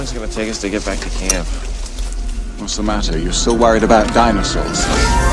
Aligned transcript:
long 0.00 0.04
is 0.06 0.12
it 0.12 0.14
gonna 0.14 0.32
take 0.32 0.48
us 0.48 0.58
to 0.62 0.70
get 0.70 0.82
back 0.86 0.98
to 0.98 1.10
camp? 1.10 1.46
What's 2.58 2.76
the 2.76 2.82
matter? 2.82 3.18
You're 3.18 3.32
still 3.32 3.58
worried 3.58 3.82
about 3.82 4.12
dinosaurs? 4.14 5.29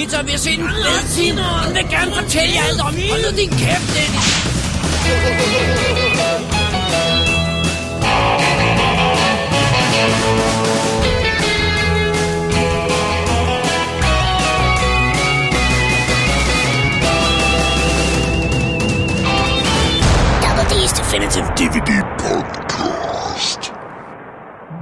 Peter 0.00 0.22
spise 0.22 0.48
pizza, 0.48 0.50
en 0.50 0.68
fed 0.84 1.08
film. 1.16 1.38
Hun 1.64 1.74
vil 1.74 1.86
gerne 1.90 2.14
fortælle 2.14 2.54
jer 2.54 2.64
alt 2.68 2.80
om. 2.80 2.94
Hold 3.10 3.22
nu 3.24 3.30
din 3.40 3.50
kæft, 3.50 3.88
Dennis. 3.94 4.09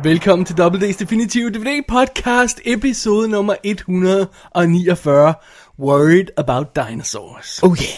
Velkommen 0.09 0.45
til 0.45 0.57
Double 0.59 0.89
D's 0.89 0.99
Definitive 0.99 1.51
DVD 1.51 1.83
Podcast, 1.89 2.61
episode 2.65 3.29
nummer 3.29 3.55
149, 3.65 5.35
Worried 5.79 6.27
About 6.37 6.67
Dinosaurs. 6.77 7.63
Oh 7.63 7.77
yeah. 7.77 7.89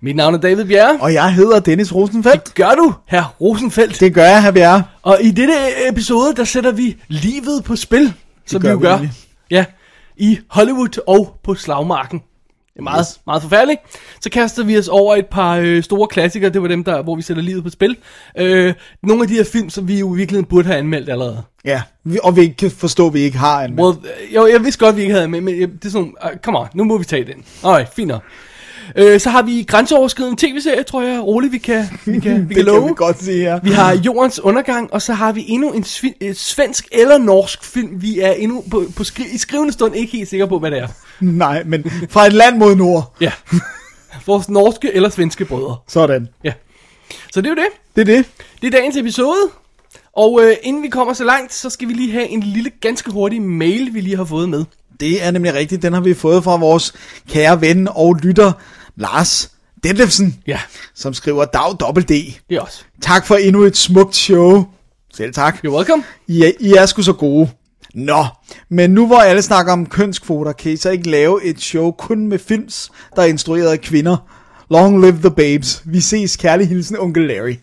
Mit 0.00 0.16
navn 0.16 0.34
er 0.34 0.38
David 0.38 0.64
Bjerre. 0.64 0.98
Og 1.00 1.12
jeg 1.12 1.34
hedder 1.34 1.60
Dennis 1.60 1.94
Rosenfeldt. 1.94 2.54
Gør 2.54 2.70
du, 2.70 2.94
herr 3.06 3.34
Rosenfeldt? 3.40 4.00
Det 4.00 4.14
gør 4.14 4.24
jeg, 4.24 4.42
her 4.42 4.50
Bjerre. 4.50 4.82
Og 5.02 5.18
i 5.22 5.30
dette 5.30 5.54
episode, 5.88 6.34
der 6.34 6.44
sætter 6.44 6.72
vi 6.72 6.96
livet 7.08 7.64
på 7.64 7.76
spil, 7.76 8.12
som 8.46 8.62
vi 8.62 8.66
gør 8.66 8.72
jo 8.72 8.78
vi 8.78 8.84
gør. 8.84 8.94
nemlig. 8.96 9.12
Ja, 9.50 9.64
i 10.16 10.38
Hollywood 10.50 11.02
og 11.06 11.38
på 11.44 11.54
slagmarken. 11.54 12.22
Det 12.76 12.80
er 12.80 12.84
meget, 12.84 13.06
meget 13.26 13.42
forfærdeligt. 13.42 13.80
Så 14.20 14.30
kaster 14.30 14.64
vi 14.64 14.78
os 14.78 14.88
over 14.88 15.16
et 15.16 15.26
par 15.26 15.56
øh, 15.56 15.82
store 15.82 16.06
klassikere. 16.08 16.50
Det 16.50 16.62
var 16.62 16.68
dem, 16.68 16.84
der, 16.84 17.02
hvor 17.02 17.16
vi 17.16 17.22
sætter 17.22 17.42
livet 17.42 17.64
på 17.64 17.70
spil. 17.70 17.96
Øh, 18.38 18.74
nogle 19.02 19.22
af 19.22 19.28
de 19.28 19.34
her 19.34 19.44
film, 19.44 19.70
som 19.70 19.88
vi 19.88 19.98
jo 19.98 20.14
i 20.14 20.16
virkeligheden 20.16 20.46
burde 20.48 20.66
have 20.66 20.78
anmeldt 20.78 21.08
allerede. 21.10 21.42
Ja, 21.64 21.82
vi, 22.04 22.18
og 22.22 22.36
vi 22.36 22.40
ikke 22.40 22.56
kan 22.56 22.70
forstå, 22.70 23.06
at 23.06 23.14
vi 23.14 23.20
ikke 23.20 23.38
har 23.38 23.62
en. 23.62 23.80
Well, 23.80 23.96
øh, 24.28 24.34
jo, 24.34 24.46
jeg 24.46 24.64
vidste 24.64 24.84
godt, 24.84 24.96
vi 24.96 25.02
ikke 25.02 25.14
havde, 25.14 25.28
men, 25.28 25.44
men 25.44 25.60
jeg- 25.60 25.68
det 25.68 25.84
er 25.84 25.90
sådan, 25.90 26.14
uh, 26.24 26.30
come 26.42 26.58
on, 26.58 26.66
nu 26.74 26.84
må 26.84 26.98
vi 26.98 27.04
tage 27.04 27.24
den. 27.24 27.44
Alright, 27.64 27.94
fint 27.94 28.08
nok. 28.08 28.22
Øh, 28.96 29.20
så 29.20 29.30
har 29.30 29.42
vi 29.42 29.62
grænseoverskridende 29.68 30.46
tv-serie, 30.46 30.82
tror 30.82 31.02
jeg, 31.02 31.20
roligt, 31.20 31.52
vi 31.52 31.58
kan, 31.58 31.84
vi 32.04 32.20
kan, 32.20 32.48
vi 32.48 32.54
det 32.54 32.56
kan 32.56 32.64
love. 32.64 32.80
kan 32.80 32.88
vi 32.88 32.94
godt 32.96 33.22
se 33.22 33.32
her. 33.38 33.60
Vi 33.62 33.70
har 33.70 33.94
Jordens 33.96 34.40
Undergang, 34.40 34.92
og 34.92 35.02
så 35.02 35.12
har 35.12 35.32
vi 35.32 35.44
endnu 35.48 35.72
en 35.72 35.84
svensk 36.34 36.88
eller 36.92 37.18
norsk 37.18 37.64
film. 37.64 38.02
Vi 38.02 38.20
er 38.20 38.30
endnu 38.32 38.64
på, 38.70 38.84
på 38.96 39.02
skri- 39.02 39.34
i 39.34 39.38
skrivende 39.38 39.72
stund 39.72 39.96
ikke 39.96 40.16
helt 40.16 40.28
sikre 40.28 40.48
på, 40.48 40.58
hvad 40.58 40.70
det 40.70 40.78
er. 40.78 40.88
Nej, 41.44 41.62
men 41.64 41.90
fra 42.10 42.26
et 42.26 42.32
land 42.32 42.56
mod 42.56 42.74
nord. 42.76 43.14
Ja. 43.20 43.32
Vores 44.26 44.48
norske 44.48 44.94
eller 44.94 45.08
svenske 45.10 45.44
brødre. 45.44 45.76
Sådan. 45.88 46.28
Ja. 46.44 46.52
Så 47.32 47.40
det 47.40 47.46
er 47.46 47.50
jo 47.50 47.56
det. 47.56 47.66
Det 47.96 48.00
er 48.10 48.16
det. 48.16 48.26
Det 48.62 48.66
er 48.66 48.70
dagens 48.78 48.96
episode. 48.96 49.36
Og 50.16 50.40
øh, 50.42 50.56
inden 50.62 50.82
vi 50.82 50.88
kommer 50.88 51.14
så 51.14 51.24
langt, 51.24 51.54
så 51.54 51.70
skal 51.70 51.88
vi 51.88 51.92
lige 51.92 52.12
have 52.12 52.28
en 52.28 52.40
lille, 52.40 52.70
ganske 52.80 53.10
hurtig 53.10 53.42
mail, 53.42 53.94
vi 53.94 54.00
lige 54.00 54.16
har 54.16 54.24
fået 54.24 54.48
med. 54.48 54.64
Det 55.00 55.24
er 55.24 55.30
nemlig 55.30 55.54
rigtigt. 55.54 55.82
Den 55.82 55.92
har 55.92 56.00
vi 56.00 56.14
fået 56.14 56.44
fra 56.44 56.56
vores 56.56 56.92
kære 57.28 57.60
ven 57.60 57.88
og 57.90 58.14
lytter, 58.14 58.52
Lars 58.96 59.50
Detlefsen, 59.84 60.40
Ja, 60.46 60.60
som 60.94 61.14
skriver 61.14 61.44
Dag 61.44 61.76
dobbelt 61.80 62.08
D. 62.08 62.10
det 62.10 62.56
er 62.56 62.60
også. 62.60 62.84
Tak 63.00 63.26
for 63.26 63.34
endnu 63.34 63.62
et 63.62 63.76
smukt 63.76 64.16
show. 64.16 64.64
Selv 65.14 65.32
tak. 65.34 65.54
You're 65.66 65.70
welcome. 65.70 66.02
I 66.26 66.42
er, 66.42 66.50
I 66.60 66.72
er 66.72 66.86
sgu 66.86 67.02
så 67.02 67.12
gode. 67.12 67.50
Nå, 67.96 68.24
men 68.68 68.90
nu 68.90 69.06
hvor 69.06 69.16
alle 69.18 69.42
snakker 69.42 69.72
om 69.72 69.86
kønskvoter, 69.86 70.52
kan 70.52 70.72
I 70.72 70.76
så 70.76 70.90
ikke 70.90 71.10
lave 71.10 71.44
et 71.44 71.60
show 71.60 71.90
kun 71.92 72.28
med 72.28 72.38
films, 72.38 72.90
der 73.16 73.22
er 73.22 73.26
instrueret 73.26 73.68
af 73.68 73.80
kvinder? 73.80 74.16
Long 74.70 75.00
live 75.00 75.18
the 75.18 75.30
babes. 75.30 75.82
Vi 75.84 76.00
ses 76.00 76.36
kærlig 76.36 76.68
hilsen, 76.68 76.98
onkel 76.98 77.22
Larry. 77.28 77.54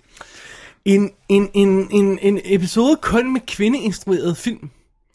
En, 0.86 1.10
en, 1.30 1.50
en, 1.54 1.88
en, 1.92 2.20
en 2.22 2.40
episode 2.46 2.98
kun 3.02 3.34
med 3.34 3.42
kvindeinstrueret 3.48 4.38
film. 4.38 4.60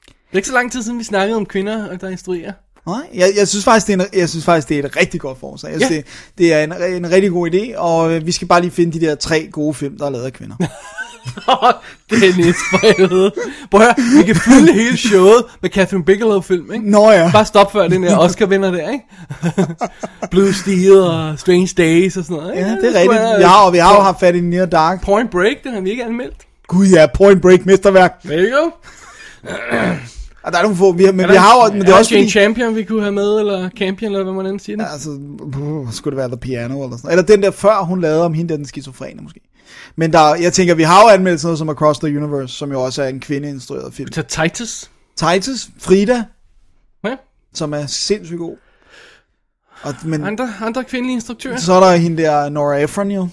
Det 0.06 0.14
er 0.32 0.36
ikke 0.36 0.48
så 0.48 0.54
lang 0.54 0.72
tid 0.72 0.82
siden, 0.82 0.98
vi 0.98 1.04
snakkede 1.04 1.36
om 1.36 1.46
kvinder, 1.46 1.96
der 1.96 2.08
instruerer. 2.08 2.52
Nej, 2.86 3.00
jeg, 3.14 3.28
jeg, 3.36 3.48
synes 3.48 3.64
faktisk, 3.64 3.86
det 3.86 4.00
er 4.00 4.04
en, 4.04 4.18
jeg 4.20 4.28
synes 4.28 4.44
faktisk, 4.44 4.68
det 4.68 4.78
er 4.78 4.82
et 4.84 4.96
rigtig 4.96 5.20
godt 5.20 5.40
forslag. 5.40 5.72
Jeg 5.72 5.80
synes, 5.80 5.90
Ja. 5.92 5.96
det, 5.96 6.06
det 6.38 6.52
er 6.52 6.62
en, 6.86 7.04
en 7.04 7.10
rigtig 7.10 7.30
god 7.30 7.50
idé, 7.50 7.76
og 7.76 8.26
vi 8.26 8.32
skal 8.32 8.48
bare 8.48 8.60
lige 8.60 8.70
finde 8.70 9.00
de 9.00 9.06
der 9.06 9.14
tre 9.14 9.48
gode 9.52 9.74
film, 9.74 9.98
der 9.98 10.06
er 10.06 10.10
lavet 10.10 10.24
af 10.24 10.32
kvinder. 10.32 10.56
Dennis, 12.20 12.56
for 12.70 12.96
helvede. 12.96 13.32
Prøv 13.70 13.80
at 13.80 13.86
høre, 13.86 14.18
vi 14.20 14.26
kan 14.26 14.36
fylde 14.36 14.72
hele 14.72 14.96
showet 14.96 15.44
med 15.62 15.70
Catherine 15.70 16.04
Bigelow-film, 16.04 16.72
ikke? 16.72 16.90
Nå 16.90 17.10
ja. 17.10 17.30
Bare 17.32 17.44
stop 17.44 17.72
før 17.72 17.88
den 17.88 18.02
der 18.02 18.16
Oscar-vinder 18.28 18.70
der, 18.70 18.90
ikke? 18.90 19.04
Blue 20.30 20.52
Steel 20.54 20.92
og 21.00 21.38
Strange 21.38 21.68
Days 21.78 22.16
og 22.16 22.24
sådan 22.24 22.36
noget, 22.36 22.54
ikke? 22.56 22.68
Ja, 22.68 22.74
det 22.76 22.84
er 22.96 23.00
rigtigt. 23.00 23.10
være- 23.20 23.38
Vi 23.38 23.42
har, 23.44 23.64
og 23.66 23.72
vi 23.72 23.78
har 23.78 23.94
jo 23.94 24.00
haft 24.00 24.20
fat 24.20 24.34
i 24.34 24.40
Near 24.40 24.66
Dark. 24.66 25.02
Point 25.04 25.30
Break, 25.30 25.56
den 25.64 25.72
har 25.74 25.80
vi 25.80 25.90
ikke 25.90 26.04
anmeldt. 26.04 26.36
Gud 26.66 26.86
ja, 26.86 27.06
Point 27.14 27.42
Break, 27.42 27.66
mesterværk. 27.66 28.22
There 28.24 28.42
you 28.52 28.60
go. 28.60 28.70
Og 30.42 30.52
der 30.52 30.58
er 30.58 30.62
nogle 30.62 30.76
få, 30.76 30.92
vi 30.92 31.04
har, 31.04 31.12
men 31.12 31.20
Er 31.24 31.26
vi 31.28 31.34
der- 31.34 31.40
har 31.40 31.66
jo, 31.66 31.72
men 31.72 31.80
det 31.82 31.88
er 31.88 31.94
også 31.94 32.14
Jane 32.14 32.22
fordi, 32.24 32.30
Champion, 32.30 32.76
vi 32.76 32.84
kunne 32.84 33.00
have 33.02 33.12
med, 33.12 33.40
eller 33.40 33.68
Campion, 33.78 34.12
eller 34.12 34.24
hvad 34.24 34.32
man 34.32 34.46
end 34.46 34.60
siger 34.60 34.76
det. 34.76 34.86
altså, 34.92 35.10
uh, 35.60 35.92
skulle 35.92 36.12
det 36.12 36.18
være 36.18 36.28
The 36.28 36.36
Piano 36.36 36.84
eller 36.84 36.96
sådan. 36.96 37.10
Eller 37.10 37.22
den 37.24 37.42
der 37.42 37.50
før, 37.50 37.82
hun 37.84 38.00
lavede 38.00 38.24
om 38.24 38.34
hende, 38.34 38.48
der 38.50 38.56
den 38.56 38.66
skizofrene 38.66 39.22
måske. 39.22 39.40
Men 39.96 40.12
der, 40.12 40.34
jeg 40.34 40.52
tænker, 40.52 40.74
vi 40.74 40.82
har 40.82 41.02
jo 41.02 41.08
anmeldt 41.08 41.40
sådan 41.40 41.46
noget 41.48 41.58
som 41.58 41.68
Across 41.68 41.98
the 41.98 42.08
Universe, 42.22 42.54
som 42.54 42.72
jo 42.72 42.82
også 42.82 43.02
er 43.02 43.08
en 43.08 43.20
kvindeinstrueret 43.20 43.94
film. 43.94 44.12
Så 44.12 44.22
Titus. 44.22 44.90
Titus, 45.16 45.68
Frida, 45.78 46.24
Ja. 47.04 47.16
som 47.54 47.74
er 47.74 47.86
sindssygt 47.86 48.38
god. 48.38 48.56
Og, 49.82 49.94
men 50.04 50.24
Andre, 50.24 50.52
andre 50.60 50.84
kvindelige 50.84 51.14
instruktører. 51.14 51.56
så 51.56 51.72
er 51.72 51.80
der 51.80 51.96
hende 51.96 52.22
der 52.22 52.48
Nora 52.48 52.78
Ephron 52.82 53.10
jo. 53.10 53.28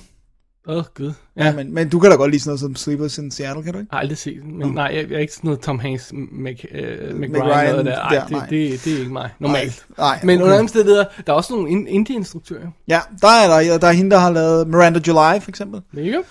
Åh, 0.68 0.78
oh, 0.78 0.84
gud. 0.96 1.14
Ja. 1.38 1.54
Men, 1.54 1.74
men 1.74 1.90
du 1.90 2.00
kan 2.00 2.10
da 2.10 2.16
godt 2.16 2.32
lide 2.32 2.42
sådan 2.42 2.50
noget 2.50 2.60
som 2.60 2.76
Sleepless 2.76 3.18
in 3.18 3.32
Seattle, 3.32 3.64
kan 3.64 3.74
du 3.74 3.80
ikke? 3.80 3.90
Jeg 3.92 3.98
har 3.98 4.02
aldrig 4.02 4.18
set 4.18 4.42
den, 4.42 4.58
men 4.58 4.74
nej, 4.74 4.84
jeg, 4.84 5.10
jeg 5.10 5.16
er 5.16 5.20
ikke 5.20 5.34
sådan 5.34 5.48
noget 5.48 5.60
Tom 5.60 5.80
Hanks, 5.80 6.12
Mac, 6.32 6.64
uh, 6.64 7.20
McRyan, 7.20 7.44
Ryan 7.44 7.70
noget 7.72 7.86
der. 7.86 8.00
Ej, 8.00 8.10
der, 8.16 8.40
det, 8.40 8.50
det, 8.50 8.86
det, 8.86 8.94
er 8.94 9.00
ikke 9.00 9.14
mig, 9.14 9.30
normalt. 9.40 9.86
Nej, 9.98 10.08
nej, 10.08 10.20
men 10.24 10.38
okay. 10.38 10.46
under 10.46 10.60
omstændigheder, 10.60 11.06
der 11.28 11.34
er 11.34 11.38
også 11.38 11.54
nogle 11.54 11.70
in- 11.70 11.88
indie-instruktører. 11.88 12.68
Ja, 12.88 13.00
der 13.22 13.28
er 13.28 13.48
der, 13.48 13.60
ja, 13.60 13.78
der 13.78 13.88
er 13.88 13.92
hende, 13.92 14.12
der 14.12 14.18
har 14.18 14.32
lavet 14.32 14.68
Miranda 14.68 15.00
July, 15.08 15.42
for 15.42 15.50
eksempel. 15.50 15.82
There. 15.94 16.24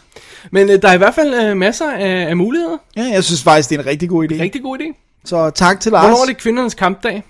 Men 0.50 0.68
uh, 0.68 0.74
der 0.74 0.88
er 0.88 0.94
i 0.94 0.98
hvert 0.98 1.14
fald 1.14 1.50
uh, 1.50 1.56
masser 1.56 1.90
af, 1.90 2.28
af 2.28 2.36
muligheder. 2.36 2.76
Ja, 2.96 3.02
jeg 3.02 3.24
synes 3.24 3.42
faktisk, 3.42 3.70
det 3.70 3.76
er 3.76 3.80
en 3.80 3.86
rigtig 3.86 4.08
god 4.08 4.24
idé. 4.32 4.40
Rigtig 4.42 4.62
god 4.62 4.78
idé. 4.80 5.00
Så 5.24 5.50
tak 5.50 5.80
til 5.80 5.92
Lars. 5.92 6.02
Hvornår 6.04 6.22
er 6.22 6.26
det 6.26 6.36
kvindernes 6.36 6.74
kampdag? 6.74 7.22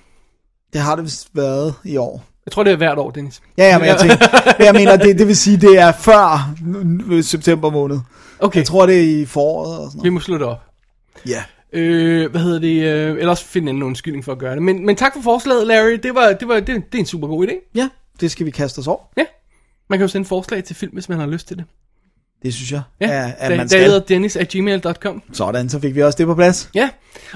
Det 0.72 0.81
har 0.81 0.97
det 0.97 1.04
vist 1.04 1.28
været 1.34 1.75
i 1.84 1.97
år. 1.97 2.25
Jeg 2.47 2.53
tror, 2.53 2.62
det 2.65 2.72
er 2.72 2.77
hvert 2.77 2.99
år, 2.99 3.10
Dennis. 3.10 3.43
Ja, 3.59 3.65
ja, 3.69 3.78
men 3.78 3.87
jeg, 3.88 3.99
tænker, 3.99 4.16
jeg 4.65 4.75
mener, 4.75 4.97
det, 4.97 5.19
det 5.19 5.27
vil 5.27 5.37
sige, 5.37 5.56
det 5.56 5.78
er 5.78 5.93
før 5.93 6.55
september 7.22 7.71
måned. 7.71 7.99
Okay, 8.38 8.56
Jeg 8.59 8.66
tror, 8.66 8.87
det 8.87 8.97
er 9.00 9.21
i 9.21 9.25
foråret 9.25 9.75
eller 9.77 9.91
sådan 9.91 9.94
vi 9.94 9.99
noget. 9.99 10.12
må 10.12 10.21
slutte 10.21 10.44
op. 10.44 10.62
Ja. 11.28 11.43
Øh, 11.72 12.31
hvad 12.31 12.41
hedder 12.41 12.59
det? 12.59 12.83
Øh, 12.83 13.19
ellers 13.19 13.43
finde 13.44 13.71
en 13.71 13.83
undskyldning 13.83 14.25
for 14.25 14.33
at 14.33 14.38
gøre 14.38 14.54
det. 14.54 14.62
Men, 14.62 14.87
men 14.87 14.97
tak 14.97 15.12
for 15.15 15.21
forslaget, 15.22 15.66
Larry. 15.66 15.99
Det, 16.03 16.15
var, 16.15 16.33
det, 16.33 16.49
var, 16.49 16.54
det, 16.54 16.66
det 16.66 16.94
er 16.94 16.99
en 16.99 17.06
super 17.06 17.28
god 17.28 17.47
idé. 17.47 17.71
Ja, 17.75 17.88
det 18.21 18.31
skal 18.31 18.47
vi 18.47 18.50
kaste 18.50 18.78
os 18.78 18.87
over. 18.87 19.00
Ja. 19.16 19.25
Man 19.91 19.99
kan 19.99 20.04
jo 20.04 20.09
sende 20.09 20.27
forslag 20.28 20.65
til 20.65 20.77
film, 20.77 20.93
hvis 20.93 21.09
man 21.09 21.19
har 21.19 21.27
lyst 21.27 21.49
til 21.49 21.56
det. 21.56 21.65
Det 22.44 22.55
synes 22.55 22.72
jeg, 22.72 22.82
Ja, 23.01 23.07
at, 23.27 23.34
at 23.39 23.57
man 23.57 23.69
skal. 23.69 24.03
Dennis 24.09 24.36
at 24.36 24.48
gmail.com. 24.48 25.22
Sådan, 25.33 25.69
så 25.69 25.80
fik 25.80 25.95
vi 25.95 26.03
også 26.03 26.16
det 26.19 26.27
på 26.27 26.34
plads. 26.34 26.71
Ja, 26.74 26.89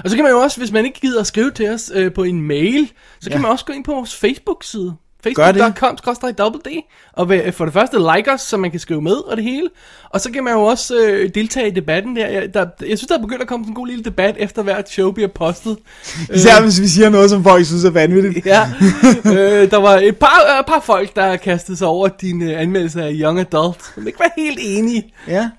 og 0.03 0.09
så 0.09 0.15
kan 0.15 0.23
man 0.23 0.31
jo 0.31 0.39
også, 0.39 0.57
hvis 0.57 0.71
man 0.71 0.85
ikke 0.85 0.99
gider 0.99 1.19
at 1.19 1.27
skrive 1.27 1.51
til 1.51 1.69
os 1.69 1.91
øh, 1.93 2.13
på 2.13 2.23
en 2.23 2.41
mail, 2.41 2.91
så 3.21 3.29
kan 3.29 3.37
Ja. 3.37 3.41
man 3.41 3.51
også 3.51 3.65
gå 3.65 3.73
ind 3.73 3.83
på 3.83 3.93
vores 3.93 4.15
Facebook-side. 4.15 4.95
Facebook.com 5.23 6.33
double 6.37 6.61
D 6.65 6.67
Og 7.13 7.27
for 7.53 7.65
det 7.65 7.73
første 7.73 7.97
like 8.15 8.33
os, 8.33 8.41
så 8.41 8.57
man 8.57 8.71
kan 8.71 8.79
skrive 8.79 9.01
med 9.01 9.15
og 9.15 9.37
det 9.37 9.45
hele. 9.45 9.69
Og 10.09 10.21
så 10.21 10.31
kan 10.31 10.43
man 10.43 10.53
jo 10.53 10.61
også 10.61 10.95
øh, 10.99 11.29
deltage 11.35 11.67
i 11.67 11.71
debatten 11.71 12.15
der. 12.15 12.27
Jeg, 12.27 12.53
der. 12.53 12.65
jeg 12.79 12.97
synes, 12.97 13.07
der 13.07 13.17
er 13.17 13.21
begyndt 13.21 13.41
at 13.41 13.47
komme 13.47 13.63
sådan 13.65 13.71
en 13.71 13.75
god 13.75 13.87
lille 13.87 14.03
debat, 14.03 14.35
efter 14.37 14.63
hvert 14.63 14.89
show 14.89 15.11
bliver 15.11 15.27
postet. 15.35 15.77
Især 16.35 16.61
hvis 16.61 16.81
vi 16.81 16.87
siger 16.87 17.09
noget, 17.09 17.29
som 17.29 17.43
folk 17.43 17.65
synes 17.65 17.83
er 17.83 17.89
vanvittigt. 17.89 18.45
Ja, 18.45 18.69
øh, 19.35 19.71
der 19.71 19.77
var 19.77 19.95
et 19.95 20.17
par, 20.17 20.59
et 20.59 20.65
par 20.65 20.79
folk, 20.79 21.15
der 21.15 21.35
kastede 21.35 21.77
sig 21.77 21.87
over 21.87 22.07
din 22.07 22.41
øh, 22.41 22.61
anmeldelse 22.61 23.03
af 23.03 23.11
Young 23.13 23.39
Adult, 23.39 23.77
som 23.95 24.07
ikke 24.07 24.19
var 24.19 24.31
helt 24.37 24.59
enige. 24.61 25.13
Ja, 25.27 25.49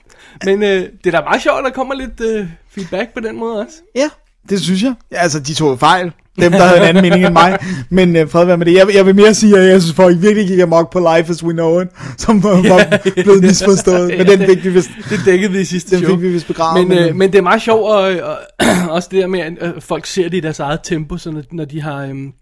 Men 0.44 0.62
øh, 0.62 0.88
det 1.04 1.14
er 1.14 1.18
da 1.18 1.20
meget 1.20 1.42
sjovt, 1.42 1.58
at 1.58 1.64
der 1.64 1.70
kommer 1.70 1.94
lidt 1.94 2.20
øh, 2.20 2.46
feedback 2.70 3.14
på 3.14 3.20
den 3.20 3.36
måde 3.36 3.58
også. 3.60 3.76
ja, 3.96 4.08
det 4.48 4.60
synes 4.60 4.82
jeg. 4.82 4.94
Altså, 5.10 5.40
de 5.40 5.54
tog 5.54 5.78
fejl. 5.78 6.12
Dem, 6.40 6.52
der 6.52 6.62
havde 6.62 6.80
en 6.80 6.86
anden 6.88 7.02
mening 7.02 7.24
end 7.26 7.32
mig. 7.32 7.58
Men 7.90 8.16
øh, 8.16 8.28
fred 8.28 8.44
være 8.44 8.56
med 8.58 8.66
det. 8.66 8.74
Jeg, 8.74 8.86
jeg 8.94 9.06
vil 9.06 9.14
mere 9.14 9.34
sige, 9.34 9.58
at 9.58 9.68
jeg 9.68 9.82
synes, 9.82 9.96
folk 9.96 10.22
virkelig 10.22 10.48
gik 10.48 10.60
amok 10.60 10.92
på 10.92 10.98
Life 10.98 11.30
as 11.30 11.44
We 11.44 11.52
Know 11.52 11.80
It, 11.80 11.88
som 12.18 12.42
var, 12.42 12.68
var 12.68 12.98
blevet 13.22 13.42
misforstået. 13.42 14.14
Men 14.18 14.26
den 14.26 14.38
fik 14.38 14.64
vi 14.64 14.70
vist, 14.70 14.90
Det 15.10 15.20
dækkede 15.24 15.52
vi 15.52 15.60
i 15.60 15.64
sidste 15.64 15.96
den 15.96 16.04
show. 16.04 16.16
fik 16.16 16.22
vi 16.22 16.28
vist 16.32 16.46
begravet. 16.46 16.88
Men, 16.88 16.98
øh, 16.98 17.16
men 17.16 17.32
det 17.32 17.38
er 17.38 17.42
meget 17.42 17.62
sjovt, 17.62 17.82
og, 17.82 18.02
og 18.22 18.36
også 18.90 19.08
det 19.12 19.20
der 19.20 19.26
med, 19.26 19.40
at 19.40 19.52
øh, 19.60 19.80
folk 19.80 20.06
ser 20.06 20.28
det 20.28 20.36
i 20.36 20.40
deres 20.40 20.60
eget 20.60 20.80
tempo, 20.82 21.16
så 21.16 21.30
når, 21.30 21.42
når 21.52 21.64
de 21.64 21.82
har... 21.82 22.04
Øhm, 22.04 22.32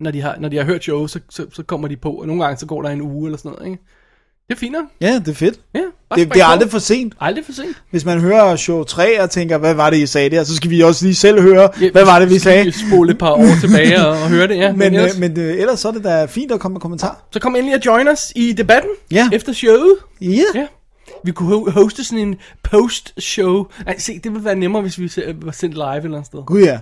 når 0.00 0.10
de 0.10 0.20
har, 0.22 0.36
når 0.40 0.48
de 0.48 0.56
har 0.56 0.64
hørt 0.64 0.82
showet, 0.82 1.10
så, 1.10 1.20
så, 1.30 1.46
så 1.52 1.62
kommer 1.62 1.88
de 1.88 1.96
på, 1.96 2.10
og 2.10 2.26
nogle 2.26 2.44
gange 2.44 2.58
så 2.58 2.66
går 2.66 2.82
der 2.82 2.88
en 2.88 3.02
uge 3.02 3.26
eller 3.28 3.38
sådan 3.38 3.50
noget, 3.50 3.66
ikke? 3.66 3.82
Det 4.50 4.62
er 4.62 4.70
nok. 4.70 4.84
Ja, 5.00 5.14
det 5.18 5.28
er 5.28 5.32
fedt. 5.34 5.60
Ja, 5.74 5.80
bare 6.10 6.20
Det, 6.20 6.34
det 6.34 6.40
er 6.42 6.46
aldrig 6.46 6.70
for 6.70 6.78
sent. 6.78 7.14
Aldrig 7.20 7.44
for 7.44 7.52
sent. 7.52 7.76
Hvis 7.90 8.04
man 8.04 8.20
hører 8.20 8.56
show 8.56 8.82
3 8.84 9.22
og 9.22 9.30
tænker, 9.30 9.58
hvad 9.58 9.74
var 9.74 9.90
det, 9.90 9.96
I 9.96 10.06
sagde 10.06 10.30
der, 10.30 10.44
så 10.44 10.56
skal 10.56 10.70
vi 10.70 10.80
også 10.80 11.04
lige 11.04 11.14
selv 11.14 11.40
høre, 11.42 11.70
hvad 11.92 12.04
var 12.04 12.18
det, 12.18 12.30
vi 12.30 12.38
sagde. 12.38 12.72
Spole 12.72 13.10
et 13.12 13.18
par 13.18 13.30
år 13.32 13.46
tilbage 13.60 14.06
og, 14.06 14.08
og 14.10 14.28
høre 14.28 14.48
det, 14.48 14.56
ja. 14.56 14.72
Men, 14.72 14.94
ellers, 14.94 15.14
øh, 15.14 15.20
men 15.20 15.38
øh, 15.40 15.54
ellers 15.60 15.80
så 15.80 15.88
er 15.88 15.92
det 15.92 16.04
da 16.04 16.24
fint 16.24 16.52
at 16.52 16.60
komme 16.60 16.72
med 16.74 16.80
kommentar. 16.80 17.24
så 17.30 17.40
kom 17.40 17.56
endelig 17.56 17.74
og 17.74 17.86
join 17.86 18.08
os 18.08 18.32
i 18.36 18.52
debatten 18.52 18.90
Ja. 19.10 19.28
efter 19.32 19.52
showet. 19.52 19.96
Ja. 20.20 20.42
Ja. 20.54 20.66
Vi 21.24 21.32
kunne 21.32 21.56
ho- 21.56 21.70
hoste 21.70 22.04
sådan 22.04 22.18
en 22.28 22.36
post-show. 22.62 23.66
Nej, 23.84 23.98
se, 23.98 24.18
det 24.24 24.32
ville 24.32 24.44
være 24.44 24.54
nemmere, 24.56 24.82
hvis 24.82 24.98
vi 24.98 25.10
var 25.42 25.52
sendt 25.52 25.74
live 25.74 25.96
et 25.98 26.04
eller 26.04 26.16
andet 26.16 26.26
sted. 26.26 26.42
Gud 26.46 26.60
ja. 26.62 26.78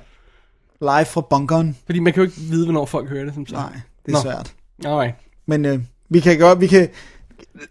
Live 0.80 1.04
fra 1.04 1.20
bunkeren. 1.30 1.76
Fordi 1.86 1.98
man 1.98 2.12
kan 2.12 2.20
jo 2.22 2.24
ikke 2.26 2.40
vide, 2.40 2.64
hvornår 2.64 2.86
folk 2.86 3.08
hører 3.08 3.24
det, 3.24 3.34
som 3.34 3.46
sagt. 3.46 3.58
Nej, 3.58 3.80
det 4.06 4.12
er 4.12 4.16
Nå. 4.16 4.22
svært. 4.22 4.52
Alright. 4.84 5.14
Men 5.46 5.64
øh, 5.64 5.78
vi 6.10 6.20
kan 6.20 6.38
godt, 6.38 6.60
vi 6.60 6.66
kan, 6.66 6.88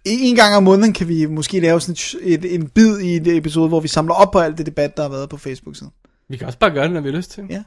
en 0.05 0.35
gang 0.35 0.55
om 0.55 0.63
måneden 0.63 0.93
kan 0.93 1.07
vi 1.07 1.25
måske 1.25 1.59
lave 1.59 1.81
sådan 1.81 1.95
et, 2.21 2.45
et, 2.45 2.55
en 2.55 2.67
bid 2.69 2.99
i 2.99 3.15
et 3.15 3.27
episode, 3.37 3.67
hvor 3.67 3.79
vi 3.79 3.87
samler 3.87 4.13
op 4.13 4.31
på 4.31 4.39
alt 4.39 4.57
det 4.57 4.65
debat, 4.65 4.97
der 4.97 5.03
har 5.03 5.09
været 5.09 5.29
på 5.29 5.37
Facebook-siden. 5.37 5.93
Vi 6.29 6.37
kan 6.37 6.47
også 6.47 6.59
bare 6.59 6.71
gøre 6.71 6.83
det, 6.83 6.91
når 6.91 7.01
vi 7.01 7.09
har 7.09 7.17
lyst 7.17 7.31
til. 7.31 7.43
Ja. 7.49 7.63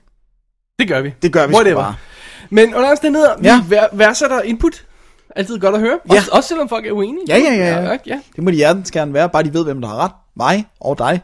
Det 0.78 0.88
gør 0.88 1.00
vi. 1.00 1.14
Det 1.22 1.32
gør 1.32 1.46
vi 1.46 1.54
Whatever. 1.54 1.80
bare. 1.82 1.94
Men 2.50 2.74
under 2.74 2.90
omstændigheder, 2.90 3.34
Ja. 3.42 3.48
ja. 3.54 3.62
vi 3.64 3.70
vær, 3.70 3.86
værdsætter 3.92 4.42
input. 4.42 4.86
Altid 5.36 5.58
godt 5.58 5.74
at 5.74 5.80
høre. 5.80 5.98
Ja. 6.10 6.16
Også, 6.16 6.30
også 6.32 6.48
selvom 6.48 6.68
folk 6.68 6.86
er 6.86 6.92
uenige. 6.92 7.24
Ja, 7.28 7.36
ja, 7.38 7.54
ja, 7.54 7.64
ja. 7.64 7.82
ja, 7.92 7.96
ja. 8.06 8.20
Det 8.36 8.44
må 8.44 8.50
de 8.50 8.56
hjertens 8.56 8.90
gerne 8.90 9.14
være, 9.14 9.28
bare 9.30 9.42
de 9.42 9.54
ved, 9.54 9.64
hvem 9.64 9.80
der 9.80 9.88
har 9.88 9.96
ret. 9.96 10.10
Mig 10.36 10.66
og 10.80 10.98
dig. 10.98 11.20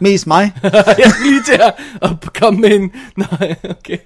Mest 0.00 0.26
mig. 0.26 0.52
jeg 0.62 1.10
skal 1.10 1.26
lige 1.26 1.42
til 1.42 1.60
at, 1.62 1.74
at 2.02 2.32
komme 2.40 2.60
med 2.60 2.70
en... 2.74 2.92
Nej, 3.16 3.54
okay. 3.70 3.98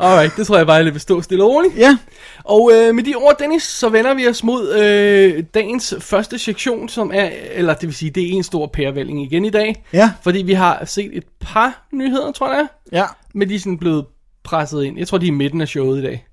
Alright, 0.00 0.36
det 0.36 0.46
tror 0.46 0.56
jeg 0.56 0.66
bare, 0.66 0.76
jeg 0.76 0.92
vil 0.92 1.00
stå 1.00 1.22
stille 1.22 1.44
og 1.44 1.50
roligt. 1.50 1.76
Ja. 1.76 1.98
Og 2.44 2.70
øh, 2.74 2.94
med 2.94 3.02
de 3.04 3.14
ord, 3.14 3.36
Dennis, 3.38 3.62
så 3.62 3.88
vender 3.88 4.14
vi 4.14 4.28
os 4.28 4.44
mod 4.44 4.72
øh, 4.74 5.44
dagens 5.54 5.94
første 6.00 6.38
sektion, 6.38 6.88
som 6.88 7.10
er, 7.14 7.30
eller 7.52 7.74
det 7.74 7.86
vil 7.86 7.94
sige, 7.94 8.10
det 8.10 8.22
er 8.22 8.32
en 8.32 8.42
stor 8.42 8.66
pærevælling 8.66 9.22
igen 9.22 9.44
i 9.44 9.50
dag. 9.50 9.84
Ja. 9.92 10.12
Fordi 10.22 10.42
vi 10.42 10.52
har 10.52 10.84
set 10.84 11.10
et 11.16 11.24
par 11.40 11.86
nyheder, 11.92 12.32
tror 12.32 12.52
jeg, 12.54 12.66
Ja. 12.92 13.04
men 13.34 13.48
de 13.48 13.54
er 13.54 13.58
sådan 13.58 13.78
blevet 13.78 14.06
presset 14.44 14.84
ind. 14.84 14.98
Jeg 14.98 15.08
tror, 15.08 15.18
de 15.18 15.26
er 15.26 15.30
i 15.30 15.34
midten 15.34 15.60
af 15.60 15.68
showet 15.68 15.98
i 15.98 16.02
dag. 16.02 16.26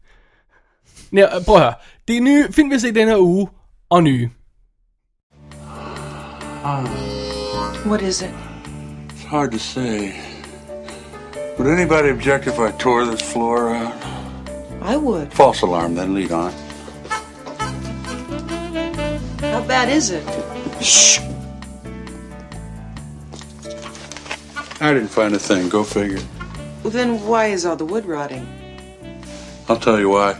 Nå, 1.12 1.22
prøv 1.46 1.56
at 1.56 1.62
høre. 1.62 1.74
Det 2.08 2.18
er 2.18 2.22
nye 2.22 2.48
film, 2.52 2.70
vi 2.70 2.76
har 2.76 2.80
set 2.80 2.96
den 2.96 3.08
her 3.08 3.18
uge, 3.18 3.48
og 3.90 4.04
nye. 4.04 4.30
What 7.84 8.04
is 8.04 8.22
it? 8.22 8.34
It's 9.10 9.24
hard 9.24 9.52
to 9.54 9.60
say. 9.60 10.20
Would 11.58 11.68
anybody 11.68 12.10
object 12.10 12.46
if 12.46 12.60
I 12.60 12.72
tore 12.74 13.06
this 13.06 13.22
floor 13.22 13.74
out? 13.74 13.96
I 14.82 14.98
would. 14.98 15.34
False 15.34 15.62
alarm, 15.64 15.96
then 15.96 16.14
lead 16.14 16.32
on. 16.32 16.52
How 19.40 19.62
bad 19.68 19.90
is 19.90 20.12
it? 20.12 20.24
Shh. 20.82 21.20
I 24.80 24.94
didn't 24.94 25.10
find 25.10 25.34
a 25.34 25.40
thing. 25.40 25.68
Go 25.68 25.84
figure. 25.84 26.22
Well, 26.84 26.92
then 26.92 27.26
why 27.26 27.48
is 27.48 27.66
all 27.66 27.76
the 27.76 27.86
wood 27.86 28.06
rotting? 28.06 28.48
I'll 29.68 29.80
tell 29.80 30.00
you 30.00 30.10
why. 30.10 30.40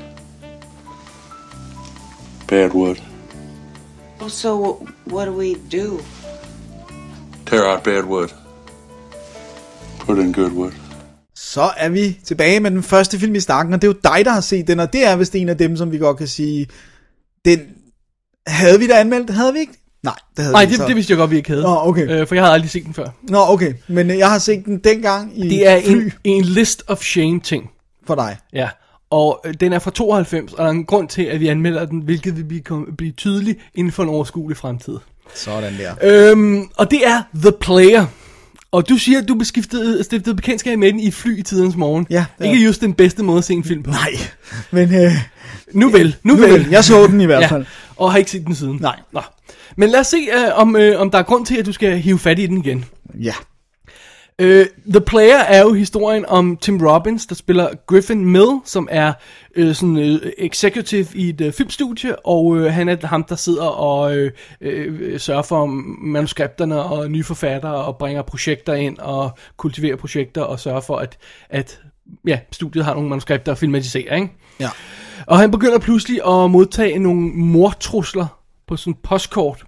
Bad 2.46 2.74
wood. 2.74 3.02
Well, 4.20 4.30
so 4.30 4.86
what 5.06 5.26
do 5.26 5.34
we 5.34 5.56
do? 5.56 6.04
Tear 7.52 7.74
out 7.74 7.84
bad 7.84 8.04
wood. 8.04 8.28
Put 10.00 10.18
in 10.18 10.34
good 10.34 10.52
wood. 10.52 10.72
Så 11.36 11.70
er 11.78 11.90
vi 11.90 12.20
tilbage 12.24 12.60
med 12.60 12.72
den 12.72 12.84
første 12.84 13.20
film 13.20 13.36
i 13.36 13.40
snakken, 13.40 13.74
og 13.74 13.82
det 13.82 13.88
er 13.88 13.92
jo 13.92 14.00
dig, 14.16 14.26
der 14.26 14.32
har 14.32 14.42
set 14.42 14.68
den, 14.68 14.80
og 14.80 14.94
det 14.94 15.08
er 15.08 15.16
vist 15.16 15.36
en 15.36 15.50
af 15.50 15.58
dem, 15.58 15.78
som 15.78 15.92
vi 15.92 15.98
godt 15.98 16.18
kan 16.18 16.28
sige, 16.28 16.68
den 17.46 17.60
havde 18.48 18.80
vi 18.80 18.88
da 18.88 18.94
anmeldt, 19.00 19.30
havde 19.30 19.54
vi 19.54 19.60
ikke? 19.60 19.74
Nej, 20.04 20.16
det 20.38 20.44
havde 20.44 20.54
Nej, 20.54 20.62
vi 20.62 20.66
ikke 20.66 20.72
det, 20.72 20.78
så. 20.82 20.88
det 20.88 20.96
vidste 20.96 21.12
jeg 21.12 21.18
godt, 21.18 21.32
vi 21.32 21.36
ikke 21.38 21.50
havde. 21.50 21.62
Nå, 21.64 21.78
okay. 21.82 22.10
Øh, 22.22 22.28
for 22.28 22.36
jeg 22.36 22.44
havde 22.44 22.54
aldrig 22.54 22.70
set 22.72 22.86
den 22.86 22.94
før. 22.94 23.08
Nå, 23.30 23.40
okay, 23.48 23.74
men 23.88 24.12
øh, 24.12 24.18
jeg 24.18 24.30
har 24.32 24.40
set 24.40 24.66
den 24.66 24.80
dengang 24.80 25.40
i 25.40 25.50
Det 25.50 25.68
er 25.68 25.82
fly 25.82 25.92
en, 26.02 26.14
en 26.24 26.44
list 26.44 26.84
of 26.88 27.02
shame 27.04 27.40
ting. 27.40 27.70
for 28.08 28.16
dig. 28.16 28.38
Ja, 28.54 28.70
og 29.10 29.42
øh, 29.46 29.54
den 29.60 29.74
er 29.74 29.80
fra 29.80 29.92
92, 29.92 30.54
og 30.54 30.58
der 30.58 30.66
er 30.66 30.70
en 30.70 30.86
grund 30.86 31.10
til, 31.10 31.24
at 31.24 31.40
vi 31.40 31.48
anmelder 31.48 31.86
den, 31.86 32.00
hvilket 32.02 32.38
vil 32.38 32.44
blive, 32.44 32.64
blive 32.98 33.12
tydeligt 33.12 33.60
inden 33.76 33.92
for 33.92 34.04
en 34.04 34.10
overskuelig 34.10 34.58
fremtid. 34.58 34.98
Sådan 35.36 35.74
der. 35.78 35.94
Øhm, 36.32 36.64
og 36.78 36.92
det 36.92 37.08
er 37.08 37.22
The 37.36 37.52
Player. 37.62 38.06
Og 38.72 38.90
du 38.90 38.98
siger, 38.98 39.22
at 39.22 39.28
du 39.28 39.36
beskiftede, 39.36 40.04
stiftede 40.04 40.36
bekendtskab 40.36 40.80
med 40.80 40.92
den 40.92 41.00
i 41.00 41.12
fly 41.12 41.40
i 41.40 41.44
tidens 41.44 41.76
morgen. 41.76 42.08
Ja, 42.10 42.26
det 42.40 42.46
Ikke 42.46 42.66
just 42.66 42.82
den 42.82 42.94
bedste 42.94 43.24
måde 43.24 43.38
at 43.38 43.44
se 43.44 43.54
en 43.54 43.64
film 43.64 43.84
på. 43.84 43.92
Nej, 43.92 44.12
men 44.72 44.96
øh, 45.06 45.12
Nu 45.74 45.90
vel, 45.90 46.16
nu, 46.24 46.34
nu 46.34 46.42
vel. 46.42 46.52
vel, 46.54 46.68
jeg 46.72 46.84
så 46.84 47.08
den 47.08 47.22
i 47.22 47.26
hvert 47.26 47.42
Ja, 47.42 47.48
fald. 47.48 47.66
og 47.96 48.12
har 48.12 48.18
ikke 48.18 48.32
set 48.32 48.46
den 48.46 48.56
siden. 48.56 48.78
Nej. 48.82 48.96
Nå. 49.14 49.22
Men 49.78 49.90
lad 49.90 50.00
os 50.00 50.08
se, 50.08 50.18
øh, 50.18 50.60
om, 50.60 50.76
øh, 50.76 51.00
om 51.02 51.12
der 51.12 51.18
er 51.18 51.24
grund 51.24 51.46
til, 51.46 51.58
at 51.58 51.66
du 51.66 51.72
skal 51.72 51.98
hive 51.98 52.20
fat 52.20 52.40
i 52.40 52.46
den 52.48 52.58
igen. 52.58 52.86
Ja. 53.22 53.34
Øh, 54.42 54.66
The 54.90 55.02
Player 55.02 55.38
er 55.38 55.62
jo 55.62 55.74
historien 55.74 56.26
om 56.28 56.58
Tim 56.58 56.88
Robbins, 56.88 57.26
der 57.26 57.36
spiller 57.36 57.70
Griffin 57.88 58.26
Mill, 58.26 58.60
som 58.66 58.88
er 58.92 59.14
øh, 59.56 59.76
sådan 59.76 59.98
øh, 59.98 60.32
executive 60.38 61.08
i 61.14 61.30
et 61.30 61.42
øh, 61.42 61.54
filmstudie, 61.54 62.26
og 62.26 62.58
øh, 62.58 62.74
han 62.74 62.90
er 62.90 63.08
ham, 63.08 63.24
der 63.24 63.36
sidder 63.36 63.66
og 63.66 64.18
øh, 64.18 64.32
øh, 64.62 65.20
sørger 65.20 65.42
for 65.42 65.66
manuskripterne 66.02 66.84
og 66.84 67.12
nye 67.12 67.24
forfattere, 67.24 67.76
og 67.76 67.98
bringer 67.98 68.22
projekter 68.22 68.74
ind, 68.74 68.98
og 68.98 69.32
kultiverer 69.58 69.96
projekter, 69.96 70.42
og 70.42 70.60
sørger 70.60 70.82
for, 70.82 70.98
at, 70.98 71.18
at 71.50 71.82
ja, 72.28 72.40
studiet 72.52 72.86
har 72.86 72.94
nogle 72.94 73.10
manuskripter 73.10 73.52
at 73.52 73.58
filmatisere, 73.58 74.16
ikke? 74.16 74.32
Ja. 74.60 74.70
Og 75.28 75.40
han 75.40 75.52
begynder 75.52 75.80
pludselig 75.80 76.28
at 76.28 76.52
modtage 76.52 77.00
nogle 77.00 77.22
mortrusler 77.34 78.28
på 78.68 78.78
sådan 78.78 78.98
postkort, 79.04 79.64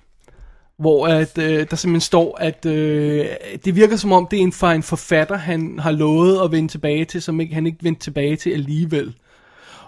hvor 0.79 1.07
at, 1.07 1.37
øh, 1.37 1.65
der 1.69 1.75
simpelthen 1.75 2.01
står, 2.01 2.37
at 2.41 2.65
øh, 2.65 3.25
det 3.65 3.75
virker 3.75 3.95
som 3.95 4.11
om, 4.11 4.27
det 4.31 4.39
er 4.39 4.43
en 4.43 4.51
fra 4.51 4.73
en 4.73 4.83
forfatter, 4.83 5.37
han 5.37 5.79
har 5.79 5.91
lovet 5.91 6.43
at 6.43 6.51
vende 6.51 6.69
tilbage 6.71 7.05
til, 7.05 7.21
som 7.21 7.39
ikke, 7.41 7.53
han 7.53 7.65
ikke 7.65 7.77
vendte 7.81 8.01
tilbage 8.01 8.35
til 8.35 8.49
alligevel. 8.51 9.13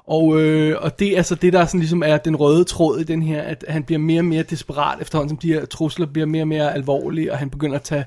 Og, 0.08 0.42
øh, 0.42 0.78
og 0.82 1.00
det 1.00 1.08
er 1.14 1.18
altså 1.18 1.36
det, 1.36 1.54
der 1.54 1.66
sådan 1.66 1.80
ligesom 1.80 2.04
er 2.06 2.18
den 2.18 2.36
røde 2.36 2.64
tråd 2.64 3.00
i 3.00 3.04
den 3.04 3.24
her, 3.24 3.42
at 3.42 3.66
han 3.68 3.84
bliver 3.84 4.00
mere 4.00 4.20
og 4.20 4.26
mere 4.26 4.44
desperat 4.44 5.02
efterhånden, 5.02 5.30
som 5.30 5.38
de 5.38 5.54
her 5.54 5.66
trusler 5.66 6.06
bliver 6.06 6.26
mere 6.26 6.44
og 6.44 6.48
mere 6.48 6.74
alvorlige, 6.74 7.32
og 7.32 7.38
han 7.38 7.50
begynder 7.50 7.76
at 7.76 7.82
tage... 7.84 8.06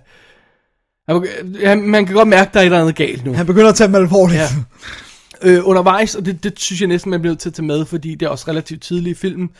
Han 1.08 1.16
begy- 1.16 1.66
han- 1.66 1.82
Man 1.88 2.06
kan 2.06 2.14
godt 2.14 2.28
mærke, 2.28 2.50
der 2.52 2.58
er 2.58 2.62
et 2.62 2.66
eller 2.66 2.80
andet 2.80 2.96
galt 2.96 3.24
nu 3.24 3.32
Han 3.32 3.46
begynder 3.46 3.68
at 3.68 3.74
tage 3.74 3.88
dem 3.88 3.94
alvorligt. 3.94 4.40
Ja. 4.40 4.46
øh, 5.50 5.60
undervejs, 5.68 6.14
og 6.14 6.26
det, 6.26 6.44
det 6.44 6.58
synes 6.60 6.80
jeg 6.80 6.88
næsten, 6.88 7.10
man 7.10 7.20
bliver 7.20 7.30
nødt 7.32 7.40
til 7.40 7.48
at 7.48 7.54
tage 7.54 7.66
med, 7.66 7.84
fordi 7.84 8.14
det 8.14 8.26
er 8.26 8.30
også 8.30 8.44
relativt 8.48 8.82
tidligt 8.82 9.18
i 9.18 9.20
filmen, 9.20 9.50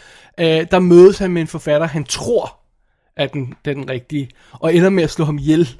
øh, 0.41 0.67
der 0.71 0.79
mødes 0.79 1.19
han 1.19 1.31
med 1.31 1.43
en 1.43 1.49
forfatter, 1.49 1.87
han 1.87 2.05
tror 2.05 2.58
er 3.19 3.27
den, 3.27 3.55
det 3.65 3.71
er 3.71 3.75
den 3.75 3.91
rigtige, 3.91 4.29
og 4.53 4.75
ender 4.75 4.91
med 4.91 5.03
at 5.03 5.11
slå 5.11 5.25
ham 5.25 5.39
ihjel. 5.39 5.77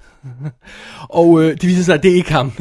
og 1.09 1.43
øh, 1.43 1.51
det 1.51 1.63
viser 1.63 1.83
sig, 1.83 1.95
at 1.95 2.03
det 2.03 2.11
er 2.11 2.17
ikke 2.17 2.33
ham. 2.33 2.53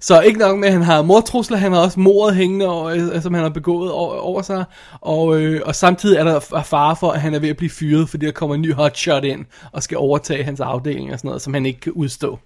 Så 0.00 0.20
ikke 0.20 0.38
nok 0.38 0.58
med, 0.58 0.68
at 0.68 0.74
han 0.74 0.82
har 0.82 1.02
mordtrusler, 1.02 1.56
han 1.56 1.72
har 1.72 1.80
også 1.80 2.00
mordet 2.00 2.36
hængende, 2.36 2.66
over, 2.66 2.90
øh, 2.90 3.22
som 3.22 3.34
han 3.34 3.42
har 3.42 3.50
begået 3.50 3.92
over, 3.92 4.16
over 4.16 4.42
sig, 4.42 4.64
og, 5.00 5.40
øh, 5.40 5.62
og 5.64 5.74
samtidig 5.74 6.16
er 6.16 6.24
der 6.24 6.40
fare 6.64 6.96
for, 6.96 7.10
at 7.10 7.20
han 7.20 7.34
er 7.34 7.38
ved 7.38 7.48
at 7.48 7.56
blive 7.56 7.70
fyret, 7.70 8.08
fordi 8.08 8.26
der 8.26 8.32
kommer 8.32 8.54
en 8.54 8.62
ny 8.62 8.74
hotshot 8.74 9.24
ind, 9.24 9.44
og 9.72 9.82
skal 9.82 9.98
overtage 9.98 10.44
hans 10.44 10.60
afdeling 10.60 11.12
og 11.12 11.18
sådan 11.18 11.28
noget, 11.28 11.42
som 11.42 11.54
han 11.54 11.66
ikke 11.66 11.80
kan 11.80 11.92
udstå. 11.92 12.38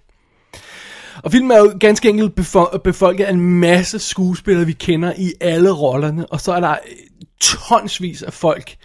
Og 1.23 1.31
filmen 1.31 1.51
er 1.51 1.57
jo 1.57 1.77
ganske 1.79 2.09
enkelt 2.09 2.35
befolket 2.83 3.23
af 3.23 3.31
en 3.31 3.59
masse 3.59 3.99
skuespillere, 3.99 4.65
vi 4.65 4.73
kender 4.73 5.13
i 5.17 5.33
alle 5.41 5.71
rollerne, 5.71 6.25
og 6.25 6.41
så 6.41 6.53
er 6.53 6.59
der 6.59 6.71
øh, 6.71 7.25
tonsvis 7.39 8.23
af 8.23 8.33
folk, 8.33 8.75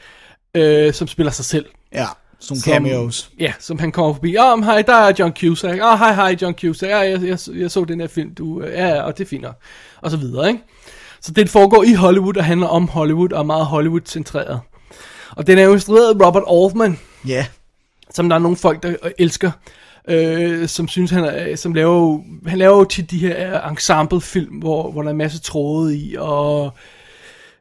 øh, 0.54 0.92
som 0.92 1.08
spiller 1.08 1.32
sig 1.32 1.44
selv. 1.44 1.66
Ja, 1.92 2.06
som- 2.46 2.56
cameos. 2.72 3.30
Ja, 3.40 3.52
som 3.60 3.78
han 3.78 3.92
kommer 3.92 4.14
forbi. 4.14 4.36
Åh, 4.38 4.52
oh, 4.52 4.64
hej, 4.64 4.82
der 4.82 4.94
er 4.94 5.12
John 5.18 5.32
Cusack. 5.40 5.80
Åh, 5.82 5.92
oh, 5.92 5.98
hej, 5.98 6.14
hej, 6.14 6.36
John 6.42 6.54
Cusack. 6.60 6.90
Ja, 6.90 6.98
jeg, 6.98 7.22
jeg, 7.22 7.38
jeg 7.54 7.70
så 7.70 7.84
den 7.84 8.00
her 8.00 8.08
film, 8.08 8.34
du... 8.34 8.60
øh, 8.62 8.72
Ja, 8.72 9.02
og 9.02 9.18
det 9.18 9.32
er 9.32 9.40
nok. 9.40 9.54
Og 10.00 10.10
så 10.10 10.16
videre, 10.16 10.48
ikke? 10.48 10.60
Så 11.20 11.32
det 11.32 11.48
foregår 11.50 11.82
i 11.84 11.92
Hollywood, 11.94 12.36
og 12.36 12.44
handler 12.44 12.66
om 12.66 12.88
Hollywood, 12.88 13.32
og 13.32 13.38
er 13.38 13.42
meget 13.44 13.66
Hollywood-centreret. 13.66 14.60
Og 15.30 15.46
den 15.46 15.58
er 15.58 15.62
jo 15.62 15.72
instrueret 15.72 16.14
af 16.20 16.26
Robert 16.26 16.42
Altman, 16.50 16.98
Ja. 17.28 17.46
som 18.14 18.28
der 18.28 18.36
er 18.36 18.40
nogle 18.40 18.56
folk, 18.56 18.82
der 18.82 18.90
øh, 19.02 19.10
elsker, 19.18 19.50
øh, 20.08 20.68
som 20.68 20.88
synes, 20.88 21.10
han, 21.10 21.24
er, 21.24 21.56
som 21.56 21.74
laver, 21.74 21.94
jo- 21.94 22.24
han 22.46 22.58
laver 22.58 22.76
jo 22.78 22.84
tit 22.84 23.10
de 23.10 23.18
her 23.18 23.64
øh, 23.64 23.70
ensemble-film, 23.72 24.54
hvor, 24.54 24.90
hvor 24.90 25.02
der 25.02 25.08
er 25.08 25.10
en 25.12 25.18
masse 25.18 25.40
tråde 25.40 25.96
i, 25.96 26.16
og 26.18 26.72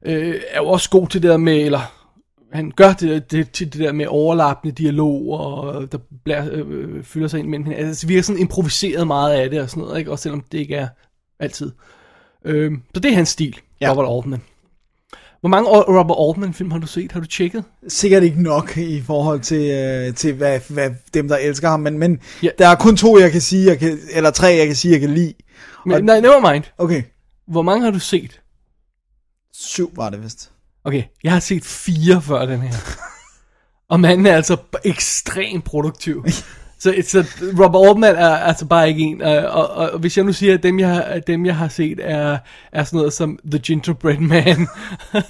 øh, 0.05 0.35
er 0.51 0.57
jo 0.61 0.67
også 0.67 0.89
god 0.89 1.07
til 1.07 1.21
det 1.23 1.29
der 1.29 1.37
med, 1.37 1.57
eller 1.57 1.91
han 2.53 2.71
gør 2.71 2.93
det, 2.93 3.31
det, 3.31 3.51
til 3.51 3.73
det 3.73 3.79
der 3.81 3.91
med 3.91 4.05
overlappende 4.07 4.75
dialog, 4.75 5.29
og 5.39 5.91
der 5.91 5.97
bliver, 6.23 6.47
øh, 6.51 7.03
fylder 7.03 7.27
sig 7.27 7.39
ind 7.39 7.47
mellem 7.47 7.63
hinanden. 7.65 7.87
Altså, 7.87 8.01
det 8.01 8.09
virker 8.09 8.23
sådan 8.23 8.41
improviseret 8.41 9.07
meget 9.07 9.33
af 9.33 9.49
det, 9.49 9.61
og 9.61 9.69
sådan 9.69 9.83
noget, 9.83 9.99
ikke? 9.99 10.11
også 10.11 10.23
selvom 10.23 10.41
det 10.51 10.57
ikke 10.57 10.75
er 10.75 10.87
altid 11.39 11.71
Øh, 12.45 12.71
så 12.93 12.99
det 12.99 13.11
er 13.11 13.15
hans 13.15 13.29
stil, 13.29 13.59
Ja. 13.81 13.91
Robert 13.91 14.17
Altman. 14.17 14.41
Hvor 15.39 15.49
mange 15.49 15.69
Robert 15.69 16.17
Altman-film 16.29 16.71
har 16.71 16.79
du 16.79 16.87
set? 16.87 17.11
Har 17.11 17.19
du 17.19 17.25
tjekket? 17.25 17.63
Sikkert 17.87 18.23
ikke 18.23 18.43
nok 18.43 18.77
i 18.77 19.01
forhold 19.01 19.39
til, 19.39 19.71
øh, 19.71 20.13
til 20.15 20.33
hvad, 20.33 20.59
hvad 20.69 20.91
dem, 21.13 21.27
der 21.27 21.37
elsker 21.37 21.69
ham, 21.69 21.79
men, 21.79 21.97
men 21.99 22.19
Ja. 22.43 22.49
der 22.57 22.67
er 22.67 22.75
kun 22.75 22.97
to, 22.97 23.19
jeg 23.19 23.31
kan 23.31 23.41
sige, 23.41 23.65
jeg 23.65 23.79
kan, 23.79 23.99
eller 24.13 24.31
tre, 24.31 24.47
jeg 24.47 24.67
kan 24.67 24.75
sige, 24.75 24.91
jeg 24.91 24.99
kan 24.99 25.09
lide. 25.09 25.33
Men, 25.85 26.03
nej, 26.03 26.19
never 26.19 26.51
mind. 26.53 26.63
Okay, 26.77 27.03
Hvor 27.47 27.61
mange 27.61 27.83
har 27.83 27.91
du 27.91 27.99
set? 27.99 28.41
syv 29.53 29.91
var 29.95 30.09
det 30.09 30.23
vist. 30.23 30.51
Okay, 30.85 31.03
jeg 31.23 31.31
har 31.31 31.39
set 31.39 31.65
fire 31.65 32.21
før 32.21 32.45
den 32.45 32.61
her. 32.61 32.73
Og 33.89 33.99
manden 33.99 34.25
er 34.25 34.35
altså 34.35 34.57
ekstremt 34.83 35.63
produktiv. 35.63 36.25
Så, 36.79 36.93
så 37.07 37.25
Robert 37.59 37.87
Altman 37.87 38.15
er 38.15 38.35
altså 38.35 38.65
bare 38.65 38.89
ikke 38.89 39.01
en. 39.01 39.21
Og, 39.21 39.37
og, 39.37 39.67
og 39.67 39.99
hvis 39.99 40.17
jeg 40.17 40.25
nu 40.25 40.33
siger, 40.33 40.53
at 40.53 40.63
dem 40.63 40.79
jeg, 40.79 41.21
dem, 41.27 41.45
jeg 41.45 41.55
har 41.55 41.67
set, 41.67 41.99
er, 42.01 42.37
er 42.71 42.83
sådan 42.83 42.97
noget 42.97 43.13
som 43.13 43.39
The 43.51 43.59
Gingerbread 43.59 44.17
Man 44.17 44.67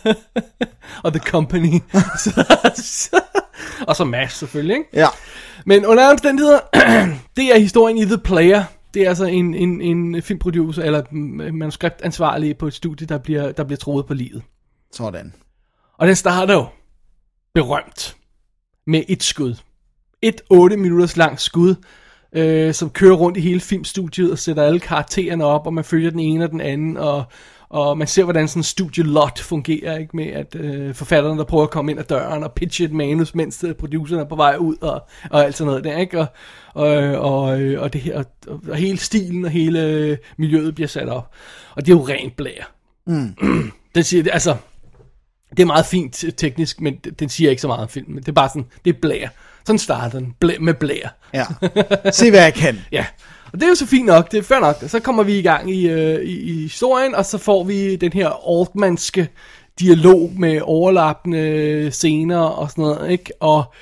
og 1.04 1.14
The 1.14 1.22
Company. 1.26 1.80
så, 2.24 2.46
så, 2.76 3.22
og 3.88 3.96
så 3.96 4.04
MASH 4.04 4.36
selvfølgelig, 4.36 4.76
ikke? 4.78 4.90
Ja, 4.94 5.08
Men 5.66 5.86
under 5.86 6.12
omstændigheder, 6.12 6.60
det 7.38 7.56
er 7.56 7.60
historien 7.60 7.98
i 7.98 8.06
The 8.06 8.18
Player. 8.18 8.64
Det 8.94 9.02
er 9.02 9.10
altså 9.10 9.26
en, 9.26 9.54
en, 9.54 9.82
en 9.82 10.22
filmproducer, 10.22 10.84
eller 10.84 11.04
manuskriptansvarlig 11.52 12.58
på 12.58 12.68
et 12.68 12.74
studie, 12.74 13.08
der 13.08 13.18
bliver, 13.18 13.52
der 13.52 13.64
bliver 13.64 13.78
troet 13.78 14.06
på 14.06 14.14
livet. 14.14 14.44
sådan. 14.92 15.34
Og 16.04 16.08
den 16.08 16.16
starter 16.16 16.54
jo 16.54 16.66
berømt 17.54 18.16
med 18.88 19.04
et 19.08 19.24
skud. 19.24 19.56
Et 20.22 20.42
8 20.50 20.78
minutters 20.78 21.18
langt 21.18 21.42
skud, 21.42 21.76
øh, 22.34 22.74
som 22.74 22.90
kører 22.90 23.16
rundt 23.16 23.38
i 23.38 23.42
hele 23.42 23.60
filmstudiet 23.60 24.32
og 24.32 24.40
sætter 24.40 24.64
alle 24.64 24.80
karaktererne 24.80 25.46
op, 25.46 25.68
og 25.68 25.74
man 25.74 25.84
følger 25.84 26.10
den 26.10 26.20
ene 26.20 26.44
og 26.44 26.52
den 26.52 26.62
anden, 26.62 26.98
og, 26.98 27.24
og 27.70 27.98
man 27.98 28.08
ser, 28.08 28.24
hvordan 28.24 28.48
sådan 28.48 28.60
en 28.60 28.64
studielot 28.64 29.40
fungerer, 29.40 29.98
ikke 29.98 30.16
med 30.16 30.28
at 30.28 30.56
øh, 30.56 30.96
forfatterne, 30.96 31.38
der 31.38 31.44
prøver 31.44 31.64
at 31.64 31.70
komme 31.70 31.92
ind 31.92 32.00
ad 32.00 32.06
døren 32.06 32.44
og 32.44 32.52
pitche 32.52 32.86
et 32.86 32.94
manus, 32.94 33.36
mens 33.36 33.66
producerne 33.80 34.22
er 34.22 34.28
på 34.28 34.36
vej 34.36 34.56
ud, 34.60 34.76
og, 34.82 35.08
og 35.32 35.46
alt 35.46 35.58
sådan 35.58 35.68
noget 35.68 35.84
der, 35.84 35.98
ikke? 35.98 36.20
Og, 36.20 36.28
og, 36.74 36.88
og, 37.18 37.44
og, 37.78 37.94
det 37.94 38.02
her, 38.02 38.18
og, 38.18 38.26
og 38.70 38.76
hele 38.76 38.98
stilen 38.98 39.46
og 39.46 39.52
hele 39.52 40.18
miljøet 40.38 40.76
bliver 40.76 40.88
sat 40.88 41.10
op. 41.10 41.34
Og 41.76 41.86
det 41.86 41.92
er 41.92 41.98
jo 41.98 42.08
rent 42.08 42.36
blær. 42.36 42.74
Mm. 43.08 43.36
det 43.96 44.06
siger, 44.06 44.32
altså, 44.32 44.56
det 45.58 45.64
er 45.64 45.68
meget 45.68 45.86
fint 45.86 46.14
te- 46.14 46.32
teknisk, 46.32 46.82
men 46.82 46.96
den 46.96 47.30
siger 47.30 47.50
ikke 47.50 47.62
så 47.62 47.68
meget 47.68 47.82
om 47.82 47.90
filmen. 47.90 48.18
Det 48.18 48.28
er 48.28 48.32
bare 48.32 48.50
sådan, 48.50 48.66
det 48.86 48.96
er 48.96 49.00
blær. 49.02 49.28
Sådan 49.66 49.80
starter 49.80 50.20
den, 50.20 50.34
blær, 50.40 50.60
med 50.60 50.74
blær. 50.74 51.16
Ja. 51.34 51.46
Se, 52.12 52.30
hvad 52.30 52.42
jeg 52.42 52.54
kan. 52.54 52.80
Ja, 52.92 53.06
og 53.54 53.60
det 53.60 53.64
er 53.64 53.70
jo 53.70 53.76
så 53.76 53.86
fint 53.86 54.06
nok, 54.06 54.32
det 54.32 54.38
er 54.38 54.44
fair 54.44 54.60
nok. 54.60 54.76
Så 54.88 55.00
kommer 55.00 55.24
vi 55.24 55.40
i 55.40 55.42
gang 55.42 55.72
i, 55.72 55.90
øh, 55.90 56.22
i, 56.22 56.40
i 56.40 56.62
historien, 56.62 57.16
og 57.16 57.26
så 57.26 57.38
får 57.38 57.64
vi 57.64 57.96
den 57.96 58.14
her 58.14 58.60
Altmanske 58.60 59.30
dialog 59.80 60.32
med 60.38 60.62
overlappende 60.64 61.92
scener 61.92 62.40
og 62.40 62.70
sådan 62.70 62.82
noget, 62.82 63.12
ikke? 63.12 63.32
Og 63.40 63.74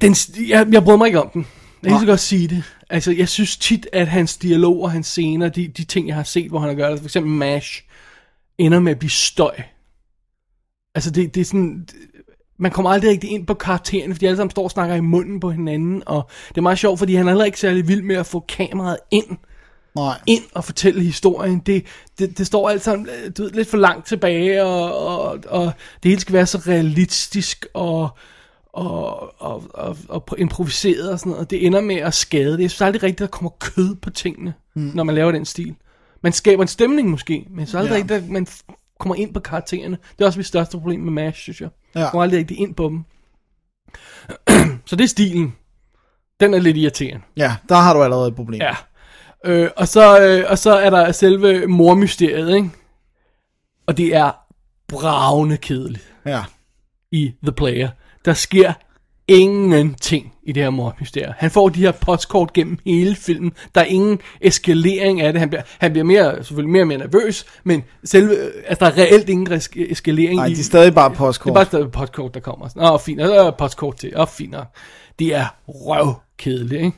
den, 0.00 0.16
jeg, 0.48 0.66
jeg 0.72 0.84
bryder 0.84 0.98
mig 0.98 1.06
ikke 1.06 1.22
om 1.22 1.30
den. 1.34 1.46
Jeg 1.82 1.90
kan 1.90 2.00
så 2.00 2.06
godt 2.06 2.20
sige 2.20 2.48
det. 2.48 2.64
Altså, 2.90 3.12
jeg 3.12 3.28
synes 3.28 3.56
tit, 3.56 3.88
at 3.92 4.08
hans 4.08 4.36
dialog 4.36 4.82
og 4.82 4.90
hans 4.90 5.06
scener, 5.06 5.48
de, 5.48 5.68
de 5.68 5.84
ting, 5.84 6.08
jeg 6.08 6.16
har 6.16 6.22
set, 6.22 6.48
hvor 6.48 6.58
han 6.58 6.68
har 6.68 6.76
gjort 6.76 6.92
det, 6.92 6.98
for 6.98 7.06
eksempel 7.06 7.32
MASH, 7.32 7.82
ender 8.58 8.80
med 8.80 8.92
at 8.92 8.98
blive 8.98 9.10
støj. 9.10 9.54
Altså, 10.98 11.10
det, 11.10 11.34
det 11.34 11.40
er 11.40 11.44
sådan... 11.44 11.88
Man 12.58 12.70
kommer 12.70 12.90
aldrig 12.90 13.10
rigtig 13.10 13.30
ind 13.30 13.46
på 13.46 13.54
karaktererne, 13.54 14.14
fordi 14.14 14.24
de 14.24 14.28
alle 14.28 14.36
sammen 14.36 14.50
står 14.50 14.64
og 14.64 14.70
snakker 14.70 14.94
i 14.94 15.00
munden 15.00 15.40
på 15.40 15.50
hinanden, 15.50 16.02
og 16.06 16.30
det 16.48 16.56
er 16.58 16.62
meget 16.62 16.78
sjovt, 16.78 16.98
fordi 16.98 17.14
han 17.14 17.26
er 17.26 17.30
heller 17.30 17.44
ikke 17.44 17.60
særlig 17.60 17.88
vild 17.88 18.02
med 18.02 18.16
at 18.16 18.26
få 18.26 18.40
kameraet 18.48 18.96
ind 19.10 19.36
Nej. 19.96 20.20
ind 20.26 20.42
og 20.54 20.64
fortælle 20.64 21.02
historien. 21.02 21.58
Det, 21.58 21.86
det, 22.18 22.38
det 22.38 22.46
står 22.46 22.68
alt 22.68 22.82
sammen 22.84 23.08
du 23.38 23.42
ved, 23.42 23.50
lidt 23.50 23.68
for 23.68 23.76
langt 23.76 24.06
tilbage, 24.06 24.64
og, 24.64 25.06
og, 25.06 25.38
og 25.48 25.72
det 26.02 26.08
hele 26.08 26.20
skal 26.20 26.32
være 26.32 26.46
så 26.46 26.58
realistisk 26.66 27.66
og, 27.74 28.08
og, 28.72 29.42
og, 29.42 29.64
og, 29.74 29.96
og 30.08 30.24
improviseret 30.38 31.10
og 31.10 31.18
sådan 31.18 31.32
noget. 31.32 31.50
Det 31.50 31.66
ender 31.66 31.80
med 31.80 31.96
at 31.96 32.14
skade 32.14 32.52
det. 32.52 32.62
Jeg 32.62 32.70
synes 32.70 32.80
aldrig 32.80 33.02
rigtigt, 33.02 33.20
at 33.20 33.32
der 33.32 33.36
kommer 33.36 33.50
kød 33.60 33.94
på 33.94 34.10
tingene, 34.10 34.54
mm. 34.74 34.90
når 34.94 35.04
man 35.04 35.14
laver 35.14 35.32
den 35.32 35.44
stil. 35.44 35.74
Man 36.22 36.32
skaber 36.32 36.62
en 36.62 36.68
stemning 36.68 37.10
måske, 37.10 37.46
men 37.50 37.66
så 37.66 37.78
aldrig 37.78 37.92
Ja. 37.92 37.96
rigtigt, 37.96 38.22
at 38.22 38.28
man 38.28 38.46
kommer 38.98 39.14
ind 39.14 39.34
på 39.34 39.40
karaktererne. 39.40 39.98
Det 40.18 40.24
er 40.24 40.26
også 40.26 40.38
mit 40.38 40.46
største 40.46 40.76
problem 40.76 41.00
med 41.00 41.12
MASH, 41.12 41.40
synes 41.40 41.60
jeg. 41.60 41.68
Ja. 41.94 42.00
Jeg 42.00 42.10
kommer 42.10 42.22
aldrig 42.22 42.38
rigtig 42.38 42.58
ind 42.58 42.74
på 42.74 42.88
dem. 42.88 43.04
så 44.88 44.96
det 44.96 45.04
er 45.04 45.08
stilen. 45.08 45.54
Den 46.40 46.54
er 46.54 46.58
lidt 46.58 46.76
irriterende. 46.76 47.24
Ja, 47.36 47.56
der 47.68 47.74
har 47.74 47.94
du 47.94 48.02
allerede 48.02 48.28
et 48.28 48.34
problem. 48.34 48.60
Ja. 48.60 48.76
Øh, 49.44 49.70
og, 49.76 49.88
så, 49.88 50.20
øh, 50.20 50.44
og 50.50 50.58
så 50.58 50.76
er 50.76 50.90
der 50.90 51.12
selve 51.12 51.66
mormysteriet, 51.66 52.56
ikke? 52.56 52.70
Og 53.86 53.96
det 53.96 54.16
er 54.16 54.32
bravende 54.88 55.56
kedeligt 55.56 56.14
ja. 56.26 56.44
i 57.12 57.32
The 57.42 57.52
Player. 57.52 57.88
Der 58.24 58.32
sker 58.32 58.72
ingenting 59.28 60.32
i 60.42 60.52
det 60.52 60.62
her 60.62 60.70
mormysterium. 60.70 61.32
Han 61.38 61.50
får 61.50 61.68
de 61.68 61.80
her 61.80 61.92
postkort 61.92 62.52
gennem 62.52 62.78
hele 62.86 63.16
filmen. 63.16 63.52
Der 63.74 63.80
er 63.80 63.84
ingen 63.84 64.18
eskalering 64.40 65.20
af 65.20 65.32
det. 65.32 65.40
Han 65.40 65.48
bliver, 65.50 65.62
han 65.78 65.92
bliver 65.92 66.04
mere, 66.04 66.34
selvfølgelig 66.44 66.72
mere 66.72 66.82
og 66.82 66.86
mere 66.88 66.98
nervøs, 66.98 67.44
men 67.64 67.84
selve, 68.04 68.36
øh, 68.36 68.50
altså 68.66 68.84
der 68.84 68.90
er 68.90 68.98
reelt 68.98 69.28
ingen 69.28 69.52
res- 69.52 69.68
eskalering 69.90 70.34
Nej, 70.36 70.46
i... 70.46 70.54
de 70.54 70.60
er 70.60 70.64
stadig 70.64 70.94
bare 70.94 71.08
Det 71.08 71.16
postkort. 71.18 71.50
er 71.50 71.54
bare 71.54 71.64
stadig 71.66 71.90
postkort, 71.92 72.34
der 72.34 72.40
kommer. 72.40 72.68
Åh, 72.76 72.92
oh, 72.92 73.00
fint. 73.00 73.20
Og 73.20 73.26
så 73.26 73.34
er 73.34 73.44
der 73.44 73.50
postkort 73.50 73.96
til. 73.96 74.12
Åh, 74.16 74.20
oh, 74.20 74.28
fint. 74.28 74.54
Det 75.18 75.34
er 75.34 75.46
røvkedeligt, 75.68 76.82
ikke? 76.84 76.96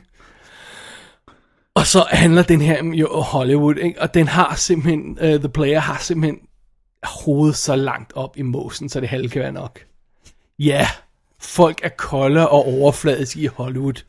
Og 1.75 1.87
så 1.87 2.05
handler 2.09 2.43
den 2.43 2.61
her 2.61 2.83
jo 2.93 3.07
Hollywood, 3.21 3.75
ikke? 3.75 4.01
Og 4.01 4.13
den 4.13 4.27
har 4.27 4.55
simpelthen, 4.55 5.17
uh, 5.21 5.27
The 5.39 5.49
Player 5.49 5.79
har 5.79 5.97
simpelthen 6.01 6.39
hovedet 7.03 7.55
så 7.55 7.75
langt 7.75 8.13
op 8.15 8.37
i 8.37 8.41
måsen, 8.41 8.89
så 8.89 8.99
det 8.99 9.09
halve 9.09 9.29
kan 9.29 9.41
være 9.41 9.51
nok. 9.51 9.79
Ja, 10.59 10.87
folk 11.41 11.79
er 11.83 11.89
kolde 11.89 12.49
og 12.49 12.65
overfladiske 12.65 13.39
i 13.39 13.45
Hollywood. 13.45 14.03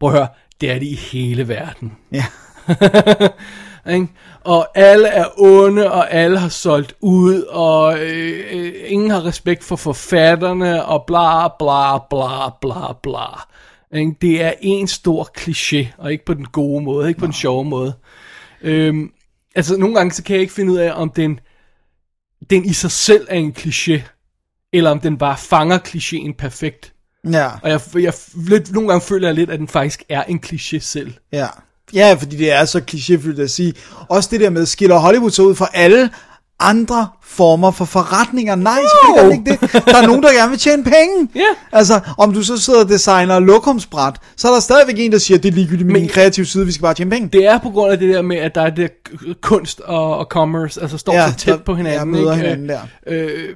Prøv 0.00 0.10
at 0.10 0.16
høre, 0.16 0.28
det 0.60 0.70
er 0.70 0.78
de 0.78 0.86
i 0.86 0.94
hele 0.94 1.48
verden. 1.48 1.96
Ja. 2.12 2.24
Ikke? 3.94 4.08
Og 4.40 4.78
alle 4.78 5.08
er 5.08 5.24
onde, 5.36 5.92
og 5.92 6.12
alle 6.12 6.38
har 6.38 6.48
solgt 6.48 6.94
ud, 7.00 7.42
og 7.42 7.98
øh, 7.98 8.44
øh, 8.52 8.72
ingen 8.86 9.10
har 9.10 9.24
respekt 9.24 9.64
for 9.64 9.76
forfatterne, 9.76 10.84
og 10.84 11.04
bla 11.06 11.48
bla 11.48 11.98
bla 12.10 12.50
bla 12.60 12.92
bla. 13.02 13.26
Ikke? 13.98 14.14
Det 14.20 14.42
er 14.42 14.52
en 14.60 14.88
stor 14.88 15.30
kliché, 15.38 15.86
og 15.98 16.12
ikke 16.12 16.24
på 16.24 16.34
den 16.34 16.44
gode 16.44 16.84
måde, 16.84 17.08
ikke 17.08 17.20
på 17.20 17.26
den 17.26 17.32
sjove 17.32 17.64
måde. 17.64 17.94
Øhm, 18.62 19.12
altså, 19.54 19.76
nogle 19.76 19.94
gange 19.94 20.12
så 20.12 20.22
kan 20.22 20.34
jeg 20.34 20.40
ikke 20.40 20.54
finde 20.54 20.72
ud 20.72 20.78
af, 20.78 20.92
om 20.94 21.10
den, 21.10 21.40
den 22.50 22.64
i 22.64 22.72
sig 22.72 22.90
selv 22.90 23.26
er 23.30 23.36
en 23.36 23.54
kliché, 23.58 24.00
eller 24.72 24.90
om 24.90 25.00
den 25.00 25.18
bare 25.18 25.36
fanger 25.36 25.78
klichéen 25.88 26.34
perfekt. 26.38 26.92
Ja. 27.32 27.46
Og 27.62 27.70
jeg, 27.70 27.80
jeg 27.94 28.12
lidt, 28.48 28.72
nogle 28.72 28.88
gange 28.88 29.00
føler 29.00 29.28
jeg 29.28 29.34
lidt, 29.34 29.50
at 29.50 29.58
den 29.58 29.68
faktisk 29.68 30.02
er 30.08 30.22
en 30.22 30.40
kliché 30.46 30.78
selv. 30.80 31.12
Ja. 31.32 31.46
Ja, 31.94 32.14
fordi 32.20 32.36
det 32.36 32.52
er 32.52 32.64
så 32.64 32.80
klichéfyldt 32.90 33.40
at 33.40 33.50
sige. 33.50 33.74
Også 34.08 34.28
det 34.32 34.40
der 34.40 34.50
med, 34.50 34.66
skiller 34.66 34.96
Hollywood 34.96 35.30
så 35.30 35.42
ud 35.42 35.54
fra 35.54 35.68
alle 35.74 36.10
andre 36.60 37.08
former 37.24 37.70
for 37.70 37.84
forretninger. 37.84 38.54
Nej, 38.54 38.78
selvfølgelig 38.90 39.44
gør 39.44 39.52
det 39.52 39.60
ikke 39.60 39.72
det. 39.72 39.84
Der 39.86 39.96
er 40.02 40.06
nogen, 40.06 40.22
der 40.22 40.32
gerne 40.32 40.50
vil 40.50 40.58
tjene 40.58 40.84
penge. 40.84 41.28
Ja. 41.34 41.40
Altså, 41.72 42.00
om 42.18 42.32
du 42.32 42.42
så 42.42 42.56
sidder 42.56 42.82
og 42.84 42.88
designer 42.88 43.38
lokumsbræt, 43.38 44.14
så 44.36 44.48
er 44.48 44.52
der 44.52 44.60
stadigvæk 44.60 44.94
en, 44.98 45.12
der 45.12 45.18
siger, 45.18 45.38
det 45.38 45.48
er 45.48 45.52
ligegyldigt 45.52 45.86
med 45.86 45.92
Men- 45.92 46.02
min 46.02 46.10
kreative 46.10 46.46
side, 46.46 46.66
vi 46.66 46.72
skal 46.72 46.82
bare 46.82 46.94
tjene 46.94 47.10
penge. 47.10 47.28
Det 47.32 47.46
er 47.46 47.58
på 47.58 47.70
grund 47.70 47.92
af 47.92 47.98
det 47.98 48.14
der 48.14 48.22
med, 48.22 48.36
at 48.36 48.54
der 48.54 48.62
er 48.62 48.70
det 48.70 48.90
kunst 49.40 49.80
og, 49.80 50.18
og 50.18 50.24
commerce, 50.30 50.80
altså 50.82 50.98
står 50.98 51.12
Ja, 51.14 51.30
så 51.30 51.36
tæt 51.36 51.54
der- 51.58 51.64
på 51.64 51.74
hinanden. 51.74 51.98
ja, 51.98 52.04
møder 52.04 52.32
ikke? 52.32 52.44
hinanden 52.44 52.68
der. 52.68 52.80
Øh, 53.06 53.48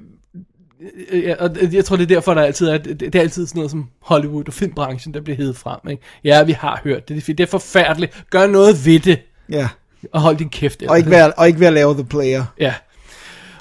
ja, 1.12 1.34
og 1.38 1.56
jeg 1.72 1.84
tror, 1.84 1.96
det 1.96 2.02
er 2.02 2.14
derfor, 2.14 2.34
der 2.34 2.42
altid 2.42 2.68
er, 2.68 2.78
det, 2.78 3.00
det 3.00 3.14
er 3.14 3.20
altid 3.20 3.46
sådan 3.46 3.58
noget 3.58 3.70
som 3.70 3.88
Hollywood 4.02 4.44
og 4.48 4.54
filmbranchen, 4.54 5.14
der 5.14 5.20
bliver 5.20 5.36
hævet 5.36 5.56
frem. 5.56 5.90
Ikke? 5.90 6.02
Ja, 6.24 6.42
vi 6.42 6.52
har 6.52 6.80
hørt 6.84 7.08
det, 7.08 7.16
det 7.16 7.28
er, 7.28 7.34
det 7.34 7.48
forfærdeligt. 7.48 8.24
Gør 8.30 8.46
noget 8.46 8.86
ved 8.86 9.00
det, 9.00 9.18
Ja. 9.48 9.68
og 10.12 10.20
hold 10.20 10.36
din 10.36 10.48
kæft. 10.50 10.82
Og 10.88 10.98
ikke, 10.98 11.10
ved, 11.10 11.32
og 11.36 11.46
ikke 11.46 11.60
ved 11.60 11.66
at 11.66 11.72
lave 11.72 11.94
The 11.94 12.04
Player. 12.04 12.44
Ja. 12.60 12.74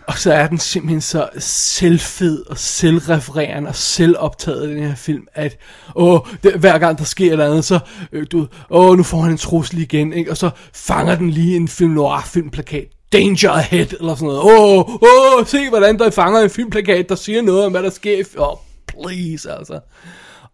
Og 0.08 0.18
så 0.18 0.34
er 0.34 0.48
den 0.48 0.58
simpelthen 0.58 1.01
så 1.01 1.30
selvfed 1.40 2.44
og 2.50 2.58
selvrefererende 2.58 3.70
og 3.70 3.75
selvoptaget 3.75 4.70
den 4.70 4.84
her 4.84 4.96
film, 4.96 5.28
at 5.34 5.58
åh, 5.96 6.20
det, 6.44 6.54
hver 6.54 6.78
gang 6.78 6.98
der 6.98 7.04
sker 7.04 7.25
et 7.25 7.32
eller 7.32 7.46
andet, 7.46 7.66
så 7.66 7.80
øh, 8.12 8.28
du, 8.32 8.48
åh, 8.70 8.98
nu 8.98 9.04
får 9.04 9.22
han 9.22 9.32
en 9.32 9.38
trussel 9.38 9.78
igen, 9.78 10.13
ikke? 10.13 10.32
og 10.32 10.38
så 10.38 10.50
fanger 10.74 11.16
den 11.16 11.30
lige 11.30 11.56
en 11.56 11.68
film 11.68 11.92
noir 11.92 12.22
filmplakat. 12.25 12.88
Danger 13.13 13.51
ahead, 13.51 13.88
eller 14.00 14.15
sådan 14.15 14.27
noget. 14.27 14.41
Åh, 14.41 14.96
åh, 14.96 15.46
se 15.46 15.70
hvordan 15.70 16.00
der 16.00 16.10
fanger 16.10 16.39
en 16.39 16.50
filmplakat, 16.50 17.10
der 17.10 17.15
siger 17.15 17.41
noget 17.41 17.65
om, 17.65 17.72
hvad 17.72 17.84
der 17.84 17.89
sker. 17.89 18.24
Åh, 18.38 18.48
oh, 18.48 18.58
please, 18.88 19.51
altså. 19.51 19.80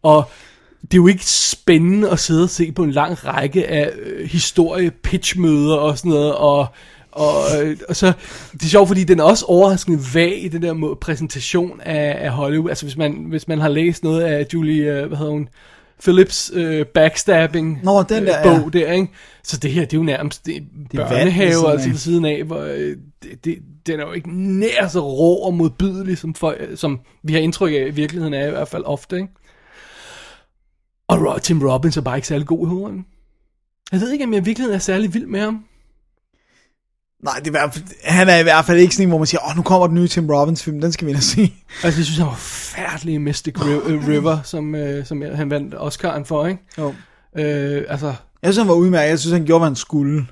Og 0.04 0.24
det 0.82 0.94
er 0.94 0.98
jo 0.98 1.08
ikke 1.08 1.26
spændende 1.26 2.10
at 2.10 2.20
sidde 2.20 2.44
og 2.44 2.50
se 2.50 2.72
på 2.72 2.84
en 2.84 2.92
lang 2.92 3.26
række 3.26 3.68
af 3.68 3.92
øh, 4.02 4.30
historie 4.30 4.92
pitchmøder 4.92 5.76
og 5.76 5.98
sådan 5.98 6.12
noget, 6.12 6.36
og, 6.36 6.68
og, 7.12 7.44
øh, 7.64 7.78
og 7.90 7.96
så, 7.96 8.14
det 8.54 8.64
er 8.64 8.70
sjovt, 8.70 8.88
fordi 8.88 9.04
den 9.04 9.20
er 9.20 9.24
også 9.24 9.46
overraskende 9.46 10.00
vag 10.14 10.44
i 10.44 10.48
den 10.48 10.62
der 10.62 10.96
præsentation 11.02 11.82
af, 11.82 12.18
af 12.26 12.32
Hollywood, 12.32 12.70
altså 12.70 12.86
hvis 12.86 12.98
man, 12.98 13.26
hvis 13.30 13.48
man 13.48 13.60
har 13.60 13.70
læst 13.70 14.04
noget 14.04 14.22
af 14.22 14.48
Julie, 14.54 15.02
øh, 15.02 15.08
hvad 15.08 15.18
hedder 15.18 15.32
hun, 15.32 15.50
Phillips 16.04 16.52
øh, 16.54 16.86
backstabbing 16.86 17.80
Nå, 17.84 18.04
den 18.04 18.26
der, 18.26 18.40
øh, 18.40 18.44
bog 18.44 18.72
ja. 18.74 18.80
der, 18.80 18.92
ikke? 18.92 19.08
Så 19.44 19.58
det 19.58 19.72
her, 19.72 19.82
det 19.82 19.94
er 19.94 19.98
jo 19.98 20.04
nærmest 20.04 20.46
det, 20.46 20.64
Det 20.92 21.00
er 21.00 21.04
vand 21.04 21.10
børnehave, 21.10 21.52
siden 21.52 21.72
altså 21.72 21.90
ved 21.90 21.98
siden 21.98 22.26
af, 22.26 22.44
hvor 22.44 22.60
øh, 22.60 22.96
det, 23.24 23.46
det, 23.46 23.58
den 23.88 24.00
er 24.00 24.06
jo 24.06 24.12
ikke 24.12 24.60
nær 24.60 24.88
så 24.88 25.00
rå 25.00 25.36
og 25.36 25.54
modbydelig, 25.54 26.18
som, 26.18 26.34
for, 26.34 26.56
som 26.76 27.00
vi 27.24 27.34
har 27.34 27.40
indtryk 27.40 27.74
af, 27.74 27.88
i 27.88 27.92
virkeligheden 27.92 28.34
er 28.34 28.48
i 28.48 28.52
hvert 28.52 28.68
fald 28.68 28.84
ofte, 28.86 29.16
ikke? 29.16 29.28
Og 31.08 31.42
Tim 31.42 31.62
Robbins 31.62 31.98
er 31.98 32.02
bare 32.02 32.18
ikke 32.18 32.28
særlig 32.28 32.48
god 32.48 32.68
i 32.68 32.70
hovedet. 32.70 33.04
Jeg 33.92 34.00
ved 34.00 34.12
ikke, 34.12 34.26
om 34.26 34.34
jeg 34.34 34.42
i 34.42 34.46
virkeligheden 34.46 34.76
er 34.76 34.80
særlig 34.80 35.14
vild 35.14 35.26
med 35.26 35.40
ham. 35.40 35.66
Nej, 37.24 37.34
det 37.40 37.48
er 37.48 37.52
hvert 37.52 37.84
han 38.04 38.30
er 38.30 38.38
i 38.38 38.44
hvert 38.44 38.66
fald 38.66 38.80
ikke 38.80 38.96
sådan 38.96 39.04
en, 39.06 39.10
hvor 39.10 39.18
man 39.18 39.28
siger, 39.28 39.42
åh, 39.50 39.56
nu 39.56 39.62
kommer 39.62 39.88
den 39.88 39.96
nye 39.96 40.08
Tim 40.08 40.30
Robbins 40.30 40.64
film, 40.64 40.82
den 40.82 40.92
skal 40.92 41.06
vi 41.06 41.12
ind 41.12 41.18
og 41.18 41.24
se. 41.24 41.54
Altså, 41.84 42.00
jeg 42.00 42.06
synes, 42.06 42.18
han 42.18 42.28
var 42.28 42.36
færdelig 42.36 43.14
i 43.14 43.18
Mystic 43.18 43.56
øh, 43.66 44.08
River, 44.08 44.38
som, 44.44 44.76
øh, 44.76 45.06
som 45.06 45.22
han 45.36 45.50
vandt 45.50 45.74
Oscar'en 45.76 46.24
for, 46.24 46.46
ikke? 46.48 46.62
Jo. 46.78 46.94
Øh, 47.38 47.84
altså, 47.90 48.08
Jeg 48.08 48.54
synes, 48.54 48.58
han 48.58 48.68
var 48.68 48.74
udmærket. 48.74 49.10
Jeg 49.10 49.20
synes, 49.20 49.34
han 49.34 49.46
gjorde, 49.46 49.60
hvad 49.60 49.70
han 49.70 49.76
skulle. 49.76 50.28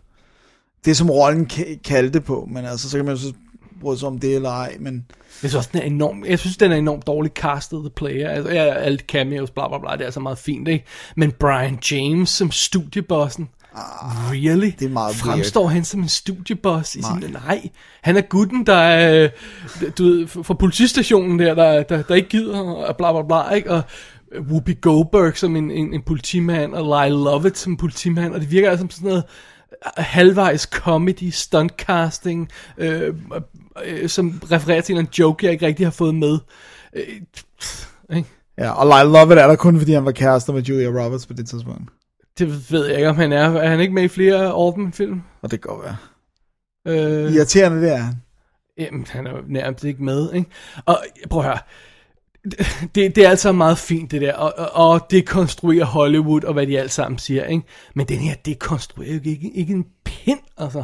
Det, 0.86 0.98
som 0.98 1.10
rollen 1.10 1.48
ka- 1.54 1.82
kaldte 1.86 2.22
på, 2.22 2.48
men 2.52 2.66
altså, 2.66 2.90
så 2.90 2.98
kan 2.98 3.06
man 3.06 3.16
jo 3.16 3.22
så 3.22 3.34
bryde 3.82 4.00
sig 4.00 4.08
om 4.08 4.20
det 4.20 4.36
eller 4.36 4.50
ej, 4.50 4.76
men... 4.80 5.06
jeg 5.44 5.50
synes 5.50 5.56
også, 5.56 5.70
den 5.74 5.82
er 5.82 5.86
enormt, 5.86 6.26
jeg 6.28 6.40
synes, 6.40 6.58
den 6.58 6.72
er 6.72 6.76
enormt 6.76 7.08
dårligt 7.08 7.36
castet, 7.36 7.80
The 7.80 7.90
Player. 7.96 8.30
Altså, 8.30 8.52
ja, 8.52 8.74
alle 8.74 9.00
cameos, 9.00 9.52
bla 9.52 9.68
bla 9.68 9.78
bla, 9.78 9.92
det 9.92 10.02
er 10.02 10.06
altså 10.06 10.20
meget 10.20 10.38
fint, 10.38 10.68
ikke? 10.68 10.86
Men 11.16 11.32
Brian 11.32 11.80
James 11.92 12.30
som 12.30 12.52
studiebossen, 12.52 13.50
really? 14.32 14.72
det 14.80 14.86
er 14.86 14.90
meget 14.90 15.16
Fremstår 15.16 15.68
han 15.68 15.84
som 15.86 16.00
en 16.00 16.10
studieboss 16.10 16.96
i 16.96 17.02
sin... 17.02 17.32
Nej, 17.32 17.70
han 18.02 18.18
er 18.18 18.22
gutten, 18.22 18.66
der 18.66 18.76
er, 18.76 19.24
øh, 19.24 19.30
du 19.98 20.04
ved, 20.04 20.28
fra 20.28 20.54
politistationen 20.54 21.40
der, 21.40 21.54
der, 21.56 21.84
der, 21.84 22.02
der 22.02 22.16
ikke 22.16 22.30
gider, 22.30 22.60
og 22.60 22.98
bla 22.98 23.12
bla 23.12 23.22
bla, 23.22 23.56
ikke? 23.56 23.72
Og 23.72 23.82
Whoopi 24.40 24.74
Goldberg 24.82 25.38
som 25.38 25.56
en, 25.56 25.72
en, 25.72 25.94
en 25.94 26.02
politimand, 26.02 26.74
og 26.74 26.84
Lyle 26.84 27.24
Lovett 27.24 27.58
som 27.58 27.78
politimand, 27.78 28.34
og 28.34 28.42
det 28.42 28.52
virker 28.52 28.70
altså 28.70 28.82
som 28.82 28.90
sådan 28.90 29.10
noget 29.10 29.24
halvvejs 29.98 30.62
comedy, 30.62 31.30
stuntcasting, 31.30 32.50
øh, 32.78 33.14
øh, 33.86 34.10
som 34.10 34.42
refererer 34.52 34.82
til 34.82 34.98
en 34.98 35.08
joke, 35.20 35.46
jeg 35.46 35.54
ikke 35.54 35.66
rigtig 35.66 35.86
har 35.86 35.92
fået 35.92 36.16
med. 36.16 36.40
Øh, 36.94 37.04
ikke? 38.18 38.30
Ja, 38.58 38.72
og 38.72 38.86
Lyle 38.86 39.14
Lovett 39.14 39.42
er 39.42 39.48
der 39.48 39.56
kun, 39.56 39.78
fordi 39.78 39.94
han 39.94 40.06
var 40.06 40.12
kærester 40.12 40.54
med 40.54 40.62
Julia 40.62 40.88
Roberts 40.88 41.26
på 41.26 41.34
det 41.34 41.48
tidspunkt. 41.48 41.92
Det 42.40 42.72
ved 42.72 42.86
jeg 42.86 42.96
ikke, 42.96 43.10
om 43.10 43.16
han 43.16 43.32
er. 43.32 43.50
Er 43.50 43.70
han 43.70 43.80
ikke 43.80 43.94
med 43.94 44.04
i 44.04 44.08
flere 44.08 44.66
Altman-film? 44.66 45.22
Og 45.42 45.52
det 45.52 45.62
kan 45.62 45.70
godt 45.70 45.86
være. 45.86 45.98
Øh, 46.88 47.34
Irriterende, 47.34 47.82
det 47.82 47.92
er 47.92 47.98
han. 47.98 48.14
Jamen, 48.78 49.06
han 49.10 49.28
er 49.28 49.32
jo 49.32 49.38
nærmest 49.48 49.84
ikke 49.84 50.04
med, 50.04 50.34
ikke? 50.34 50.50
Og 50.86 50.98
prøv 51.30 51.42
at 51.42 51.46
høre. 51.46 51.60
Det, 52.96 53.16
det 53.16 53.18
er 53.18 53.30
altså 53.30 53.52
meget 53.52 53.78
fint, 53.78 54.12
det 54.12 54.22
der. 54.22 54.34
Og, 54.34 54.54
og, 54.58 54.92
og 54.92 55.08
det 55.12 55.28
konstruerer 55.28 55.86
Hollywood, 55.86 56.44
og 56.44 56.54
hvad 56.54 56.68
de 56.68 56.80
alle 56.80 56.90
sammen 56.90 57.18
siger, 57.18 57.46
ikke? 57.46 57.64
Men 57.96 58.08
den 58.08 58.18
her, 58.18 58.36
det 58.46 58.60
konstruerer 58.60 59.14
jo 59.14 59.20
ikke, 59.24 59.52
ikke 59.54 59.74
en 59.74 59.86
pind, 60.04 60.40
altså. 60.58 60.84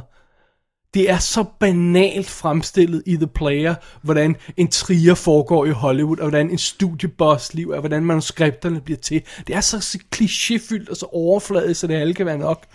Det 0.93 1.09
er 1.09 1.17
så 1.17 1.45
banalt 1.59 2.29
fremstillet 2.29 3.03
i 3.05 3.15
The 3.15 3.27
Player, 3.27 3.75
hvordan 4.01 4.35
en 4.57 4.67
trier 4.67 5.13
foregår 5.13 5.65
i 5.65 5.69
Hollywood, 5.69 6.17
og 6.17 6.29
hvordan 6.29 6.49
en 6.49 6.57
studieboss 6.57 7.53
liv 7.53 7.69
er, 7.69 7.79
hvordan 7.79 8.05
manuskripterne 8.05 8.81
bliver 8.81 8.97
til. 8.97 9.21
Det 9.47 9.55
er 9.55 9.61
så, 9.61 9.79
så 9.79 9.99
klichéfyldt 10.15 10.89
og 10.89 10.97
så 10.97 11.05
overfladisk, 11.05 11.79
så 11.79 11.87
det 11.87 11.95
alle 11.95 12.13
kan 12.13 12.25
være 12.25 12.37
nok. 12.37 12.65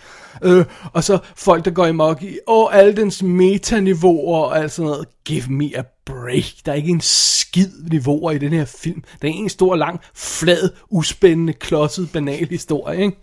Øh, 0.43 0.65
og 0.93 1.03
så 1.03 1.17
folk, 1.35 1.65
der 1.65 1.71
går 1.71 1.85
i 1.85 1.91
mok 1.91 2.23
i, 2.23 2.37
åh, 2.47 2.75
alle 2.75 2.95
dens 2.95 3.23
metaniveauer 3.23 4.39
og 4.39 4.59
alt 4.59 4.71
sådan 4.71 4.89
noget. 4.91 5.07
Give 5.25 5.43
me 5.49 5.77
a 5.77 5.83
break. 6.05 6.43
Der 6.65 6.71
er 6.71 6.75
ikke 6.75 6.89
en 6.89 7.01
skid 7.01 7.69
niveauer 7.91 8.31
i 8.31 8.37
den 8.37 8.53
her 8.53 8.65
film. 8.65 9.03
Der 9.21 9.27
er 9.27 9.31
en 9.31 9.49
stor, 9.49 9.75
lang, 9.75 9.99
flad, 10.15 10.69
uspændende, 10.89 11.53
klodset, 11.53 12.09
banal 12.13 12.47
historie, 12.49 13.01
ikke? 13.01 13.17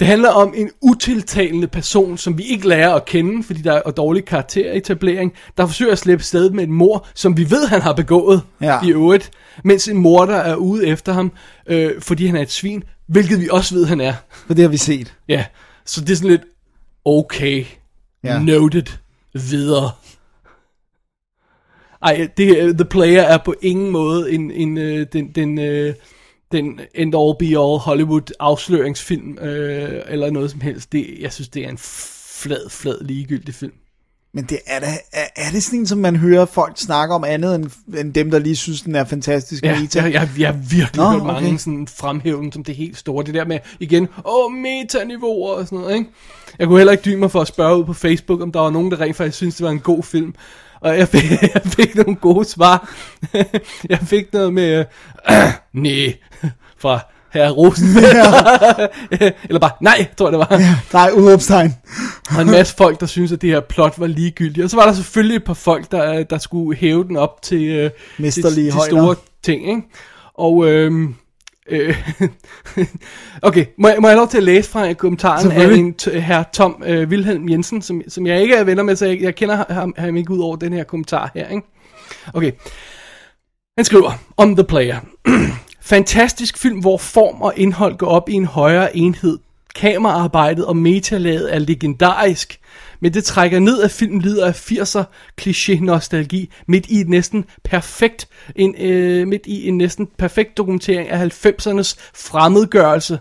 Det 0.00 0.08
handler 0.08 0.28
om 0.28 0.54
en 0.56 0.70
utiltalende 0.80 1.66
person, 1.66 2.18
som 2.18 2.38
vi 2.38 2.42
ikke 2.42 2.68
lærer 2.68 2.94
at 2.94 3.04
kende, 3.04 3.42
fordi 3.42 3.62
der 3.62 3.72
er 3.86 3.90
dårlig 3.90 4.24
karakteretablering, 4.24 5.32
der 5.56 5.66
forsøger 5.66 5.92
at 5.92 5.98
slippe 5.98 6.24
sted 6.24 6.50
med 6.50 6.62
et 6.64 6.68
mor, 6.70 7.06
som 7.14 7.36
vi 7.36 7.50
ved, 7.50 7.66
han 7.66 7.80
har 7.80 7.92
begået 7.92 8.42
Ja. 8.60 8.78
i 8.84 8.90
øvrigt, 8.92 9.30
mens 9.64 9.88
en 9.88 9.96
morder 9.96 10.34
er 10.36 10.54
ude 10.56 10.86
efter 10.86 11.12
ham, 11.12 11.32
øh, 11.66 12.00
fordi 12.00 12.26
han 12.26 12.36
er 12.36 12.42
et 12.42 12.50
svin, 12.50 12.82
hvilket 13.06 13.40
vi 13.40 13.48
også 13.50 13.74
ved, 13.74 13.86
han 13.86 14.00
er. 14.00 14.14
For 14.46 14.54
det 14.54 14.62
har 14.62 14.68
vi 14.68 14.76
set. 14.76 15.14
Ja, 15.28 15.44
så 15.84 16.00
det 16.00 16.10
er 16.10 16.16
sådan 16.16 16.30
lidt, 16.30 16.42
okay, 17.04 17.64
Ja. 18.24 18.38
noted, 18.38 18.86
videre. 19.34 19.90
Ej, 22.02 22.28
det, 22.36 22.76
The 22.78 22.84
Player 22.84 23.22
er 23.22 23.38
på 23.38 23.54
ingen 23.62 23.90
måde 23.90 24.32
en, 24.32 24.50
en, 24.50 24.78
øh, 24.78 25.06
den, 25.12 25.32
den, 25.34 25.58
øh, 25.58 25.94
den 26.52 26.80
end 26.94 27.14
all 27.14 27.34
be 27.38 27.46
all 27.46 27.78
Hollywood 27.78 28.32
afsløringsfilm, 28.40 29.38
øh, 29.38 30.02
eller 30.08 30.30
noget 30.30 30.50
som 30.50 30.60
helst. 30.60 30.92
Det, 30.92 31.16
jeg 31.20 31.32
synes, 31.32 31.48
det 31.48 31.64
er 31.64 31.68
en 31.68 31.78
flad, 31.78 32.70
flad 32.70 33.00
ligegyldig 33.00 33.54
film. 33.54 33.72
Men 34.34 34.44
det 34.44 34.58
er, 34.66 34.80
da, 34.80 34.86
er, 35.12 35.26
er 35.36 35.50
det 35.52 35.62
sådan 35.62 35.78
en, 35.78 35.86
som 35.86 35.98
man 35.98 36.16
hører 36.16 36.46
folk 36.46 36.78
snakke 36.78 37.14
om 37.14 37.24
andet, 37.24 37.54
end, 37.54 37.70
end 37.98 38.14
dem, 38.14 38.30
der 38.30 38.38
lige 38.38 38.56
synes, 38.56 38.82
den 38.82 38.94
er 38.94 39.04
fantastisk? 39.04 39.64
Ja, 39.64 39.80
meta? 39.80 40.02
jeg, 40.02 40.12
jeg, 40.12 40.28
jeg 40.38 40.48
har 40.48 40.58
virkelig 40.70 41.04
Nå, 41.04 41.10
hørt 41.10 41.26
mange 41.26 41.48
okay. 41.48 41.58
sådan 41.58 41.88
fremhæve 41.88 42.52
som 42.52 42.64
det 42.64 42.76
helt 42.76 42.98
store. 42.98 43.24
Det 43.24 43.34
der 43.34 43.44
med, 43.44 43.58
igen, 43.80 44.08
åh, 44.24 44.52
metaniveauer 44.52 45.54
og 45.54 45.64
sådan 45.64 45.78
noget, 45.78 45.94
ikke? 45.94 46.10
Jeg 46.58 46.66
kunne 46.66 46.78
heller 46.78 46.92
ikke 46.92 47.04
dybe 47.04 47.20
mig 47.20 47.30
for 47.30 47.40
at 47.40 47.48
spørge 47.48 47.78
ud 47.78 47.84
på 47.84 47.92
Facebook, 47.92 48.40
om 48.40 48.52
der 48.52 48.60
var 48.60 48.70
nogen, 48.70 48.90
der 48.90 49.00
rent 49.00 49.16
faktisk 49.16 49.36
synes 49.36 49.56
det 49.56 49.64
var 49.64 49.70
en 49.70 49.80
god 49.80 50.02
film. 50.02 50.34
Og 50.80 50.98
jeg 50.98 51.08
fik, 51.08 51.30
jeg 51.54 51.62
fik 51.64 51.94
nogle 51.94 52.16
gode 52.16 52.44
svar. 52.44 52.94
jeg 53.90 53.98
fik 53.98 54.32
noget 54.32 54.54
med, 54.54 54.84
øh, 55.30 55.52
nej, 55.82 56.14
fra 56.78 57.00
herre 57.32 57.50
Rosenberg. 57.50 58.90
Eller 59.48 59.60
bare, 59.60 59.70
nej, 59.80 60.06
tror 60.16 60.26
jeg 60.26 60.32
det 60.32 60.38
var. 60.38 60.60
Nej, 60.92 61.10
udråbstegn. 61.14 61.74
Og 62.36 62.42
en 62.42 62.50
masse 62.50 62.76
folk, 62.76 63.00
der 63.00 63.06
synes 63.06 63.32
at 63.32 63.42
det 63.42 63.50
her 63.50 63.60
plot 63.60 63.94
var 63.98 64.06
ligegyldigt. 64.06 64.64
Og 64.64 64.70
så 64.70 64.76
var 64.76 64.86
der 64.86 64.92
selvfølgelig 64.92 65.36
et 65.36 65.44
par 65.44 65.54
folk, 65.54 65.90
der, 65.90 66.22
der 66.22 66.38
skulle 66.38 66.78
hæve 66.78 67.04
den 67.04 67.16
op 67.16 67.42
til, 67.42 67.62
øh, 67.62 67.90
til, 68.30 68.42
til 68.42 68.72
store 68.72 69.14
ting. 69.42 69.68
Ikke? 69.68 69.82
Og 70.34 70.66
øhm, 70.66 71.14
øh, 71.70 71.96
okay, 73.42 73.66
må 73.78 73.88
jeg, 73.88 73.96
må 74.00 74.08
jeg 74.08 74.16
lov 74.16 74.28
til 74.28 74.36
at 74.36 74.44
læse 74.44 74.70
fra 74.70 74.92
kommentaren 74.92 75.52
af 75.52 75.64
en 75.64 75.94
t- 76.02 76.18
herr 76.18 76.42
Tom 76.52 76.82
øh, 76.86 77.08
Wilhelm 77.08 77.48
Jensen, 77.48 77.82
som, 77.82 78.02
som 78.08 78.26
jeg 78.26 78.42
ikke 78.42 78.54
er 78.54 78.64
venner 78.64 78.82
med, 78.82 78.96
så 78.96 79.06
jeg, 79.06 79.20
jeg 79.20 79.34
kender 79.34 79.64
ham, 79.72 79.94
ham 79.98 80.16
ikke 80.16 80.30
ud 80.30 80.40
over 80.40 80.56
den 80.56 80.72
her 80.72 80.84
kommentar 80.84 81.30
her. 81.34 81.48
Ikke? 81.48 81.62
Okay, 82.34 82.52
han 83.78 83.84
skriver 83.84 84.12
om 84.36 84.56
The 84.56 84.64
Player. 84.64 84.96
Fantastisk 85.80 86.58
film, 86.58 86.78
hvor 86.78 86.98
form 86.98 87.42
og 87.42 87.52
indhold 87.56 87.96
går 87.96 88.06
op 88.06 88.28
i 88.28 88.32
en 88.32 88.44
højere 88.44 88.96
enhed. 88.96 89.38
Kameraarbejdet 89.74 90.66
og 90.66 90.76
metalaget 90.76 91.54
er 91.54 91.58
legendarisk, 91.58 92.60
men 93.00 93.14
det 93.14 93.24
trækker 93.24 93.58
ned, 93.58 93.82
at 93.82 93.90
filmen 93.90 94.20
lider 94.20 94.46
af 94.46 94.70
80'er 94.72 95.04
kliché-nostalgi 95.40 96.52
midt 96.68 96.86
i 96.86 97.00
et 97.00 97.08
næsten 97.08 97.44
perfekt, 97.64 98.28
en, 98.56 98.74
øh, 98.78 99.28
midt 99.28 99.46
i 99.46 99.68
en 99.68 99.78
næsten 99.78 100.08
perfekt 100.18 100.56
dokumentering 100.56 101.08
af 101.08 101.26
90'ernes 101.26 101.96
fremmedgørelse, 102.14 103.18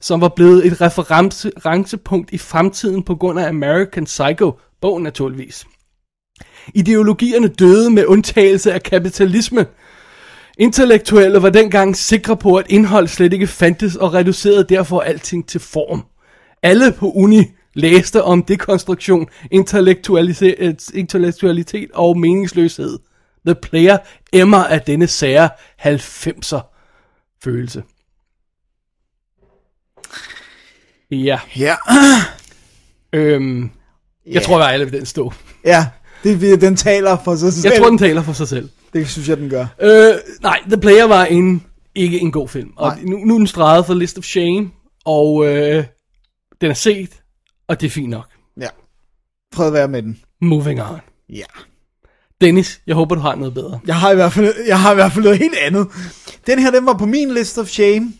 som 0.00 0.20
var 0.20 0.28
blevet 0.36 0.66
et 0.66 0.80
referencepunkt 0.80 2.32
i 2.32 2.38
fremtiden 2.38 3.02
på 3.02 3.14
grund 3.14 3.40
af 3.40 3.48
American 3.48 4.04
Psycho, 4.04 4.52
bogen 4.80 5.02
naturligvis. 5.02 5.66
Ideologierne 6.74 7.48
døde 7.48 7.90
med 7.90 8.06
undtagelse 8.06 8.72
af 8.72 8.82
kapitalisme. 8.82 9.66
Intellektuelle 10.58 11.42
var 11.42 11.50
dengang 11.50 11.96
sikre 11.96 12.36
på, 12.36 12.56
at 12.56 12.66
indhold 12.68 13.08
slet 13.08 13.32
ikke 13.32 13.46
fandtes 13.46 13.96
og 13.96 14.14
reducerede 14.14 14.64
derfor 14.68 15.00
alting 15.00 15.48
til 15.48 15.60
form. 15.60 16.04
Alle 16.62 16.92
på 16.92 17.10
uni 17.10 17.44
læste 17.78 18.22
om 18.22 18.42
dekonstruktion, 18.42 19.26
intellektualitet, 19.50 20.90
intellektualitet 20.94 21.90
og 21.94 22.18
meningsløshed. 22.18 22.98
The 23.46 23.54
Player 23.54 23.98
emmer 24.32 24.64
af 24.64 24.80
denne 24.80 25.06
sære 25.06 25.50
90'er 25.82 26.60
følelse. 27.44 27.82
Ja, 31.10 31.38
Ja, 31.56 31.74
øhm, 33.12 33.70
jeg 34.26 34.42
tror, 34.42 34.58
at 34.60 34.72
alle 34.72 34.84
vil 34.90 34.98
den 34.98 35.06
stå. 35.06 35.32
ja. 35.64 35.86
Det, 36.24 36.60
den 36.60 36.76
taler 36.76 37.16
for 37.24 37.36
sig 37.36 37.52
selv. 37.52 37.72
Jeg 37.72 37.80
tror, 37.80 37.88
den 37.88 37.98
taler 37.98 38.22
for 38.22 38.32
sig 38.32 38.48
selv. 38.48 38.68
Det 38.92 39.08
synes 39.08 39.28
jeg, 39.28 39.36
den 39.36 39.50
gør. 39.50 39.66
Øh, 39.80 40.14
nej, 40.42 40.60
The 40.68 40.80
Player 40.80 41.04
var 41.04 41.24
en, 41.24 41.64
ikke 41.94 42.20
en 42.20 42.32
god 42.32 42.48
film. 42.48 42.72
Og 42.76 42.88
Nej. 42.88 43.04
nu, 43.04 43.16
nu 43.18 43.34
er 43.34 43.38
den 43.38 43.46
streget 43.46 43.86
for 43.86 43.94
List 43.94 44.18
of 44.18 44.24
Shame, 44.24 44.70
og 45.04 45.46
øh, 45.46 45.84
den 46.60 46.70
er 46.70 46.74
set, 46.74 47.17
og 47.68 47.80
det 47.80 47.86
er 47.86 47.90
fint 47.90 48.10
nok. 48.10 48.26
Ja. 48.60 48.68
Fred 49.54 49.70
være 49.70 49.88
med 49.88 50.02
den. 50.02 50.20
Moving 50.40 50.82
on. 50.82 51.00
Ja. 51.28 51.44
Dennis, 52.40 52.80
jeg 52.86 52.94
håber, 52.94 53.14
du 53.14 53.20
har 53.20 53.34
noget 53.34 53.54
bedre. 53.54 53.80
Jeg 53.86 53.96
har 53.96 54.12
i 54.12 54.14
hvert 54.14 54.32
fald, 54.32 54.54
jeg 54.66 54.80
har 54.80 54.92
i 54.92 54.94
hvert 54.94 55.12
fald 55.12 55.24
noget 55.24 55.38
helt 55.38 55.56
andet. 55.62 55.86
Den 56.46 56.58
her, 56.58 56.70
den 56.70 56.86
var 56.86 56.92
på 56.92 57.06
min 57.06 57.34
list 57.34 57.58
of 57.58 57.66
shame. 57.66 58.12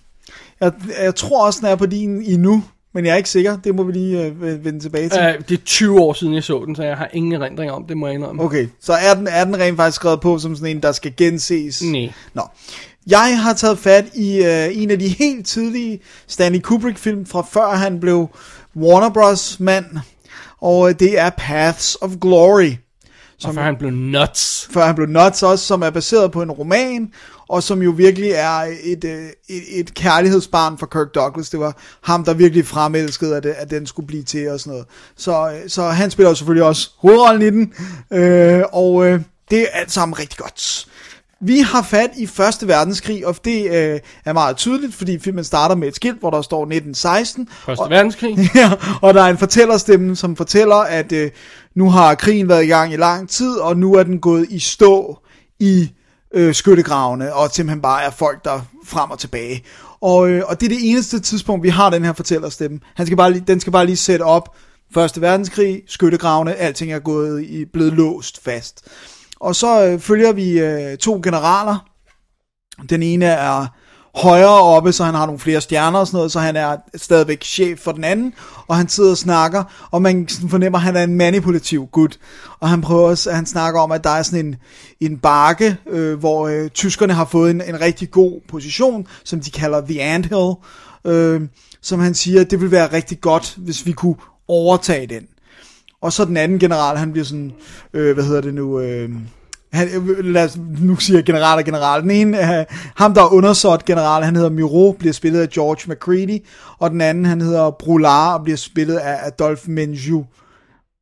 Jeg, 0.61 0.73
jeg 1.03 1.15
tror 1.15 1.47
også, 1.47 1.61
den 1.61 1.69
er 1.69 1.77
på 1.77 1.87
din 1.87 2.23
endnu, 2.23 2.65
men 2.95 3.07
jeg 3.07 3.13
er 3.13 3.17
ikke 3.17 3.31
sikker. 3.31 3.57
Det 3.57 3.75
må 3.75 3.83
vi 3.83 3.93
lige 3.93 4.25
øh, 4.25 4.65
vende 4.65 4.81
tilbage 4.81 5.09
til. 5.09 5.21
Uh, 5.21 5.45
det 5.49 5.59
er 5.59 5.65
20 5.65 6.01
år 6.01 6.13
siden, 6.13 6.35
jeg 6.35 6.45
så 6.45 6.65
den, 6.67 6.77
så 6.77 6.83
jeg 6.83 6.97
har 6.97 7.09
ingen 7.13 7.33
erindring 7.33 7.71
om 7.71 7.85
det, 7.85 7.97
må 7.97 8.07
jeg 8.07 8.15
indrømme. 8.15 8.43
Okay, 8.43 8.69
så 8.81 8.93
er 8.93 9.15
den, 9.15 9.27
er 9.27 9.45
den 9.45 9.59
rent 9.59 9.77
faktisk 9.77 9.97
skrevet 9.97 10.21
på 10.21 10.39
som 10.39 10.57
sådan 10.57 10.77
en, 10.77 10.83
der 10.83 10.93
skal 10.93 11.13
genses? 11.17 11.83
Nej. 11.83 12.13
Nå. 12.35 12.43
Jeg 13.07 13.43
har 13.43 13.53
taget 13.53 13.79
fat 13.79 14.05
i 14.15 14.45
øh, 14.45 14.83
en 14.83 14.91
af 14.91 14.99
de 14.99 15.09
helt 15.09 15.47
tidlige 15.47 16.01
Stanley 16.27 16.61
Kubrick-film, 16.61 17.27
fra 17.27 17.47
før 17.53 17.69
han 17.69 18.01
blev 18.01 18.29
Warner 18.77 19.11
Bros. 19.11 19.61
mand, 19.61 19.85
og 20.61 20.89
øh, 20.89 20.95
det 20.99 21.19
er 21.19 21.31
Paths 21.39 21.97
of 22.01 22.11
Glory. 22.21 22.73
Og 23.45 23.55
før 23.55 23.63
han 23.63 23.77
blev 23.77 23.91
nuts. 23.91 24.69
før 24.73 24.87
han 24.87 24.95
blev 24.95 25.07
nuts 25.09 25.43
også, 25.43 25.65
som 25.65 25.83
er 25.83 25.91
baseret 25.91 26.33
på 26.33 26.43
en 26.43 26.51
roman, 26.51 27.13
og 27.49 27.63
som 27.63 27.83
jo 27.83 27.91
virkelig 27.91 28.31
er 28.31 28.67
et, 28.85 29.05
øh, 29.05 29.29
et, 29.49 29.81
et 29.81 29.95
kærlighedsbarn 29.95 30.79
for 30.79 30.87
Kirk 30.87 31.15
Douglas. 31.15 31.51
Det 31.51 31.61
var 31.61 31.77
ham, 32.03 32.25
der 32.25 32.35
virkelig 32.35 32.67
fremelskede, 32.67 33.37
at, 33.37 33.43
det- 33.43 33.51
at 33.51 33.71
den 33.71 33.87
skulle 33.87 34.07
blive 34.07 34.23
til 34.23 34.49
og 34.51 34.61
sådan 34.61 34.71
noget. 34.71 34.87
Så, 35.17 35.51
øh, 35.51 35.69
så 35.71 35.83
han 35.83 36.11
spiller 36.11 36.31
jo 36.31 36.35
selvfølgelig 36.35 36.65
også 36.67 36.91
hovedrollen 36.99 37.43
i 37.43 37.51
den, 37.51 37.73
øh, 38.21 38.63
og 38.73 39.07
øh, 39.07 39.21
det 39.51 39.61
er 39.63 39.67
alt 39.73 39.93
sammen 39.93 40.19
rigtig 40.19 40.39
godt. 40.39 40.88
Vi 41.41 41.59
har 41.59 41.83
fat 41.83 42.11
i 42.17 42.27
Første 42.27 42.69
Verdenskrig, 42.69 43.27
og 43.27 43.37
det 43.45 43.65
øh, 43.65 44.01
er 44.25 44.33
meget 44.33 44.57
tydeligt, 44.57 44.95
fordi 44.95 45.19
filmen 45.19 45.45
starter 45.45 45.75
med 45.75 45.89
et 45.89 45.97
skilt, 45.97 46.21
hvor 46.21 46.31
der 46.31 46.43
står 46.43 46.63
1916. 46.63 47.49
Første 47.49 47.83
og, 47.83 47.91
verdenskrig. 47.91 48.37
Ja, 48.55 48.73
og 49.03 49.15
der 49.15 49.23
er 49.23 49.27
en 49.27 49.39
fortællerstemme, 49.39 50.17
som 50.17 50.37
fortæller, 50.37 50.77
at 50.77 51.13
øh, 51.13 51.31
nu 51.75 51.91
har 51.91 52.15
krigen 52.15 52.49
været 52.49 52.65
i 52.65 52.67
gang 52.67 52.93
i 52.93 52.97
lang 52.97 53.29
tid, 53.29 53.55
og 53.55 53.77
nu 53.77 53.95
er 53.95 54.03
den 54.03 54.19
gået 54.21 54.47
i 54.51 54.59
stå 54.59 55.19
i 55.61 55.91
øh, 56.35 56.55
skyttegravene, 56.55 57.35
og 57.35 57.51
simpelthen 57.51 57.83
bare 57.83 58.03
er 58.03 58.11
folk, 58.11 58.45
der 58.45 58.61
frem 58.87 59.11
og 59.11 59.19
tilbage. 59.19 59.65
Og, 60.01 60.29
øh, 60.29 60.43
og 60.47 60.61
det 60.61 60.67
er 60.67 60.71
det 60.71 60.91
eneste 60.91 61.21
tidspunkt, 61.21 61.63
vi 61.63 61.69
har 61.69 61.91
den 61.91 62.05
her 62.05 62.13
fortællerstemme. 62.13 62.81
Han 62.95 63.07
skal 63.07 63.17
bare 63.17 63.33
lige, 63.33 63.45
den 63.49 63.61
skal 63.61 63.73
bare 63.73 63.87
lige 63.87 63.97
sætte 63.97 64.23
op. 64.23 64.57
Første 64.95 65.21
verdenskrig, 65.21 65.83
skyttegravene, 65.87 66.55
alting 66.55 66.93
er 66.93 66.99
gået 66.99 67.45
i, 67.45 67.65
blevet 67.65 67.93
låst 67.93 68.45
fast. 68.45 68.85
Og 69.41 69.57
så 69.57 69.87
øh, 69.87 70.01
følger 70.01 70.33
vi 70.33 70.61
øh, 70.61 70.97
to 70.97 71.21
generaler, 71.25 71.89
den 72.91 73.03
ene 73.03 73.25
er 73.25 73.67
højere 74.15 74.63
oppe, 74.63 74.93
så 74.93 75.05
han 75.05 75.15
har 75.15 75.27
nogle 75.27 75.39
flere 75.39 75.61
stjerner 75.61 75.99
og 75.99 76.07
sådan 76.07 76.17
noget, 76.17 76.33
så 76.33 76.41
han 76.41 76.57
er 76.57 76.77
stadigvæk 76.95 77.45
chef 77.45 77.79
for 77.79 77.93
den 77.93 78.05
anden, 78.05 78.33
og 78.69 78.77
han 78.77 78.89
sidder 78.89 79.11
og 79.11 79.17
snakker, 79.17 79.89
og 79.91 80.03
man 80.03 80.29
sådan 80.29 80.49
fornemmer, 80.49 80.79
at 80.79 80.83
han 80.83 80.97
er 80.97 81.03
en 81.03 81.15
manipulativ 81.15 81.87
gut. 81.87 82.19
Og 82.61 82.69
han 82.69 82.81
prøver 82.81 83.09
også, 83.09 83.33
han 83.33 83.47
snakker 83.47 83.81
om, 83.81 83.93
at 83.93 84.05
der 84.05 84.11
er 84.11 84.23
sådan 84.23 84.47
en, 84.47 84.57
en 85.01 85.19
bakke, 85.19 85.77
øh, 85.87 86.19
hvor 86.19 86.49
øh, 86.49 86.71
tyskerne 86.71 87.13
har 87.13 87.25
fået 87.25 87.51
en, 87.51 87.63
en 87.69 87.81
rigtig 87.81 88.11
god 88.11 88.41
position, 88.49 89.07
som 89.25 89.41
de 89.41 89.51
kalder 89.51 89.81
The 89.81 90.03
Anthill, 90.03 90.53
øh, 91.05 91.41
som 91.83 92.01
han 92.01 92.15
siger, 92.15 92.45
det 92.45 92.61
vil 92.61 92.71
være 92.71 92.93
rigtig 92.93 93.21
godt, 93.21 93.55
hvis 93.57 93.87
vi 93.87 93.93
kunne 93.93 94.17
overtage 94.49 95.07
den. 95.07 95.27
Og 96.03 96.13
så 96.13 96.25
den 96.25 96.37
anden 96.37 96.59
general, 96.59 96.97
han 96.97 97.13
bliver 97.13 97.25
sådan, 97.25 97.53
øh, 97.95 98.15
hvad 98.15 98.25
hedder 98.25 98.41
det 98.41 98.55
nu, 98.55 98.81
øh, 98.81 99.11
han, 99.73 99.89
øh, 99.89 100.25
lad 100.25 100.45
os, 100.45 100.59
nu 100.81 100.97
siger 100.97 101.23
general 101.23 101.59
og 101.59 101.65
general. 101.65 102.03
Den 102.03 102.11
ene, 102.11 102.59
øh, 102.59 102.65
ham 102.97 103.15
der 103.15 103.23
er 103.23 103.33
undersåt 103.33 103.85
general, 103.85 104.25
han 104.25 104.37
hedder 104.37 104.51
Miro, 104.51 104.97
bliver 104.99 105.13
spillet 105.13 105.41
af 105.41 105.49
George 105.49 105.93
McCready, 105.93 106.45
og 106.79 106.91
den 106.91 107.01
anden, 107.01 107.25
han 107.25 107.41
hedder 107.41 107.71
Brular, 107.71 108.35
og 108.35 108.45
bliver 108.45 108.57
spillet 108.57 108.97
af 108.97 109.27
Adolf 109.27 109.69
Menjou. 109.69 110.27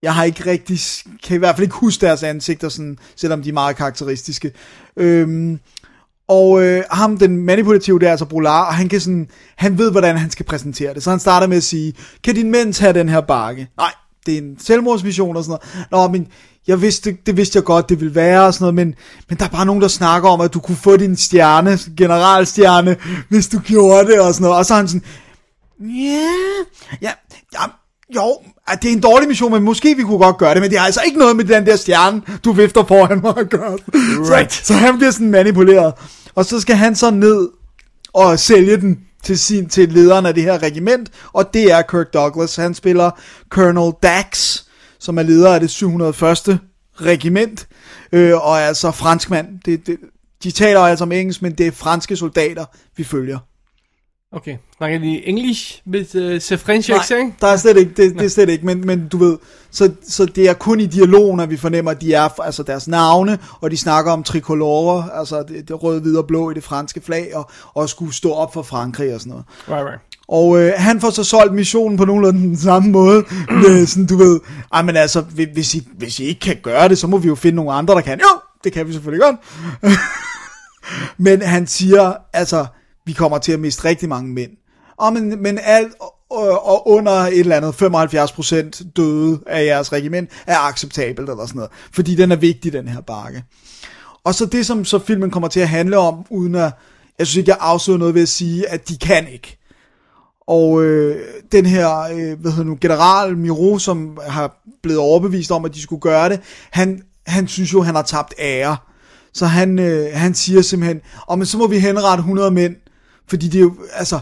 Jeg 0.03 0.15
har 0.15 0.25
ikke 0.25 0.51
rigtig, 0.51 0.79
kan 1.25 1.35
i 1.35 1.39
hvert 1.39 1.57
fald 1.57 1.63
ikke 1.63 1.77
huske 1.77 2.07
deres 2.07 2.23
ansigter, 2.23 2.69
sådan, 2.69 2.99
selvom 3.17 3.43
de 3.43 3.49
er 3.49 3.53
meget 3.53 3.77
karakteristiske. 3.77 4.53
Øhm, 4.97 5.59
og 6.29 6.63
øh, 6.63 6.83
ham, 6.91 7.19
den 7.19 7.37
manipulative, 7.37 7.99
det 7.99 8.07
er 8.07 8.11
altså 8.11 8.25
Brular, 8.25 8.67
og 8.67 8.75
han, 8.75 8.89
kan 8.89 9.01
sådan, 9.01 9.29
han 9.57 9.79
ved, 9.79 9.91
hvordan 9.91 10.17
han 10.17 10.31
skal 10.31 10.47
præsentere 10.47 10.95
det. 10.95 11.03
Så 11.03 11.11
han 11.11 11.19
starter 11.19 11.47
med 11.47 11.57
at 11.57 11.63
sige, 11.63 11.95
kan 12.25 12.35
din 12.35 12.51
mænd 12.51 12.73
tage 12.73 12.93
den 12.93 13.09
her 13.09 13.21
bakke? 13.21 13.69
Nej, 13.77 13.93
det 14.27 14.35
er 14.35 14.39
en 14.39 14.57
selvmordsmission 14.59 15.37
og 15.37 15.45
sådan 15.45 15.59
noget. 15.91 16.09
Nå, 16.11 16.13
men 16.13 16.27
jeg 16.67 16.83
vidste, 16.83 17.17
det 17.27 17.37
vidste 17.37 17.57
jeg 17.57 17.65
godt, 17.65 17.89
det 17.89 18.01
ville 18.01 18.15
være 18.15 18.47
og 18.47 18.55
sådan 18.55 18.63
noget, 18.63 18.75
men, 18.75 18.95
men 19.29 19.39
der 19.39 19.45
er 19.45 19.49
bare 19.49 19.67
nogen, 19.67 19.83
der 19.83 19.89
snakker 19.89 20.29
om, 20.29 20.41
at 20.41 20.55
du 20.55 20.61
kunne 20.61 20.77
få 20.77 20.97
din 20.97 21.17
stjerne, 21.17 21.79
generalstjerne, 21.97 22.97
hvis 23.29 23.49
du 23.49 23.59
gjorde 23.59 24.07
det 24.07 24.21
og 24.21 24.35
sådan 24.35 24.45
noget. 24.45 24.59
Og 24.59 24.67
så 24.67 24.75
er 24.75 24.79
han 24.79 24.89
sådan, 24.89 25.05
ja, 25.81 26.29
ja, 27.03 27.11
ja, 27.53 27.63
jo, 28.15 28.39
at 28.69 28.83
det 28.83 28.89
er 28.89 28.93
en 28.93 29.01
dårlig 29.01 29.29
mission, 29.29 29.53
men 29.53 29.63
måske 29.63 29.95
vi 29.97 30.03
kunne 30.03 30.19
godt 30.19 30.39
gøre 30.39 30.55
det, 30.55 30.63
men 30.63 30.71
det 30.71 30.79
har 30.79 30.87
altså 30.87 31.01
ikke 31.07 31.19
noget 31.19 31.37
med 31.37 31.45
den 31.45 31.67
der 31.67 31.77
stjerne, 31.77 32.23
du 32.45 32.53
vifter 32.53 32.85
foran 32.85 33.21
mig 33.23 33.39
at 33.39 33.51
gøre. 33.51 33.73
Right. 34.37 34.53
Så, 34.53 34.65
så 34.65 34.75
han 34.75 34.97
bliver 34.97 35.11
sådan 35.11 35.31
manipuleret. 35.31 35.95
Og 36.35 36.45
så 36.45 36.61
skal 36.61 36.77
han 36.77 36.97
så 36.97 37.11
ned 37.11 37.49
og 38.13 38.39
sælge 38.39 38.77
den 38.77 38.99
til, 39.27 39.39
sin, 39.39 39.69
til 39.69 39.89
lederen 39.89 40.27
af 40.27 40.35
det 40.35 40.43
her 40.43 40.63
regiment, 40.63 41.11
og 41.33 41.55
det 41.55 41.73
er 41.73 41.83
Kirk 41.83 42.15
Douglas. 42.15 42.57
Han 42.57 42.75
spiller 42.75 43.11
Colonel 43.49 43.93
Dax, 44.03 44.59
som 44.99 45.19
er 45.19 45.23
leder 45.23 45.55
af 45.55 45.61
det 45.61 45.71
701. 45.71 46.59
regiment, 47.01 47.69
øh, 48.13 48.35
og 48.35 48.57
er 48.57 48.61
altså 48.61 48.91
franskmand. 48.91 49.61
Det, 49.65 49.87
det, 49.87 49.99
de 50.43 50.51
taler 50.51 50.81
altså 50.81 51.05
om 51.05 51.13
engelsk, 51.13 51.43
men 51.43 51.53
det 51.53 51.67
er 51.67 51.71
franske 51.71 52.17
soldater, 52.17 52.65
vi 52.97 53.05
følger. 53.05 53.39
Okay. 54.33 54.57
Snakker 54.77 54.99
de 54.99 55.27
English 55.29 55.83
with 55.93 56.17
uh, 56.17 56.23
the 56.41 56.59
French 56.59 56.91
accent? 56.93 57.35
der 57.41 57.47
er 57.47 57.57
slet 57.57 57.77
ikke, 57.77 57.91
det, 57.97 58.15
det 58.15 58.25
er 58.25 58.29
slet 58.29 58.49
ikke, 58.49 58.67
men, 58.67 58.87
men 58.87 59.09
du 59.09 59.19
ved, 59.19 59.39
så, 59.71 59.93
så 60.09 60.25
det 60.27 60.49
er 60.49 60.55
kun 60.55 60.81
i 60.81 60.87
dialogen, 60.87 61.41
at 61.41 61.51
vi 61.51 61.57
fornemmer, 61.57 61.91
at 61.91 62.01
de 62.01 62.15
er, 62.15 62.41
altså 62.41 62.63
deres 62.63 62.89
navne, 62.89 63.39
og 63.61 63.71
de 63.71 63.77
snakker 63.77 64.13
om 64.13 64.23
tricolorer, 64.23 65.03
altså 65.11 65.43
det, 65.49 65.69
det 65.69 65.83
røde, 65.83 66.01
hvide 66.01 66.19
og 66.19 66.27
blå 66.27 66.51
i 66.51 66.55
det 66.55 66.65
franske 66.65 67.01
flag, 67.01 67.37
og, 67.37 67.51
og 67.75 67.89
skulle 67.89 68.15
stå 68.15 68.33
op 68.33 68.55
for 68.55 68.63
Frankrig 68.63 69.15
og 69.15 69.21
sådan 69.21 69.31
noget. 69.31 69.45
Right, 69.69 69.87
right. 69.89 70.01
Og 70.29 70.59
øh, 70.61 70.73
han 70.77 71.01
får 71.01 71.11
så 71.11 71.25
solgt 71.25 71.55
missionen 71.55 71.99
på 71.99 72.05
nogenlunde 72.05 72.41
den 72.41 72.57
samme 72.57 72.91
måde. 72.91 73.25
Med 73.51 73.87
sådan, 73.87 74.07
du 74.07 74.17
ved, 74.17 74.41
ej, 74.73 74.83
men 74.83 74.97
altså, 74.97 75.21
hvis- 75.21 75.49
hvis 75.55 75.75
I, 75.75 75.89
hvis 75.99 76.21
I 76.21 76.25
ikke 76.25 76.41
kan 76.41 76.57
gøre 76.63 76.89
det, 76.89 76.99
så 76.99 77.07
må 77.07 77.19
vi 77.19 77.29
jo 77.29 77.35
finde 77.35 77.57
nogle 77.57 77.73
andre, 77.73 77.95
der 77.95 78.01
kan. 78.01 78.19
Jo, 78.21 78.41
det 78.65 78.73
kan 78.73 78.87
vi 78.87 78.93
selvfølgelig 78.93 79.23
godt. 79.23 79.37
men 81.19 81.43
han 81.43 81.67
siger, 81.67 82.13
altså, 82.33 82.67
vi 83.07 83.13
kommer 83.13 83.39
til 83.39 83.53
at 83.53 83.61
miste 83.61 83.85
rigtig 83.85 84.09
mange 84.09 84.33
mænd. 84.33 84.51
Og 84.97 85.13
men, 85.13 85.43
men 85.43 85.59
alt 85.63 85.93
og, 86.31 86.89
under 86.89 87.13
et 87.13 87.41
eller 87.41 87.57
andet 87.57 87.83
75% 88.83 88.93
døde 88.97 89.41
af 89.47 89.65
jeres 89.65 89.93
regiment 89.93 90.31
er 90.47 90.59
acceptabelt 90.59 91.31
eller 91.31 91.47
sådan 91.47 91.57
noget. 91.57 91.71
Fordi 91.93 92.15
den 92.15 92.33
er 92.33 92.37
vigtig, 92.37 92.73
den 92.73 92.89
her 92.89 93.01
bakke. 93.01 93.45
Og 94.25 94.35
så 94.35 94.47
det, 94.47 94.67
som 94.67 94.85
så 94.85 94.99
filmen 94.99 95.31
kommer 95.31 95.49
til 95.49 95.61
at 95.61 95.69
handle 95.69 95.99
om, 95.99 96.27
uden 96.31 96.55
at, 96.55 96.73
jeg 97.19 97.27
synes 97.27 97.37
ikke, 97.37 97.51
jeg 97.51 97.59
afslører 97.61 97.99
noget 97.99 98.15
ved 98.15 98.23
at 98.23 98.29
sige, 98.29 98.69
at 98.69 98.89
de 98.89 98.99
kan 98.99 99.29
ikke. 99.29 99.59
Og 100.47 100.85
øh, 100.85 101.25
den 101.53 101.67
her, 101.67 102.01
øh, 102.01 102.41
hvad 102.41 102.51
hedder 102.51 102.65
nu, 102.65 102.79
general 102.81 103.37
Miro, 103.37 103.79
som 103.79 104.19
har 104.27 104.63
blevet 104.83 105.01
overbevist 105.01 105.51
om, 105.51 105.65
at 105.65 105.75
de 105.75 105.83
skulle 105.83 106.01
gøre 106.01 106.29
det, 106.29 106.41
han, 106.71 107.03
han 107.27 107.49
synes 107.49 107.73
jo, 107.73 107.83
han 107.83 107.95
har 107.95 108.03
tabt 108.03 108.35
ære. 108.39 108.77
Så 109.35 109.47
han, 109.47 109.79
øh, 109.79 110.09
han 110.15 110.35
siger 110.35 110.63
simpelthen, 110.63 111.01
og 111.27 111.39
men 111.39 111.47
så 111.47 111.59
må 111.59 111.67
vi 111.67 111.79
henrette 111.79 112.21
100 112.21 112.51
mænd, 112.51 112.77
fordi 113.29 113.49
det 113.49 113.59
er 113.59 113.63
jo, 113.63 113.75
altså, 113.93 114.21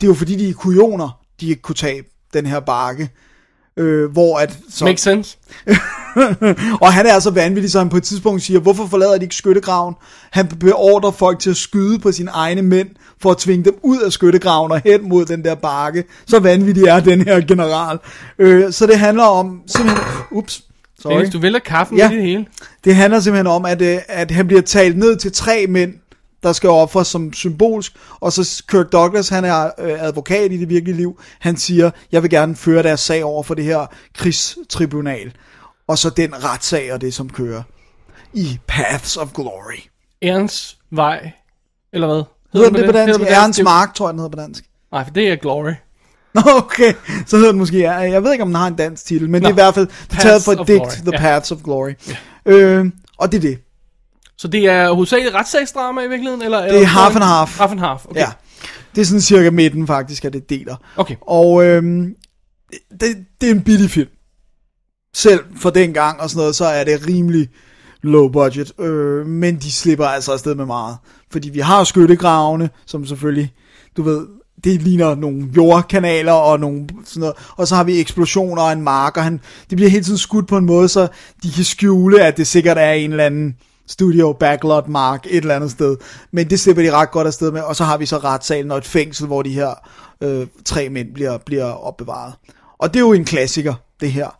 det 0.00 0.06
er 0.06 0.08
jo 0.08 0.14
fordi, 0.14 0.36
de 0.36 0.48
er 0.48 0.54
kujoner, 0.54 1.20
de 1.40 1.48
ikke 1.48 1.62
kunne 1.62 1.74
tage 1.74 2.02
den 2.34 2.46
her 2.46 2.60
bakke. 2.60 3.10
Øh, 3.76 4.12
hvor 4.12 4.38
at... 4.38 4.58
Så, 4.70 4.84
Makes 4.84 5.00
sense. 5.02 5.36
og 6.84 6.92
han 6.92 7.06
er 7.06 7.12
altså 7.12 7.30
vanvittig, 7.30 7.70
så 7.72 7.78
han 7.78 7.88
på 7.88 7.96
et 7.96 8.02
tidspunkt 8.02 8.42
siger, 8.42 8.60
hvorfor 8.60 8.86
forlader 8.86 9.18
de 9.18 9.22
ikke 9.22 9.34
skyttegraven? 9.34 9.94
Han 10.30 10.46
beordrer 10.46 11.10
folk 11.10 11.38
til 11.38 11.50
at 11.50 11.56
skyde 11.56 11.98
på 11.98 12.12
sine 12.12 12.30
egne 12.30 12.62
mænd, 12.62 12.88
for 13.22 13.30
at 13.30 13.36
tvinge 13.38 13.64
dem 13.64 13.74
ud 13.82 13.98
af 14.00 14.12
skyttegraven 14.12 14.72
og 14.72 14.80
hen 14.84 15.08
mod 15.08 15.24
den 15.24 15.44
der 15.44 15.54
bakke. 15.54 16.04
Så 16.26 16.38
vanvittig 16.38 16.84
er 16.84 17.00
den 17.00 17.20
her 17.20 17.40
general. 17.40 17.98
Øh, 18.38 18.72
så 18.72 18.86
det 18.86 18.98
handler 18.98 19.24
om 19.24 19.62
simpelthen... 19.66 20.04
Ups, 20.30 20.62
sorry. 20.98 21.12
Dennis, 21.12 21.32
du 21.32 21.38
vælger 21.38 21.58
kaffen 21.58 21.96
Ja. 21.96 22.04
ja. 22.04 22.10
i 22.10 22.14
det 22.14 22.24
hele. 22.24 22.46
Det 22.84 22.94
handler 22.96 23.20
simpelthen 23.20 23.46
om, 23.46 23.64
at, 23.64 23.82
øh, 23.82 23.98
at 24.08 24.30
han 24.30 24.46
bliver 24.46 24.62
talt 24.62 24.98
ned 24.98 25.16
til 25.16 25.32
tre 25.32 25.66
mænd, 25.68 25.92
der 26.44 26.52
skal 26.52 26.70
ofres 26.70 27.08
som 27.08 27.32
symbolsk, 27.32 27.96
og 28.20 28.32
så 28.32 28.62
Kirk 28.68 28.92
Douglas, 28.92 29.28
han 29.28 29.44
er 29.44 29.64
øh, 29.78 30.02
advokat 30.02 30.52
i 30.52 30.56
det 30.56 30.68
virkelige 30.68 30.96
liv, 30.96 31.20
han 31.38 31.56
siger, 31.56 31.90
jeg 32.12 32.22
vil 32.22 32.30
gerne 32.30 32.56
føre 32.56 32.82
deres 32.82 33.00
sag 33.00 33.24
over 33.24 33.42
for 33.42 33.54
det 33.54 33.64
her 33.64 33.86
krigstribunal, 34.14 35.32
og 35.88 35.98
så 35.98 36.10
den 36.10 36.44
retssag 36.44 36.92
og 36.92 37.00
det, 37.00 37.14
som 37.14 37.28
kører 37.30 37.62
i 38.32 38.58
Paths 38.66 39.16
of 39.16 39.32
Glory. 39.32 39.78
Ærens 40.22 40.78
vej, 40.90 41.30
eller 41.92 42.06
hvad? 42.06 42.22
Hedder 42.52 42.68
den 42.68 42.76
det 42.78 42.86
på 42.86 42.92
dansk? 42.92 43.18
Hedder 43.18 43.34
Ærens 43.34 43.56
Det- 43.56 43.64
Mark, 43.64 43.94
tror 43.94 44.06
jeg, 44.08 44.12
den 44.12 44.18
hedder 44.18 44.36
på 44.36 44.42
dansk. 44.42 44.64
Nej, 44.92 45.04
for 45.04 45.10
det 45.12 45.28
er 45.28 45.36
Glory. 45.36 45.72
Nå, 46.34 46.40
okay, 46.46 46.92
så 47.26 47.36
hedder 47.36 47.50
den 47.52 47.58
måske, 47.58 47.80
jeg, 47.90 48.10
jeg 48.12 48.22
ved 48.24 48.32
ikke, 48.32 48.42
om 48.42 48.48
den 48.48 48.54
har 48.56 48.66
en 48.66 48.74
dansk 48.74 49.04
titel, 49.06 49.30
men 49.30 49.42
Nå, 49.42 49.48
det 49.48 49.50
er 49.50 49.54
i 49.54 49.62
hvert 49.62 49.74
fald 49.74 49.86
det 50.10 50.18
taget 50.20 50.42
fra 50.42 50.52
of 50.54 50.66
digt, 50.66 50.78
Glory, 50.82 50.90
The 50.90 51.10
ja. 51.12 51.18
Paths 51.18 51.52
of 51.52 51.58
Glory. 51.64 51.92
Øh, 52.46 52.86
og 53.18 53.32
det 53.32 53.36
er 53.38 53.40
det. 53.40 53.58
Så 54.38 54.48
det 54.48 54.66
er 54.68 54.92
hovedsageligt 54.92 55.34
retssagsdrama 55.34 56.00
i 56.00 56.08
virkeligheden? 56.08 56.42
Eller, 56.42 56.62
Det 56.62 56.82
er 56.82 56.86
half 56.86 57.16
and 57.16 57.24
half. 57.24 57.58
Half 57.58 57.70
and 57.70 57.80
half, 57.80 58.04
okay. 58.06 58.20
Ja, 58.20 58.28
det 58.94 59.00
er 59.00 59.04
sådan 59.04 59.20
cirka 59.20 59.50
midten 59.50 59.86
faktisk, 59.86 60.24
at 60.24 60.32
det 60.32 60.50
deler. 60.50 60.76
Okay. 60.96 61.16
Og 61.20 61.64
øhm, 61.64 62.14
det, 63.00 63.16
det 63.40 63.48
er 63.48 63.54
en 63.54 63.60
billig 63.62 63.90
film. 63.90 64.08
Selv 65.14 65.40
for 65.56 65.70
den 65.70 65.92
gang 65.92 66.20
og 66.20 66.30
sådan 66.30 66.40
noget, 66.40 66.56
så 66.56 66.64
er 66.64 66.84
det 66.84 67.06
rimelig 67.06 67.48
low 68.02 68.28
budget. 68.28 68.80
Øh, 68.80 69.26
men 69.26 69.56
de 69.56 69.72
slipper 69.72 70.04
altså 70.06 70.32
afsted 70.32 70.54
med 70.54 70.66
meget. 70.66 70.96
Fordi 71.32 71.50
vi 71.50 71.60
har 71.60 71.84
skyttegravene, 71.84 72.70
som 72.86 73.06
selvfølgelig, 73.06 73.52
du 73.96 74.02
ved, 74.02 74.26
det 74.64 74.82
ligner 74.82 75.14
nogle 75.14 75.48
jordkanaler 75.56 76.32
og 76.32 76.60
nogle 76.60 76.86
sådan 77.04 77.20
noget. 77.20 77.34
Og 77.56 77.68
så 77.68 77.74
har 77.74 77.84
vi 77.84 78.00
eksplosioner 78.00 78.62
og 78.62 78.72
en 78.72 78.82
mark, 78.82 79.16
og 79.16 79.24
han, 79.24 79.40
det 79.70 79.76
bliver 79.76 79.90
hele 79.90 80.04
tiden 80.04 80.18
skudt 80.18 80.48
på 80.48 80.56
en 80.56 80.64
måde, 80.64 80.88
så 80.88 81.08
de 81.42 81.50
kan 81.50 81.64
skjule, 81.64 82.22
at 82.22 82.36
det 82.36 82.46
sikkert 82.46 82.78
er 82.78 82.92
en 82.92 83.10
eller 83.10 83.24
anden 83.24 83.56
Studio 83.86 84.32
Backlot 84.32 84.88
Mark 84.88 85.26
et 85.26 85.36
eller 85.36 85.54
andet 85.54 85.70
sted. 85.70 85.96
Men 86.32 86.50
det 86.50 86.60
slipper 86.60 86.82
de 86.82 86.90
ret 86.90 87.10
godt 87.10 87.26
afsted 87.26 87.52
med, 87.52 87.60
og 87.60 87.76
så 87.76 87.84
har 87.84 87.96
vi 87.96 88.06
så 88.06 88.18
retssalen 88.18 88.70
og 88.70 88.78
et 88.78 88.84
fængsel, 88.84 89.26
hvor 89.26 89.42
de 89.42 89.50
her 89.50 89.88
øh, 90.20 90.46
tre 90.64 90.88
mænd 90.88 91.14
bliver, 91.14 91.38
bliver 91.38 91.64
opbevaret. 91.64 92.34
Og 92.78 92.94
det 92.94 93.00
er 93.00 93.04
jo 93.04 93.12
en 93.12 93.24
klassiker, 93.24 93.74
det 94.00 94.12
her. 94.12 94.38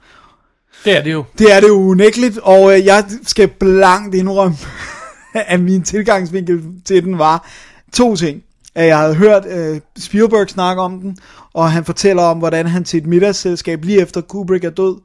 Det 0.85 0.97
er 0.97 1.03
det 1.03 1.13
jo. 1.13 1.25
Det 1.39 1.53
er 1.53 1.61
det 1.61 1.69
jo 1.69 1.75
unægteligt, 1.75 2.39
og 2.39 2.79
øh, 2.79 2.85
jeg 2.85 3.05
skal 3.23 3.49
blankt 3.49 4.15
indrømme, 4.15 4.57
at 5.35 5.61
min 5.61 5.83
tilgangsvinkel 5.83 6.63
til 6.85 7.05
den 7.05 7.19
var 7.19 7.49
to 7.93 8.17
ting. 8.17 8.43
At 8.75 8.87
jeg 8.87 8.99
havde 8.99 9.15
hørt 9.15 9.47
øh, 9.47 9.81
Spielberg 9.99 10.51
snakke 10.51 10.83
om 10.83 11.01
den, 11.01 11.19
og 11.53 11.73
han 11.73 11.85
fortæller 11.85 12.23
om, 12.23 12.39
hvordan 12.39 12.67
han 12.67 12.85
til 12.85 12.99
et 12.99 13.07
middagsselskab 13.07 13.85
lige 13.85 14.01
efter 14.01 14.21
Kubrick 14.21 14.65
er 14.65 14.71
død, 14.71 14.97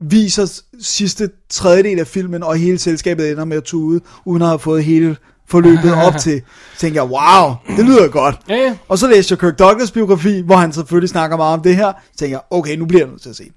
viser 0.00 0.60
sidste 0.80 1.30
tredjedel 1.50 1.98
af 1.98 2.06
filmen, 2.06 2.42
og 2.42 2.56
hele 2.56 2.78
selskabet 2.78 3.30
ender 3.30 3.44
med 3.44 3.56
at 3.56 3.64
tude, 3.64 4.00
uden 4.24 4.42
at 4.42 4.48
have 4.48 4.58
fået 4.58 4.84
hele 4.84 5.16
forløbet 5.48 5.94
op 5.94 6.16
til. 6.24 6.42
Så 6.74 6.80
tænker 6.80 7.02
jeg, 7.02 7.10
wow, 7.10 7.54
det 7.76 7.84
lyder 7.84 8.08
godt. 8.08 8.36
Ja, 8.48 8.54
ja. 8.56 8.76
Og 8.88 8.98
så 8.98 9.08
læste 9.08 9.32
jeg 9.32 9.38
Kirk 9.38 9.58
Douglas 9.58 9.90
biografi, 9.90 10.40
hvor 10.40 10.56
han 10.56 10.72
selvfølgelig 10.72 11.08
snakker 11.08 11.36
meget 11.36 11.54
om 11.54 11.62
det 11.62 11.76
her. 11.76 11.92
Så 12.12 12.18
tænker 12.18 12.36
jeg, 12.36 12.42
okay, 12.50 12.76
nu 12.76 12.86
bliver 12.86 13.02
jeg 13.02 13.10
nødt 13.10 13.22
til 13.22 13.28
at 13.30 13.36
se 13.36 13.44
den. 13.44 13.52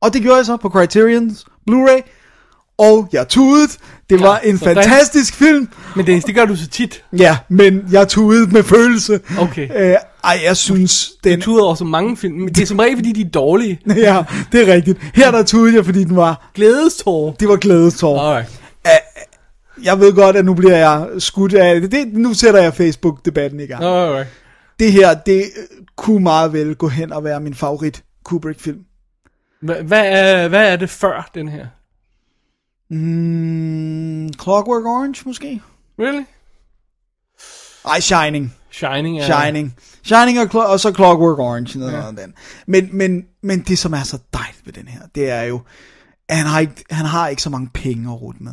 Og 0.00 0.12
det 0.12 0.22
gjorde 0.22 0.36
jeg 0.36 0.46
så 0.46 0.56
på 0.56 0.68
Criterion's 0.68 1.44
Blu-ray. 1.70 2.00
Og 2.78 3.08
jeg 3.12 3.28
tudede. 3.28 3.68
Det 4.10 4.20
var 4.20 4.38
en 4.38 4.58
sådan. 4.58 4.74
fantastisk 4.76 5.34
film. 5.34 5.68
Men 5.96 6.06
det, 6.06 6.26
det 6.26 6.34
gør 6.34 6.44
du 6.44 6.56
så 6.56 6.68
tit. 6.68 7.04
Ja, 7.18 7.38
men 7.48 7.84
jeg 7.92 8.08
tudede 8.08 8.50
med 8.50 8.62
følelse. 8.62 9.20
Okay. 9.38 9.90
Øh, 9.90 9.96
ej, 10.26 10.40
jeg 10.44 10.56
synes, 10.56 11.10
den... 11.24 11.38
Du 11.40 11.44
tuder 11.44 11.64
over 11.64 11.74
så 11.74 11.84
mange 11.84 12.16
film. 12.16 12.34
Men 12.34 12.48
det 12.48 12.62
er 12.62 12.66
som 12.66 12.78
regel, 12.78 12.96
fordi 12.96 13.12
de 13.12 13.20
er 13.20 13.28
dårlige. 13.30 13.80
Ja, 13.96 14.24
det 14.52 14.68
er 14.68 14.74
rigtigt. 14.74 14.98
Her 15.14 15.30
der 15.30 15.42
tudede 15.42 15.76
jeg, 15.76 15.84
fordi 15.84 16.04
den 16.04 16.16
var... 16.16 16.50
Glædestår. 16.54 17.32
Det 17.40 17.48
var 17.48 17.56
glædestår. 17.56 18.20
Alright. 18.20 18.60
Jeg 19.82 20.00
ved 20.00 20.12
godt, 20.12 20.36
at 20.36 20.44
nu 20.44 20.54
bliver 20.54 20.76
jeg 20.76 21.08
skudt 21.18 21.54
af 21.54 21.80
det. 21.80 21.92
det 21.92 22.12
nu 22.12 22.34
sætter 22.34 22.62
jeg 22.62 22.74
Facebook-debatten 22.74 23.60
i 23.60 23.66
gang. 23.66 23.84
Alright. 23.84 24.28
Det 24.80 24.92
her, 24.92 25.14
det 25.14 25.42
kunne 25.96 26.22
meget 26.22 26.52
vel 26.52 26.74
gå 26.74 26.88
hen 26.88 27.12
og 27.12 27.24
være 27.24 27.40
min 27.40 27.54
favorit 27.54 28.02
Kubrick-film. 28.24 28.78
Hva- 29.64 29.82
Hvad 29.82 30.02
er, 30.06 30.48
hvad 30.48 30.72
er 30.72 30.76
det 30.76 30.90
før, 30.90 31.30
den 31.34 31.48
her? 31.48 31.66
Mm, 32.90 34.28
Clockwork 34.42 34.84
Orange, 34.84 35.22
måske? 35.26 35.60
Really? 35.98 36.22
Ej, 37.88 38.00
Shining. 38.00 38.54
Shining 38.76 39.18
er... 39.18 39.24
Shining. 39.24 39.74
Shining 40.02 40.38
og, 40.40 40.66
og 40.66 40.80
så 40.80 40.92
Clockwork 40.94 41.38
Orange, 41.38 41.78
noget 41.78 41.92
ja. 41.92 42.22
den. 42.22 42.34
Men, 42.66 42.88
men, 42.92 43.22
men 43.42 43.60
det, 43.60 43.78
som 43.78 43.92
er 43.92 44.02
så 44.02 44.18
dejligt 44.32 44.66
ved 44.66 44.72
den 44.72 44.88
her, 44.88 45.00
det 45.14 45.30
er 45.30 45.42
jo, 45.42 45.60
at 46.28 46.36
han 46.36 46.46
har 46.46 46.60
ikke, 46.60 46.84
han 46.90 47.06
har 47.06 47.28
ikke 47.28 47.42
så 47.42 47.50
mange 47.50 47.70
penge 47.74 48.12
at 48.12 48.22
rute 48.22 48.38
med. 48.40 48.52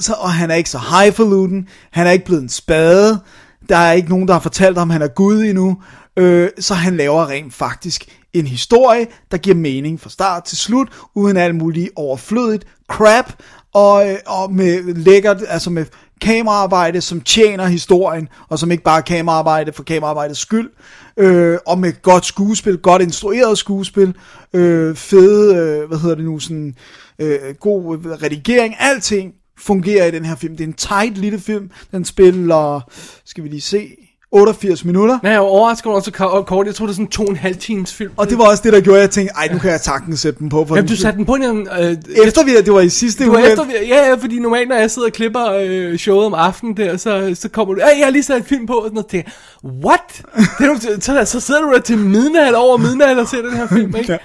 Så, 0.00 0.12
og 0.12 0.32
han 0.32 0.50
er 0.50 0.54
ikke 0.54 0.70
så 0.70 0.78
highfalutin, 0.78 1.68
han 1.90 2.06
er 2.06 2.10
ikke 2.10 2.24
blevet 2.24 2.42
en 2.42 2.48
spade, 2.48 3.20
der 3.68 3.76
er 3.76 3.92
ikke 3.92 4.08
nogen, 4.08 4.28
der 4.28 4.34
har 4.34 4.40
fortalt 4.40 4.78
ham, 4.78 4.90
at 4.90 4.92
han 4.92 5.02
er 5.02 5.08
Gud 5.08 5.42
endnu, 5.42 5.82
øh, 6.16 6.50
så 6.58 6.74
han 6.74 6.96
laver 6.96 7.28
rent 7.28 7.54
faktisk 7.54 8.04
en 8.32 8.46
historie, 8.46 9.06
der 9.30 9.36
giver 9.36 9.56
mening 9.56 10.00
fra 10.00 10.10
start 10.10 10.44
til 10.44 10.58
slut, 10.58 10.88
uden 11.14 11.36
alt 11.36 11.54
muligt 11.54 11.90
overflødigt 11.96 12.66
crap, 12.90 13.32
og, 13.74 14.10
øh, 14.10 14.16
og 14.26 14.52
med 14.52 14.94
lækkert, 14.94 15.42
altså 15.48 15.70
med 15.70 15.86
kameraarbejde, 16.20 17.00
som 17.00 17.20
tjener 17.20 17.66
historien, 17.66 18.28
og 18.48 18.58
som 18.58 18.70
ikke 18.70 18.84
bare 18.84 18.98
er 18.98 19.02
kameraarbejde 19.02 19.72
for 19.72 19.82
kameraarbejdets 19.82 20.40
skyld, 20.40 20.70
øh, 21.16 21.58
og 21.66 21.78
med 21.78 22.02
godt 22.02 22.26
skuespil, 22.26 22.78
godt 22.78 23.02
instrueret 23.02 23.58
skuespil, 23.58 24.14
øh, 24.54 24.96
fede, 24.96 25.56
øh, 25.56 25.88
hvad 25.88 25.98
hedder 25.98 26.14
det 26.14 26.24
nu, 26.24 26.38
sådan 26.38 26.74
øh, 27.18 27.54
god 27.60 27.98
øh, 27.98 28.04
redigering, 28.04 28.74
alting 28.78 29.32
fungerer 29.58 30.06
i 30.06 30.10
den 30.10 30.24
her 30.24 30.36
film. 30.36 30.56
Det 30.56 30.64
er 30.64 30.68
en 30.68 30.74
tight 30.74 31.18
lille 31.18 31.40
film, 31.40 31.70
den 31.92 32.04
spiller, 32.04 32.90
skal 33.24 33.44
vi 33.44 33.48
lige 33.48 33.60
se, 33.60 33.96
88 34.34 34.84
minutter. 34.84 35.18
Nej, 35.22 35.32
jeg 35.32 35.36
er 35.38 35.40
overrasket 35.40 35.86
over 35.86 36.00
så 36.00 36.10
kort. 36.46 36.66
Jeg 36.66 36.74
tror 36.74 36.86
det 36.86 36.92
er 36.92 36.94
sådan 36.94 37.06
to 37.06 37.22
og 37.24 37.30
en 37.30 37.36
halv 37.36 37.56
times 37.56 37.94
film. 37.94 38.12
Og 38.16 38.30
det 38.30 38.38
var 38.38 38.44
også 38.50 38.62
det, 38.62 38.72
der 38.72 38.80
gjorde, 38.80 38.98
at 38.98 39.02
jeg 39.02 39.10
tænkte, 39.10 39.34
ej, 39.34 39.48
nu 39.52 39.58
kan 39.58 39.70
jeg 39.70 39.80
sagtens 39.80 40.20
sætte 40.20 40.38
den 40.38 40.48
på. 40.48 40.64
For 40.68 40.76
Jamen, 40.76 40.88
du 40.88 40.96
satte 40.96 41.16
den 41.16 41.26
på 41.26 41.34
en... 41.34 41.68
Øh, 41.80 41.96
Efter 42.26 42.44
vi, 42.44 42.56
det 42.56 42.72
var 42.72 42.80
i 42.80 42.88
sidste 42.88 43.26
var 43.26 43.30
uge. 43.30 43.50
efter, 43.50 43.64
ja, 43.88 44.08
ja, 44.08 44.14
fordi 44.14 44.38
normalt, 44.38 44.68
når 44.68 44.76
jeg 44.76 44.90
sidder 44.90 45.08
og 45.08 45.12
klipper 45.12 45.52
øh, 45.60 45.98
showet 45.98 46.26
om 46.26 46.34
aftenen 46.34 46.76
der, 46.76 46.96
så, 46.96 47.30
så 47.34 47.48
kommer 47.48 47.74
du, 47.74 47.80
hey, 47.80 47.98
jeg 47.98 48.06
har 48.06 48.10
lige 48.10 48.22
sat 48.22 48.36
en 48.36 48.44
film 48.44 48.66
på, 48.66 48.72
og 48.72 48.84
sådan 48.84 48.94
noget, 48.94 49.06
tænker, 49.06 49.30
what? 49.64 50.22
Det 50.58 50.66
er, 50.66 51.00
så, 51.00 51.24
så 51.24 51.40
sidder 51.40 51.60
du 51.60 51.72
der 51.72 51.80
til 51.80 51.98
midnat, 51.98 52.54
over 52.54 52.76
midnat, 52.76 53.18
og 53.18 53.28
ser 53.28 53.42
den 53.42 53.52
her 53.56 53.66
film, 53.68 53.96
ikke? 53.96 54.18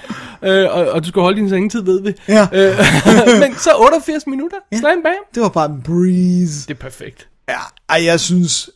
øh, 0.44 0.68
og, 0.72 0.86
og 0.88 1.04
du 1.04 1.08
skal 1.08 1.22
holde 1.22 1.38
din 1.38 1.50
sengetid, 1.50 1.82
ved 1.84 2.02
vi. 2.02 2.14
Ja. 2.28 2.48
Øh, 2.54 2.78
men 3.42 3.56
så 3.58 3.70
88 3.78 4.28
minutter, 4.28 4.58
ja. 4.72 4.78
slam 4.80 4.98
bam. 5.04 5.12
Det 5.36 5.44
var 5.44 5.50
bare 5.50 5.66
en 5.66 5.82
breeze. 5.82 6.68
Det 6.68 6.74
er 6.74 6.80
perfekt. 6.80 7.28
Ja, 7.50 7.60
ej, 7.90 8.06
jeg 8.06 8.20
synes, 8.20 8.70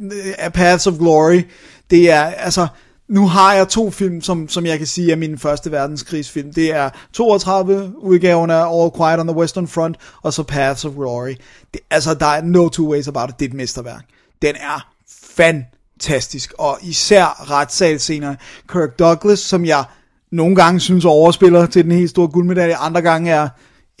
øh, 0.00 0.34
A 0.38 0.48
Paths 0.48 0.86
of 0.86 0.98
Glory, 0.98 1.42
det 1.90 2.10
er, 2.10 2.22
altså, 2.22 2.66
nu 3.08 3.26
har 3.26 3.54
jeg 3.54 3.68
to 3.68 3.90
film, 3.90 4.20
som, 4.20 4.48
som 4.48 4.66
jeg 4.66 4.78
kan 4.78 4.86
sige 4.86 5.12
er 5.12 5.16
min 5.16 5.38
første 5.38 5.72
verdenskrigsfilm. 5.72 6.52
Det 6.52 6.74
er 6.74 6.90
32 7.12 7.92
udgaven 7.98 8.50
af 8.50 8.82
All 8.82 8.90
Quiet 8.96 9.20
on 9.20 9.26
the 9.26 9.36
Western 9.36 9.68
Front, 9.68 9.96
og 10.22 10.32
så 10.32 10.42
Paths 10.42 10.84
of 10.84 10.92
Glory. 10.94 11.34
Det, 11.74 11.80
altså, 11.90 12.14
der 12.14 12.26
er 12.26 12.42
no 12.42 12.68
two 12.68 12.92
ways 12.92 13.08
about 13.08 13.30
it. 13.30 13.38
Det 13.38 13.44
er 13.44 13.48
et 13.50 13.54
mesterværk. 13.54 14.04
Den 14.42 14.54
er 14.56 14.88
fantastisk, 15.34 16.54
og 16.58 16.78
især 16.82 17.50
retssalscenerne. 17.50 18.36
Kirk 18.72 18.98
Douglas, 18.98 19.38
som 19.38 19.64
jeg 19.64 19.84
nogle 20.32 20.56
gange 20.56 20.80
synes 20.80 21.04
overspiller 21.04 21.66
til 21.66 21.84
den 21.84 21.92
helt 21.92 22.10
store 22.10 22.28
guldmedalje, 22.28 22.76
andre 22.76 23.02
gange 23.02 23.30
er 23.30 23.48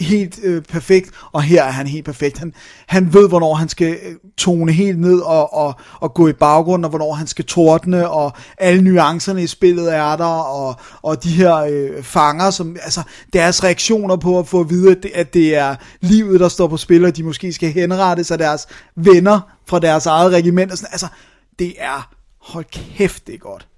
helt 0.00 0.38
øh, 0.42 0.62
perfekt, 0.62 1.10
og 1.32 1.42
her 1.42 1.64
er 1.64 1.70
han 1.70 1.86
helt 1.86 2.04
perfekt. 2.04 2.38
Han, 2.38 2.54
han 2.86 3.14
ved, 3.14 3.28
hvornår 3.28 3.54
han 3.54 3.68
skal 3.68 3.98
øh, 4.02 4.14
tone 4.36 4.72
helt 4.72 5.00
ned 5.00 5.18
og, 5.20 5.54
og, 5.54 5.74
og 6.00 6.14
gå 6.14 6.28
i 6.28 6.32
baggrunden, 6.32 6.84
og 6.84 6.90
hvornår 6.90 7.12
han 7.12 7.26
skal 7.26 7.44
tordne, 7.44 8.10
og 8.10 8.32
alle 8.58 8.82
nuancerne 8.82 9.42
i 9.42 9.46
spillet 9.46 9.94
er 9.94 10.16
der, 10.16 10.24
og, 10.24 10.76
og 11.02 11.24
de 11.24 11.30
her 11.30 11.56
øh, 11.56 12.02
fanger, 12.02 12.50
som, 12.50 12.76
altså 12.82 13.02
deres 13.32 13.64
reaktioner 13.64 14.16
på 14.16 14.38
at 14.38 14.48
få 14.48 14.60
at 14.60 14.70
vide, 14.70 14.90
at 14.90 15.02
det, 15.02 15.10
at 15.14 15.34
det 15.34 15.56
er 15.56 15.76
livet, 16.00 16.40
der 16.40 16.48
står 16.48 16.66
på 16.66 16.76
spil, 16.76 17.04
og 17.04 17.16
de 17.16 17.22
måske 17.22 17.52
skal 17.52 17.72
henrettes 17.72 18.30
af 18.30 18.38
deres 18.38 18.66
venner 18.96 19.40
fra 19.66 19.78
deres 19.78 20.06
eget 20.06 20.32
regiment, 20.32 20.72
og 20.72 20.78
sådan, 20.78 20.92
altså, 20.92 21.08
det 21.58 21.74
er, 21.78 22.10
hold 22.40 22.64
kæft, 22.64 23.26
det 23.26 23.34
er 23.34 23.38
godt. 23.38 23.68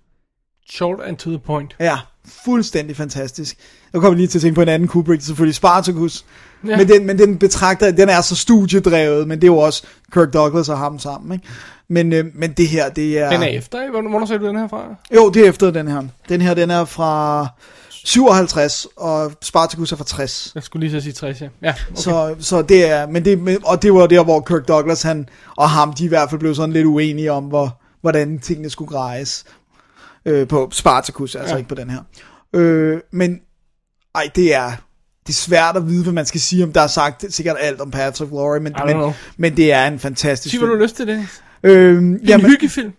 Short 0.71 1.01
and 1.07 1.17
to 1.17 1.31
the 1.31 1.39
point. 1.39 1.77
Ja, 1.81 1.99
fuldstændig 2.45 2.97
fantastisk. 2.97 3.57
Jeg 3.93 4.01
kommer 4.01 4.17
lige 4.17 4.27
til 4.27 4.39
at 4.39 4.43
tænke 4.43 4.55
på 4.55 4.63
en 4.63 4.69
anden 4.69 4.89
Kubrick, 4.89 5.23
selvfølgelig 5.23 5.55
Spartacus. 5.55 6.25
Ja. 6.67 6.77
Men, 6.77 6.89
den, 6.89 7.07
men 7.07 7.19
den 7.19 7.39
betragter, 7.39 7.91
den 7.91 8.09
er 8.09 8.21
så 8.21 8.37
studiedrevet, 8.37 9.29
men 9.29 9.39
det 9.41 9.45
er 9.45 9.53
jo 9.53 9.59
også 9.59 9.83
Kirk 10.13 10.33
Douglas 10.33 10.69
og 10.69 10.79
ham 10.79 10.99
sammen, 10.99 11.33
ikke? 11.33 11.49
Men, 11.89 12.13
øh, 12.13 12.25
men 12.35 12.53
det 12.53 12.69
her, 12.69 12.89
det 12.89 13.19
er... 13.19 13.31
Den 13.31 13.43
er 13.43 13.47
efter, 13.47 13.81
ikke? 13.83 13.91
Hvornår, 13.91 14.27
ser 14.27 14.39
du 14.39 14.47
den 14.47 14.57
her 14.57 14.69
fra? 14.69 14.85
Jo, 15.15 15.31
det 15.31 15.45
er 15.45 15.49
efter 15.49 15.71
den 15.71 15.89
her. 15.89 16.03
Den 16.29 16.41
her, 16.41 16.55
den 16.55 16.71
er 16.71 16.85
fra 16.85 17.47
57, 18.05 18.87
og 18.97 19.33
Spartacus 19.43 19.93
er 19.93 19.97
fra 19.97 20.05
60. 20.05 20.53
Jeg 20.55 20.63
skulle 20.63 20.87
lige 20.89 21.01
så 21.01 21.05
sige 21.05 21.13
60, 21.13 21.41
ja. 21.41 21.49
Ja, 21.63 21.75
okay. 21.91 22.03
Så, 22.03 22.35
så 22.39 22.63
det 22.63 22.91
er, 22.91 23.07
men 23.07 23.25
det, 23.25 23.59
og 23.65 23.83
det 23.83 23.95
var 23.95 24.07
der, 24.07 24.25
hvor 24.25 24.41
Kirk 24.41 24.69
Douglas 24.69 25.03
han, 25.03 25.29
og 25.57 25.71
ham, 25.71 25.93
de 25.93 26.05
i 26.05 26.09
hvert 26.09 26.31
fald 26.31 26.41
blev 26.41 26.55
sådan 26.55 26.73
lidt 26.73 26.87
uenige 26.87 27.33
om, 27.33 27.45
hvor, 27.45 27.81
hvordan 28.01 28.39
tingene 28.39 28.71
skulle 28.71 28.89
grejes 28.89 29.45
øh, 30.27 30.49
på 30.49 30.69
Spartacus, 30.73 31.35
altså 31.35 31.55
Ja. 31.55 31.59
ikke 31.59 31.69
på 31.69 31.75
den 31.75 31.91
her. 31.91 32.01
Øh, 32.53 33.01
men, 33.13 33.41
ej, 34.15 34.31
det 34.37 34.55
er, 34.55 34.71
det 35.27 35.33
er 35.33 35.33
svært 35.33 35.77
at 35.77 35.89
vide, 35.89 36.03
hvad 36.03 36.13
man 36.13 36.27
skal 36.27 36.41
sige 36.41 36.65
om, 36.65 36.73
der 36.73 36.81
er 36.81 36.87
sagt 36.87 37.25
sikkert 37.35 37.57
alt 37.61 37.81
om 37.81 37.91
Paths 37.91 38.21
of 38.21 38.29
Glory, 38.29 38.59
men, 38.59 38.75
men, 38.87 39.13
men 39.37 39.57
det 39.57 39.73
er 39.73 39.87
en 39.87 39.99
fantastisk 39.99 40.53
Sig, 40.53 40.61
du 40.61 40.67
film. 40.67 40.79
har 40.79 40.85
lyst 40.85 40.97
til 40.97 41.07
det. 41.07 41.27
Øh, 41.63 41.99
En 41.99 42.21
jamen, 42.27 42.47
hyggefilm. 42.47 42.93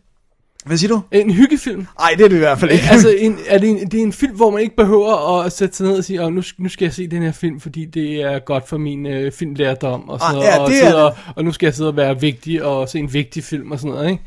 hvad 0.66 0.78
siger 0.78 0.90
du? 0.90 1.02
En 1.12 1.32
hyggefilm. 1.32 1.88
Ej, 2.00 2.14
det 2.18 2.24
er 2.24 2.28
det 2.30 2.36
i 2.36 2.40
hvert 2.40 2.60
fald 2.60 2.72
ikke. 2.72 2.84
altså, 2.92 3.10
en, 3.18 3.38
er 3.48 3.58
det, 3.58 3.70
en, 3.70 3.92
det 3.92 4.00
er 4.00 4.04
en 4.04 4.14
film, 4.14 4.36
hvor 4.36 4.50
man 4.52 4.62
ikke 4.62 4.76
behøver 4.76 5.42
at 5.44 5.52
sætte 5.52 5.76
sig 5.78 5.86
ned 5.88 5.98
og 5.98 6.04
sige, 6.04 6.24
oh, 6.26 6.34
nu, 6.34 6.44
nu 6.58 6.70
skal 6.70 6.86
jeg 6.86 6.94
se 6.94 7.08
den 7.08 7.22
her 7.24 7.32
film, 7.32 7.60
fordi 7.60 7.86
det 7.86 8.22
er 8.22 8.40
godt 8.40 8.70
for 8.70 8.78
min 8.78 9.06
øh, 9.06 9.32
filmlærdom, 9.32 10.10
og, 10.10 10.20
sådan 10.20 10.30
Ah, 10.30 10.36
noget, 10.36 10.48
ja, 10.48 10.60
og, 10.60 10.70
det 10.70 10.88
er 10.88 10.94
og, 10.94 11.16
og 11.36 11.44
nu 11.46 11.52
skal 11.52 11.68
jeg 11.68 11.76
sidde 11.76 11.90
og 11.90 11.96
være 11.98 12.20
vigtig, 12.22 12.64
og 12.64 12.90
se 12.90 13.00
en 13.00 13.14
vigtig 13.14 13.44
film, 13.44 13.72
og 13.72 13.80
sådan 13.80 13.92
noget, 13.96 14.12
ikke? 14.12 14.24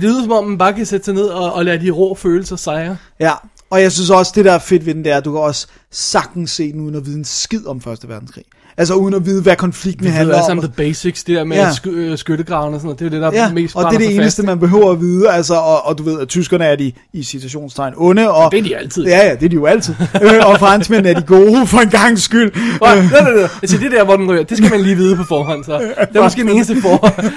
Lyder 0.00 0.22
som 0.22 0.32
om, 0.32 0.44
man 0.44 0.58
bare 0.58 0.72
kan 0.72 0.86
sætte 0.86 1.04
sig 1.04 1.14
ned 1.14 1.26
og, 1.26 1.52
og 1.52 1.64
lade 1.64 1.86
de 1.86 1.90
rå 1.90 2.14
følelser 2.14 2.56
sejre. 2.56 2.96
Ja, 3.20 3.32
og 3.70 3.82
jeg 3.82 3.92
synes 3.92 4.10
også, 4.10 4.32
det 4.34 4.44
der 4.44 4.52
er 4.52 4.58
fedt 4.58 4.86
ved 4.86 4.94
den, 4.94 5.04
det 5.04 5.12
er, 5.12 5.16
at 5.16 5.24
du 5.24 5.32
kan 5.32 5.40
også 5.40 5.66
sagtens 5.90 6.50
se 6.50 6.72
den, 6.72 6.80
uden 6.80 6.94
at 6.94 7.06
vide 7.06 7.18
en 7.18 7.24
skid 7.24 7.66
om 7.66 7.80
Første 7.80 8.08
Verdenskrig. 8.08 8.44
Altså 8.76 8.94
uden 8.94 9.14
at 9.14 9.26
vide, 9.26 9.42
hvad 9.42 9.56
konflikten 9.56 10.04
Det 10.06 10.10
er 10.12 10.16
handler 10.16 10.42
om. 10.50 10.58
the 10.60 10.70
basics, 10.76 11.24
det 11.24 11.36
der 11.36 11.44
med 11.44 11.56
Ja. 11.56 11.72
sky, 11.72 11.88
øh, 11.88 12.18
skyttegraven 12.18 12.74
og 12.74 12.80
sådan 12.80 12.86
noget, 12.86 12.98
det 12.98 13.06
er 13.06 13.10
det, 13.10 13.20
der 13.22 13.30
Ja, 13.32 13.48
er 13.48 13.52
mest 13.52 13.76
og 13.76 13.84
det 13.84 13.94
er 13.94 13.98
det 13.98 14.14
eneste, 14.14 14.22
fast, 14.42 14.46
man 14.46 14.58
behøver 14.60 14.90
at 14.92 15.00
vide, 15.00 15.30
altså, 15.30 15.54
og, 15.54 15.86
og 15.86 15.98
du 15.98 16.02
ved, 16.02 16.20
at 16.20 16.28
tyskerne 16.28 16.64
er 16.64 16.76
de 16.76 16.92
i 17.12 17.22
citationstegn 17.22 17.94
onde, 17.96 18.30
og... 18.32 18.52
Det 18.52 18.58
er 18.58 18.62
de 18.62 18.76
altid. 18.76 19.04
Ja, 19.06 19.26
ja, 19.28 19.34
det 19.34 19.44
er 19.44 19.48
de 19.48 19.54
jo 19.54 19.66
altid. 19.66 19.94
øh, 20.22 20.46
og 20.46 20.58
franskmænd 20.58 21.06
er 21.06 21.14
de 21.14 21.22
gode, 21.26 21.66
for 21.66 21.78
en 21.78 21.88
gang 21.88 22.18
skyld. 22.18 22.46
ikke? 22.46 22.58
Nej, 22.82 22.94
nej, 22.96 23.04
nej, 23.22 23.32
nej. 23.34 23.48
Altså, 23.62 23.78
det 23.78 23.92
der, 23.92 24.04
hvor 24.04 24.16
den 24.16 24.30
ryger, 24.30 24.42
det 24.42 24.56
skal 24.58 24.70
man 24.70 24.80
lige 24.80 24.96
vide 24.96 25.16
på 25.16 25.24
forhånd, 25.24 25.64
så. 25.64 25.78
Det 26.12 26.16
er 26.16 26.22
måske 26.22 26.40
den 26.42 26.50
eneste 26.50 26.76
forhold. 26.82 27.12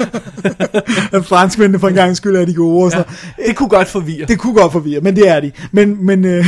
Øh, 1.13 1.23
franskmændene 1.23 1.79
for 1.79 1.87
en 1.87 1.93
gang 1.95 2.17
skyld 2.17 2.35
er 2.35 2.45
de 2.45 2.53
gode, 2.53 2.85
og 2.85 2.91
så. 2.91 3.03
Det 3.47 3.55
kunne 3.55 3.69
godt 3.69 3.87
forvirre. 3.87 4.25
Det 4.27 4.39
kunne 4.39 4.53
godt 4.53 4.71
forvirre, 4.71 4.99
men 5.01 5.15
det 5.15 5.29
er 5.29 5.39
de. 5.39 5.51
Men, 5.71 6.05
men, 6.05 6.25
øh, 6.25 6.45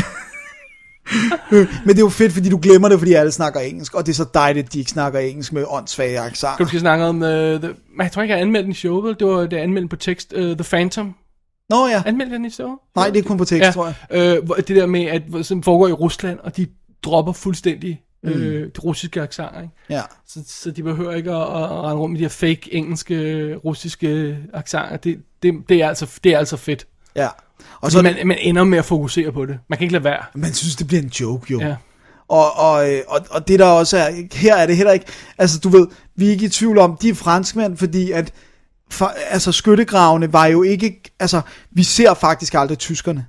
Men 1.51 1.87
det 1.87 1.97
er 1.97 1.99
jo 1.99 2.09
fedt, 2.09 2.33
fordi 2.33 2.49
du 2.49 2.57
glemmer 2.61 2.89
det, 2.89 2.99
fordi 2.99 3.13
alle 3.13 3.31
snakker 3.31 3.59
engelsk, 3.59 3.93
og 3.95 4.05
det 4.05 4.11
er 4.11 4.15
så 4.15 4.25
dejligt, 4.33 4.65
at 4.67 4.73
de 4.73 4.79
ikke 4.79 4.91
snakker 4.91 5.19
engelsk 5.19 5.53
med 5.53 5.65
åndssvage 5.69 6.19
accenter. 6.19 6.57
Du 6.63 6.67
skal 6.67 6.79
snakke 6.79 7.05
om, 7.05 7.15
uh, 7.15 7.27
the, 7.29 7.73
jeg 7.99 8.11
tror 8.11 8.21
ikke, 8.21 8.33
jeg 8.33 8.41
anmeldte 8.41 8.63
den 8.63 8.71
i 8.71 8.75
showet, 8.75 9.19
det 9.19 9.27
var 9.27 9.45
det 9.45 9.57
anmeldte 9.57 9.81
den 9.81 9.89
på 9.89 9.95
tekst, 9.95 10.33
uh, 10.37 10.41
The 10.43 10.63
Phantom. 10.63 11.15
Nå 11.69 11.87
ja, 11.87 12.03
Anmeldte 12.05 12.35
den 12.35 12.45
i 12.45 12.49
showet? 12.49 12.77
nej, 12.95 13.09
det 13.09 13.19
er 13.19 13.23
kun 13.27 13.37
på 13.37 13.45
tekst, 13.45 13.65
ja. 13.65 13.71
tror 13.71 13.93
jeg. 14.11 14.39
Hvor- 14.39 14.55
det 14.55 14.75
der 14.75 14.85
med, 14.85 15.05
at 15.05 15.21
som 15.45 15.63
foregår 15.63 15.87
i 15.87 15.91
Rusland, 15.91 16.39
og 16.43 16.57
de 16.57 16.67
dropper 17.03 17.33
fuldstændig 17.33 18.01
øh, 18.23 18.67
de 18.75 18.79
russiske 18.83 19.21
accenter, 19.21 19.61
ikke? 19.61 19.73
Ja. 19.89 20.01
Så, 20.27 20.39
så 20.47 20.71
de 20.71 20.83
behøver 20.83 21.11
ikke 21.13 21.31
at, 21.31 21.41
at 21.41 21.71
rende 21.71 21.95
rundt 21.95 22.11
med 22.11 22.19
de 22.19 22.23
her 22.23 22.29
fake 22.29 22.73
engelske, 22.73 23.55
russiske 23.55 24.37
accenter. 24.53 24.97
Det, 24.97 25.19
det, 25.43 25.53
det, 25.69 25.83
er 25.83 25.87
altså, 25.87 26.19
det 26.23 26.33
er 26.33 26.37
altså 26.37 26.57
fedt. 26.57 26.87
ja. 27.15 27.27
Og 27.59 27.77
Og 27.81 27.91
så 27.91 28.01
man, 28.01 28.15
man 28.25 28.37
ender 28.41 28.63
med 28.63 28.77
at 28.77 28.85
fokusere 28.85 29.31
på 29.31 29.45
det. 29.45 29.59
Man 29.69 29.77
kan 29.77 29.83
ikke 29.83 29.93
lade 29.93 30.03
være. 30.03 30.23
man 30.35 30.53
synes, 30.53 30.75
det 30.75 30.87
bliver 30.87 31.01
en 31.01 31.09
joke, 31.19 31.51
jo. 31.51 31.59
Ja. 31.61 31.75
Og, 32.27 32.57
og, 32.59 32.91
øh, 32.91 33.01
og, 33.07 33.19
og 33.29 33.47
det 33.47 33.59
der 33.59 33.65
også 33.65 33.97
er, 33.97 34.09
her 34.33 34.55
er 34.55 34.65
det 34.65 34.77
heller 34.77 34.93
ikke, 34.93 35.05
altså 35.37 35.59
du 35.59 35.69
ved, 35.69 35.87
vi 36.15 36.27
er 36.27 36.31
ikke 36.31 36.45
i 36.45 36.49
tvivl 36.49 36.77
om, 36.77 36.97
de 37.01 37.09
er 37.09 37.13
franskmænd, 37.13 37.77
fordi 37.77 38.11
at, 38.11 38.33
for, 38.91 39.05
altså 39.29 39.51
skyttegravene 39.51 40.33
var 40.33 40.45
jo 40.45 40.63
ikke, 40.63 41.01
altså 41.19 41.41
vi 41.71 41.83
ser 41.83 42.13
faktisk 42.13 42.53
aldrig 42.53 42.77
tyskerne. 42.77 43.25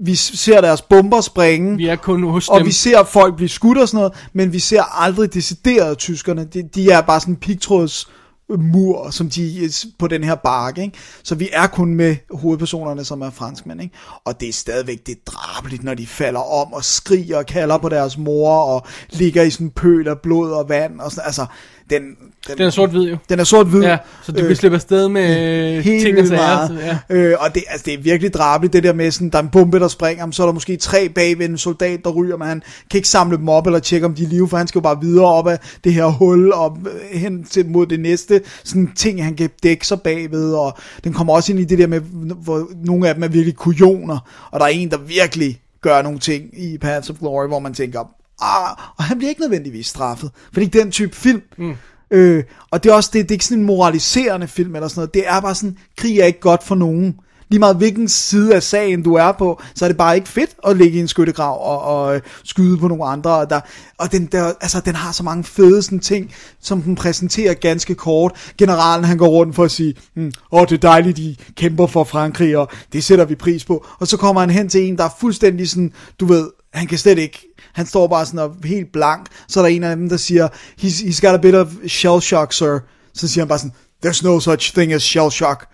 Vi 0.00 0.14
ser 0.14 0.60
deres 0.60 0.82
bomber 0.82 1.20
springe, 1.20 1.76
Vi 1.76 1.86
er 1.86 1.96
kun 1.96 2.22
hos 2.22 2.48
og 2.48 2.58
dem. 2.58 2.66
vi 2.66 2.72
ser 2.72 3.04
folk 3.04 3.36
blive 3.36 3.48
skudt 3.48 3.78
og 3.78 3.88
sådan 3.88 3.98
noget, 3.98 4.12
men 4.32 4.52
vi 4.52 4.58
ser 4.58 4.82
aldrig 5.02 5.34
decideret 5.34 5.98
tyskerne. 5.98 6.44
De, 6.44 6.62
de 6.74 6.90
er 6.90 7.00
bare 7.00 7.20
sådan 7.20 7.36
pigtråds 7.36 8.08
mur, 8.48 9.10
som 9.10 9.30
de 9.30 9.70
på 9.98 10.08
den 10.08 10.24
her 10.24 10.34
bark, 10.34 10.78
ikke? 10.78 10.98
Så 11.22 11.34
vi 11.34 11.48
er 11.52 11.66
kun 11.66 11.94
med 11.94 12.16
hovedpersonerne, 12.30 13.04
som 13.04 13.22
er 13.22 13.30
franskmænd, 13.30 13.82
ikke? 13.82 13.94
Og 14.24 14.40
det 14.40 14.48
er 14.48 14.52
stadigvæk, 14.52 15.06
det 15.06 15.26
drabeligt, 15.26 15.84
når 15.84 15.94
de 15.94 16.06
falder 16.06 16.40
om 16.40 16.72
og 16.72 16.84
skriger 16.84 17.38
og 17.38 17.46
kalder 17.46 17.78
på 17.78 17.88
deres 17.88 18.18
mor 18.18 18.58
og 18.58 18.86
ligger 19.10 19.42
i 19.42 19.50
sådan 19.50 19.66
en 19.66 19.70
pøl 19.70 20.08
af 20.08 20.20
blod 20.20 20.52
og 20.52 20.68
vand 20.68 21.00
og 21.00 21.10
sådan, 21.10 21.26
altså, 21.26 21.46
den, 21.90 22.02
den, 22.02 22.58
Den 22.58 22.66
er 22.66 22.70
sort-hvid 22.70 23.10
jo. 23.10 23.16
den 23.28 23.40
er 23.40 23.44
sort-hvid. 23.44 23.82
Ja, 23.82 23.98
så 24.22 24.32
du 24.32 24.46
kan 24.46 24.56
slippe 24.56 24.74
afsted 24.74 25.08
med 25.08 25.76
Øh, 25.76 25.84
helt 25.84 26.02
ting 26.02 26.18
og 26.18 26.26
sager. 26.26 26.66
Så, 26.66 26.74
ja. 26.74 27.16
Øh, 27.16 27.36
og 27.40 27.54
det, 27.54 27.62
altså, 27.68 27.84
det 27.84 27.94
er 27.94 27.98
virkelig 27.98 28.34
drabeligt, 28.34 28.72
det 28.72 28.82
der 28.82 28.92
med 28.92 29.10
sådan, 29.10 29.30
der 29.30 29.38
er 29.38 29.42
en 29.42 29.48
bombe, 29.48 29.80
der 29.80 29.88
springer, 29.88 30.30
så 30.30 30.42
er 30.42 30.46
der 30.46 30.52
måske 30.52 30.76
tre 30.76 31.08
bagved 31.08 31.48
en 31.48 31.58
soldat, 31.58 32.00
der 32.04 32.10
ryger, 32.10 32.36
men 32.36 32.48
han 32.48 32.62
kan 32.90 32.98
ikke 32.98 33.08
samle 33.08 33.36
dem 33.36 33.48
op 33.48 33.66
eller 33.66 33.78
tjekke, 33.78 34.06
om 34.06 34.14
de 34.14 34.24
er 34.24 34.28
live, 34.28 34.48
for 34.48 34.56
han 34.56 34.66
skal 34.66 34.78
jo 34.78 34.82
bare 34.82 35.00
videre 35.00 35.26
op 35.26 35.48
af 35.48 35.58
det 35.84 35.94
her 35.94 36.04
hul 36.06 36.52
og 36.52 36.78
øh, 36.86 37.20
hen 37.20 37.44
til 37.44 37.66
mod 37.66 37.86
det 37.86 38.00
næste 38.00 38.40
sådan 38.64 38.90
ting, 38.96 39.24
han 39.24 39.34
kan 39.34 39.50
dække 39.62 39.86
sig 39.86 40.00
bagved, 40.00 40.52
og 40.52 40.78
den 41.04 41.12
kommer 41.12 41.34
også 41.34 41.52
ind 41.52 41.60
i 41.60 41.64
det 41.64 41.78
der 41.78 41.86
med, 41.86 42.00
hvor 42.44 42.68
nogle 42.84 43.08
af 43.08 43.14
dem 43.14 43.24
er 43.24 43.28
virkelig 43.28 43.56
kujoner, 43.56 44.48
og 44.50 44.60
der 44.60 44.66
er 44.66 44.70
en, 44.70 44.90
der 44.90 44.98
virkelig 44.98 45.60
gør 45.82 46.02
nogle 46.02 46.18
ting 46.18 46.44
i 46.52 46.78
Paths 46.78 47.10
of 47.10 47.16
Glory, 47.18 47.48
hvor 47.48 47.58
man 47.58 47.74
tænker, 47.74 48.14
ah, 48.40 48.76
og 48.96 49.04
han 49.04 49.18
bliver 49.18 49.28
ikke 49.28 49.40
nødvendigvis 49.40 49.86
straffet, 49.86 50.30
for 50.34 50.54
det 50.54 50.58
er 50.60 50.62
ikke 50.62 50.78
den 50.78 50.90
type 50.90 51.16
film. 51.16 51.42
Mm. 51.58 51.74
Øh, 52.10 52.44
og 52.70 52.84
det 52.84 52.90
er 52.90 52.94
også 52.94 53.10
det, 53.12 53.22
det 53.22 53.30
er 53.30 53.34
ikke 53.34 53.44
sådan 53.44 53.58
en 53.58 53.66
moraliserende 53.66 54.48
film 54.48 54.74
eller 54.74 54.88
sådan 54.88 55.00
noget. 55.00 55.14
Det 55.14 55.28
er 55.28 55.40
bare 55.40 55.54
sådan, 55.54 55.76
krig 55.96 56.18
er 56.18 56.24
ikke 56.24 56.40
godt 56.40 56.62
for 56.62 56.74
nogen. 56.74 57.14
Lige 57.48 57.60
meget 57.60 57.76
hvilken 57.76 58.08
side 58.08 58.54
af 58.54 58.62
sagen 58.62 59.02
du 59.02 59.14
er 59.14 59.32
på, 59.32 59.62
så 59.74 59.84
er 59.84 59.88
det 59.88 59.96
bare 59.96 60.16
ikke 60.16 60.28
fedt 60.28 60.50
at 60.66 60.76
ligge 60.76 60.98
i 60.98 61.00
en 61.00 61.08
skyttegrav 61.08 61.66
og, 61.70 61.80
og 61.82 62.20
skyde 62.44 62.78
på 62.78 62.88
nogle 62.88 63.04
andre. 63.04 63.30
Og, 63.30 63.50
der, 63.50 63.60
og 63.98 64.12
den, 64.12 64.26
der, 64.26 64.52
altså, 64.60 64.80
den 64.80 64.94
har 64.94 65.12
så 65.12 65.22
mange 65.22 65.44
fede 65.44 65.82
sådan 65.82 66.00
ting, 66.00 66.34
som 66.60 66.82
den 66.82 66.94
præsenterer 66.94 67.54
ganske 67.54 67.94
kort. 67.94 68.52
Generalen 68.58 69.04
han 69.04 69.18
går 69.18 69.28
rundt 69.28 69.54
for 69.54 69.64
at 69.64 69.70
sige, 69.70 69.94
mm, 70.16 70.32
åh 70.52 70.62
det 70.62 70.72
er 70.72 70.88
dejligt, 70.88 71.16
de 71.16 71.36
kæmper 71.56 71.86
for 71.86 72.04
Frankrig, 72.04 72.56
og 72.56 72.68
det 72.92 73.04
sætter 73.04 73.24
vi 73.24 73.34
pris 73.34 73.64
på. 73.64 73.86
Og 73.98 74.06
så 74.06 74.16
kommer 74.16 74.40
han 74.40 74.50
hen 74.50 74.68
til 74.68 74.88
en, 74.88 74.98
der 74.98 75.04
er 75.04 75.16
fuldstændig 75.20 75.70
sådan, 75.70 75.92
du 76.20 76.26
ved, 76.26 76.48
han 76.74 76.86
kan 76.86 76.98
slet 76.98 77.18
ikke, 77.18 77.46
han 77.72 77.86
står 77.86 78.06
bare 78.06 78.26
sådan 78.26 78.38
og 78.40 78.56
helt 78.64 78.92
blank, 78.92 79.26
så 79.48 79.60
er 79.60 79.64
der 79.64 79.68
en 79.68 79.84
af 79.84 79.96
dem, 79.96 80.08
der 80.08 80.16
siger, 80.16 80.48
he's, 80.80 81.06
he's 81.06 81.20
got 81.20 81.34
a 81.34 81.36
bit 81.36 81.54
of 81.54 81.68
shell 81.86 82.20
shock, 82.20 82.52
sir. 82.52 82.78
Så 83.14 83.28
siger 83.28 83.42
han 83.42 83.48
bare 83.48 83.58
sådan, 83.58 83.74
there's 84.06 84.24
no 84.24 84.40
such 84.40 84.74
thing 84.74 84.92
as 84.92 85.02
shell 85.02 85.30
shock. 85.30 85.66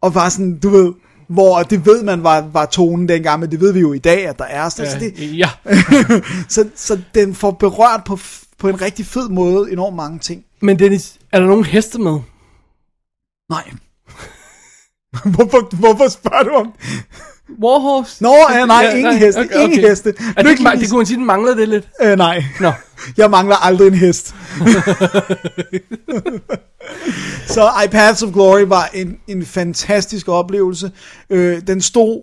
Og 0.00 0.12
bare 0.12 0.30
sådan, 0.30 0.58
du 0.58 0.68
ved, 0.68 0.92
hvor 1.28 1.62
det 1.62 1.86
ved 1.86 2.02
man 2.02 2.22
var, 2.22 2.40
var 2.40 2.66
tonen 2.66 3.08
dengang, 3.08 3.40
men 3.40 3.50
det 3.50 3.60
ved 3.60 3.72
vi 3.72 3.80
jo 3.80 3.92
i 3.92 3.98
dag, 3.98 4.26
at 4.26 4.38
der 4.38 4.44
er. 4.44 4.68
Så, 4.68 4.76
så, 4.76 4.98
det, 4.98 5.38
Ja, 5.38 5.50
så, 6.54 6.68
så 6.76 7.00
den 7.14 7.34
får 7.34 7.50
berørt 7.50 8.04
på, 8.04 8.18
på 8.58 8.68
en 8.68 8.80
rigtig 8.80 9.06
fed 9.06 9.28
måde 9.28 9.72
enormt 9.72 9.96
mange 9.96 10.18
ting. 10.18 10.44
men 10.62 10.78
Dennis, 10.78 11.18
er 11.32 11.40
der 11.40 11.46
nogen 11.46 11.64
heste 11.64 11.98
med? 11.98 12.18
Nej. 13.50 13.70
hvorfor, 15.34 15.76
hvorfor 15.76 16.08
spørger 16.08 16.42
du 16.42 16.50
om? 16.50 16.72
Warhorse? 17.62 18.22
Nå, 18.22 18.34
ja, 18.50 18.66
nej, 18.66 18.96
ingen 18.96 19.18
heste, 19.18 19.48
ingen 19.62 19.80
heste. 19.80 20.14
Er 20.36 20.42
det, 20.42 20.50
ikke, 20.50 20.64
det 20.80 20.90
kunne 20.90 20.98
man 20.98 21.06
sige, 21.06 21.16
den 21.16 21.26
mangler 21.26 21.54
det 21.54 21.68
lidt. 21.68 21.88
Øh, 22.02 22.16
nej. 22.18 22.44
Nå. 22.60 22.72
Jeg 23.16 23.30
mangler 23.30 23.56
aldrig 23.56 23.86
en 23.88 23.94
hest. 23.94 24.34
så 27.54 27.68
I 27.84 27.88
Paths 27.88 28.22
of 28.22 28.32
Glory 28.32 28.62
var 28.66 28.90
en, 28.94 29.18
en 29.28 29.44
fantastisk 29.46 30.28
oplevelse. 30.28 30.90
Øh, 31.30 31.60
den 31.66 31.80
stod 31.80 32.22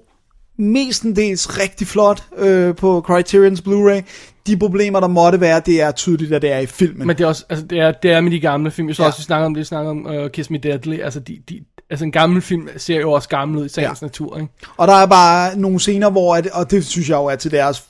mestendels 0.59 1.59
rigtig 1.59 1.87
flot 1.87 2.23
øh, 2.37 2.75
på 2.75 3.05
Criterion's 3.09 3.61
Blu-ray. 3.67 4.01
De 4.47 4.57
problemer, 4.57 4.99
der 4.99 5.07
måtte 5.07 5.41
være, 5.41 5.61
det 5.65 5.81
er 5.81 5.91
tydeligt, 5.91 6.33
at 6.33 6.41
det 6.41 6.51
er 6.51 6.59
i 6.59 6.65
filmen. 6.65 7.07
Men 7.07 7.17
det 7.17 7.23
er 7.23 7.27
også, 7.27 7.45
altså 7.49 7.65
det 7.65 7.79
er, 7.79 7.91
det 7.91 8.11
er 8.11 8.21
med 8.21 8.31
de 8.31 8.39
gamle 8.39 8.71
film. 8.71 8.87
Jeg 8.87 8.95
så 8.95 9.01
Ja. 9.01 9.05
ja. 9.05 9.07
også, 9.07 9.19
vi 9.19 9.23
snakker 9.23 9.45
om 9.45 9.53
det, 9.53 9.59
vi 9.59 9.65
snakker 9.65 9.91
om 9.91 10.05
uh, 10.05 10.29
Kiss 10.29 10.49
Me 10.49 10.57
Deadly. 10.57 10.99
Altså, 10.99 11.19
de, 11.19 11.37
de, 11.49 11.59
altså 11.89 12.05
en 12.05 12.11
gammel 12.11 12.41
film 12.41 12.67
ser 12.77 12.99
jo 12.99 13.11
også 13.11 13.29
gammel 13.29 13.57
ud 13.59 13.65
i 13.65 13.69
sagens 13.69 14.01
Ja. 14.01 14.05
natur, 14.05 14.37
ikke? 14.37 14.49
Og 14.77 14.87
der 14.87 14.93
er 14.93 15.05
bare 15.05 15.57
nogle 15.59 15.79
scener, 15.79 16.09
hvor, 16.09 16.35
at, 16.35 16.47
og 16.47 16.71
det 16.71 16.85
synes 16.85 17.09
jeg 17.09 17.15
jo 17.15 17.25
er 17.25 17.35
til 17.35 17.51
deres 17.51 17.83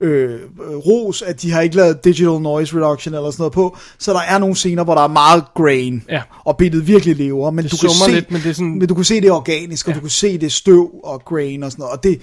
øh, 0.00 0.40
ros, 0.86 1.22
at 1.22 1.42
de 1.42 1.52
har 1.52 1.60
ikke 1.60 1.76
lavet 1.76 2.04
digital 2.04 2.40
noise 2.40 2.76
reduction 2.76 3.14
eller 3.14 3.30
sådan 3.30 3.40
noget 3.42 3.52
på, 3.52 3.76
så 3.98 4.12
der 4.12 4.20
er 4.20 4.38
nogle 4.38 4.54
scener, 4.56 4.84
hvor 4.84 4.94
der 4.94 5.02
er 5.02 5.08
meget 5.08 5.44
grain, 5.54 6.04
Ja. 6.08 6.22
og 6.44 6.56
billedet 6.56 6.86
virkelig 6.88 7.16
lever, 7.16 7.50
men 7.50 7.64
Det 7.64 7.72
du 7.72 7.76
kan 7.76 7.90
se, 7.90 8.10
lidt, 8.10 8.30
men 8.30 8.40
det 8.42 8.50
er 8.50 8.54
sådan- 8.54 8.78
men 8.78 8.88
du 8.88 8.94
kan 8.94 9.04
se 9.04 9.20
det 9.20 9.30
organisk, 9.30 9.86
og 9.88 9.92
Ja. 9.92 9.96
du 9.96 10.00
kan 10.00 10.10
se 10.10 10.38
det 10.38 10.52
støv 10.52 10.90
og 11.04 11.22
grain 11.24 11.62
og 11.62 11.70
sådan 11.72 11.82
noget, 11.82 11.96
og 11.96 12.02
det, 12.02 12.20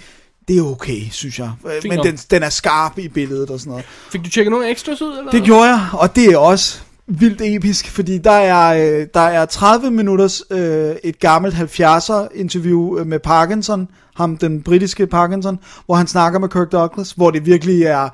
det 0.47 0.57
er 0.57 0.63
okay, 0.63 1.01
synes 1.11 1.39
jeg. 1.39 1.51
Øh, 1.65 1.71
Men 1.83 1.93
nok. 1.97 2.05
den, 2.05 2.15
den 2.31 2.43
er 2.43 2.49
skarp 2.49 2.97
i 2.97 3.07
billedet 3.07 3.49
og 3.49 3.59
sådan 3.59 3.69
noget. 3.71 3.85
Fik 4.11 4.25
du 4.25 4.29
tjekket 4.29 4.51
nogle 4.51 4.71
extras 4.71 5.01
ud, 5.01 5.17
eller? 5.17 5.31
Det 5.31 5.43
gjorde 5.43 5.63
jeg, 5.63 5.85
og 5.93 6.15
det 6.15 6.25
er 6.25 6.37
også 6.37 6.81
vildt 7.07 7.41
episk, 7.41 7.91
fordi 7.91 8.17
der 8.17 8.31
er, 8.31 8.99
øh, 8.99 9.07
der 9.13 9.19
er 9.19 9.45
30 9.45 9.91
minutters 9.91 10.43
øh, 10.51 10.95
et 11.03 11.19
gammelt 11.19 11.55
70'er 11.55 12.27
interview 12.35 12.97
øh, 12.99 13.07
med 13.07 13.19
Parkinson, 13.19 13.87
ham 14.15 14.37
den 14.37 14.61
britiske 14.61 15.07
Parkinson, 15.07 15.59
hvor 15.85 15.95
han 15.95 16.07
snakker 16.07 16.39
med 16.39 16.49
Kirk 16.49 16.71
Douglas, 16.71 17.11
hvor 17.11 17.31
det 17.31 17.45
virkelig 17.45 17.83
er 17.83 18.09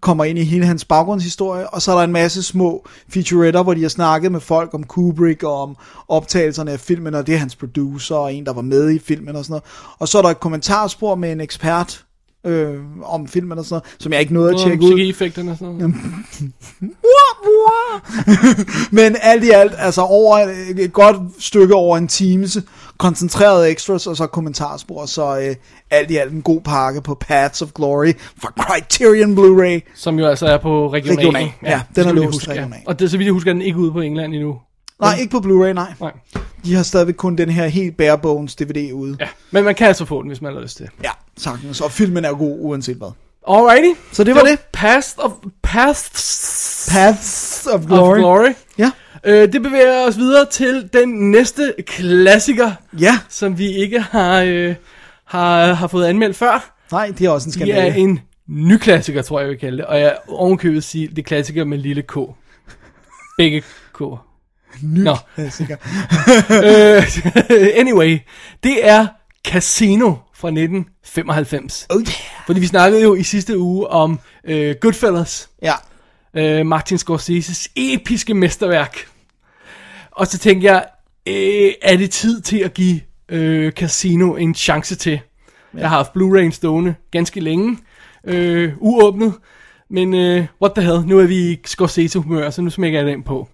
kommer 0.00 0.24
ind 0.24 0.38
i 0.38 0.44
hele 0.44 0.66
hans 0.66 0.84
baggrundshistorie, 0.84 1.70
og 1.70 1.82
så 1.82 1.92
er 1.92 1.96
der 1.96 2.04
en 2.04 2.12
masse 2.12 2.42
små 2.42 2.86
featuretter, 3.08 3.62
hvor 3.62 3.74
de 3.74 3.82
har 3.82 3.88
snakket 3.88 4.32
med 4.32 4.40
folk 4.40 4.74
om 4.74 4.84
Kubrick 4.84 5.42
og 5.42 5.62
om 5.62 5.76
optagelserne 6.08 6.70
af 6.70 6.80
filmen, 6.80 7.14
og 7.14 7.26
det 7.26 7.34
er 7.34 7.38
hans 7.38 7.56
producer 7.56 8.14
og 8.14 8.34
en, 8.34 8.46
der 8.46 8.52
var 8.52 8.62
med 8.62 8.90
i 8.90 8.98
filmen 8.98 9.36
og 9.36 9.44
sådan 9.44 9.52
noget. 9.52 9.64
Og 9.98 10.08
så 10.08 10.18
er 10.18 10.22
der 10.22 10.28
et 10.28 10.40
kommentarspor 10.40 11.14
med 11.14 11.32
en 11.32 11.40
ekspert 11.40 12.04
øh, 12.46 12.74
om 13.02 13.28
filmen 13.28 13.58
og 13.58 13.64
sådan 13.64 13.74
noget, 13.74 14.02
som 14.02 14.12
jeg 14.12 14.20
ikke 14.20 14.34
nåede 14.34 14.54
at 14.54 14.60
tjekke 14.60 14.84
ud. 14.84 14.90
Musikeffekterne 14.90 15.50
og 15.50 15.56
sådan 15.56 15.74
noget. 15.74 15.94
Men 18.98 19.16
alt 19.22 19.44
i 19.44 19.50
alt, 19.50 19.72
altså 19.78 20.02
over 20.02 20.38
et, 20.78 20.92
godt 20.92 21.16
stykke 21.38 21.74
over 21.74 21.96
en 21.96 22.08
times 22.08 22.58
koncentreret 22.98 23.70
extras, 23.70 24.06
og 24.06 24.16
så 24.16 24.26
kommentarspor, 24.26 25.06
så 25.06 25.38
øh, 25.38 25.54
alt 25.90 26.10
i 26.10 26.16
alt 26.16 26.32
en 26.32 26.42
god 26.42 26.60
pakke 26.60 27.02
på 27.02 27.14
Paths 27.14 27.62
of 27.62 27.72
Glory 27.74 28.12
fra 28.42 28.52
Criterion 28.60 29.38
Blu-ray. 29.38 29.92
Som 29.94 30.18
jo 30.18 30.26
altså 30.26 30.46
er 30.46 30.58
på 30.58 30.92
regional. 30.92 31.16
Regional, 31.16 31.50
ja, 31.62 31.80
den 31.96 32.04
det 32.04 32.10
er 32.10 32.12
låst 32.12 32.46
ja. 32.46 32.52
regional. 32.52 32.80
Og 32.86 32.98
det, 32.98 33.10
så 33.10 33.16
vidt 33.16 33.26
jeg 33.26 33.32
husker, 33.32 33.50
er 33.50 33.54
den 33.54 33.62
ikke 33.62 33.78
ude 33.78 33.92
på 33.92 34.00
England 34.00 34.34
endnu. 34.34 34.58
Nej, 35.00 35.16
ikke 35.20 35.30
på 35.30 35.38
Blu-ray, 35.38 35.72
nej. 35.72 35.92
Nej. 36.00 36.12
De 36.64 36.74
har 36.74 36.82
stadigvæk 36.82 37.14
kun 37.14 37.36
den 37.36 37.50
her 37.50 37.66
helt 37.66 37.96
bare 37.96 38.18
bones 38.18 38.54
DVD 38.54 38.92
ude. 38.92 39.16
Ja, 39.20 39.28
men 39.50 39.64
man 39.64 39.74
kan 39.74 39.86
altså 39.86 40.04
få 40.04 40.22
den, 40.22 40.28
hvis 40.28 40.42
man 40.42 40.54
har 40.54 40.60
lyst 40.60 40.76
til. 40.76 40.88
ja 41.04 41.10
sagtens. 41.38 41.80
Og 41.80 41.92
filmen 41.92 42.24
er 42.24 42.32
god, 42.32 42.56
uanset 42.60 42.96
hvad. 42.96 43.08
Alrighty. 43.48 44.00
Så 44.12 44.24
det 44.24 44.34
var 44.34 44.40
det. 44.42 44.58
Past 44.72 45.18
of, 45.18 45.32
Paths 45.62 46.88
Paths 46.92 47.66
of 47.66 47.80
of 47.80 47.86
Glory. 47.86 48.18
Glory. 48.18 48.48
Ja. 48.78 48.90
Øh, 49.24 49.52
det 49.52 49.62
bevæger 49.62 50.06
os 50.06 50.16
videre 50.18 50.46
til 50.50 50.88
den 50.92 51.30
næste 51.30 51.74
klassiker, 51.86 52.72
Ja. 52.98 53.18
som 53.28 53.58
vi 53.58 53.66
ikke 53.72 54.00
har, 54.00 54.42
øh, 54.46 54.74
har, 55.24 55.72
har 55.72 55.86
fået 55.86 56.06
anmeldt 56.06 56.36
før. 56.36 56.74
Nej, 56.92 57.12
det 57.18 57.26
er 57.26 57.30
også 57.30 57.48
en 57.48 57.52
Det 57.52 57.60
er 57.62 57.66
skandale. 57.82 57.96
en 57.96 58.20
ny 58.48 58.76
klassiker, 58.76 59.22
tror 59.22 59.38
jeg, 59.38 59.44
jeg 59.44 59.50
vil 59.50 59.58
kalde 59.58 59.76
det. 59.78 59.84
Og 59.86 60.00
jeg 60.00 60.16
ovenkøbet 60.28 60.84
sige, 60.84 61.08
det 61.08 61.18
er 61.18 61.22
klassiker 61.22 61.64
med 61.64 61.78
lille 61.78 62.02
k. 62.02 62.14
Begge 63.38 63.60
k. 63.94 64.00
Ny 64.82 64.98
Nå. 65.02 65.16
klassiker. 65.34 65.76
Øh, 67.50 67.66
anyway, 67.76 68.18
det 68.62 68.88
er 68.88 69.06
Casino 69.46 70.14
fra 70.38 70.48
1995. 70.48 71.86
Oh 71.90 72.00
yeah. 72.00 72.08
Fordi 72.46 72.60
vi 72.60 72.66
snakkede 72.66 73.02
jo 73.02 73.14
i 73.14 73.22
sidste 73.22 73.58
uge 73.58 73.86
om 73.86 74.20
øh, 74.44 74.74
Goodfellas, 74.80 75.50
Ja. 75.62 75.72
øh, 76.36 76.66
Martin 76.66 76.98
Scorseses 76.98 77.68
episke 77.76 78.34
mesterværk. 78.34 78.96
Og 80.10 80.26
så 80.26 80.38
tænkte 80.38 80.66
jeg, 80.66 80.84
øh, 81.28 81.72
er 81.82 81.96
det 81.96 82.10
tid 82.10 82.40
til 82.40 82.58
at 82.58 82.74
give 82.74 83.00
øh, 83.28 83.72
Casino 83.72 84.34
en 84.34 84.54
chance 84.54 84.94
til? 84.96 85.12
Ja. 85.74 85.78
Jeg 85.80 85.88
har 85.90 85.96
haft 85.96 86.10
Blu-ray 86.16 86.50
stående 86.50 86.94
ganske 87.10 87.40
længe. 87.40 87.78
øh, 88.24 88.72
uåbnet. 88.78 89.34
Men 89.90 90.14
øh, 90.14 90.46
what 90.62 90.74
the 90.76 90.84
hell, 90.84 91.06
nu 91.06 91.18
er 91.18 91.26
vi 91.26 91.50
i 91.52 91.58
Scorsese-humør, 91.66 92.50
så 92.50 92.62
nu 92.62 92.70
smækker 92.70 92.98
jeg 92.98 93.06
den 93.06 93.22
på. 93.22 93.48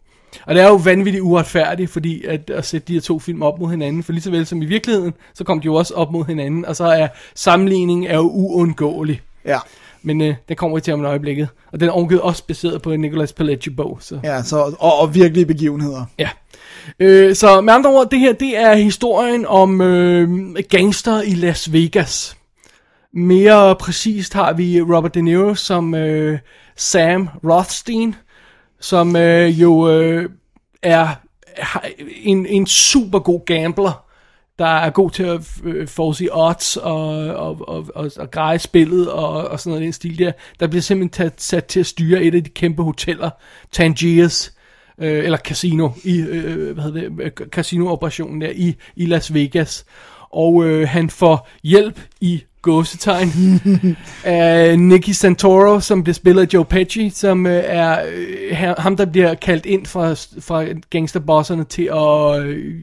Og 0.46 0.54
det 0.54 0.62
er 0.62 0.68
jo 0.68 0.74
vanvittigt 0.74 1.22
uretfærdigt, 1.22 1.90
fordi 1.90 2.24
at, 2.24 2.50
at 2.50 2.64
sætte 2.64 2.88
de 2.88 2.92
her 2.92 3.00
to 3.00 3.18
film 3.18 3.42
op 3.42 3.58
mod 3.58 3.70
hinanden, 3.70 4.02
for 4.02 4.12
lige 4.12 4.22
så 4.22 4.30
vel 4.30 4.46
som 4.46 4.62
i 4.62 4.64
virkeligheden, 4.64 5.14
så 5.34 5.44
kom 5.44 5.60
de 5.60 5.64
jo 5.64 5.74
også 5.74 5.94
op 5.94 6.12
mod 6.12 6.24
hinanden, 6.24 6.64
og 6.64 6.76
så 6.76 6.84
er 6.84 7.08
sammenligningen 7.34 8.06
er 8.06 8.16
jo 8.16 8.30
uundgåelig. 8.30 9.20
Ja. 9.44 9.58
Men 10.02 10.20
øh, 10.20 10.34
det 10.48 10.56
kommer 10.56 10.76
vi 10.76 10.80
til 10.80 10.94
om 10.94 11.00
et 11.00 11.06
øjeblikket. 11.06 11.48
Og 11.72 11.80
den 11.80 11.88
er 11.88 12.20
også 12.20 12.46
baseret 12.46 12.82
på 12.82 12.92
en 12.92 13.00
Nicolas 13.00 13.32
Pileggi-bog. 13.32 13.98
Så. 14.00 14.18
Ja, 14.24 14.42
så, 14.42 14.56
og, 14.78 14.98
og 14.98 15.14
virkelige 15.14 15.46
begivenheder. 15.46 16.04
Ja. 16.18 16.28
Øh, 17.00 17.34
så 17.34 17.60
med 17.60 17.72
andre 17.72 17.90
ord, 17.90 18.10
det 18.10 18.18
her, 18.18 18.32
det 18.32 18.56
er 18.58 18.74
historien 18.74 19.46
om 19.46 19.80
øh, 19.80 20.54
gangster 20.68 21.22
i 21.22 21.34
Las 21.34 21.72
Vegas. 21.72 22.36
Mere 23.12 23.76
præcist 23.76 24.34
har 24.34 24.52
vi 24.52 24.80
Robert 24.80 25.14
De 25.14 25.22
Niro 25.22 25.54
som 25.54 25.94
øh, 25.94 26.38
Sam 26.76 27.28
Rothstein, 27.44 28.14
som 28.80 29.16
øh, 29.16 29.60
jo 29.60 29.90
øh, 29.90 30.30
er 30.82 31.08
en, 32.22 32.46
en 32.46 32.66
super 32.66 33.18
god 33.18 33.44
gambler, 33.46 34.04
der 34.58 34.66
er 34.66 34.90
god 34.90 35.10
til 35.10 35.22
at 35.22 35.40
øh, 35.64 35.88
forudsige 35.88 36.36
odds 36.36 36.76
og, 36.76 37.06
og, 37.26 37.68
og, 37.68 37.86
og, 37.94 38.10
og 38.16 38.30
greje 38.30 38.58
spillet 38.58 39.10
og, 39.10 39.48
og 39.48 39.60
sådan 39.60 39.70
noget 39.70 39.82
i 39.82 39.84
den 39.84 39.92
stil 39.92 40.18
der. 40.18 40.32
Der 40.60 40.66
bliver 40.66 40.82
simpelthen 40.82 41.10
taget, 41.10 41.40
sat 41.40 41.64
til 41.64 41.80
at 41.80 41.86
styre 41.86 42.22
et 42.22 42.34
af 42.34 42.44
de 42.44 42.50
kæmpe 42.50 42.82
hoteller, 42.82 43.30
Tangiers, 43.72 44.54
øh, 44.98 45.24
eller 45.24 45.38
casino, 45.38 45.88
i, 46.04 46.18
øh, 46.18 46.72
hvad 46.72 46.84
hedder 46.84 47.00
det, 47.00 47.22
øh, 47.22 47.30
casino-operationen 47.30 48.40
der 48.40 48.50
i, 48.54 48.76
i 48.96 49.06
Las 49.06 49.34
Vegas. 49.34 49.84
Og 50.30 50.64
øh, 50.64 50.88
han 50.88 51.10
får 51.10 51.48
hjælp 51.62 52.00
i 52.20 52.44
gåsetegn 52.64 53.30
af 54.24 54.78
Nicky 54.78 55.10
Santoro, 55.10 55.80
som 55.80 56.02
bliver 56.02 56.14
spillet 56.14 56.42
af 56.42 56.54
Joe 56.54 56.64
Pesci, 56.64 57.10
som 57.10 57.46
øh, 57.46 57.62
er 57.66 58.04
øh, 58.14 58.74
ham, 58.78 58.96
der 58.96 59.04
bliver 59.04 59.34
kaldt 59.34 59.66
ind 59.66 59.86
fra, 59.86 60.12
fra 60.40 60.64
gangsterbosserne 60.90 61.64
til 61.64 61.90
at 61.92 62.44
øh, 62.44 62.74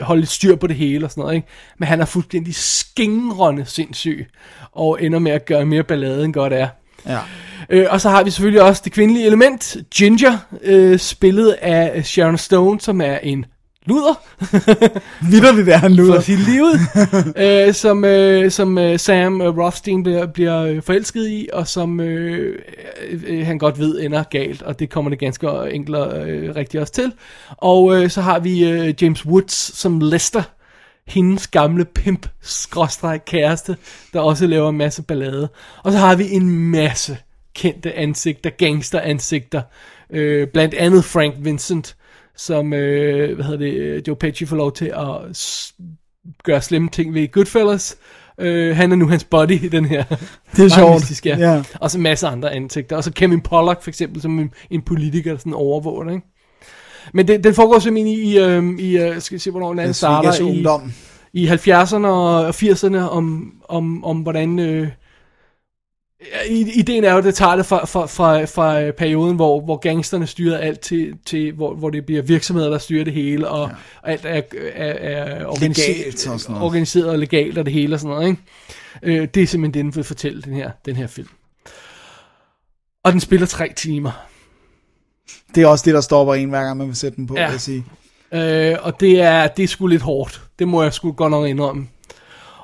holde 0.00 0.26
styr 0.26 0.56
på 0.56 0.66
det 0.66 0.76
hele 0.76 1.06
og 1.06 1.10
sådan 1.10 1.22
noget. 1.22 1.34
Ikke? 1.34 1.48
Men 1.78 1.88
han 1.88 2.00
er 2.00 2.04
fuldstændig 2.04 2.54
skingrende 2.54 3.64
sindssyg, 3.64 4.26
og 4.72 5.02
ender 5.02 5.18
med 5.18 5.32
at 5.32 5.44
gøre 5.44 5.66
mere 5.66 5.82
ballade 5.82 6.24
end 6.24 6.34
godt 6.34 6.52
er. 6.52 6.68
Ja. 7.06 7.18
Øh, 7.70 7.86
og 7.90 8.00
så 8.00 8.08
har 8.10 8.24
vi 8.24 8.30
selvfølgelig 8.30 8.62
også 8.62 8.82
det 8.84 8.92
kvindelige 8.92 9.26
element, 9.26 9.76
Ginger, 9.94 10.38
øh, 10.62 10.98
spillet 10.98 11.50
af 11.50 12.06
Sharon 12.06 12.38
Stone, 12.38 12.80
som 12.80 13.00
er 13.00 13.18
en 13.22 13.44
luder, 13.86 14.14
Vitterligt 15.30 15.68
er 15.68 15.76
han 15.76 15.90
for 15.90 15.96
luder. 15.96 16.18
at 16.18 16.24
sige 16.24 16.38
livet, 16.38 16.80
øh, 17.68 17.74
som, 17.74 18.04
øh, 18.04 18.50
som 18.50 18.78
øh, 18.78 18.98
Sam 18.98 19.40
øh, 19.40 19.58
Rothstein 19.58 20.02
bliver, 20.02 20.26
bliver 20.26 20.62
øh, 20.62 20.82
forelsket 20.82 21.28
i, 21.28 21.48
og 21.52 21.68
som 21.68 22.00
øh, 22.00 22.58
øh, 23.26 23.46
han 23.46 23.58
godt 23.58 23.78
ved 23.78 24.00
ender 24.00 24.22
galt, 24.22 24.62
og 24.62 24.78
det 24.78 24.90
kommer 24.90 25.08
det 25.08 25.18
ganske 25.18 25.48
enkelt 25.72 25.96
øh, 25.96 26.54
rigtigt 26.56 26.80
også 26.80 26.92
til. 26.92 27.12
Og 27.50 28.02
øh, 28.02 28.10
så 28.10 28.20
har 28.20 28.38
vi 28.38 28.68
øh, 28.68 28.94
James 29.02 29.26
Woods 29.26 29.78
som 29.78 30.00
Lester, 30.00 30.42
hendes 31.06 31.46
gamle 31.46 31.84
pimp 31.84 32.26
kæreste, 33.26 33.76
der 34.12 34.20
også 34.20 34.46
laver 34.46 34.70
en 34.70 34.78
masse 34.78 35.02
ballade. 35.02 35.48
Og 35.82 35.92
så 35.92 35.98
har 35.98 36.16
vi 36.16 36.30
en 36.30 36.70
masse 36.70 37.18
kendte 37.54 37.94
ansigter, 37.94 38.50
gangsteransigter, 38.50 39.62
øh, 40.10 40.48
blandt 40.48 40.74
andet 40.74 41.04
Frank 41.04 41.34
Vincent, 41.38 41.96
som, 42.36 42.72
øh, 42.72 43.34
hvad 43.34 43.44
hedder 43.44 43.58
det, 43.58 44.08
Joe 44.08 44.16
Pesci 44.16 44.46
får 44.46 44.56
lov 44.56 44.72
til 44.72 44.92
at 44.96 45.72
gøre 46.44 46.62
slemme 46.62 46.88
ting 46.88 47.14
ved 47.14 47.32
Goodfellas. 47.32 47.96
Øh, 48.38 48.76
han 48.76 48.92
er 48.92 48.96
nu 48.96 49.08
hans 49.08 49.24
buddy 49.24 49.64
i 49.64 49.68
den 49.76 49.84
her. 49.84 50.04
Det 50.56 50.64
er 50.64 50.68
sjovt. 50.68 50.94
Mystisk, 50.94 51.26
ja. 51.26 51.38
Ja. 51.38 51.62
Og 51.80 51.90
så 51.90 51.98
en 51.98 52.02
masse 52.02 52.26
andre 52.26 52.54
ansigter. 52.54 52.96
Og 52.96 53.04
så 53.04 53.12
Kevin 53.12 53.40
Pollak 53.40 53.82
for 53.82 53.90
eksempel, 53.90 54.22
som 54.22 54.38
en, 54.38 54.50
en 54.70 54.82
politiker, 54.82 55.30
der 55.30 55.38
sådan 55.38 55.54
overvåger 55.54 56.04
det, 56.04 56.14
ikke? 56.14 56.26
Men 57.12 57.28
det, 57.28 57.44
den 57.44 57.54
foregår 57.54 57.78
simpelthen 57.78 58.14
i, 58.14 58.20
i, 58.20 58.38
øhm, 58.38 58.78
i 58.78 58.96
øh, 58.98 59.20
skal 59.20 59.34
vi 59.34 59.38
se, 59.38 59.50
hvornår 59.50 59.74
den 59.74 59.94
starter. 59.94 60.40
I, 60.40 60.42
ungdom. 60.42 60.92
i 61.32 61.48
70'erne 61.48 62.06
og 62.06 62.48
80'erne 62.48 62.96
om, 62.96 63.52
om, 63.68 64.04
om 64.04 64.18
hvordan... 64.18 64.58
Øh, 64.58 64.88
ideen 66.50 67.04
er 67.04 67.12
jo, 67.12 67.18
at 67.18 67.24
det 67.24 67.34
tager 67.34 67.56
det 67.56 67.66
fra, 67.66 67.86
fra, 67.86 68.06
fra, 68.06 68.44
fra 68.44 68.80
øh, 68.80 68.92
perioden, 68.92 69.36
hvor, 69.36 69.60
hvor 69.60 69.76
gangsterne 69.76 70.26
styrer 70.26 70.58
alt 70.58 70.80
til, 70.80 71.14
til 71.26 71.52
hvor, 71.52 71.74
hvor 71.74 71.90
det 71.90 72.06
bliver 72.06 72.22
virksomheder, 72.22 72.70
der 72.70 72.78
styrer 72.78 73.04
det 73.04 73.12
hele, 73.12 73.48
og, 73.48 73.68
ja. 73.68 73.74
og 74.02 74.10
alt 74.12 74.24
er, 74.24 74.42
er, 74.74 74.92
er 74.92 75.46
organiseret, 75.46 75.96
Legalt 75.98 76.28
og 76.28 76.40
sådan 76.40 76.52
noget. 76.52 76.66
organiseret 76.66 77.10
og 77.10 77.18
legalt 77.18 77.58
og 77.58 77.64
det 77.64 77.72
hele 77.72 77.94
og 77.94 78.00
sådan 78.00 78.16
noget. 78.16 78.28
Ikke? 78.28 78.42
Øh, 79.22 79.28
det 79.34 79.42
er 79.42 79.46
simpelthen 79.46 79.74
det, 79.74 79.84
den 79.84 79.96
vil 79.96 80.04
fortælle, 80.04 80.42
den 80.42 80.54
her, 80.54 80.70
den 80.86 80.96
her 80.96 81.06
film. 81.06 81.28
Og 83.04 83.12
den 83.12 83.20
spiller 83.20 83.46
tre 83.46 83.72
timer. 83.76 84.26
Det 85.54 85.62
er 85.62 85.66
også 85.66 85.82
det, 85.84 85.94
der 85.94 86.00
stopper 86.00 86.34
en, 86.34 86.48
hver 86.48 86.64
gang 86.64 86.76
man 86.76 86.86
vil 86.86 86.96
sætte 86.96 87.16
den 87.16 87.26
på, 87.26 87.34
ja. 87.36 87.46
vil 87.46 87.52
jeg 87.52 87.60
sige. 87.60 87.84
Øh, 88.32 88.76
og 88.82 89.00
det 89.00 89.20
er, 89.20 89.48
det 89.48 89.62
er 89.62 89.68
sgu 89.68 89.86
lidt 89.86 90.02
hårdt. 90.02 90.42
Det 90.58 90.68
må 90.68 90.82
jeg 90.82 90.92
sgu 90.92 91.12
godt 91.12 91.30
nok 91.30 91.48
indrømme. 91.48 91.88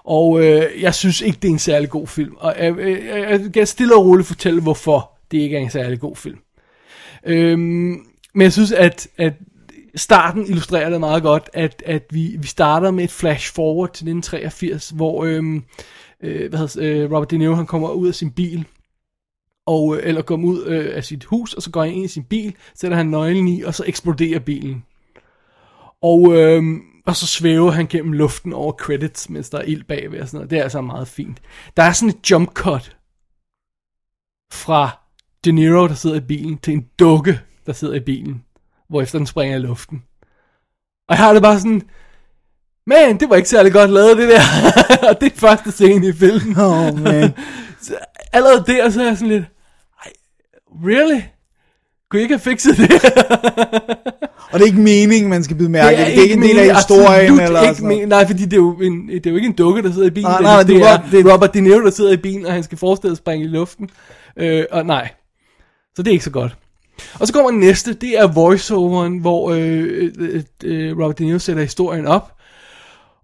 Og 0.04 0.44
øh, 0.44 0.82
jeg 0.82 0.94
synes 0.94 1.20
ikke, 1.20 1.38
det 1.42 1.48
er 1.48 1.52
en 1.52 1.58
særlig 1.58 1.90
god 1.90 2.06
film. 2.06 2.34
Og 2.38 2.54
jeg, 2.58 2.78
jeg, 2.78 3.26
jeg 3.30 3.52
kan 3.54 3.66
stille 3.66 3.96
og 3.96 4.04
roligt 4.04 4.28
fortælle, 4.28 4.62
hvorfor 4.62 5.10
det 5.30 5.38
ikke 5.38 5.56
er 5.56 5.60
en 5.60 5.70
særlig 5.70 6.00
god 6.00 6.16
film. 6.16 6.38
Øhm, 7.26 8.06
men 8.34 8.42
jeg 8.42 8.52
synes, 8.52 8.72
at, 8.72 9.08
at 9.16 9.32
starten 9.94 10.46
illustrerer 10.46 10.90
det 10.90 11.00
meget 11.00 11.22
godt, 11.22 11.50
at, 11.52 11.82
at 11.86 12.02
vi, 12.10 12.36
vi 12.38 12.46
starter 12.46 12.90
med 12.90 13.04
et 13.04 13.10
flash 13.10 13.54
forward 13.54 13.88
til 13.88 14.04
1983, 14.08 14.90
hvor 14.90 15.24
øhm, 15.24 15.64
øh, 16.22 16.48
hvad 16.48 16.58
hedder, 16.58 17.04
øh, 17.04 17.12
Robert 17.12 17.30
De 17.30 17.38
Niro 17.38 17.54
han 17.54 17.66
kommer 17.66 17.90
ud 17.90 18.08
af 18.08 18.14
sin 18.14 18.30
bil, 18.30 18.66
og, 19.66 19.96
øh, 19.96 20.02
eller 20.08 20.22
kommer 20.22 20.48
ud 20.48 20.66
øh, 20.66 20.96
af 20.96 21.04
sit 21.04 21.24
hus, 21.24 21.54
og 21.54 21.62
så 21.62 21.70
går 21.70 21.82
han 21.84 21.92
ind 21.92 22.04
i 22.04 22.08
sin 22.08 22.24
bil, 22.24 22.54
sætter 22.74 22.96
han 22.96 23.06
nøglen 23.06 23.48
i, 23.48 23.62
og 23.62 23.74
så 23.74 23.84
eksploderer 23.86 24.38
bilen. 24.38 24.84
Og, 26.02 26.36
øhm, 26.36 26.82
og 27.10 27.16
så 27.16 27.26
svæver 27.26 27.70
han 27.70 27.86
gennem 27.86 28.12
luften 28.12 28.52
over 28.52 28.72
credits, 28.72 29.30
mens 29.30 29.50
der 29.50 29.58
er 29.58 29.62
ild 29.62 29.84
bagved 29.84 30.20
og 30.20 30.28
sådan 30.28 30.38
noget. 30.38 30.50
Det 30.50 30.58
er 30.58 30.62
altså 30.62 30.80
meget 30.80 31.08
fint. 31.08 31.40
Der 31.76 31.82
er 31.82 31.92
sådan 31.92 32.08
et 32.08 32.30
jump 32.30 32.52
cut 32.52 32.96
fra 34.52 34.98
De 35.44 35.52
Niro, 35.52 35.88
der 35.88 35.94
sidder 35.94 36.16
i 36.16 36.20
bilen, 36.20 36.58
til 36.58 36.72
en 36.72 36.88
dukke, 36.98 37.40
der 37.66 37.72
sidder 37.72 37.94
i 37.94 38.00
bilen, 38.00 38.44
hvorefter 38.88 39.18
den 39.18 39.26
springer 39.26 39.56
i 39.56 39.60
luften. 39.60 40.02
Og 41.08 41.16
jeg 41.16 41.18
har 41.18 41.32
det 41.32 41.42
bare 41.42 41.60
sådan, 41.60 41.82
man, 42.86 43.20
det 43.20 43.30
var 43.30 43.36
ikke 43.36 43.48
særlig 43.48 43.72
godt 43.72 43.90
lavet, 43.90 44.16
det 44.16 44.28
der. 44.28 44.42
og 45.08 45.20
det 45.20 45.32
er 45.32 45.36
første 45.36 45.72
scene 45.72 46.06
i 46.06 46.12
filmen. 46.12 46.56
Oh, 46.58 46.98
man. 46.98 47.34
Så 47.82 47.98
allerede 48.32 48.64
der, 48.66 48.90
så 48.90 49.00
er 49.02 49.06
jeg 49.06 49.16
sådan 49.16 49.28
lidt, 49.28 49.44
really? 50.84 51.22
Kunne 52.10 52.20
I 52.20 52.22
ikke 52.22 52.34
have 52.34 52.40
fikset 52.40 52.76
det? 52.76 52.90
Og 54.52 54.58
det 54.58 54.62
er 54.62 54.66
ikke 54.66 54.80
meningen, 54.80 55.30
man 55.30 55.44
skal 55.44 55.56
byde 55.56 55.68
mærke. 55.68 55.96
Det 55.96 56.00
er, 56.00 56.04
det 56.04 56.18
er 56.18 56.22
ikke 56.22 56.34
en 56.34 56.42
del 56.42 56.58
af 56.58 56.76
historien. 56.76 57.40
Eller 57.40 57.62
ikke 57.62 57.74
sådan 57.74 58.08
nej, 58.08 58.26
fordi 58.26 58.44
det 58.44 58.52
er, 58.52 58.56
jo 58.56 58.72
en, 58.72 59.08
det 59.08 59.26
er 59.26 59.30
jo 59.30 59.36
ikke 59.36 59.48
en 59.48 59.52
dukke, 59.52 59.82
der 59.82 59.92
sidder 59.92 60.06
i 60.06 60.10
bilen. 60.10 60.30
Nej, 60.30 60.36
det, 60.38 60.44
nej, 60.44 60.58
det, 60.58 60.66
det 60.68 60.76
det, 60.76 60.86
er 60.86 60.98
det 61.10 61.26
er 61.26 61.32
Robert 61.32 61.54
De 61.54 61.60
Niro, 61.60 61.80
der 61.80 61.90
sidder 61.90 62.12
i 62.12 62.16
bilen, 62.16 62.46
og 62.46 62.52
han 62.52 62.62
skal 62.62 62.78
forestille 62.78 63.12
at 63.12 63.18
springe 63.18 63.44
i 63.44 63.48
luften. 63.48 63.90
Øh, 64.36 64.64
og 64.70 64.86
nej, 64.86 65.10
så 65.96 66.02
det 66.02 66.08
er 66.08 66.12
ikke 66.12 66.24
så 66.24 66.30
godt. 66.30 66.56
Og 67.20 67.26
så 67.26 67.32
kommer 67.32 67.50
næste, 67.50 67.94
det 67.94 68.18
er 68.18 68.26
voiceoveren, 68.26 69.18
hvor 69.18 69.50
øh, 69.50 70.12
øh, 70.18 70.42
øh, 70.64 70.92
Robert 70.98 71.18
De 71.18 71.24
Niro 71.24 71.38
sætter 71.38 71.62
historien 71.62 72.06
op. 72.06 72.32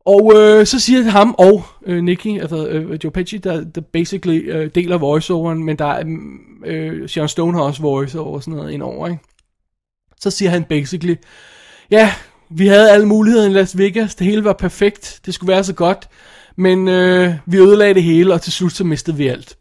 Og 0.06 0.32
øh, 0.36 0.66
så 0.66 0.80
siger 0.80 1.02
ham 1.02 1.34
og 1.38 1.62
øh, 1.86 2.04
Nicky, 2.04 2.40
altså 2.40 2.66
øh, 2.66 2.98
Joe 3.04 3.12
Pesci, 3.12 3.38
der, 3.38 3.64
der 3.64 3.80
basically 3.80 4.50
øh, 4.52 4.70
deler 4.74 4.98
voiceoveren, 4.98 5.64
men 5.64 5.78
der 5.78 5.84
er, 5.86 6.04
mm, 6.04 6.64
øh, 6.66 7.08
Sharon 7.08 7.28
Stone 7.28 7.56
har 7.58 7.64
også 7.64 7.82
voiceover 7.82 8.34
og 8.34 8.42
sådan 8.42 8.56
noget 8.56 8.72
indover, 8.72 9.08
ikke? 9.08 9.22
Så 10.20 10.30
siger 10.30 10.50
han 10.50 10.64
basically, 10.64 11.14
ja, 11.90 12.12
vi 12.50 12.66
havde 12.66 12.90
alle 12.90 13.06
muligheder 13.06 13.46
i 13.46 13.52
Las 13.52 13.78
Vegas, 13.78 14.14
det 14.14 14.26
hele 14.26 14.44
var 14.44 14.52
perfekt, 14.52 15.20
det 15.26 15.34
skulle 15.34 15.52
være 15.52 15.64
så 15.64 15.74
godt, 15.74 16.08
men 16.56 16.88
øh, 16.88 17.34
vi 17.46 17.58
ødelagde 17.58 17.94
det 17.94 18.02
hele, 18.02 18.34
og 18.34 18.42
til 18.42 18.52
slut 18.52 18.72
så 18.72 18.84
mistede 18.84 19.16
vi 19.16 19.28
alt. 19.28 19.56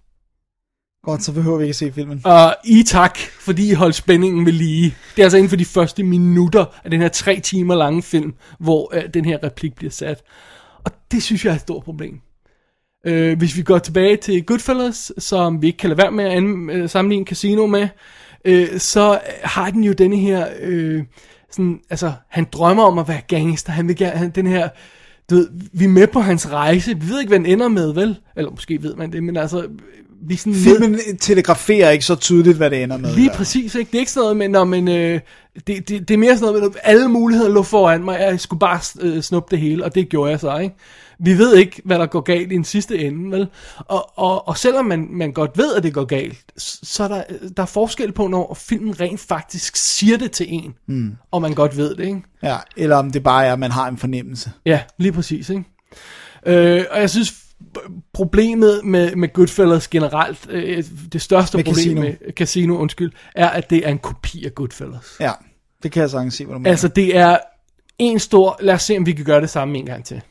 Godt, 1.06 1.24
så 1.24 1.34
behøver 1.34 1.58
vi 1.58 1.64
ikke 1.64 1.70
at 1.70 1.76
se 1.76 1.92
filmen. 1.92 2.22
Og 2.24 2.56
I 2.66 2.84
tak, 2.84 3.18
fordi 3.18 3.72
I 3.72 3.74
holdt 3.74 3.96
spændingen 3.96 4.46
ved 4.46 4.54
lige. 4.54 4.96
Det 5.16 5.22
er 5.22 5.26
altså 5.26 5.38
inden 5.38 5.50
for 5.50 5.56
de 5.56 5.66
første 5.66 6.04
minutter 6.04 6.66
af 6.84 6.92
den 6.92 7.02
her 7.02 7.08
tre 7.08 7.40
timer 7.40 7.76
lange 7.76 8.02
film, 8.02 8.34
hvor 8.60 8.94
uh, 8.96 9.02
den 9.14 9.26
her 9.26 9.38
replik 9.44 9.76
bliver 9.76 9.92
sat. 9.92 10.24
Og 10.84 10.92
det 11.12 11.24
synes 11.24 11.46
jeg 11.46 11.52
er 11.52 11.56
et 11.56 11.62
stort 11.62 11.84
problem. 11.84 12.20
Uh, 13.10 13.38
hvis 13.38 13.58
vi 13.58 13.62
går 13.62 13.78
tilbage 13.78 14.18
til 14.18 14.46
Goodfellas, 14.46 15.12
som 15.18 15.62
vi 15.62 15.68
ikke 15.68 15.78
kan 15.78 15.90
lade 15.90 15.98
være 15.98 16.12
med 16.12 16.26
at 16.26 16.32
an, 16.32 16.70
uh, 16.82 16.90
sammenligne 16.90 17.26
Casino 17.26 17.68
med, 17.68 17.88
uh, 18.50 18.78
så 18.78 19.20
har 19.44 19.70
den 19.70 19.84
jo 19.84 19.94
denne 19.94 20.18
her, 20.18 20.48
Uh, 20.68 21.04
sådan, 21.52 21.80
altså 21.90 22.14
han 22.30 22.48
drømmer 22.52 22.84
om 22.84 23.00
at 23.00 23.08
være 23.08 23.22
gangster, 23.28 23.72
han 23.72 23.88
vil 23.88 23.96
gerne, 23.96 24.18
han, 24.18 24.30
den 24.30 24.48
her, 24.48 24.70
du 25.30 25.36
ved, 25.36 25.50
vi 25.74 25.86
er 25.86 25.90
med 25.90 26.08
på 26.08 26.20
hans 26.20 26.52
rejse, 26.52 27.00
vi 27.00 27.10
ved 27.10 27.20
ikke, 27.20 27.30
hvad 27.30 27.40
den 27.40 27.46
ender 27.46 27.68
med, 27.68 27.94
vel? 27.94 28.20
Eller 28.36 28.52
måske 28.52 28.84
ved 28.84 28.96
man 28.96 29.12
det, 29.12 29.24
men 29.24 29.38
altså, 29.38 29.68
vi 30.28 30.34
er 30.34 30.38
sådan 30.38 30.54
Filmen 30.54 31.00
telegraferer 31.20 31.90
ikke 31.90 32.06
så 32.06 32.16
tydeligt, 32.16 32.58
hvad 32.58 32.70
det 32.70 32.84
ender 32.84 32.98
med. 32.98 33.16
Lige 33.16 33.30
præcis, 33.36 33.76
ikke? 33.76 33.92
Det 33.92 33.98
er 33.98 34.00
ikke 34.00 34.12
sådan 34.12 34.24
noget 34.24 34.38
med, 34.38 34.50
når 34.50 34.64
man, 34.64 34.88
øh, 34.88 35.20
det, 35.68 35.90
det, 35.90 36.08
det 36.08 36.12
er 36.14 36.18
mere 36.18 36.38
sådan 36.38 36.54
noget 36.54 36.62
med, 36.64 36.80
at 36.84 36.92
alle 36.92 37.08
muligheder 37.08 37.50
lå 37.50 37.64
foran 37.64 38.04
mig, 38.04 38.20
jeg 38.20 38.40
skulle 38.40 38.60
bare 38.60 38.80
øh, 39.00 39.22
snuppe 39.22 39.56
det 39.56 39.60
hele, 39.60 39.86
og 39.86 39.96
det 39.96 40.10
gjorde 40.10 40.32
jeg 40.32 40.40
så, 40.40 40.58
ikke? 40.58 40.76
Vi 41.20 41.38
ved 41.38 41.56
ikke, 41.56 41.82
hvad 41.86 42.00
der 42.00 42.06
går 42.06 42.22
galt 42.22 42.52
i 42.52 42.56
den 42.56 42.64
sidste 42.64 43.00
ende, 43.00 43.32
vel? 43.32 43.48
Og, 43.78 44.20
og, 44.20 44.48
og 44.48 44.58
selvom 44.58 44.86
man, 44.86 45.08
man 45.12 45.32
godt 45.32 45.52
ved, 45.58 45.76
at 45.76 45.84
det 45.84 45.94
går 45.94 46.06
galt, 46.06 46.38
så 46.58 47.04
er 47.04 47.08
der, 47.08 47.24
der 47.58 47.64
er 47.64 47.68
forskel 47.68 48.12
på, 48.12 48.28
når 48.28 48.58
filmen 48.60 49.00
rent 49.00 49.20
faktisk 49.20 49.76
siger 49.76 50.18
det 50.18 50.32
til 50.32 50.46
en, 50.50 50.74
mm. 50.88 51.12
og 51.32 51.42
man 51.42 51.54
godt 51.54 51.78
ved 51.78 51.96
det, 51.96 52.06
ikke? 52.06 52.22
Ja, 52.44 52.58
eller 52.78 52.96
om 52.96 53.12
det 53.12 53.24
bare 53.24 53.46
er, 53.46 53.54
at 53.54 53.60
man 53.60 53.72
har 53.72 53.88
en 53.88 53.98
fornemmelse. 53.98 54.52
Ja, 54.66 54.80
lige 54.98 55.12
præcis, 55.12 55.50
ikke? 55.50 55.64
Øh, 56.46 56.86
og 56.92 57.00
jeg 57.00 57.10
synes, 57.10 57.34
problemet 58.14 58.82
med, 58.84 59.16
med 59.16 59.34
Goodfellas 59.34 59.88
generelt, 59.88 60.48
øh, 60.50 60.84
det 61.14 61.22
største 61.22 61.58
Med 61.58 61.64
problem 61.64 61.84
Casino. 61.84 62.02
med 62.02 62.34
Casino, 62.34 62.78
undskyld, 62.78 63.12
er, 63.36 63.50
at 63.50 63.70
det 63.70 63.88
er 63.88 63.90
en 63.90 64.00
kopi 64.00 64.46
af 64.46 64.56
Goodfellas. 64.56 65.16
Ja, 65.20 65.32
det 65.84 65.92
kan 65.92 66.02
jeg 66.02 66.10
sagtens 66.10 66.34
se, 66.34 66.46
hvad 66.46 66.54
du 66.54 66.60
mener. 66.60 66.70
Altså, 66.70 66.88
det 66.88 67.18
er 67.18 67.38
en 68.00 68.20
stor, 68.20 68.58
lad 68.60 68.74
os 68.74 68.84
se, 68.84 68.98
om 68.98 69.06
vi 69.06 69.12
kan 69.12 69.26
gøre 69.26 69.42
det 69.42 69.50
samme 69.50 69.78
en 69.78 69.86
gang 69.86 70.06
til. 70.06 70.22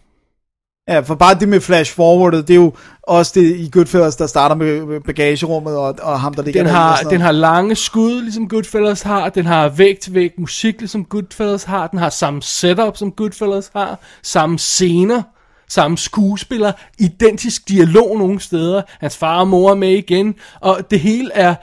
Ja, 0.89 1.01
for 1.01 1.14
bare 1.14 1.35
det 1.35 1.49
med 1.49 1.61
flash 1.61 1.95
forwardet, 1.95 2.49
det 2.49 2.55
er 2.55 2.61
jo 2.61 2.72
også 3.03 3.33
det 3.35 3.57
i 3.57 3.70
Goodfellas, 3.72 4.16
der 4.16 4.27
starter 4.27 4.55
med 4.55 5.01
bagagerummet 5.01 5.77
og, 5.77 5.95
og 6.03 6.20
ham, 6.20 6.35
der 6.35 6.43
ligger 6.43 6.62
Den 6.62 6.70
har, 6.70 6.97
den 6.97 7.20
har 7.20 7.33
lange 7.33 7.75
skud, 7.75 8.22
ligesom 8.22 8.49
Goodfellas 8.49 9.03
har. 9.03 9.29
Den 9.29 9.47
har 9.47 9.68
væg-til-væg 9.68 10.33
musik, 10.39 10.81
ligesom 10.81 11.05
Goodfellas 11.05 11.64
har. 11.64 11.87
Den 11.87 11.99
har 11.99 12.09
samme 12.09 12.43
setup, 12.43 12.97
som 12.97 13.12
Goodfellas 13.12 13.70
har. 13.75 14.01
Samme 14.22 14.59
scener, 14.59 15.22
samme 15.69 15.99
skuespiller. 15.99 16.73
Identisk 16.99 17.69
dialog 17.69 18.19
nogle 18.19 18.41
steder. 18.41 18.83
Hans 19.01 19.17
far 19.17 19.41
og 19.41 19.49
mor 19.49 19.71
er 19.71 19.75
med 19.75 19.93
igen. 19.93 20.35
Og 20.61 20.91
det 20.91 21.01
hele 21.01 21.33
er... 21.33 21.55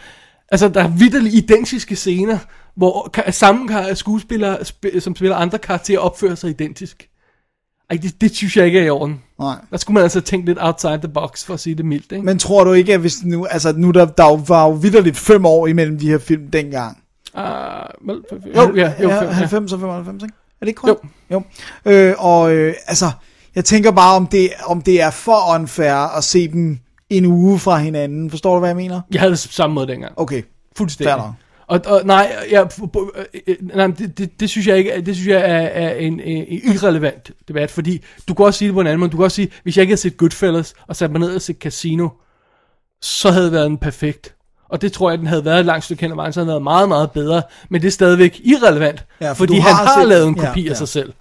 Altså, 0.51 0.67
der 0.67 0.83
er 0.83 0.87
vidderligt 0.87 1.35
identiske 1.35 1.95
scener, 1.95 2.37
hvor 2.75 3.31
samme 3.31 3.95
skuespillere, 3.95 4.57
sp- 4.57 4.99
som 4.99 5.15
spiller 5.15 5.35
andre 5.35 5.57
karakterer, 5.57 5.99
opfører 5.99 6.35
sig 6.35 6.49
identisk. 6.49 7.09
Ej, 7.91 7.97
det, 8.01 8.21
det 8.21 8.35
synes 8.35 8.57
jeg 8.57 8.65
ikke 8.65 8.79
er 8.79 8.83
i 8.83 8.89
orden. 8.89 9.21
Nej. 9.39 9.55
Der 9.71 9.77
skulle 9.77 9.93
man 9.93 10.03
altså 10.03 10.21
tænke 10.21 10.45
lidt 10.45 10.57
outside 10.61 10.97
the 10.97 11.07
box, 11.07 11.45
for 11.45 11.53
at 11.53 11.59
sige 11.59 11.75
det 11.75 11.85
mildt, 11.85 12.11
ikke? 12.11 12.25
Men 12.25 12.39
tror 12.39 12.63
du 12.63 12.73
ikke, 12.73 12.93
at 12.93 12.99
hvis 12.99 13.23
nu, 13.23 13.45
altså 13.45 13.73
nu 13.77 13.91
der, 13.91 14.05
der 14.05 14.45
var 14.47 14.65
jo 14.65 14.71
vidderligt 14.71 15.17
fem 15.17 15.45
år 15.45 15.67
imellem 15.67 15.99
de 15.99 16.09
her 16.09 16.17
film 16.17 16.51
dengang. 16.51 16.97
Uh, 17.33 17.41
jo, 18.55 18.75
ja, 18.75 18.93
jo, 19.01 19.09
ja, 19.09 19.23
ja, 19.23 19.31
90 19.31 19.73
og 19.73 19.79
95, 19.79 20.23
ikke? 20.23 20.35
Er 20.61 20.65
det 20.65 20.67
ikke 20.67 20.77
korrekt? 20.77 21.01
Jo. 21.31 21.43
jo. 21.85 21.91
Øh, 21.91 22.13
og 22.17 22.53
øh, 22.53 22.73
altså, 22.87 23.05
jeg 23.55 23.65
tænker 23.65 23.91
bare, 23.91 24.15
om 24.15 24.27
det, 24.27 24.49
om 24.65 24.81
det 24.81 25.01
er 25.01 25.09
for 25.11 25.55
unfair 25.55 26.17
at 26.17 26.23
se 26.23 26.47
dem 26.47 26.79
en 27.09 27.25
uge 27.25 27.59
fra 27.59 27.77
hinanden. 27.77 28.29
Forstår 28.29 28.53
du, 28.53 28.59
hvad 28.59 28.69
jeg 28.69 28.75
mener? 28.75 29.01
Jeg 29.11 29.19
havde 29.21 29.31
det 29.31 29.39
samme 29.39 29.73
måde 29.73 29.87
dengang. 29.87 30.13
Okay. 30.19 30.41
Fuldstændig. 30.77 31.13
Fair 31.13 31.17
nok. 31.21 31.33
Og, 31.67 31.81
og 31.85 32.01
nej, 32.05 32.35
jeg, 32.51 32.69
øh, 33.47 33.55
nej 33.75 33.87
det, 33.87 34.17
det, 34.17 34.39
det, 34.39 34.49
synes 34.49 34.67
jeg 34.67 34.77
ikke, 34.77 35.01
det 35.01 35.15
synes 35.15 35.27
jeg 35.27 35.39
er, 35.41 35.67
er 35.85 35.93
en, 35.95 36.19
en, 36.19 36.45
irrelevant 36.63 37.31
debat, 37.47 37.71
fordi 37.71 38.01
du 38.27 38.33
kan 38.33 38.45
også 38.45 38.57
sige 38.57 38.67
det 38.67 38.73
på 38.75 38.81
en 38.81 38.87
anden 38.87 38.99
måde. 38.99 39.11
Du 39.11 39.17
kan 39.17 39.23
også 39.23 39.35
sige, 39.35 39.51
hvis 39.63 39.77
jeg 39.77 39.81
ikke 39.81 39.91
havde 39.91 40.01
set 40.01 40.17
Goodfellas 40.17 40.73
og 40.87 40.95
sat 40.95 41.11
mig 41.11 41.19
ned 41.19 41.35
og 41.35 41.41
set 41.41 41.55
Casino, 41.59 42.09
så 43.01 43.31
havde 43.31 43.45
det 43.45 43.53
været 43.53 43.65
en 43.65 43.77
perfekt. 43.77 44.35
Og 44.69 44.81
det 44.81 44.93
tror 44.93 45.09
jeg, 45.09 45.19
den 45.19 45.27
havde 45.27 45.45
været 45.45 45.59
et 45.59 45.65
langt 45.65 45.85
stykke 45.85 46.01
hen 46.01 46.11
ad 46.11 46.15
vejen, 46.15 46.33
så 46.33 46.39
havde 46.39 46.45
den 46.45 46.51
været 46.53 46.63
meget, 46.63 46.89
meget 46.89 47.11
bedre. 47.11 47.41
Men 47.69 47.81
det 47.81 47.87
er 47.87 47.91
stadigvæk 47.91 48.41
irrelevant, 48.43 49.05
Ja, 49.21 49.29
for 49.29 49.35
fordi 49.35 49.55
du 49.55 49.61
han 49.61 49.73
har 49.73 49.85
har 49.85 50.01
set- 50.01 50.07
lavet 50.09 50.27
en 50.27 50.35
ja, 50.37 50.47
kopi 50.47 50.61
ja. 50.63 50.69
af 50.69 50.77
sig 50.77 50.87
selv. 50.87 51.13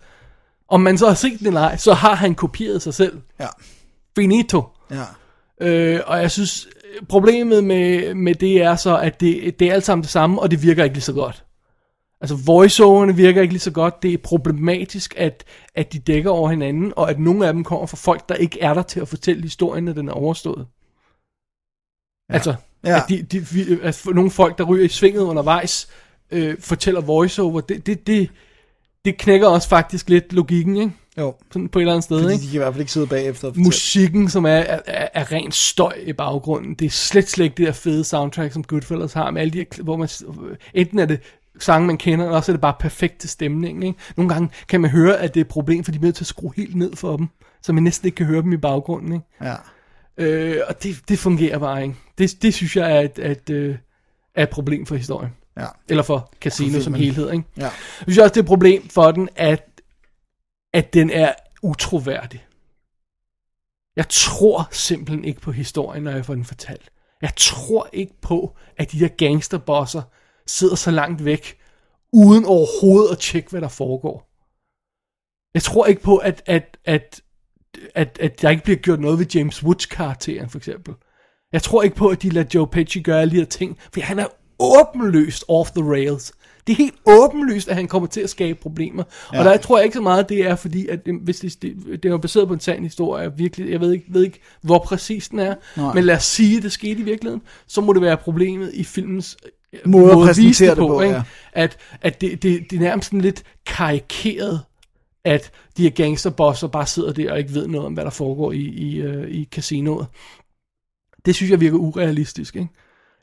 Om 0.70 0.80
man 0.80 0.98
så 0.98 1.06
har 1.06 1.14
set 1.14 1.38
den 1.38 1.46
eller 1.46 1.60
ej, 1.60 1.76
så 1.76 1.94
har 1.94 2.14
han 2.14 2.34
kopieret 2.34 2.82
sig 2.82 2.94
selv. 2.94 3.20
Ja. 3.40 3.46
Finito. 4.16 4.62
Ja. 4.90 5.04
Øh, 5.60 6.00
og 6.06 6.18
jeg 6.20 6.30
synes, 6.30 6.68
problemet 7.08 7.64
med, 7.64 8.14
med 8.14 8.34
det 8.34 8.62
er 8.62 8.76
så, 8.76 8.98
at 8.98 9.20
det, 9.20 9.60
det 9.60 9.68
er 9.68 9.74
alt 9.74 9.84
sammen 9.84 10.02
det 10.02 10.10
samme, 10.10 10.40
og 10.42 10.50
det 10.50 10.62
virker 10.62 10.84
ikke 10.84 10.94
lige 10.96 11.02
så 11.02 11.12
godt. 11.12 11.44
Altså 12.20 12.36
voiceoverne 12.46 13.16
virker 13.16 13.42
ikke 13.42 13.54
lige 13.54 13.60
så 13.60 13.70
godt. 13.70 14.02
Det 14.02 14.14
er 14.14 14.18
problematisk, 14.18 15.14
at, 15.16 15.44
at 15.74 15.92
de 15.92 15.98
dækker 15.98 16.30
over 16.30 16.50
hinanden, 16.50 16.92
og 16.96 17.10
at 17.10 17.18
nogle 17.20 17.46
af 17.46 17.52
dem 17.52 17.64
kommer 17.64 17.86
fra 17.86 17.96
folk, 17.96 18.28
der 18.28 18.34
ikke 18.34 18.60
er 18.60 18.74
der 18.74 18.82
til 18.82 19.00
at 19.00 19.08
fortælle 19.08 19.42
historien, 19.42 19.84
når 19.84 19.92
den 19.92 20.08
er 20.08 20.12
overstået. 20.12 20.66
Ja. 22.28 22.34
Altså, 22.34 22.54
Ja. 22.84 22.96
at, 22.96 23.04
de, 23.08 23.22
de, 23.22 23.78
at 23.82 24.02
nogle 24.06 24.30
folk, 24.30 24.58
der 24.58 24.64
ryger 24.64 24.84
i 24.84 24.88
svinget 24.88 25.20
undervejs, 25.22 25.88
øh, 26.30 26.56
fortæller 26.60 27.00
voiceover, 27.00 27.60
det, 27.60 27.86
det, 27.86 28.06
det, 28.06 28.30
det 29.04 29.18
knækker 29.18 29.48
også 29.48 29.68
faktisk 29.68 30.08
lidt 30.08 30.32
logikken, 30.32 30.76
ikke? 30.76 30.92
Jo. 31.18 31.34
Sådan 31.52 31.68
på 31.68 31.78
et 31.78 31.82
eller 31.82 31.92
andet 31.92 32.04
sted, 32.04 32.22
Fordi 32.22 32.32
ikke? 32.32 32.42
de 32.42 32.46
kan 32.46 32.54
i 32.54 32.58
hvert 32.58 32.72
fald 32.74 32.80
ikke 32.80 32.92
sidde 32.92 33.06
bagefter 33.06 33.48
og 33.48 33.54
musikken, 33.56 34.28
som 34.28 34.44
er, 34.44 34.50
er, 34.50 34.80
er, 34.86 35.08
er 35.14 35.32
ren 35.32 35.52
støj 35.52 35.94
i 36.02 36.12
baggrunden. 36.12 36.74
Det 36.74 36.86
er 36.86 36.90
slet, 36.90 37.28
slet 37.28 37.44
ikke 37.44 37.56
det 37.56 37.66
der 37.66 37.72
fede 37.72 38.04
soundtrack, 38.04 38.52
som 38.52 38.64
Goodfellas 38.64 39.12
har, 39.12 39.30
med 39.30 39.40
alle 39.40 39.52
de 39.52 39.58
her, 39.58 39.82
hvor 39.82 39.96
man, 39.96 40.08
enten 40.74 40.98
er 40.98 41.06
det 41.06 41.20
sange, 41.58 41.86
man 41.86 41.98
kender, 41.98 42.24
eller 42.24 42.36
også 42.36 42.52
er 42.52 42.54
det 42.54 42.60
bare 42.60 42.74
perfekt 42.80 43.18
til 43.18 43.30
stemningen. 43.30 43.82
Ikke? 43.82 43.98
Nogle 44.16 44.28
gange 44.28 44.50
kan 44.68 44.80
man 44.80 44.90
høre, 44.90 45.18
at 45.18 45.34
det 45.34 45.40
er 45.40 45.44
et 45.44 45.48
problem, 45.48 45.84
for 45.84 45.92
de 45.92 45.98
er 45.98 46.02
nødt 46.02 46.14
til 46.14 46.22
at 46.22 46.28
skrue 46.28 46.52
helt 46.56 46.76
ned 46.76 46.96
for 46.96 47.16
dem, 47.16 47.28
så 47.62 47.72
man 47.72 47.82
næsten 47.82 48.06
ikke 48.06 48.16
kan 48.16 48.26
høre 48.26 48.42
dem 48.42 48.52
i 48.52 48.56
baggrunden. 48.56 49.12
Ikke? 49.12 49.26
Ja. 49.42 49.54
Øh, 50.18 50.60
og 50.68 50.82
det, 50.82 50.96
det 51.08 51.18
fungerer 51.18 51.58
bare 51.58 51.82
ikke. 51.82 51.94
Det, 52.18 52.42
det 52.42 52.54
synes 52.54 52.76
jeg 52.76 52.96
er 52.96 53.00
et, 53.00 53.18
et, 53.18 53.50
øh, 53.50 53.76
er 54.34 54.42
et 54.42 54.50
problem 54.50 54.86
for 54.86 54.96
historien. 54.96 55.30
Ja. 55.56 55.66
Eller 55.88 56.02
for 56.02 56.32
Casino 56.40 56.72
For 56.72 56.82
som 56.82 56.94
helhed. 56.94 57.32
Ikke? 57.32 57.44
Ja. 57.56 57.62
Jeg 57.62 57.72
synes 58.02 58.18
også, 58.18 58.28
det 58.28 58.36
er 58.36 58.42
et 58.42 58.46
problem 58.46 58.88
for 58.88 59.10
den, 59.10 59.28
at, 59.36 59.82
at 60.72 60.94
den 60.94 61.10
er 61.10 61.32
utroværdig. 61.62 62.46
Jeg 63.96 64.08
tror 64.08 64.68
simpelthen 64.70 65.24
ikke 65.24 65.40
på 65.40 65.52
historien, 65.52 66.02
når 66.02 66.10
jeg 66.10 66.24
får 66.24 66.34
den 66.34 66.44
fortalt. 66.44 66.90
Jeg 67.22 67.32
tror 67.36 67.88
ikke 67.92 68.20
på, 68.20 68.56
at 68.76 68.92
de 68.92 69.00
der 69.00 69.08
gangsterbosser 69.08 70.02
sidder 70.46 70.74
så 70.74 70.90
langt 70.90 71.24
væk, 71.24 71.58
uden 72.12 72.44
overhovedet 72.44 73.12
at 73.12 73.18
tjekke, 73.18 73.50
hvad 73.50 73.60
der 73.60 73.68
foregår. 73.68 74.30
Jeg 75.54 75.62
tror 75.62 75.86
ikke 75.86 76.02
på, 76.02 76.16
at, 76.16 76.42
at, 76.46 76.76
at, 76.84 77.20
at, 77.94 78.18
at 78.20 78.42
der 78.42 78.50
ikke 78.50 78.64
bliver 78.64 78.78
gjort 78.78 79.00
noget 79.00 79.18
ved 79.18 79.26
James 79.26 79.62
Woods 79.62 79.86
karakteren, 79.86 80.50
for 80.50 80.58
eksempel. 80.58 80.94
Jeg 81.52 81.62
tror 81.62 81.82
ikke 81.82 81.96
på, 81.96 82.08
at 82.08 82.22
de 82.22 82.30
lader 82.30 82.48
Joe 82.54 82.68
Pesci 82.68 83.02
gøre 83.02 83.20
alle 83.20 83.32
de 83.32 83.36
her 83.36 83.44
ting, 83.44 83.78
for 83.94 84.00
han 84.00 84.18
er 84.18 84.26
åbenlyst 84.60 85.44
off 85.48 85.70
the 85.70 85.84
rails. 85.84 86.32
Det 86.66 86.72
er 86.72 86.76
helt 86.76 86.94
åbenlyst, 87.06 87.68
at 87.68 87.76
han 87.76 87.88
kommer 87.88 88.06
til 88.08 88.20
at 88.20 88.30
skabe 88.30 88.58
problemer. 88.62 89.02
Ja. 89.32 89.38
Og 89.38 89.44
der 89.44 89.56
tror 89.56 89.78
jeg 89.78 89.84
ikke 89.84 89.94
så 89.94 90.00
meget, 90.00 90.28
det 90.28 90.46
er 90.46 90.56
fordi, 90.56 90.88
at 90.88 91.06
det, 91.06 91.14
hvis 91.22 91.40
det, 91.40 91.62
det, 91.62 92.02
det 92.02 92.10
er 92.10 92.16
baseret 92.16 92.48
på 92.48 92.54
en 92.54 92.60
sand 92.60 92.82
historie, 92.82 93.32
virkelig, 93.36 93.70
jeg 93.70 93.80
ved 93.80 93.92
ikke, 93.92 94.04
ved 94.08 94.24
ikke 94.24 94.40
hvor 94.62 94.78
præcis 94.78 95.28
den 95.28 95.38
er, 95.38 95.54
Nej. 95.76 95.94
men 95.94 96.04
lad 96.04 96.16
os 96.16 96.24
sige, 96.24 96.56
at 96.56 96.62
det 96.62 96.72
skete 96.72 97.00
i 97.00 97.02
virkeligheden, 97.02 97.42
så 97.66 97.80
må 97.80 97.92
det 97.92 98.02
være 98.02 98.16
problemet 98.16 98.74
i 98.74 98.84
filmens 98.84 99.36
øh, 99.72 99.80
Måde 99.86 100.12
at 100.12 100.18
præsentere 100.18 100.70
det 100.70 100.78
på, 100.78 101.00
ikke? 101.00 101.14
ja. 101.14 101.22
At, 101.52 101.76
at 102.00 102.20
det, 102.20 102.42
det, 102.42 102.70
det 102.70 102.76
er 102.76 102.80
nærmest 102.80 103.06
sådan 103.06 103.20
lidt 103.20 103.42
karikeret, 103.66 104.60
at 105.24 105.50
de 105.76 105.82
her 105.82 105.90
gangsterbosser 105.90 106.68
bare 106.68 106.86
sidder 106.86 107.12
der 107.12 107.32
og 107.32 107.38
ikke 107.38 107.54
ved 107.54 107.66
noget 107.66 107.86
om, 107.86 107.92
hvad 107.92 108.04
der 108.04 108.10
foregår 108.10 108.52
i, 108.52 108.60
i, 108.60 109.06
uh, 109.06 109.28
i 109.28 109.48
casinoet. 109.52 110.06
Det 111.26 111.34
synes 111.34 111.50
jeg 111.50 111.60
virker 111.60 111.78
urealistisk, 111.78 112.56
ikke? 112.56 112.68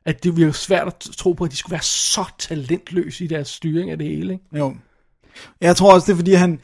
At 0.07 0.23
det 0.23 0.37
virker 0.37 0.51
svært 0.51 0.87
at 0.87 1.09
tro 1.17 1.33
på, 1.33 1.43
at 1.43 1.51
de 1.51 1.57
skulle 1.57 1.71
være 1.71 1.83
så 1.83 2.23
talentløse 2.39 3.23
i 3.23 3.27
deres 3.27 3.47
styring 3.47 3.91
af 3.91 3.97
det 3.97 4.07
hele, 4.07 4.33
ikke? 4.33 4.45
Jo. 4.57 4.75
Jeg 5.61 5.75
tror 5.75 5.93
også, 5.93 6.05
det 6.05 6.11
er 6.11 6.15
fordi, 6.15 6.33
han, 6.33 6.59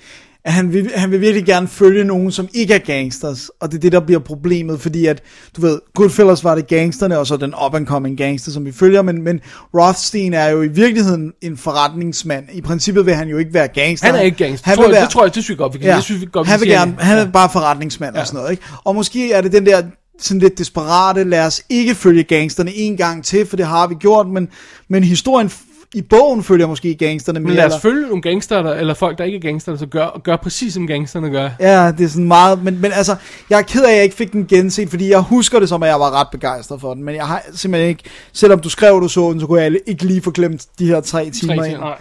at 0.45 0.53
han, 0.53 0.73
vil, 0.73 0.91
han 0.95 1.11
vil 1.11 1.21
virkelig 1.21 1.45
gerne 1.45 1.67
følge 1.67 2.03
nogen, 2.03 2.31
som 2.31 2.47
ikke 2.53 2.73
er 2.73 2.79
gangsters. 2.79 3.49
Og 3.49 3.71
det 3.71 3.77
er 3.77 3.81
det, 3.81 3.91
der 3.91 3.99
bliver 3.99 4.19
problemet, 4.19 4.81
fordi 4.81 5.05
at, 5.05 5.21
du 5.55 5.61
ved, 5.61 5.79
Goodfellas 5.93 6.43
var 6.43 6.55
det 6.55 6.67
gangsterne, 6.67 7.19
og 7.19 7.27
så 7.27 7.37
den 7.37 7.53
up-and-coming 7.65 8.15
gangster, 8.15 8.51
som 8.51 8.65
vi 8.65 8.71
følger, 8.71 9.01
men, 9.01 9.21
men 9.21 9.39
Rothstein 9.79 10.33
er 10.33 10.49
jo 10.49 10.61
i 10.61 10.67
virkeligheden 10.67 11.33
en 11.41 11.57
forretningsmand. 11.57 12.45
I 12.53 12.61
princippet 12.61 13.05
vil 13.05 13.15
han 13.15 13.27
jo 13.27 13.37
ikke 13.37 13.53
være 13.53 13.67
gangster. 13.67 14.07
Han 14.07 14.15
er 14.15 14.21
ikke 14.21 14.37
gangster. 14.37 14.69
Han 14.69 14.77
tror, 14.77 14.83
vil 14.83 14.89
jeg, 14.89 14.95
være, 14.95 15.03
det 15.03 15.11
tror 15.11 15.23
jeg, 15.23 15.35
det 15.35 15.43
synes 15.43 15.49
jeg 15.49 15.57
godt, 15.57 15.73
vi 15.73 15.77
kan. 15.79 15.87
Ja, 15.87 15.93
Jeg 15.93 16.03
synes, 16.03 16.21
vi 16.21 16.27
godt, 16.31 16.47
vi 16.47 16.51
han 16.51 16.59
vil 16.59 16.69
gerne, 16.69 16.95
han 16.99 17.17
er 17.17 17.31
bare 17.31 17.49
forretningsmand 17.49 18.15
ja. 18.15 18.21
og 18.21 18.27
sådan 18.27 18.37
noget, 18.37 18.51
ikke? 18.51 18.63
Og 18.83 18.95
måske 18.95 19.31
er 19.31 19.41
det 19.41 19.51
den 19.51 19.65
der 19.65 19.83
sådan 20.19 20.39
lidt 20.39 20.57
desperate, 20.57 21.23
lad 21.23 21.45
os 21.45 21.61
ikke 21.69 21.95
følge 21.95 22.23
gangsterne 22.23 22.73
en 22.75 22.97
gang 22.97 23.25
til, 23.25 23.45
for 23.45 23.57
det 23.57 23.65
har 23.65 23.87
vi 23.87 23.95
gjort, 23.95 24.27
men, 24.27 24.49
men 24.87 25.03
historien 25.03 25.51
i 25.95 26.01
bogen 26.01 26.43
følger 26.43 26.67
måske 26.67 26.95
gangsterne 26.95 27.39
mere. 27.39 27.47
Men 27.47 27.55
lad 27.55 27.65
os 27.65 27.69
eller- 27.71 27.79
følge 27.79 28.01
nogle 28.07 28.21
gangster, 28.21 28.61
der, 28.61 28.73
eller 28.73 28.93
folk, 28.93 29.17
der 29.17 29.23
ikke 29.23 29.35
er 29.35 29.41
gangster, 29.41 29.75
så 29.77 29.85
gør, 29.85 30.21
gør 30.23 30.35
præcis 30.35 30.73
som 30.73 30.87
gangsterne 30.87 31.29
gør. 31.29 31.49
Ja, 31.59 31.91
det 31.97 32.03
er 32.03 32.07
sådan 32.09 32.27
meget, 32.27 32.63
men, 32.63 32.81
men 32.81 32.91
altså, 32.91 33.15
jeg 33.49 33.57
er 33.59 33.63
ked 33.63 33.83
af, 33.83 33.89
at 33.89 33.95
jeg 33.95 34.03
ikke 34.03 34.15
fik 34.15 34.31
den 34.31 34.47
genset, 34.47 34.89
fordi 34.89 35.09
jeg 35.09 35.19
husker 35.19 35.59
det 35.59 35.69
som, 35.69 35.83
at 35.83 35.89
jeg 35.89 35.99
var 35.99 36.11
ret 36.19 36.27
begejstret 36.31 36.81
for 36.81 36.93
den, 36.93 37.03
men 37.03 37.15
jeg 37.15 37.27
har 37.27 37.41
simpelthen 37.53 37.89
ikke, 37.89 38.03
selvom 38.33 38.59
du 38.59 38.69
skrev, 38.69 39.01
du 39.01 39.07
så 39.07 39.31
den, 39.31 39.39
så 39.39 39.47
kunne 39.47 39.61
jeg 39.61 39.75
ikke 39.87 40.05
lige 40.05 40.21
få 40.21 40.31
glemt 40.31 40.65
de 40.79 40.87
her 40.87 41.01
tre 41.01 41.29
timer 41.29 41.55
Tre 41.55 41.67
ting, 41.67 41.79
nej. 41.79 41.97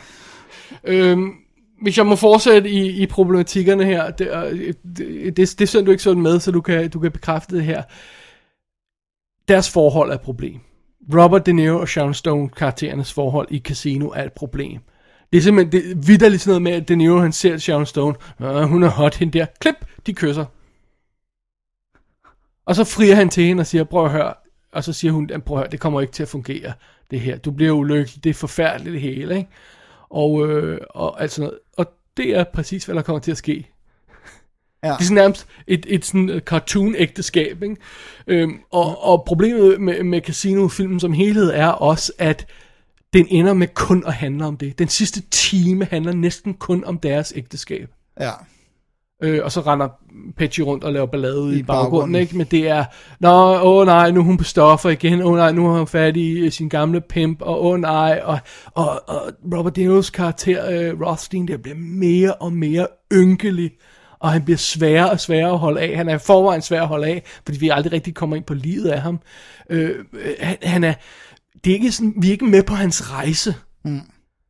Øhm, 0.84 1.30
hvis 1.83 1.99
jeg 1.99 2.07
må 2.07 2.16
fortsætte 2.16 2.70
i, 2.70 3.03
i 3.03 3.07
problematikkerne 3.07 3.85
her, 3.85 4.11
det, 4.11 4.28
øh, 4.53 4.74
det, 4.97 5.37
det, 5.37 5.59
det 5.59 5.68
sender 5.68 5.85
du 5.85 5.91
ikke 5.91 6.03
sådan 6.03 6.22
med, 6.22 6.41
så 6.41 6.51
du 6.51 6.61
kan, 6.61 6.91
du 6.91 7.01
kan 7.01 7.12
bekræfte 7.12 7.57
det 7.57 7.64
her. 7.64 7.83
Deres 9.49 9.70
forhold 9.70 10.11
er 10.11 10.14
et 10.14 10.20
problem. 10.20 10.61
Robert 11.14 11.47
De 11.47 11.53
Niro 11.53 11.78
og 11.78 11.89
Sharon 11.89 12.14
Stone 12.14 12.49
karakterernes 12.49 13.12
forhold 13.12 13.47
i 13.51 13.59
Casino 13.59 14.09
er 14.09 14.24
et 14.24 14.33
problem. 14.33 14.80
Det 15.33 15.39
er 15.39 15.43
simpelthen 15.43 15.72
det 15.72 15.91
er 15.91 15.97
vidderligt 16.07 16.43
sådan 16.43 16.51
noget 16.51 16.62
med, 16.62 16.83
at 16.83 16.89
De 16.89 16.97
Niro 16.97 17.18
han 17.18 17.33
ser 17.33 17.59
Sharon 17.59 17.87
Stone, 17.87 18.14
øh, 18.41 18.62
hun 18.62 18.83
er 18.83 18.89
hot, 18.89 19.14
hende 19.14 19.39
der, 19.39 19.47
klip, 19.61 19.74
de 20.07 20.12
kysser. 20.12 20.45
Og 22.66 22.76
så 22.76 22.85
frier 22.85 23.14
han 23.14 23.28
til 23.28 23.45
hende 23.45 23.61
og 23.61 23.66
siger, 23.66 23.85
prøv 23.85 24.05
at 24.05 24.11
høre, 24.11 24.35
og 24.72 24.85
så 24.85 24.93
siger 24.93 25.12
hun, 25.12 25.30
prøv 25.47 25.57
at 25.57 25.62
høre, 25.62 25.70
det 25.70 25.80
kommer 25.80 26.01
ikke 26.01 26.12
til 26.12 26.22
at 26.22 26.28
fungere, 26.28 26.72
det 27.11 27.20
her. 27.20 27.37
Du 27.37 27.51
bliver 27.51 27.72
ulykkelig, 27.72 28.24
det 28.24 28.30
er 28.30 28.35
forfærdeligt 28.35 28.93
det 28.93 29.01
hele, 29.01 29.37
ikke? 29.37 29.51
Og, 30.11 30.49
øh, 30.49 30.80
og, 30.91 31.22
altså 31.22 31.41
noget 31.41 31.59
det 32.16 32.36
er 32.36 32.44
præcis, 32.54 32.84
hvad 32.84 32.94
der 32.94 33.02
kommer 33.02 33.20
til 33.20 33.30
at 33.30 33.36
ske. 33.36 33.68
Ja. 34.84 34.88
Det 34.88 34.94
er 34.94 35.02
sådan 35.02 35.14
nærmest 35.14 35.46
et, 35.66 35.86
et 35.88 36.04
sådan 36.04 36.28
øh, 36.28 36.40
cartoon-ægteskab, 36.40 37.62
ikke? 37.62 37.76
Øhm, 38.26 38.58
og, 38.70 39.04
og 39.04 39.24
problemet 39.26 39.80
med, 39.80 40.02
med 40.02 40.20
Casino-filmen 40.20 41.00
som 41.00 41.12
helhed 41.12 41.50
er 41.54 41.68
også, 41.68 42.12
at 42.18 42.46
den 43.12 43.26
ender 43.30 43.54
med 43.54 43.68
kun 43.74 44.04
at 44.06 44.14
handle 44.14 44.46
om 44.46 44.56
det. 44.56 44.78
Den 44.78 44.88
sidste 44.88 45.20
time 45.30 45.84
handler 45.84 46.12
næsten 46.12 46.54
kun 46.54 46.84
om 46.84 46.98
deres 46.98 47.32
ægteskab. 47.36 47.88
Ja. 48.20 48.30
Øh, 49.22 49.40
og 49.44 49.52
så 49.52 49.60
render 49.60 49.88
Petty 50.36 50.60
rundt 50.60 50.84
og 50.84 50.92
laver 50.92 51.06
ballade 51.06 51.56
i, 51.56 51.58
I 51.58 51.62
baggrunden, 51.62 51.66
baggrunden. 51.66 52.14
ikke? 52.14 52.36
Men 52.36 52.46
det 52.50 52.68
er, 52.68 52.84
nå, 53.20 53.60
åh 53.62 53.86
nej, 53.86 54.10
nu 54.10 54.20
er 54.20 54.24
hun 54.24 54.36
på 54.36 54.44
stoffer 54.44 54.90
igen, 54.90 55.22
åh 55.22 55.36
nej, 55.36 55.52
nu 55.52 55.68
har 55.68 55.78
hun 55.78 55.86
fat 55.86 56.16
i 56.16 56.38
øh, 56.38 56.52
sin 56.52 56.68
gamle 56.68 57.00
pimp, 57.00 57.42
og 57.42 57.64
åh 57.64 57.80
nej, 57.80 58.20
og, 58.24 58.38
og, 58.74 59.08
og 59.08 59.22
Robert 59.54 59.76
De 59.76 59.98
Niro's 59.98 60.10
karakter, 60.10 60.70
øh, 60.70 61.00
Rothstein, 61.00 61.48
der 61.48 61.56
bliver 61.56 61.76
mere 61.78 62.34
og 62.34 62.52
mere 62.52 62.86
ynkelig, 63.12 63.70
og 64.20 64.30
han 64.30 64.44
bliver 64.44 64.58
sværere 64.58 65.10
og 65.10 65.20
sværere 65.20 65.50
at 65.50 65.58
holde 65.58 65.80
af. 65.80 65.96
Han 65.96 66.08
er 66.08 66.18
forvejen 66.18 66.62
svær 66.62 66.82
at 66.82 66.88
holde 66.88 67.06
af, 67.06 67.22
fordi 67.44 67.58
vi 67.58 67.68
aldrig 67.68 67.92
rigtig 67.92 68.14
kommer 68.14 68.36
ind 68.36 68.44
på 68.44 68.54
livet 68.54 68.88
af 68.88 69.00
ham. 69.00 69.20
Øh, 69.70 69.90
øh, 70.12 70.34
han, 70.40 70.56
han 70.62 70.84
er, 70.84 70.94
det 71.64 71.70
er 71.70 71.74
ikke 71.74 71.92
sådan, 71.92 72.14
vi 72.16 72.28
er 72.28 72.32
ikke 72.32 72.44
med 72.44 72.62
på 72.62 72.74
hans 72.74 73.12
rejse. 73.12 73.54
Mm. 73.84 74.00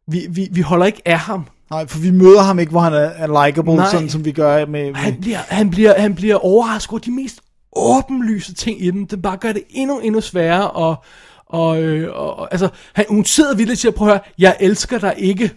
Vi, 0.08 0.26
vi, 0.30 0.48
vi 0.52 0.60
holder 0.60 0.86
ikke 0.86 1.02
af 1.04 1.18
ham. 1.18 1.46
Nej, 1.72 1.86
for 1.86 1.98
vi 1.98 2.10
møder 2.10 2.42
ham 2.42 2.58
ikke, 2.58 2.70
hvor 2.70 2.80
han 2.80 2.92
er, 2.92 2.98
er 2.98 3.46
likable, 3.46 3.74
Nej. 3.74 3.90
sådan 3.90 4.08
som 4.08 4.24
vi 4.24 4.32
gør 4.32 4.66
med... 4.66 4.84
med 4.84 4.94
Han 4.94 5.20
bliver, 5.20 5.38
han 5.48 5.70
bliver, 5.70 6.00
han 6.00 6.14
bliver 6.14 6.36
overrasket 6.36 6.92
over 6.92 6.98
de 7.00 7.10
mest 7.10 7.40
åbenlyse 7.76 8.54
ting 8.54 8.82
i 8.84 8.90
dem. 8.90 9.06
Det 9.06 9.22
bare 9.22 9.36
gør 9.36 9.52
det 9.52 9.62
endnu, 9.70 9.98
endnu 9.98 10.20
sværere. 10.20 10.70
Og, 10.70 11.04
og, 11.46 11.82
øh, 11.82 12.10
og 12.14 12.48
altså, 12.52 12.68
han, 12.92 13.04
hun 13.08 13.24
sidder 13.24 13.56
vildt 13.56 13.70
og 13.70 13.76
siger, 13.76 13.92
prøv 13.92 14.08
at 14.08 14.14
høre, 14.14 14.22
jeg 14.38 14.56
elsker 14.60 14.98
dig 14.98 15.14
ikke. 15.18 15.50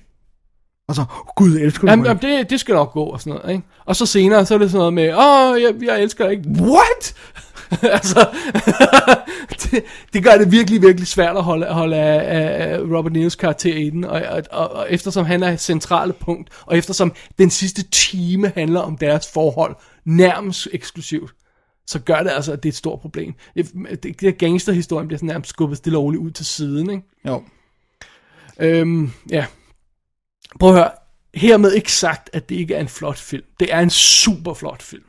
og 0.88 0.96
så, 0.96 1.04
Gud, 1.36 1.56
jeg 1.56 1.66
elsker 1.66 1.90
Jamen, 1.90 2.04
mig. 2.04 2.08
jamen 2.08 2.38
det, 2.38 2.50
det 2.50 2.60
skal 2.60 2.76
nok 2.76 2.94
gå 2.94 3.04
og 3.04 3.20
sådan 3.22 3.34
noget, 3.40 3.56
ikke? 3.56 3.68
Og 3.86 3.96
så 3.96 4.06
senere, 4.06 4.46
så 4.46 4.54
er 4.54 4.58
det 4.58 4.72
sådan 4.72 4.80
noget 4.80 4.94
med, 4.94 5.14
åh, 5.14 5.62
jeg, 5.62 5.74
jeg 5.88 6.04
elsker 6.04 6.26
dig 6.26 6.34
ikke. 6.34 6.50
What? 6.62 7.14
altså, 7.98 8.30
det, 9.64 9.84
det 10.14 10.24
gør 10.24 10.38
det 10.38 10.52
virkelig, 10.52 10.82
virkelig 10.82 11.08
svært 11.08 11.38
at 11.38 11.44
holde, 11.44 11.66
holde 11.66 11.96
af, 11.96 12.74
af 12.74 12.80
Robert 12.80 13.14
Niros 13.14 13.36
karakter 13.36 13.76
i 13.76 13.90
den, 13.90 14.04
og, 14.04 14.22
og, 14.22 14.44
og, 14.52 14.72
og 14.72 14.88
eftersom 14.90 15.26
han 15.26 15.44
er 15.44 15.52
et 15.52 15.60
centrale 15.60 16.14
punkt, 16.14 16.50
og 16.66 16.78
eftersom 16.78 17.14
den 17.38 17.50
sidste 17.50 17.84
time 17.84 18.52
handler 18.56 18.80
om 18.80 18.98
deres 18.98 19.32
forhold, 19.34 19.76
nærmest 20.06 20.68
eksklusivt, 20.74 21.34
så 21.88 22.00
gør 22.00 22.24
det 22.24 22.30
altså, 22.30 22.54
at 22.54 22.64
det 22.64 22.70
er 22.70 22.72
et 22.72 22.78
stort 22.78 23.00
problem. 23.00 23.34
Det, 23.56 23.72
det, 24.04 24.22
det 24.22 24.38
gangsterhistorien 24.38 25.08
bliver 25.08 25.18
sådan 25.18 25.28
nærmest 25.28 25.50
skubbet 25.50 25.78
stille 25.78 25.98
og 25.98 26.04
roligt 26.04 26.24
ud 26.24 26.32
til 26.32 26.46
siden, 26.46 26.90
ikke? 26.90 27.04
Jo. 27.28 27.44
Øhm, 28.60 29.12
ja. 29.30 29.46
Prøv 30.60 30.70
at 30.70 30.76
høre. 30.76 30.92
Hermed 31.34 31.74
ikke 31.74 31.92
sagt, 31.92 32.30
at 32.34 32.50
det 32.50 32.56
ikke 32.56 32.76
er 32.76 32.80
en 32.80 32.88
flot 32.88 33.18
film. 33.18 33.46
Det 33.60 33.74
er 33.74 33.80
en 33.80 33.90
super 33.90 34.54
flot 34.54 34.82
film. 34.82 35.04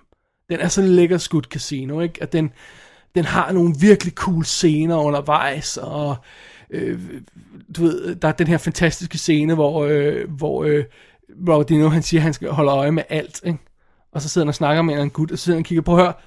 Den 0.51 0.61
er 0.61 0.69
så 0.69 0.83
lækker 0.83 1.19
skudt 1.19 1.45
casino, 1.45 2.01
ikke? 2.01 2.23
At 2.23 2.33
den, 2.33 2.51
den 3.15 3.25
har 3.25 3.53
nogle 3.53 3.75
virkelig 3.81 4.13
cool 4.13 4.45
scener 4.45 4.97
undervejs, 4.97 5.77
og 5.77 6.17
øh, 6.71 7.01
du 7.77 7.83
ved, 7.83 8.15
der 8.17 8.29
er 8.29 8.33
den 8.33 8.47
her 8.47 8.59
fantastiske 8.59 9.19
scene, 9.19 9.55
hvor, 9.55 9.85
øh, 9.85 10.31
hvor 10.31 10.65
øh, 10.65 10.85
Robert 11.49 11.69
Dino, 11.69 11.89
han 11.89 12.03
siger, 12.03 12.21
at 12.21 12.23
han 12.23 12.33
skal 12.33 12.51
holde 12.51 12.71
øje 12.73 12.91
med 12.91 13.03
alt, 13.09 13.41
ikke? 13.45 13.59
Og 14.13 14.23
så 14.23 14.29
sidder 14.29 14.45
han 14.45 14.49
og 14.49 14.55
snakker 14.55 14.83
med 14.83 14.95
en 14.95 15.01
anden 15.01 15.11
gut, 15.11 15.33
og 15.33 15.39
så 15.39 15.45
sidder 15.45 15.57
han 15.57 15.63
og 15.63 15.67
kigger 15.67 15.83
på, 15.83 15.97
hør, 15.97 16.23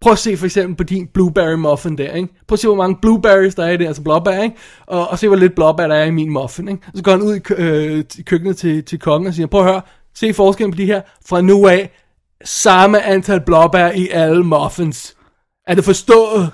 Prøv 0.00 0.12
at 0.12 0.18
se 0.18 0.36
for 0.36 0.44
eksempel 0.44 0.76
på 0.76 0.82
din 0.82 1.06
blueberry 1.06 1.54
muffin 1.54 1.98
der, 1.98 2.12
ikke? 2.12 2.28
Prøv 2.46 2.54
at 2.54 2.58
se, 2.58 2.66
hvor 2.66 2.76
mange 2.76 2.96
blueberries 3.02 3.54
der 3.54 3.64
er 3.64 3.70
i 3.70 3.76
det, 3.76 3.86
altså 3.86 4.02
blåbær, 4.02 4.42
ikke? 4.42 4.56
Og, 4.86 5.08
og 5.08 5.18
se, 5.18 5.28
hvor 5.28 5.36
lidt 5.36 5.54
blåbær 5.54 5.86
der 5.86 5.94
er 5.94 6.04
i 6.04 6.10
min 6.10 6.30
muffin, 6.30 6.68
ikke? 6.68 6.82
Og 6.86 6.92
så 6.94 7.02
går 7.02 7.10
han 7.12 7.22
ud 7.22 7.34
i, 7.34 7.38
kø- 7.38 7.54
øh, 7.58 8.04
i 8.18 8.22
køkkenet 8.22 8.56
til, 8.56 8.84
til 8.84 8.98
kongen 8.98 9.26
og 9.26 9.34
siger, 9.34 9.46
prøv 9.46 9.60
at 9.60 9.66
høre, 9.66 9.80
se 10.14 10.34
forskellen 10.34 10.72
på 10.72 10.76
de 10.76 10.86
her. 10.86 11.00
Fra 11.28 11.40
nu 11.40 11.66
af, 11.68 11.90
samme 12.44 13.02
antal 13.02 13.40
blåbær 13.40 13.90
i 13.90 14.08
alle 14.08 14.44
muffins. 14.44 15.16
Er 15.66 15.74
det 15.74 15.84
forstået? 15.84 16.50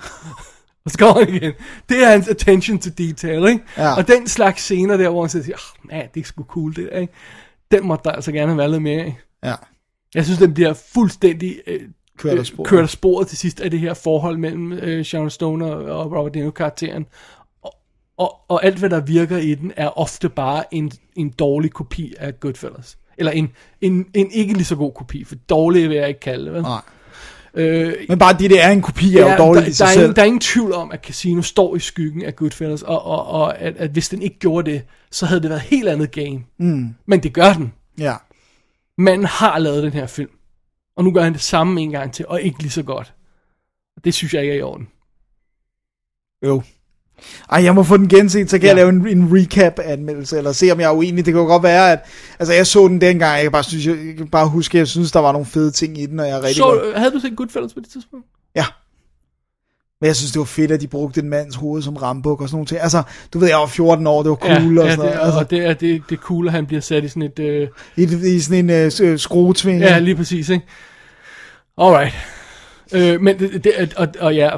Og 0.85 0.91
så 0.91 0.97
kommer 0.97 1.25
han 1.25 1.35
igen. 1.35 1.53
Det 1.89 2.03
er 2.03 2.09
hans 2.09 2.27
attention 2.27 2.79
to 2.79 2.89
detail, 2.97 3.47
ikke? 3.47 3.63
Ja. 3.77 3.95
Og 3.95 4.07
den 4.07 4.27
slags 4.27 4.61
scener 4.61 4.97
der, 4.97 5.09
hvor 5.09 5.21
han 5.21 5.29
siger, 5.29 5.55
oh, 5.55 5.87
man, 5.91 6.07
det 6.13 6.21
er 6.21 6.25
sgu 6.25 6.43
cool 6.43 6.75
det 6.75 6.89
der, 6.91 6.99
ikke? 6.99 7.13
Den 7.71 7.87
måtte 7.87 8.03
der 8.03 8.11
altså 8.11 8.31
gerne 8.31 8.47
have 8.47 8.57
været 8.57 8.71
lidt 8.71 8.81
mere 8.81 9.03
af. 9.03 9.17
Ja. 9.43 9.55
Jeg 10.15 10.25
synes, 10.25 10.39
den 10.39 10.53
bliver 10.53 10.73
fuldstændig 10.73 11.61
øh, 11.67 11.81
Kørt 12.17 12.33
af 12.33 12.39
øh, 12.39 12.45
sporet. 12.45 12.69
kørt 12.69 12.83
af 12.83 12.89
sporet 12.89 13.27
til 13.27 13.37
sidst 13.37 13.61
af 13.61 13.71
det 13.71 13.79
her 13.79 13.93
forhold 13.93 14.37
mellem 14.37 14.73
øh, 14.73 15.05
Sharon 15.05 15.29
Stone 15.29 15.65
og, 15.65 16.05
Robert 16.11 16.33
De 16.33 16.39
Niro 16.39 16.51
karakteren. 16.51 17.05
Og, 17.63 17.73
og, 18.17 18.35
og 18.47 18.65
alt, 18.65 18.79
hvad 18.79 18.89
der 18.89 18.99
virker 18.99 19.37
i 19.37 19.55
den, 19.55 19.73
er 19.77 19.97
ofte 19.99 20.29
bare 20.29 20.73
en, 20.73 20.91
en 21.15 21.29
dårlig 21.29 21.71
kopi 21.71 22.13
af 22.19 22.39
Goodfellas. 22.39 22.97
Eller 23.17 23.31
en, 23.31 23.51
en, 23.81 24.05
en 24.13 24.31
ikke 24.31 24.53
lige 24.53 24.65
så 24.65 24.75
god 24.75 24.91
kopi, 24.93 25.23
for 25.23 25.35
dårlig 25.35 25.89
vil 25.89 25.97
jeg 25.97 26.07
ikke 26.07 26.19
kalde 26.19 26.45
det. 26.45 26.53
Vel? 26.53 26.61
Nej. 26.61 26.81
Øh, 27.53 27.93
Men 28.09 28.19
bare 28.19 28.33
det, 28.37 28.49
det 28.49 28.63
er 28.63 28.69
en 28.69 28.81
kopi, 28.81 29.17
er 29.17 29.31
jo 29.31 29.37
dårligt 29.37 29.65
der, 29.65 29.69
i 29.69 29.73
sig 29.73 29.85
der, 29.85 29.89
er 29.89 29.93
selv. 29.93 30.03
ingen, 30.03 30.15
der 30.15 30.21
er 30.21 30.25
ingen 30.25 30.39
tvivl 30.39 30.73
om, 30.73 30.91
at 30.91 31.03
Casino 31.05 31.41
står 31.41 31.75
i 31.75 31.79
skyggen 31.79 32.21
af 32.25 32.35
Goodfellas, 32.35 32.81
og, 32.81 33.05
og, 33.05 33.25
og 33.27 33.59
at, 33.59 33.77
at 33.77 33.89
hvis 33.89 34.09
den 34.09 34.21
ikke 34.21 34.39
gjorde 34.39 34.71
det, 34.71 34.81
så 35.11 35.25
havde 35.25 35.41
det 35.41 35.49
været 35.49 35.61
et 35.61 35.67
helt 35.67 35.87
andet 35.87 36.11
game. 36.11 36.43
Mm. 36.59 36.95
Men 37.05 37.23
det 37.23 37.33
gør 37.33 37.53
den. 37.53 37.73
Ja. 37.99 38.15
Manden 38.97 39.27
har 39.27 39.59
lavet 39.59 39.83
den 39.83 39.93
her 39.93 40.07
film. 40.07 40.29
Og 40.97 41.03
nu 41.03 41.11
gør 41.11 41.23
han 41.23 41.33
det 41.33 41.41
samme 41.41 41.81
en 41.81 41.91
gang 41.91 42.13
til, 42.13 42.25
og 42.27 42.41
ikke 42.41 42.59
lige 42.61 42.71
så 42.71 42.83
godt. 42.83 43.13
Og 43.97 44.05
det 44.05 44.13
synes 44.13 44.33
jeg 44.33 44.41
ikke 44.41 44.53
er 44.53 44.57
i 44.57 44.61
orden. 44.61 44.87
Jo. 46.45 46.63
Ej, 47.51 47.63
jeg 47.63 47.75
må 47.75 47.83
få 47.83 47.97
den 47.97 48.07
genset, 48.09 48.49
så 48.49 48.57
kan 48.59 48.63
ja. 48.63 48.69
jeg 48.69 48.77
Ja. 48.77 48.91
lave 48.91 49.09
en, 49.11 49.17
en 49.17 49.37
recap-anmeldelse, 49.37 50.37
eller 50.37 50.51
se, 50.51 50.71
om 50.71 50.79
jeg 50.79 50.87
er 50.87 50.91
uenig. 50.95 51.25
Det 51.25 51.33
kan 51.33 51.41
jo 51.41 51.47
godt 51.47 51.63
være, 51.63 51.91
at... 51.91 51.99
Altså, 52.39 52.53
jeg 52.53 52.67
så 52.67 52.87
den 52.87 53.01
dengang, 53.01 53.33
jeg 53.35 53.41
kan 53.43 53.51
bare, 53.51 53.63
synes, 53.63 53.85
jeg, 53.87 53.97
jeg 54.07 54.15
kan 54.17 54.27
bare 54.27 54.47
huske, 54.49 54.75
at 54.77 54.79
jeg 54.79 54.87
synes, 54.87 55.11
der 55.11 55.19
var 55.19 55.31
nogle 55.31 55.45
fede 55.45 55.71
ting 55.71 55.99
i 56.01 56.05
den, 56.05 56.19
og 56.19 56.27
jeg 56.27 56.33
er 56.37 56.41
rigtig 56.41 56.55
Så, 56.55 56.63
godt. 56.63 56.83
øh, 56.85 56.95
havde 56.95 57.11
du 57.11 57.19
set 57.19 57.35
Goodfellas 57.37 57.73
på 57.73 57.79
det 57.79 57.89
tidspunkt? 57.89 58.25
Ja. 58.55 58.65
Men 60.01 60.07
jeg 60.07 60.15
synes, 60.15 60.31
det 60.31 60.39
var 60.39 60.45
fedt, 60.45 60.71
at 60.71 60.81
de 60.81 60.87
brugte 60.87 61.21
en 61.21 61.29
mands 61.29 61.55
hoved 61.55 61.81
som 61.81 61.95
rambuk 61.95 62.41
og 62.41 62.47
sådan 62.49 62.55
nogle 62.55 62.67
ting. 62.67 62.81
Altså, 62.81 63.03
du 63.33 63.39
ved, 63.39 63.47
jeg 63.47 63.57
var 63.57 63.65
14 63.65 64.07
år, 64.07 64.23
det 64.23 64.29
var 64.29 64.35
cool 64.35 64.75
ja, 64.75 64.81
og 64.81 64.87
ja, 64.87 64.95
sådan 64.95 65.05
det, 65.05 65.15
noget. 65.15 65.25
Altså, 65.25 65.39
og 65.39 65.49
det 65.49 65.65
er, 65.65 65.73
det, 65.73 66.01
det 66.09 66.19
cool, 66.19 66.47
at 66.47 66.53
han 66.53 66.65
bliver 66.65 66.81
sat 66.81 67.03
i 67.03 67.07
sådan 67.07 67.21
et... 67.21 67.39
Øh, 67.39 67.67
i, 67.97 68.35
I 68.35 68.39
sådan 68.39 68.69
en 68.69 68.91
øh, 69.01 69.19
skruetving. 69.19 69.79
ja, 69.79 69.99
lige 69.99 70.15
præcis, 70.15 70.49
ikke? 70.49 70.65
Alright. 71.77 72.13
Øh, 72.93 73.21
men 73.21 73.39
det, 73.39 73.63
det, 73.63 73.93
og, 73.93 74.07
og 74.19 74.35
ja, 74.35 74.49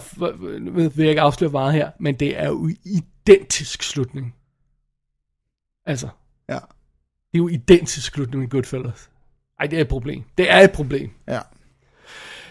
nu 0.59 0.71
vil 0.71 0.91
jeg 0.97 1.09
ikke 1.09 1.21
afsløre 1.21 1.51
meget 1.51 1.73
her, 1.73 1.91
men 1.99 2.15
det 2.15 2.39
er 2.39 2.47
jo 2.47 2.69
identisk 2.85 3.83
slutning. 3.83 4.35
Altså, 5.85 6.07
ja. 6.49 6.53
det 6.53 7.33
er 7.33 7.37
jo 7.37 7.47
identisk 7.47 8.13
slutning 8.13 8.41
med 8.41 8.49
Goodfellas. 8.49 9.09
Ej, 9.59 9.67
det 9.67 9.77
er 9.77 9.81
et 9.81 9.87
problem. 9.87 10.23
Det 10.37 10.51
er 10.51 10.59
et 10.59 10.71
problem. 10.71 11.09
ja. 11.27 11.39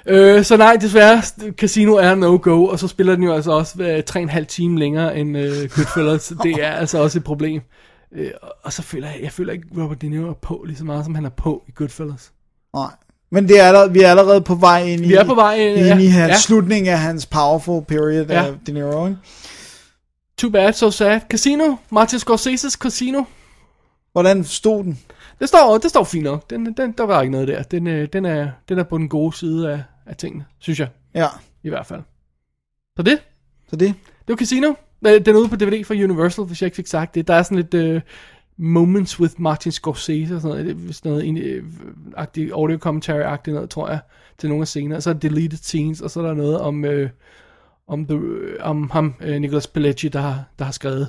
Øh, 0.09 0.45
så 0.45 0.57
nej, 0.57 0.77
desværre, 0.81 1.23
Casino 1.53 1.95
er 1.95 2.15
no-go, 2.15 2.65
og 2.67 2.79
så 2.79 2.89
spiller 2.89 3.15
den 3.15 3.25
jo 3.25 3.33
altså 3.35 3.53
også 3.53 3.83
øh, 3.83 4.03
tre 4.05 4.21
og 4.21 4.23
en 4.23 4.29
halv 4.29 4.47
time 4.47 4.79
længere 4.79 5.19
end 5.19 5.37
øh, 5.39 5.47
Goodfellas. 5.77 6.33
det 6.43 6.53
er 6.65 6.71
altså 6.71 6.99
også 6.99 7.19
et 7.19 7.25
problem. 7.25 7.63
Øh, 8.13 8.31
og- 8.43 8.55
og 8.63 8.73
så 8.73 8.83
føler 8.83 9.09
jeg, 9.11 9.21
jeg 9.23 9.33
føler 9.33 9.53
ikke, 9.53 9.67
Robert 9.83 10.03
De 10.03 10.09
Niro 10.09 10.29
er 10.29 10.33
på 10.33 10.65
lige 10.67 10.77
så 10.77 10.85
meget, 10.85 11.05
som 11.05 11.15
han 11.15 11.25
er 11.25 11.29
på 11.31 11.65
i 11.69 11.73
Goodfellas. 11.75 12.33
Nej. 12.75 12.91
Men 13.31 13.49
det 13.49 13.61
er 13.61 13.65
aller, 13.65 13.89
vi 13.89 14.01
er 14.03 14.11
allerede 14.11 14.41
på 14.41 14.55
vej 14.55 14.83
ind 14.83 15.05
i, 15.05 15.09
Vi 15.09 15.15
er 15.15 15.25
på 15.25 15.35
vej 15.35 15.55
ind, 15.55 15.79
ind 15.79 15.87
ja. 15.87 15.99
i 15.99 16.07
hans, 16.07 16.31
Ja. 16.31 16.37
slutningen 16.37 16.93
af 16.93 16.99
hans 16.99 17.27
powerful 17.27 17.85
period 17.85 18.27
Ja. 18.27 18.45
af 18.45 18.53
De 18.67 18.73
Niro. 18.73 19.07
Ikke? 19.07 19.19
Too 20.39 20.51
bad, 20.51 20.73
so 20.73 20.91
sad. 20.91 21.21
Casino, 21.31 21.77
Martin 21.91 22.19
Scorsese's 22.19 22.71
Casino. 22.79 23.25
Hvordan 24.13 24.45
stod 24.45 24.85
den? 24.85 24.99
Det 25.41 25.49
står, 25.49 25.79
det 25.79 25.91
står 25.91 26.05
fint 26.05 26.25
nok. 26.25 26.51
Den, 26.51 26.73
den, 26.77 26.93
der 26.93 27.05
var 27.07 27.23
ikke 27.23 27.33
noget 27.33 27.49
der. 27.49 27.63
Den, 27.63 27.87
øh, 27.87 28.09
den, 28.13 28.25
er, 28.25 28.49
den 28.69 28.79
er 28.79 28.83
på 28.83 28.99
den 28.99 29.09
gode 29.09 29.37
side 29.37 29.71
af, 29.73 29.83
af 30.07 30.17
tingene, 30.17 30.45
synes 30.59 30.81
jeg. 30.81 30.89
Ja, 31.15 31.27
I 31.63 31.69
hvert 31.69 31.87
fald. 31.87 32.01
Så 32.97 33.03
det, 33.03 33.19
så 33.71 33.77
det. 33.77 33.95
Det 34.09 34.29
var 34.29 34.37
Casino. 34.37 34.73
Øh, 35.07 35.25
Den 35.27 35.35
er 35.37 35.39
ude 35.41 35.49
på 35.49 35.57
DVD 35.57 35.85
fra 35.85 35.95
Universal, 35.95 36.45
hvis 36.45 36.63
jeg 36.63 36.67
ikke 36.67 36.77
fik 36.77 36.87
sagt 36.87 37.15
det. 37.15 37.29
Der 37.29 37.35
er 37.35 37.43
sådan 37.43 37.67
lidt 37.71 37.75
uh, 37.97 38.01
moments 38.59 39.21
with 39.21 39.35
Martin 39.39 39.73
Scorsese 39.73 40.35
og 40.35 40.41
sådan 40.41 40.57
noget. 40.65 40.89
Vist 40.89 41.05
noget 41.05 41.59
uh, 41.61 41.65
agtigt, 42.17 42.53
audio 42.53 42.79
commentary-agtigt 42.87 43.55
noget, 43.55 43.71
tror 43.71 43.89
jeg, 43.89 43.99
til 44.39 44.49
nogle 44.49 44.63
af 44.63 44.69
scenerne. 44.69 45.01
Så 45.01 45.11
er 45.11 45.15
deleted 45.15 45.59
scenes, 45.59 46.01
og 46.01 46.11
så 46.11 46.21
er 46.21 46.27
der 46.27 46.35
noget 46.35 46.61
om, 46.61 46.85
uh, 46.85 47.09
om, 47.89 48.07
the, 48.07 48.19
om 48.61 48.91
ham, 48.91 49.15
uh, 49.21 49.29
Nicolas 49.29 49.67
Pileggi, 49.67 50.09
der 50.09 50.21
har, 50.21 50.45
der 50.59 50.65
har 50.65 50.73
skrevet 50.73 51.09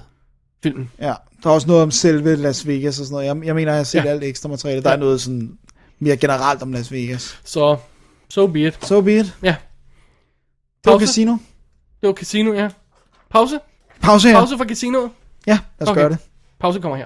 filmen. 0.63 0.91
Ja, 0.99 1.13
der 1.43 1.49
er 1.49 1.53
også 1.53 1.67
noget 1.67 1.83
om 1.83 1.91
selve 1.91 2.35
Las 2.35 2.67
Vegas 2.67 2.99
og 2.99 3.05
sådan 3.05 3.13
noget. 3.13 3.25
Jeg, 3.25 3.45
jeg 3.45 3.55
mener, 3.55 3.71
jeg 3.71 3.79
har 3.79 3.83
set 3.83 3.99
ja. 3.99 4.03
Ja. 4.03 4.09
alt 4.09 4.23
ekstra 4.23 4.49
materiale. 4.49 4.83
Der 4.83 4.89
ja. 4.89 4.95
er 4.95 4.99
noget 4.99 5.21
sådan 5.21 5.57
mere 5.99 6.17
generelt 6.17 6.61
om 6.61 6.71
Las 6.71 6.91
Vegas. 6.91 7.41
Så, 7.43 7.77
so 8.29 8.47
be 8.47 8.67
it. 8.67 8.85
So 8.85 9.01
be 9.01 9.19
it. 9.19 9.37
Ja, 9.43 9.55
Det 10.83 10.93
var 10.93 10.99
casino. 10.99 11.31
det 12.01 12.07
var 12.07 12.13
Casino, 12.13 12.53
ja. 12.53 12.69
Pause? 13.29 13.59
Pause 14.01 14.27
her. 14.29 14.39
Pause 14.39 14.57
for 14.57 14.65
Casinoet. 14.65 15.11
Ja, 15.47 15.59
lad 15.79 15.87
os 15.87 15.91
Okay. 15.91 16.01
gøre 16.01 16.09
det. 16.09 16.17
Pause 16.59 16.79
kommer 16.81 16.97
her. 16.97 17.05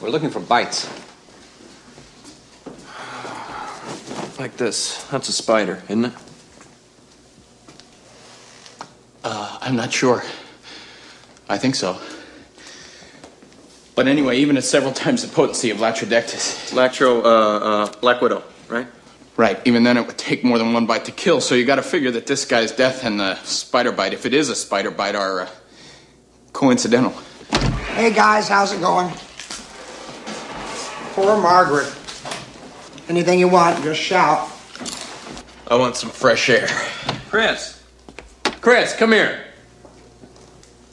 We're 0.00 0.10
looking 0.10 0.30
for 0.30 0.40
bites. 0.40 0.88
Like 4.38 4.56
this. 4.56 5.04
That's 5.04 5.28
a 5.28 5.32
spider, 5.32 5.82
isn't 5.88 6.06
it? 6.06 6.12
I'm 9.68 9.76
not 9.76 9.92
sure. 9.92 10.22
I 11.46 11.58
think 11.58 11.74
so. 11.74 11.98
But 13.94 14.08
anyway, 14.08 14.38
even 14.38 14.56
at 14.56 14.64
several 14.64 14.92
times 15.04 15.20
the 15.20 15.28
potency 15.28 15.68
of 15.70 15.76
Latrodectus. 15.76 16.72
Lactro, 16.72 17.20
uh, 17.20 17.24
uh, 17.24 17.92
Black 18.00 18.22
Widow, 18.22 18.42
right? 18.70 18.86
Right. 19.36 19.60
Even 19.66 19.82
then, 19.82 19.98
it 19.98 20.06
would 20.06 20.16
take 20.16 20.42
more 20.42 20.56
than 20.56 20.72
one 20.72 20.86
bite 20.86 21.04
to 21.04 21.12
kill. 21.12 21.42
So 21.42 21.54
you 21.54 21.66
got 21.66 21.76
to 21.76 21.82
figure 21.82 22.10
that 22.12 22.26
this 22.26 22.46
guy's 22.46 22.72
death 22.72 23.04
and 23.04 23.20
the 23.20 23.34
spider 23.42 23.92
bite, 23.92 24.14
if 24.14 24.24
it 24.24 24.32
is 24.32 24.48
a 24.48 24.56
spider 24.56 24.90
bite, 24.90 25.14
are 25.14 25.42
uh, 25.42 25.50
coincidental. 26.54 27.12
Hey 27.92 28.10
guys, 28.10 28.48
how's 28.48 28.72
it 28.72 28.80
going? 28.80 29.12
Poor 31.18 31.36
Margaret. 31.42 31.90
Anything 33.08 33.40
you 33.40 33.48
want, 33.48 33.82
just 33.82 34.00
shout. 34.00 34.48
I 35.66 35.74
want 35.74 35.96
some 35.96 36.10
fresh 36.10 36.48
air. 36.48 36.68
Chris! 37.28 37.82
Chris, 38.60 38.94
come 38.94 39.10
here! 39.10 39.44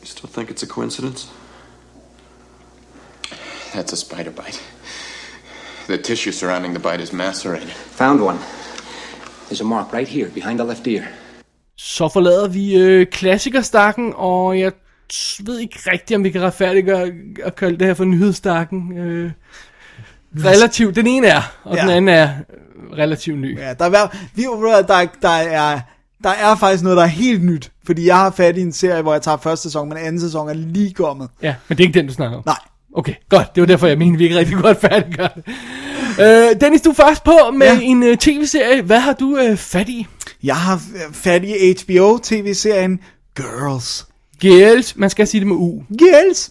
You 0.01 0.07
still 0.07 0.27
think 0.27 0.49
it's 0.49 0.63
a 0.63 0.67
coincidence? 0.67 1.29
That's 3.75 3.93
a 3.93 3.97
spider 3.97 4.31
bite. 4.31 4.59
The 5.85 5.99
tissue 5.99 6.31
surrounding 6.31 6.73
the 6.73 6.79
bite 6.79 7.01
is 7.01 7.13
macerated. 7.13 7.69
Found 7.99 8.19
one. 8.21 8.39
There's 9.47 9.61
a 9.61 9.63
mark 9.75 9.93
right 9.93 10.07
here, 10.07 10.29
behind 10.29 10.57
the 10.59 10.65
left 10.65 10.87
ear. 10.87 11.07
Så 11.77 12.09
forlader 12.09 12.47
vi 12.47 12.75
øh, 12.75 13.07
klassikerstakken, 13.07 14.13
og 14.15 14.59
jeg 14.59 14.71
ved 15.43 15.59
ikke 15.59 15.79
rigtigt, 15.91 16.17
om 16.17 16.23
vi 16.23 16.29
kan 16.29 16.41
retfærdiggøre 16.41 17.11
at 17.43 17.55
kalde 17.55 17.77
det 17.77 17.87
her 17.87 17.93
for 17.93 18.05
nyhedsstakken. 18.05 18.97
Øh, 18.97 19.31
relativt, 20.43 20.95
den 20.95 21.07
ene 21.07 21.27
er, 21.27 21.41
og 21.63 21.75
ja. 21.75 21.81
den 21.81 21.89
anden 21.89 22.15
er 22.15 22.29
relativt 22.97 23.39
ny. 23.39 23.59
Ja, 23.59 23.73
der 23.73 23.85
er, 23.85 24.07
vi, 24.35 24.43
der, 24.87 25.07
der, 25.21 25.29
er, 25.29 25.79
der 26.23 26.29
er 26.29 26.55
faktisk 26.55 26.83
noget, 26.83 26.97
der 26.97 27.03
er 27.03 27.07
helt 27.07 27.43
nyt. 27.43 27.71
Fordi 27.85 28.07
jeg 28.07 28.15
har 28.15 28.31
fat 28.31 28.57
i 28.57 28.61
en 28.61 28.73
serie, 28.73 29.01
hvor 29.01 29.13
jeg 29.13 29.21
tager 29.21 29.37
første 29.37 29.63
sæson, 29.63 29.89
men 29.89 29.97
anden 29.97 30.21
sæson 30.21 30.49
er 30.49 30.53
lige 30.53 30.93
kommet. 30.93 31.29
Ja, 31.41 31.55
men 31.67 31.77
det 31.77 31.83
er 31.83 31.87
ikke 31.87 31.99
den, 31.99 32.07
du 32.07 32.13
snakker 32.13 32.37
om. 32.37 32.43
Nej. 32.45 32.59
Okay, 32.95 33.13
godt. 33.29 33.55
Det 33.55 33.61
var 33.61 33.67
derfor, 33.67 33.87
jeg 33.87 33.97
mener, 33.97 34.17
vi 34.17 34.23
ikke 34.23 34.37
rigtig 34.37 34.57
godt 34.57 34.81
færdiggør 34.81 35.27
det. 35.27 35.43
Øh, 36.19 36.61
Dennis, 36.61 36.81
du 36.81 36.89
er 36.89 36.93
først 36.93 37.23
på 37.23 37.37
med 37.53 37.67
ja. 37.67 37.79
En 37.81 38.03
uh, 38.03 38.15
tv-serie. 38.15 38.81
Hvad 38.81 38.99
har 38.99 39.13
du 39.13 39.37
øh, 39.37 39.57
fat 39.57 39.89
i? 39.89 40.07
Jeg 40.43 40.55
har 40.55 40.75
øh, 40.75 41.13
fat 41.13 41.43
i 41.43 41.75
HBO-tv-serien 41.83 42.99
Girls. 43.37 44.05
Girls, 44.39 44.95
man 44.97 45.09
skal 45.09 45.27
sige 45.27 45.39
det 45.39 45.47
med 45.47 45.55
U. 45.55 45.81
Girls! 45.99 46.49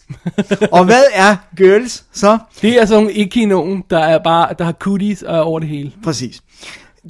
og 0.72 0.85
hvad 0.85 1.03
er 1.12 1.37
Girls 1.57 2.05
så? 2.12 2.39
Det 2.62 2.80
er 2.80 2.87
sådan 2.87 3.03
nogle 3.03 3.12
ikke 3.16 3.47
nogen, 3.47 3.85
der 3.91 3.99
er 3.99 4.18
bare, 4.18 4.49
der 4.59 4.64
har 4.64 4.72
cooties 4.72 5.22
og 5.22 5.37
er 5.37 5.41
over 5.41 5.61
det 5.61 5.68
hele. 5.68 5.93
Præcis. 6.05 6.41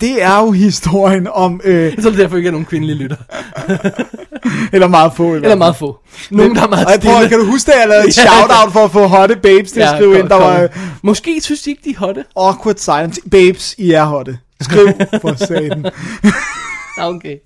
Det 0.01 0.23
er 0.23 0.39
jo 0.41 0.51
historien 0.51 1.29
om, 1.33 1.61
øh, 1.65 1.93
Så 2.03 2.09
er 2.09 2.11
det 2.11 2.19
derfor 2.21 2.37
ikke 2.37 2.47
er 2.47 2.51
nogen 2.51 2.65
kvindelige 2.67 2.97
lytter. 2.97 3.17
eller 4.73 4.87
meget 4.87 5.13
få. 5.17 5.35
Eller 5.35 5.49
fald. 5.49 5.59
meget 5.59 5.77
få. 5.77 5.99
Nogen, 6.31 6.55
der 6.55 6.63
er 6.63 6.69
meget 6.69 6.89
stille. 7.03 7.29
kan 7.29 7.39
du 7.39 7.45
huske, 7.47 7.73
at 7.75 7.81
jeg 7.81 7.89
lavede 7.89 8.09
et 8.09 8.17
Ja, 8.19 8.23
shout-out 8.23 8.73
for 8.73 8.85
at 8.85 8.91
få 8.91 9.07
hotte 9.07 9.37
babes 9.37 9.73
til 9.73 9.81
at 9.81 9.89
skrive 9.97 10.19
ind, 10.19 10.29
der 10.29 10.35
var 10.35 10.69
Måske 11.03 11.41
synes 11.41 11.63
de 11.63 11.71
ikke, 11.71 11.83
de 11.85 11.91
er 11.91 11.99
hotte. 11.99 12.25
awkward 12.37 12.77
silence. 12.77 13.21
Babes, 13.31 13.75
I 13.79 13.91
er 13.93 14.05
hotte. 14.05 14.39
Skriv 14.61 14.89
for 15.21 15.35
satan. 15.47 15.87
Ja, 16.99 17.09
okay. 17.15 17.37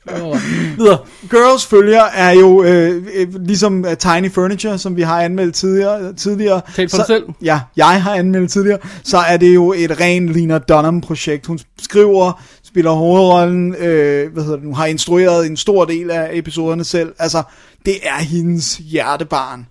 Videre. 0.76 0.98
Girls 1.30 1.66
følger 1.66 2.02
er 2.02 2.30
jo 2.30 2.62
øh, 2.62 3.06
øh, 3.14 3.44
ligesom 3.44 3.84
uh, 3.84 3.94
Tiny 3.94 4.30
Furniture, 4.30 4.78
som 4.78 4.96
vi 4.96 5.02
har 5.02 5.22
anmeldt 5.22 5.54
tidligere. 5.54 6.12
tidligere. 6.12 6.60
Tal 6.76 6.88
for 6.88 6.96
så, 6.96 7.02
dig 7.02 7.06
selv. 7.06 7.24
Ja, 7.42 7.60
jeg 7.76 8.02
har 8.02 8.14
anmeldt 8.14 8.50
tidligere. 8.50 8.78
Så 9.04 9.18
er 9.18 9.36
det 9.36 9.54
jo 9.54 9.72
et 9.72 10.00
rent 10.00 10.28
Lena 10.28 10.58
Dunham-projekt. 10.58 11.46
Hun 11.46 11.58
skriver, 11.78 12.42
spiller 12.64 12.90
hovedrollen, 12.90 13.74
øh, 13.74 14.32
hvad 14.32 14.42
hedder 14.42 14.56
det 14.56 14.66
nu, 14.66 14.74
har 14.74 14.86
instrueret 14.86 15.46
en 15.46 15.56
stor 15.56 15.84
del 15.84 16.10
af 16.10 16.30
episoderne 16.32 16.84
selv. 16.84 17.12
Altså, 17.18 17.42
det 17.86 17.94
er 18.02 18.22
hendes 18.22 18.76
hjertebarn. 18.76 19.66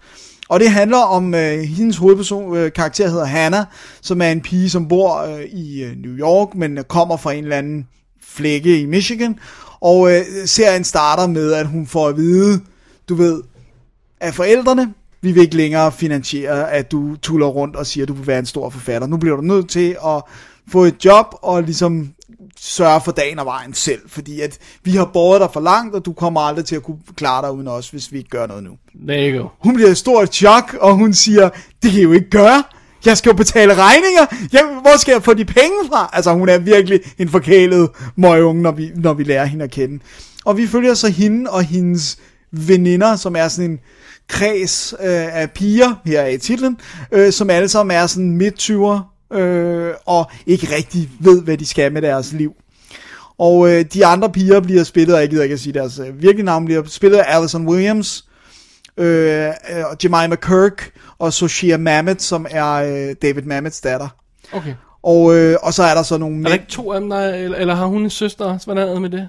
Og 0.49 0.59
det 0.59 0.69
handler 0.71 0.97
om, 0.97 1.33
øh, 1.33 1.59
hendes 1.59 1.97
hovedperson, 1.97 2.57
øh, 2.57 2.71
karakter 2.71 3.09
hedder 3.09 3.25
Hannah, 3.25 3.65
som 4.01 4.21
er 4.21 4.29
en 4.29 4.41
pige, 4.41 4.69
som 4.69 4.87
bor 4.87 5.17
øh, 5.17 5.41
i 5.43 5.83
øh, 5.83 5.95
New 5.97 6.17
York, 6.17 6.55
men 6.55 6.77
øh, 6.77 6.83
kommer 6.83 7.17
fra 7.17 7.33
en 7.33 7.43
eller 7.43 7.57
anden 7.57 7.87
flække 8.23 8.79
i 8.79 8.85
Michigan. 8.85 9.39
Og 9.81 10.11
øh, 10.11 10.25
serien 10.45 10.83
starter 10.83 11.27
med, 11.27 11.53
at 11.53 11.67
hun 11.67 11.87
får 11.87 12.07
at 12.07 12.17
vide, 12.17 12.61
du 13.09 13.15
ved, 13.15 13.43
af 14.21 14.33
forældrene, 14.33 14.93
vi 15.21 15.31
vil 15.31 15.43
ikke 15.43 15.57
længere 15.57 15.91
finansiere, 15.91 16.71
at 16.71 16.91
du 16.91 17.15
tuller 17.15 17.47
rundt 17.47 17.75
og 17.75 17.85
siger, 17.85 18.03
at 18.03 18.07
du 18.07 18.13
vil 18.13 18.27
være 18.27 18.39
en 18.39 18.45
stor 18.45 18.69
forfatter. 18.69 19.07
Nu 19.07 19.17
bliver 19.17 19.35
du 19.35 19.41
nødt 19.41 19.69
til 19.69 19.97
at 20.05 20.21
få 20.71 20.83
et 20.83 21.05
job 21.05 21.25
og 21.41 21.63
ligesom 21.63 22.13
sørge 22.59 23.01
for 23.01 23.11
dagen 23.11 23.39
og 23.39 23.45
vejen 23.45 23.73
selv, 23.73 24.01
fordi 24.07 24.41
at 24.41 24.57
vi 24.83 24.91
har 24.91 25.09
båret 25.13 25.41
dig 25.41 25.49
for 25.53 25.59
langt, 25.59 25.95
og 25.95 26.05
du 26.05 26.13
kommer 26.13 26.41
aldrig 26.41 26.65
til 26.65 26.75
at 26.75 26.83
kunne 26.83 26.97
klare 27.15 27.41
dig 27.41 27.51
uden 27.51 27.67
os, 27.67 27.89
hvis 27.89 28.11
vi 28.11 28.17
ikke 28.17 28.29
gør 28.29 28.47
noget 28.47 28.63
nu. 28.63 28.71
There 29.07 29.31
you 29.31 29.41
go. 29.41 29.47
Hun 29.59 29.75
bliver 29.75 29.91
i 29.91 29.95
stort 29.95 30.33
chok, 30.33 30.77
og 30.81 30.95
hun 30.95 31.13
siger, 31.13 31.49
det 31.83 31.91
kan 31.91 31.99
jeg 31.99 32.03
jo 32.03 32.13
ikke 32.13 32.29
gøre. 32.29 32.63
Jeg 33.05 33.17
skal 33.17 33.29
jo 33.29 33.35
betale 33.35 33.73
regninger. 33.75 34.47
Jeg, 34.53 34.79
hvor 34.81 34.97
skal 34.97 35.11
jeg 35.11 35.23
få 35.23 35.33
de 35.33 35.45
penge 35.45 35.77
fra? 35.89 36.09
Altså, 36.13 36.33
hun 36.33 36.49
er 36.49 36.57
virkelig 36.57 36.99
en 37.17 37.29
forkælet 37.29 37.89
møgunge, 38.15 38.61
når 38.61 38.71
vi, 38.71 38.91
når 38.95 39.13
vi 39.13 39.23
lærer 39.23 39.45
hende 39.45 39.63
at 39.63 39.71
kende. 39.71 39.99
Og 40.45 40.57
vi 40.57 40.67
følger 40.67 40.93
så 40.93 41.07
hende 41.07 41.49
og 41.49 41.63
hendes 41.63 42.17
veninder, 42.51 43.15
som 43.15 43.35
er 43.35 43.47
sådan 43.47 43.71
en 43.71 43.79
kreds 44.27 44.93
øh, 44.99 45.37
af 45.41 45.51
piger, 45.51 45.93
her 46.05 46.21
er 46.21 46.27
i 46.27 46.37
titlen, 46.37 46.77
øh, 47.11 47.31
som 47.31 47.49
alle 47.49 47.69
sammen 47.69 47.97
er 47.97 48.07
sådan 48.07 48.37
midt-20'er, 48.37 49.37
øh, 49.37 49.93
og 50.05 50.31
ikke 50.45 50.75
rigtig 50.75 51.09
ved, 51.19 51.41
hvad 51.41 51.57
de 51.57 51.65
skal 51.65 51.93
med 51.93 52.01
deres 52.01 52.33
liv. 52.33 52.53
Og 53.37 53.71
øh, 53.71 53.85
de 53.93 54.05
andre 54.05 54.29
piger 54.29 54.59
bliver 54.59 54.83
spillet, 54.83 55.15
og 55.15 55.21
jeg 55.21 55.29
gider 55.29 55.43
ikke 55.43 55.53
at 55.53 55.59
sige 55.59 55.73
deres 55.73 55.99
øh, 55.99 56.21
virkelige 56.21 56.45
navn, 56.45 56.65
bliver 56.65 56.83
spillet 56.85 57.17
af 57.17 57.37
Alison 57.37 57.67
Williams, 57.67 58.25
øh, 58.97 59.47
øh 59.47 59.85
og 59.91 59.97
Jemima 60.03 60.35
Kirk 60.35 60.91
og 61.19 61.33
Soshia 61.33 61.77
Mamet, 61.77 62.21
som 62.21 62.45
er 62.49 62.73
øh, 62.73 63.15
David 63.21 63.41
Mamets 63.43 63.81
datter. 63.81 64.07
Okay. 64.53 64.73
Og, 65.03 65.35
øh, 65.35 65.57
og 65.63 65.73
så 65.73 65.83
er 65.83 65.93
der 65.95 66.03
så 66.03 66.17
nogle 66.17 66.39
Er 66.39 66.47
der 66.47 66.53
ikke 66.53 66.65
to 66.69 66.91
af 66.93 66.99
dem, 67.01 67.09
der, 67.09 67.17
er- 67.17 67.35
eller, 67.35 67.57
eller 67.57 67.75
har 67.75 67.85
hun 67.85 68.03
en 68.03 68.09
søster 68.09 68.45
også? 68.45 68.65
Hvordan 68.65 68.87
er 68.87 68.91
det 68.93 69.01
med 69.01 69.09
det? 69.09 69.27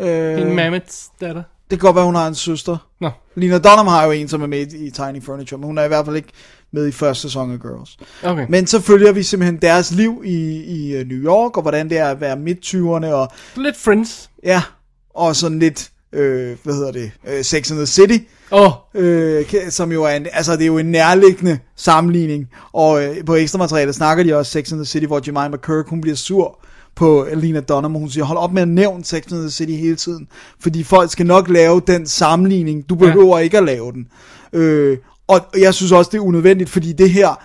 Øh, 0.00 0.40
En 0.40 0.56
Mamets 0.56 1.10
datter? 1.20 1.42
det 1.70 1.78
kan 1.80 1.86
godt 1.86 1.96
være, 1.96 2.04
hun 2.04 2.14
har 2.14 2.26
en 2.28 2.34
søster. 2.34 2.76
Nå. 3.00 3.10
Lena 3.34 3.58
Dunham 3.58 3.86
har 3.86 4.04
jo 4.04 4.10
en, 4.10 4.28
som 4.28 4.42
er 4.42 4.46
med 4.46 4.72
i, 4.72 4.90
Tiny 4.90 5.22
Furniture, 5.22 5.58
men 5.58 5.66
hun 5.66 5.78
er 5.78 5.84
i 5.84 5.88
hvert 5.88 6.04
fald 6.04 6.16
ikke 6.16 6.28
med 6.72 6.86
i 6.86 6.92
første 6.92 7.22
sæson 7.22 7.52
af 7.52 7.60
Girls. 7.60 7.96
Okay. 8.24 8.46
Men 8.48 8.66
så 8.66 8.80
følger 8.80 9.12
vi 9.12 9.22
simpelthen 9.22 9.62
deres 9.62 9.90
liv 9.92 10.22
i, 10.24 10.62
i 10.64 10.94
øh, 10.96 11.06
New 11.06 11.18
York, 11.18 11.56
og 11.56 11.62
hvordan 11.62 11.90
det 11.90 11.98
er 11.98 12.08
at 12.10 12.20
være 12.20 12.36
midt-20'erne, 12.36 13.06
og 13.06 13.28
Lidt 13.56 13.76
Friends. 13.76 14.30
ja, 14.44 14.62
og 15.14 15.36
sådan 15.36 15.58
lidt, 15.58 15.90
øh, 16.12 16.56
hvad 16.62 16.74
hedder 16.74 16.92
det, 16.92 17.10
øh, 17.28 17.44
Sex 17.44 17.70
and 17.70 17.78
the 17.78 17.86
City. 17.86 18.18
Oh, 18.50 18.70
øh, 18.94 19.44
som 19.70 19.92
jo 19.92 20.04
er 20.04 20.08
en, 20.10 20.26
altså 20.32 20.52
det 20.52 20.62
er 20.62 20.66
jo 20.66 20.78
en 20.78 20.90
nærliggende 20.90 21.58
sammenligning, 21.76 22.48
og 22.72 23.04
øh, 23.04 23.24
på 23.24 23.34
ekstra 23.34 23.58
materiale 23.58 23.92
snakker 23.92 24.24
de 24.24 24.36
også 24.36 24.52
Sex 24.52 24.72
and 24.72 24.80
the 24.80 24.86
City, 24.86 25.06
hvor 25.06 25.20
Jemima 25.26 25.56
Kirk, 25.56 25.88
hun 25.88 26.00
bliver 26.00 26.16
sur 26.16 26.58
på 26.96 27.26
Lena 27.34 27.60
Dunham, 27.60 27.94
og 27.94 28.00
hun 28.00 28.10
siger, 28.10 28.24
hold 28.24 28.38
op 28.38 28.52
med 28.52 28.62
at 28.62 28.68
nævne 28.68 29.04
Sex 29.04 29.32
and 29.32 29.40
the 29.40 29.50
City 29.50 29.72
hele 29.72 29.96
tiden, 29.96 30.28
fordi 30.60 30.82
folk 30.82 31.10
skal 31.10 31.26
nok 31.26 31.48
lave 31.48 31.82
den 31.86 32.06
sammenligning, 32.06 32.88
du 32.88 32.94
behøver 32.94 33.38
ja. 33.38 33.44
ikke 33.44 33.58
at 33.58 33.64
lave 33.64 33.92
den. 33.92 34.06
Øh, 34.52 34.98
og 35.28 35.40
jeg 35.58 35.74
synes 35.74 35.92
også, 35.92 36.08
det 36.12 36.18
er 36.18 36.22
unødvendigt, 36.22 36.70
fordi 36.70 36.92
det 36.92 37.10
her, 37.10 37.42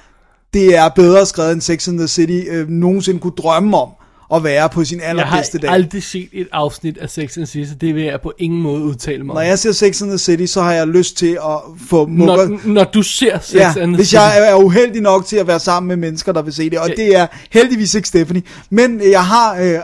det 0.53 0.77
er 0.77 0.89
bedre 0.89 1.25
skrevet 1.25 1.51
end 1.51 1.61
Sex 1.61 1.87
and 1.87 1.97
the 1.97 2.07
City 2.07 2.41
øh, 2.49 2.69
nogensinde 2.69 3.19
kunne 3.19 3.33
drømme 3.37 3.77
om 3.77 3.89
at 4.35 4.43
være 4.43 4.69
på 4.69 4.85
sin 4.85 4.97
jeg 4.99 5.05
har 5.05 5.09
allerbedste 5.09 5.57
dag. 5.57 5.69
aldrig 5.71 6.03
set 6.03 6.29
et 6.33 6.47
afsnit 6.51 6.97
af 6.97 7.09
Sex 7.09 7.37
and 7.37 7.45
the 7.45 7.65
City, 7.65 7.71
det 7.81 7.95
vil 7.95 8.03
jeg 8.03 8.21
på 8.21 8.33
ingen 8.39 8.61
måde 8.61 8.81
udtale 8.83 9.23
mig 9.23 9.31
om. 9.31 9.35
Når 9.35 9.41
jeg 9.41 9.59
ser 9.59 9.71
Sex 9.71 10.01
and 10.01 10.09
the 10.09 10.17
City, 10.17 10.45
så 10.45 10.61
har 10.61 10.73
jeg 10.73 10.87
lyst 10.87 11.17
til 11.17 11.37
at 11.45 11.57
få 11.89 12.05
mugger, 12.05 12.47
når, 12.47 12.59
når 12.65 12.83
du 12.83 13.01
ser 13.03 13.39
Sex 13.39 13.55
Ja, 13.55 13.67
and 13.67 13.75
the 13.75 13.95
hvis 13.95 14.07
City. 14.07 14.15
jeg 14.15 14.49
er 14.49 14.55
uheldig 14.55 15.01
nok 15.01 15.25
til 15.25 15.35
at 15.37 15.47
være 15.47 15.59
sammen 15.59 15.87
med 15.87 15.95
mennesker, 15.95 16.31
der 16.31 16.41
vil 16.41 16.53
se 16.53 16.69
det, 16.69 16.79
og 16.79 16.89
Ja. 16.89 16.93
det 16.95 17.15
er 17.17 17.27
heldigvis 17.51 17.93
ikke 17.95 18.07
Stephanie, 18.07 18.43
men 18.69 19.01
jeg 19.11 19.25
har 19.25 19.55
øh, 19.55 19.73
øh, 19.73 19.79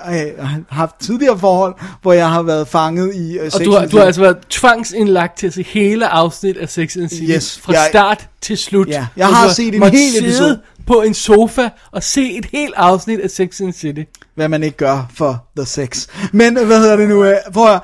haft 0.69 0.95
tidligere 0.99 1.39
forhold, 1.39 1.75
hvor 2.01 2.13
jeg 2.13 2.29
har 2.29 2.41
været 2.41 2.67
fanget 2.67 3.15
i 3.15 3.37
øh, 3.37 3.51
Og 3.53 3.65
du 3.65 3.71
har, 3.71 3.85
du 3.85 3.97
har 3.97 4.05
altså 4.05 4.21
været 4.21 4.37
tvangsindlagt 4.49 5.37
til 5.37 5.47
at 5.47 5.53
se 5.53 5.63
hele 5.63 6.07
afsnit 6.07 6.57
af 6.57 6.69
Sex 6.69 6.95
and 6.97 7.09
the 7.09 7.17
City. 7.17 7.31
Yes, 7.31 7.59
fra 7.59 7.73
jeg- 7.73 7.87
start 7.89 8.27
til 8.41 8.57
slut. 8.57 8.87
Ja, 8.87 9.05
jeg 9.17 9.27
har 9.27 9.49
set 9.49 9.75
en 9.75 9.83
hel 9.83 10.17
episode. 10.23 10.59
på 10.87 11.01
en 11.01 11.13
sofa 11.13 11.69
og 11.91 12.03
se 12.03 12.31
et 12.37 12.45
helt 12.51 12.73
afsnit 12.77 13.19
af 13.19 13.29
Sex 13.29 13.61
and 13.61 13.73
the 13.73 13.79
City 13.79 14.01
hvad 14.39 14.49
man 14.49 14.63
ikke 14.63 14.77
gør 14.77 15.11
for 15.13 15.45
the 15.57 15.65
sex. 15.65 16.07
Men 16.33 16.53
hvad 16.53 16.79
hedder 16.79 16.95
det 16.95 17.09
nu? 17.09 17.23
øh, 17.23 17.35
Prøv 17.53 17.73
at, 17.73 17.81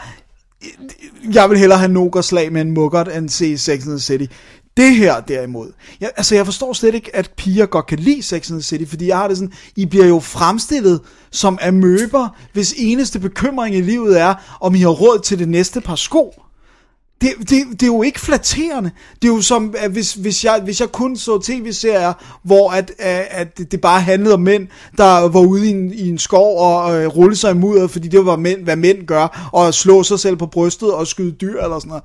jeg 1.34 1.50
vil 1.50 1.58
hellere 1.58 1.80
have 1.80 1.92
nogerslag 1.92 2.52
med 2.52 2.62
en 2.62 2.72
muggert, 2.72 3.16
end 3.18 3.30
se 3.30 3.58
Sex 3.58 3.82
and 3.84 3.90
the 3.90 4.00
City. 4.00 4.26
Det 4.78 4.96
her 4.96 5.20
derimod, 5.20 5.72
jeg, 6.02 6.12
altså 6.18 6.36
jeg 6.36 6.46
forstår 6.46 6.74
slet 6.74 6.96
ikke, 6.96 7.16
at 7.16 7.32
piger 7.38 7.66
godt 7.66 7.88
kan 7.88 8.00
lide 8.00 8.24
Sex 8.24 8.52
and 8.52 8.60
the 8.60 8.64
City, 8.64 8.90
fordi 8.90 9.08
jeg 9.08 9.18
har 9.18 9.28
det 9.28 9.38
sådan, 9.38 9.54
I 9.76 9.86
bliver 9.86 10.06
jo 10.06 10.20
fremstillet 10.20 11.02
som 11.32 11.60
amøber, 11.62 12.36
hvis 12.54 12.74
eneste 12.78 13.20
bekymring 13.20 13.76
i 13.76 13.82
livet 13.82 14.20
er, 14.20 14.34
om 14.62 14.76
I 14.76 14.80
har 14.80 14.90
råd 14.90 15.20
til 15.20 15.40
det 15.40 15.50
næste 15.50 15.82
par 15.82 15.96
sko. 15.96 16.34
Det, 17.22 17.34
det, 17.40 17.50
det 17.72 17.84
er 17.84 17.88
jo 17.88 18.02
ikke 18.02 18.20
flatterende. 18.20 18.92
Det 19.22 19.28
er 19.28 19.34
jo 19.34 19.42
som, 19.42 19.76
at 19.78 19.92
hvis, 19.92 20.14
hvis, 20.14 20.46
jeg, 20.46 20.62
hvis 20.64 20.82
jeg 20.82 20.92
kun 20.92 21.18
så 21.18 21.40
tv-serier, 21.40 22.14
hvor 22.44 22.72
at, 22.72 22.92
at, 23.00 23.28
at 23.30 23.72
det 23.72 23.82
bare 23.82 24.02
handlede 24.02 24.34
om 24.34 24.40
mænd, 24.40 24.68
der 24.98 25.30
var 25.30 25.40
ude 25.40 25.68
i 25.68 25.72
en, 25.72 25.94
i 25.94 26.10
en 26.10 26.18
skov 26.18 26.60
og 26.60 26.96
øh, 26.96 27.08
rullede 27.08 27.36
sig 27.36 27.52
i 27.52 27.54
mudder, 27.54 27.88
fordi 27.88 28.08
det 28.08 28.26
var 28.26 28.36
mænd, 28.36 28.64
hvad 28.64 28.76
mænd 28.76 29.08
gør, 29.08 29.50
og 29.54 29.74
slå 29.74 30.04
sig 30.04 30.20
selv 30.20 30.36
på 30.36 30.46
brystet 30.46 30.94
og 30.94 31.08
skyde 31.08 31.32
dyr 31.32 31.62
eller 31.62 31.80
sådan 31.80 31.90
noget. 31.90 32.04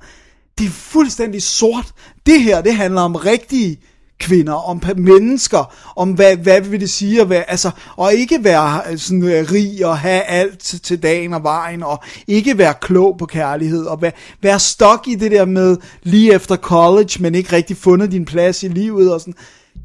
Det 0.57 0.65
er 0.65 0.71
fuldstændig 0.71 1.41
sort. 1.41 1.93
Det 2.25 2.41
her, 2.41 2.61
det 2.61 2.75
handler 2.75 3.01
om 3.01 3.15
rigtige 3.15 3.79
kvinder, 4.21 4.53
om 4.53 4.81
mennesker, 4.97 5.73
om 5.95 6.11
hvad, 6.11 6.35
hvad 6.37 6.61
vil 6.61 6.79
det 6.79 6.89
sige 6.89 7.21
at 7.21 7.29
være, 7.29 7.49
altså, 7.51 7.71
og 7.97 8.13
ikke 8.13 8.43
være 8.43 8.81
øh, 8.91 8.97
sådan 8.97 9.23
øh, 9.23 9.51
rig 9.51 9.85
og 9.85 9.97
have 9.99 10.21
alt 10.21 10.59
til- 10.59 10.81
til 10.81 11.03
dagen 11.03 11.33
og 11.33 11.43
vejen, 11.43 11.83
og 11.83 12.03
ikke 12.27 12.57
være 12.57 12.73
klog 12.81 13.17
på 13.17 13.25
kærlighed, 13.25 13.85
og 13.85 14.01
være, 14.01 14.11
være 14.41 14.59
stok 14.59 15.07
i 15.07 15.15
det 15.15 15.31
der 15.31 15.45
med 15.45 15.77
lige 16.03 16.33
efter 16.33 16.55
college, 16.55 17.09
men 17.19 17.35
ikke 17.35 17.51
rigtig 17.55 17.77
fundet 17.77 18.11
din 18.11 18.25
plads 18.25 18.63
i 18.63 18.67
livet, 18.67 19.13
og 19.13 19.19
sådan. 19.19 19.35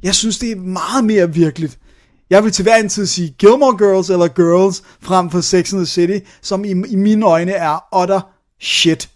Jeg 0.02 0.14
synes, 0.14 0.38
det 0.38 0.50
er 0.52 0.56
meget 0.56 1.04
mere 1.04 1.34
virkeligt. 1.34 1.78
Jeg 2.30 2.44
vil 2.44 2.52
til 2.52 2.62
hver 2.62 2.76
en 2.76 2.88
tid 2.88 3.06
sige 3.06 3.34
Gilmore 3.38 3.76
Girls 3.78 4.10
eller 4.10 4.28
Girls 4.28 4.82
frem 5.02 5.30
for 5.30 5.40
Sex 5.40 5.72
and 5.72 5.80
the 5.80 5.86
City, 5.86 6.18
som 6.42 6.64
i, 6.64 6.68
i 6.70 6.96
mine 6.96 7.26
øjne 7.26 7.52
er 7.52 8.00
utter 8.02 8.20
shit. 8.60 9.08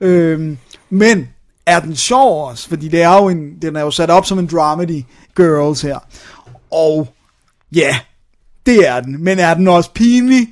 Øhm, 0.00 0.58
men 0.90 1.28
er 1.70 1.80
den 1.80 1.96
sjov 1.96 2.48
også? 2.48 2.68
Fordi 2.68 2.88
det 2.88 3.02
er 3.02 3.14
jo 3.16 3.28
en, 3.28 3.62
den 3.62 3.76
er 3.76 3.80
jo 3.80 3.90
sat 3.90 4.10
op 4.10 4.26
som 4.26 4.38
en 4.38 4.46
dramedy 4.46 5.04
Girls 5.36 5.82
her. 5.82 5.98
Og 6.70 7.08
ja, 7.74 7.98
det 8.66 8.88
er 8.88 9.00
den. 9.00 9.24
Men 9.24 9.38
er 9.38 9.54
den 9.54 9.68
også 9.68 9.92
pinlig? 9.92 10.48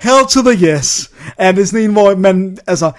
Hell 0.00 0.26
to 0.30 0.42
the 0.42 0.66
yes. 0.66 1.10
Er 1.38 1.52
det 1.52 1.68
sådan 1.68 1.84
en, 1.84 1.92
hvor 1.92 2.16
man, 2.16 2.58
altså, 2.66 2.92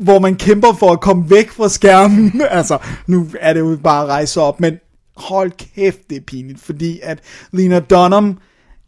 hvor 0.00 0.18
man 0.18 0.36
kæmper 0.36 0.72
for 0.72 0.92
at 0.92 1.00
komme 1.00 1.30
væk 1.30 1.50
fra 1.50 1.68
skærmen? 1.68 2.42
altså, 2.50 2.78
nu 3.06 3.26
er 3.40 3.52
det 3.52 3.60
jo 3.60 3.78
bare 3.84 4.02
at 4.02 4.08
rejse 4.08 4.40
op, 4.40 4.60
men 4.60 4.74
hold 5.16 5.52
kæft, 5.74 6.10
det 6.10 6.16
er 6.16 6.20
pinligt, 6.26 6.60
fordi 6.60 7.00
at 7.02 7.18
Lena 7.52 7.80
Dunham 7.80 8.38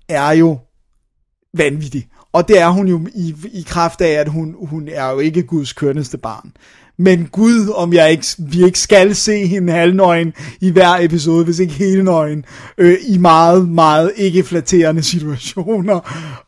er 0.09 0.31
jo 0.31 0.59
vanvittig. 1.55 2.09
Og 2.33 2.49
det 2.49 2.59
er 2.61 2.69
hun 2.69 2.89
jo 2.89 3.07
i, 3.15 3.35
i 3.53 3.65
kraft 3.67 4.01
af, 4.01 4.13
at 4.13 4.29
hun, 4.29 4.57
hun 4.59 4.89
er 4.89 5.11
jo 5.11 5.19
ikke 5.19 5.43
Guds 5.43 5.73
kønneste 5.73 6.19
barn. 6.19 6.53
Men 7.01 7.27
Gud, 7.33 7.69
om 7.75 7.93
jeg 7.93 8.11
ikke, 8.11 8.27
vi 8.39 8.65
ikke 8.65 8.79
skal 8.79 9.15
se 9.15 9.47
hende 9.47 9.73
halvnøgen 9.73 10.33
i 10.61 10.71
hver 10.71 10.97
episode, 11.01 11.45
hvis 11.45 11.59
ikke 11.59 11.73
hele 11.73 12.03
nøgen, 12.05 12.45
øh, 12.79 12.97
i 13.09 13.19
meget, 13.19 13.69
meget 13.69 14.13
ikke 14.17 14.45
flatterende 14.45 15.03
situationer. 15.03 15.95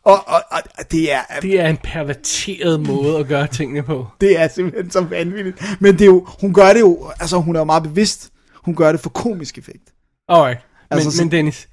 Og, 0.03 0.27
og, 0.27 0.41
og 0.51 0.91
det 0.91 1.13
er, 1.13 1.19
Det 1.41 1.59
er 1.59 1.67
en 1.67 1.77
perverteret 1.83 2.79
måde 2.87 3.17
at 3.17 3.27
gøre 3.27 3.47
tingene 3.47 3.83
på. 3.83 4.07
det 4.21 4.39
er 4.39 4.47
simpelthen 4.47 4.91
så 4.91 5.01
vanvittigt. 5.01 5.63
Men 5.79 5.93
det 5.93 6.01
er 6.01 6.05
jo, 6.05 6.27
hun 6.41 6.53
gør 6.53 6.73
det 6.73 6.79
jo, 6.79 7.11
altså 7.19 7.37
hun 7.37 7.55
er 7.55 7.59
jo 7.59 7.63
meget 7.65 7.83
bevidst, 7.83 8.29
hun 8.65 8.75
gør 8.75 8.91
det 8.91 9.01
for 9.01 9.09
komisk 9.09 9.57
effekt. 9.57 9.83
Alright. 10.29 10.59
Men, 10.91 10.97
Altså, 10.97 11.11
så- 11.11 11.23
men 11.23 11.31
Dennis, 11.31 11.67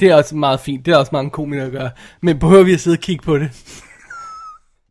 det 0.00 0.02
er 0.08 0.14
også 0.14 0.36
meget 0.36 0.60
fint. 0.60 0.86
Det 0.86 0.92
er 0.92 0.96
også 0.98 1.10
mange 1.12 1.30
komikere 1.30 1.66
at 1.66 1.72
gøre. 1.72 1.90
Men 2.22 2.38
behøver 2.38 2.62
vi 2.62 2.72
at 2.74 2.80
sidde 2.80 2.94
og 2.94 3.00
kigge 3.00 3.24
på 3.24 3.38
det? 3.38 3.50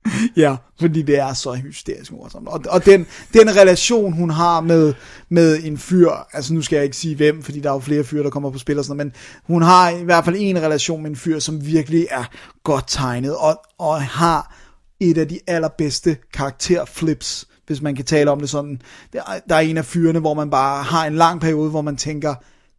Ja, 0.37 0.55
fordi 0.79 1.01
det 1.01 1.19
er 1.19 1.33
så 1.33 1.53
hysterisk 1.53 2.11
morsomt. 2.11 2.47
Og, 2.47 2.61
og 2.69 2.85
den, 2.85 3.05
den 3.33 3.55
relation, 3.55 4.13
hun 4.13 4.29
har 4.29 4.61
med, 4.61 4.93
med 5.29 5.59
en 5.63 5.77
fyr, 5.77 6.09
altså 6.33 6.53
nu 6.53 6.61
skal 6.61 6.75
jeg 6.75 6.83
ikke 6.85 6.97
sige 6.97 7.15
hvem, 7.15 7.43
fordi 7.43 7.59
der 7.59 7.69
er 7.69 7.73
jo 7.73 7.79
flere 7.79 8.03
fyre, 8.03 8.23
der 8.23 8.29
kommer 8.29 8.49
på 8.51 8.57
spil 8.57 8.79
og 8.79 8.85
sådan 8.85 8.97
noget, 8.97 9.13
men 9.13 9.43
hun 9.53 9.61
har 9.61 9.89
i 9.89 10.03
hvert 10.03 10.25
fald 10.25 10.35
en 10.39 10.61
relation 10.61 11.01
med 11.01 11.09
en 11.09 11.15
fyr, 11.15 11.39
som 11.39 11.65
virkelig 11.65 12.07
er 12.11 12.23
godt 12.63 12.85
tegnet, 12.87 13.35
og, 13.35 13.61
og 13.79 14.01
har 14.03 14.55
et 14.99 15.17
af 15.17 15.27
de 15.27 15.39
allerbedste 15.47 16.17
karakterflips, 16.33 17.47
hvis 17.67 17.81
man 17.81 17.95
kan 17.95 18.05
tale 18.05 18.31
om 18.31 18.39
det 18.39 18.49
sådan. 18.49 18.81
Der, 19.13 19.19
er- 19.19 19.39
der 19.49 19.55
er 19.55 19.59
en 19.59 19.77
af 19.77 19.85
fyrene, 19.85 20.19
hvor 20.19 20.33
man 20.33 20.49
bare 20.49 20.83
har 20.83 21.05
en 21.05 21.15
lang 21.15 21.41
periode, 21.41 21.69
hvor 21.69 21.81
man 21.81 21.97
tænker, 21.97 22.35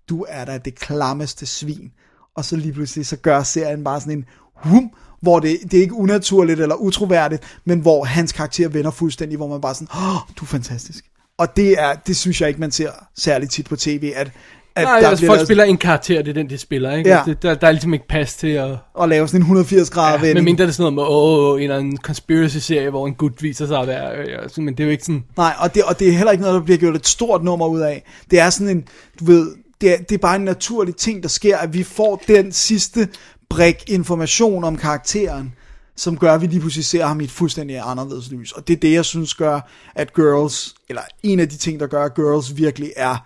du 0.09 0.25
er 0.29 0.45
da 0.45 0.59
det 0.59 0.79
klammeste 0.79 1.47
svin. 1.47 1.93
Og 2.37 2.45
så 2.45 2.57
lige 2.57 2.73
pludselig, 2.73 3.07
så 3.07 3.17
gør 3.17 3.43
serien 3.43 3.85
bare 3.85 4.01
sådan 4.01 4.19
en 4.19 4.25
hum, 4.55 4.91
hvor 5.25 5.41
det, 5.41 5.59
det 5.71 5.75
er 5.77 5.83
ikke 5.83 5.95
unaturligt 5.95 6.61
eller 6.61 6.75
utroværdigt, 6.75 7.43
men 7.65 7.79
hvor 7.81 8.05
hans 8.05 8.33
karakter 8.33 8.69
vender 8.69 8.91
fuldstændig, 8.91 9.37
hvor 9.37 9.49
man 9.49 9.61
bare 9.61 9.75
sådan, 9.75 9.89
åh, 9.97 10.17
du 10.37 10.45
er 10.45 10.49
fantastisk. 10.49 11.05
Og 11.39 11.57
det 11.57 11.71
er, 11.83 11.95
det 12.07 12.17
synes 12.17 12.41
jeg 12.41 12.49
ikke, 12.49 12.61
man 12.61 12.71
ser 12.71 12.91
særligt 13.19 13.53
tit 13.53 13.69
på 13.69 13.77
tv, 13.77 14.13
at, 14.17 14.31
at 14.77 14.85
Nej, 14.85 14.93
altså 14.97 15.17
bliver 15.17 15.31
folk 15.31 15.37
lavet- 15.39 15.47
spiller 15.47 15.65
en 15.65 15.77
karakter, 15.77 16.23
det 16.23 16.29
er 16.31 16.35
den, 16.35 16.51
de 16.51 16.59
spiller, 16.59 16.93
ikke? 16.97 17.11
Ja. 17.11 17.23
Det, 17.27 17.43
der, 17.43 17.55
der 17.55 17.67
er 17.67 17.71
ligesom 17.73 17.95
ikke 17.95 18.09
plads 18.09 18.35
til 18.37 18.49
at... 18.49 18.77
at 19.03 19.09
lave 19.09 19.29
sådan 19.29 19.39
en 19.41 19.43
180 19.43 19.91
grader 19.91 20.27
Ja, 20.27 20.35
men 20.35 20.45
mindre 20.45 20.63
det 20.65 20.69
er 20.69 20.73
sådan 20.73 20.83
noget 20.95 21.11
med, 21.11 21.17
åh, 21.17 21.57
en 21.59 21.63
eller 21.63 21.77
anden 21.77 21.97
conspiracy-serie, 21.97 22.91
hvor 22.91 23.07
en 23.07 23.15
gut 23.15 23.43
viser 23.43 23.67
sig. 23.67 23.89
Øh, 23.89 24.49
sådan, 24.49 24.65
men 24.65 24.75
det 24.75 24.81
er 24.81 24.85
jo 24.85 24.91
ikke 24.91 25.05
sådan... 25.05 25.25
Nej, 25.37 25.53
og 25.59 25.75
det, 25.75 25.83
og 25.83 25.99
det 25.99 26.09
er 26.09 26.13
heller 26.13 26.33
ikke 26.33 26.43
noget, 26.43 26.55
der 26.59 26.65
bliver 26.65 26.79
gjort 26.79 26.97
et 26.97 27.07
stort 27.07 27.45
nummer 27.45 27.67
ud 27.67 27.81
af. 27.81 28.05
Det 28.31 28.41
er 28.41 28.51
sådan 28.51 28.69
en, 28.77 28.85
du 29.21 29.25
ved, 29.25 29.49
det 29.81 29.93
er, 29.93 29.97
det 29.99 30.13
er 30.15 30.19
bare 30.19 30.37
en 30.37 30.43
naturlig 30.45 30.97
ting, 30.97 31.23
der 31.23 31.29
sker, 31.29 31.57
at 31.57 31.75
vi 31.75 31.83
får 31.83 32.23
den 32.29 32.53
sidste 32.53 33.09
brik 33.51 33.91
information 33.91 34.65
om 34.65 34.77
karakteren, 34.77 35.55
som 35.97 36.19
gør, 36.19 36.35
at 36.35 36.41
vi 36.41 36.47
lige 36.47 36.61
pludselig 36.61 36.85
ser 36.85 37.07
ham 37.07 37.21
i 37.21 37.25
et 37.25 37.31
fuldstændig 37.31 37.81
anderledes 37.85 38.31
lys. 38.31 38.53
Og 38.53 38.69
det 38.69 38.77
er 38.77 38.81
det, 38.81 38.93
jeg 38.93 39.05
synes 39.05 39.35
gør, 39.35 39.61
at 39.95 40.15
Girls, 40.15 40.75
eller 40.89 41.03
en 41.23 41.41
af 41.41 41.49
de 41.49 41.57
ting, 41.57 41.81
der 41.81 41.87
gør, 41.87 42.05
at 42.05 42.15
Girls 42.15 42.57
virkelig 42.57 42.93
er 42.97 43.17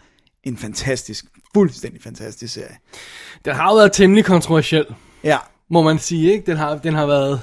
en 0.45 0.57
fantastisk, 0.57 1.25
fuldstændig 1.55 2.03
fantastisk 2.03 2.55
serie. 2.55 2.77
Den 3.45 3.55
har 3.55 3.71
jo 3.71 3.77
været 3.77 3.93
temmelig 3.93 4.25
kontroversiel, 4.25 4.87
Ja, 5.25 5.39
må 5.71 5.83
man 5.83 5.99
sige, 5.99 6.33
ikke? 6.33 6.47
Den 6.47 6.57
har, 6.57 6.77
den 6.77 6.95
har 6.95 7.07
været 7.07 7.41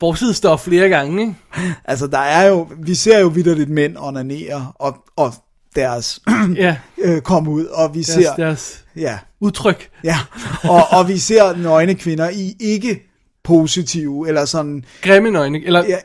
forsidestof 0.00 0.60
flere 0.60 0.88
gange, 0.88 1.22
ikke? 1.22 1.34
altså 1.84 2.06
der 2.06 2.18
er 2.18 2.46
jo, 2.46 2.68
vi 2.78 2.94
ser 2.94 3.18
jo 3.18 3.26
vidderligt 3.26 3.70
mænd 3.70 3.96
onanere, 3.98 4.72
og, 4.74 4.96
og 5.16 5.34
deres 5.76 6.20
Ja, 6.56 6.76
øh, 7.04 7.20
komme 7.20 7.50
ud, 7.50 7.64
og 7.64 7.94
vi 7.94 8.02
deres, 8.02 8.06
ser, 8.06 8.34
deres 8.36 8.84
ja, 8.96 9.18
udtryk. 9.44 9.88
Ja, 10.04 10.18
og, 10.62 10.82
og 10.90 11.08
vi 11.08 11.18
ser 11.18 11.56
nøgne 11.56 11.94
kvinder 11.94 12.30
i 12.30 12.54
ikke 12.60 13.00
positive, 13.44 14.28
eller 14.28 14.44
sådan, 14.44 14.84
Grimme 15.02 15.30
nøgne, 15.30 15.64
eller 15.66 15.80
ja, 15.84 15.88
ja, 15.88 15.96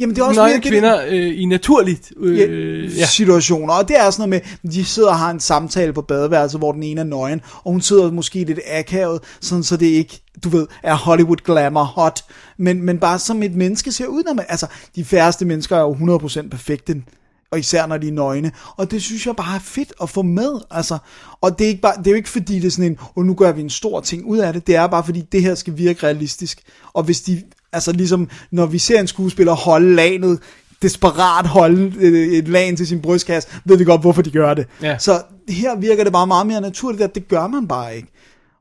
jamen 0.00 0.16
det 0.16 0.22
er 0.22 0.26
også 0.26 0.40
nøgne 0.40 0.52
mere 0.54 0.60
det- 0.62 0.70
kvinder 0.70 1.04
øh, 1.08 1.40
i 1.42 1.44
naturligt... 1.46 2.12
Øh, 2.16 2.98
ja. 2.98 3.06
situationer, 3.06 3.74
og 3.74 3.88
det 3.88 3.96
er 4.00 4.10
sådan 4.10 4.28
noget 4.28 4.44
med, 4.64 4.70
de 4.72 4.84
sidder 4.84 5.08
og 5.08 5.18
har 5.18 5.30
en 5.30 5.40
samtale 5.40 5.92
på 5.92 6.02
badeværelset, 6.02 6.60
hvor 6.60 6.72
den 6.72 6.82
ene 6.82 7.00
er 7.00 7.04
nøgen, 7.04 7.40
og 7.64 7.72
hun 7.72 7.80
sidder 7.80 8.10
måske 8.10 8.44
lidt 8.44 8.60
akavet, 8.70 9.20
sådan 9.40 9.62
så 9.62 9.76
det 9.76 9.86
ikke, 9.86 10.22
du 10.44 10.48
ved, 10.48 10.66
er 10.82 10.94
Hollywood 10.94 11.36
glamour 11.44 11.84
hot, 11.84 12.20
men, 12.58 12.82
men 12.82 12.98
bare 12.98 13.18
som 13.18 13.42
et 13.42 13.54
menneske 13.54 13.92
ser 13.92 14.06
ud, 14.06 14.22
når 14.26 14.34
man, 14.34 14.44
altså, 14.48 14.66
de 14.96 15.04
færreste 15.04 15.44
mennesker 15.44 15.76
er 15.76 15.80
jo 15.80 16.18
100% 16.44 16.48
perfekte, 16.48 17.02
og 17.50 17.58
især 17.58 17.86
når 17.86 17.96
de 17.96 18.08
er 18.08 18.12
nøgne, 18.12 18.52
og 18.76 18.90
det 18.90 19.02
synes 19.02 19.26
jeg 19.26 19.36
bare 19.36 19.54
er 19.54 19.60
fedt 19.60 19.92
at 20.02 20.10
få 20.10 20.22
med, 20.22 20.60
altså, 20.70 20.98
og 21.40 21.58
det 21.58 21.64
er, 21.64 21.68
ikke 21.68 21.80
bare, 21.80 21.98
det 21.98 22.06
er 22.06 22.10
jo 22.10 22.16
ikke 22.16 22.28
fordi 22.28 22.54
det 22.54 22.64
er 22.64 22.70
sådan 22.70 22.90
en, 22.90 22.98
og 23.16 23.24
nu 23.24 23.34
gør 23.34 23.52
vi 23.52 23.60
en 23.60 23.70
stor 23.70 24.00
ting 24.00 24.24
ud 24.24 24.38
af 24.38 24.52
det, 24.52 24.66
det 24.66 24.76
er 24.76 24.86
bare 24.86 25.04
fordi 25.04 25.20
det 25.32 25.42
her 25.42 25.54
skal 25.54 25.78
virke 25.78 26.06
realistisk, 26.06 26.60
og 26.92 27.02
hvis 27.02 27.20
de, 27.20 27.42
altså 27.72 27.92
ligesom, 27.92 28.28
når 28.50 28.66
vi 28.66 28.78
ser 28.78 29.00
en 29.00 29.06
skuespiller 29.06 29.52
holde 29.52 29.94
lanet, 29.94 30.38
desperat 30.82 31.46
holde 31.46 31.92
øh, 31.98 32.32
et 32.32 32.48
lag 32.48 32.76
til 32.76 32.86
sin 32.86 33.00
brystkasse, 33.00 33.48
ved 33.64 33.78
vi 33.78 33.84
godt, 33.84 34.00
hvorfor 34.00 34.22
de 34.22 34.30
gør 34.30 34.54
det. 34.54 34.66
Ja. 34.82 34.98
Så 34.98 35.22
her 35.48 35.76
virker 35.76 36.04
det 36.04 36.12
bare 36.12 36.26
meget 36.26 36.46
mere 36.46 36.60
naturligt, 36.60 37.02
at 37.02 37.14
det 37.14 37.28
gør 37.28 37.46
man 37.46 37.68
bare 37.68 37.96
ikke. 37.96 38.08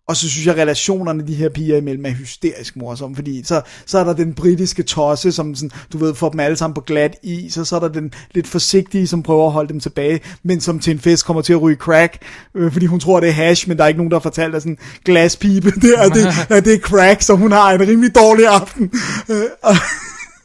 Og 0.07 0.15
så 0.15 0.29
synes 0.29 0.45
jeg, 0.45 0.53
at 0.53 0.61
relationerne 0.61 1.27
de 1.27 1.35
her 1.35 1.49
piger 1.49 1.77
imellem 1.77 2.05
er 2.05 2.09
hysterisk 2.09 2.75
morsomme, 2.75 3.15
fordi 3.15 3.43
så, 3.43 3.61
så 3.85 3.99
er 3.99 4.03
der 4.03 4.13
den 4.13 4.33
britiske 4.33 4.83
tosse, 4.83 5.31
som 5.31 5.55
sådan, 5.55 5.71
du 5.93 5.97
ved, 5.97 6.15
får 6.15 6.29
dem 6.29 6.39
alle 6.39 6.57
sammen 6.57 6.73
på 6.73 6.81
glat 6.81 7.15
is, 7.23 7.57
og 7.57 7.67
så 7.67 7.75
er 7.75 7.79
der 7.79 7.87
den 7.87 8.13
lidt 8.33 8.47
forsigtige, 8.47 9.07
som 9.07 9.23
prøver 9.23 9.45
at 9.45 9.51
holde 9.51 9.69
dem 9.69 9.79
tilbage, 9.79 10.19
men 10.43 10.61
som 10.61 10.79
til 10.79 10.91
en 10.91 10.99
fest 10.99 11.25
kommer 11.25 11.41
til 11.41 11.53
at 11.53 11.61
ryge 11.61 11.77
crack, 11.77 12.17
øh, 12.55 12.71
fordi 12.71 12.85
hun 12.85 12.99
tror, 12.99 13.19
det 13.19 13.29
er 13.29 13.33
hash, 13.33 13.67
men 13.67 13.77
der 13.77 13.83
er 13.83 13.87
ikke 13.87 13.97
nogen, 13.97 14.11
der 14.11 14.17
har 14.17 14.21
fortalt, 14.21 14.55
at 14.55 14.61
sådan 14.61 14.77
glaspipe, 15.05 15.71
det 15.81 15.93
er, 15.97 16.09
det, 16.09 16.27
er, 16.49 16.59
det 16.59 16.73
er 16.73 16.79
crack, 16.79 17.21
så 17.21 17.35
hun 17.35 17.51
har 17.51 17.71
en 17.71 17.81
rimelig 17.87 18.15
dårlig 18.15 18.47
aften. 18.47 18.91
Øh, 19.29 19.45
og, 19.61 19.75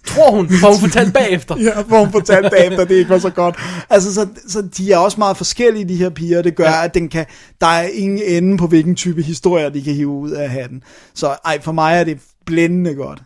Tror 0.09 0.31
hun, 0.31 0.49
for 0.49 0.69
hun 0.69 0.81
fortalte 0.81 1.13
bagefter. 1.13 1.57
Ja, 1.69 1.83
hvor 1.83 1.99
hun 1.99 2.13
fortalte 2.13 2.51
bagefter, 2.51 2.85
det 2.85 2.95
ikke 2.95 3.11
var 3.11 3.19
så 3.19 3.31
godt. 3.31 3.57
Altså, 3.91 4.15
så, 4.15 4.27
så 4.49 4.63
de 4.63 4.93
er 4.93 4.97
også 4.97 5.21
meget 5.21 5.37
forskellige, 5.37 5.89
de 5.89 5.97
her 5.97 6.11
piger. 6.11 6.43
Det 6.43 6.55
gør, 6.57 6.65
ja. 6.65 6.85
at 6.85 6.95
den 6.95 7.09
kan, 7.09 7.27
der 7.61 7.67
er 7.67 7.89
ingen 7.93 8.21
ende 8.27 8.59
på, 8.59 8.67
hvilken 8.67 8.95
type 8.95 9.23
historier, 9.23 9.69
de 9.69 9.83
kan 9.83 9.95
hive 9.95 10.09
ud 10.09 10.31
af 10.31 10.51
hatten. 10.51 10.83
Så 11.15 11.37
ej, 11.45 11.61
for 11.61 11.73
mig 11.73 12.01
er 12.01 12.05
det 12.05 12.19
blændende 12.47 12.95
godt. 12.95 13.23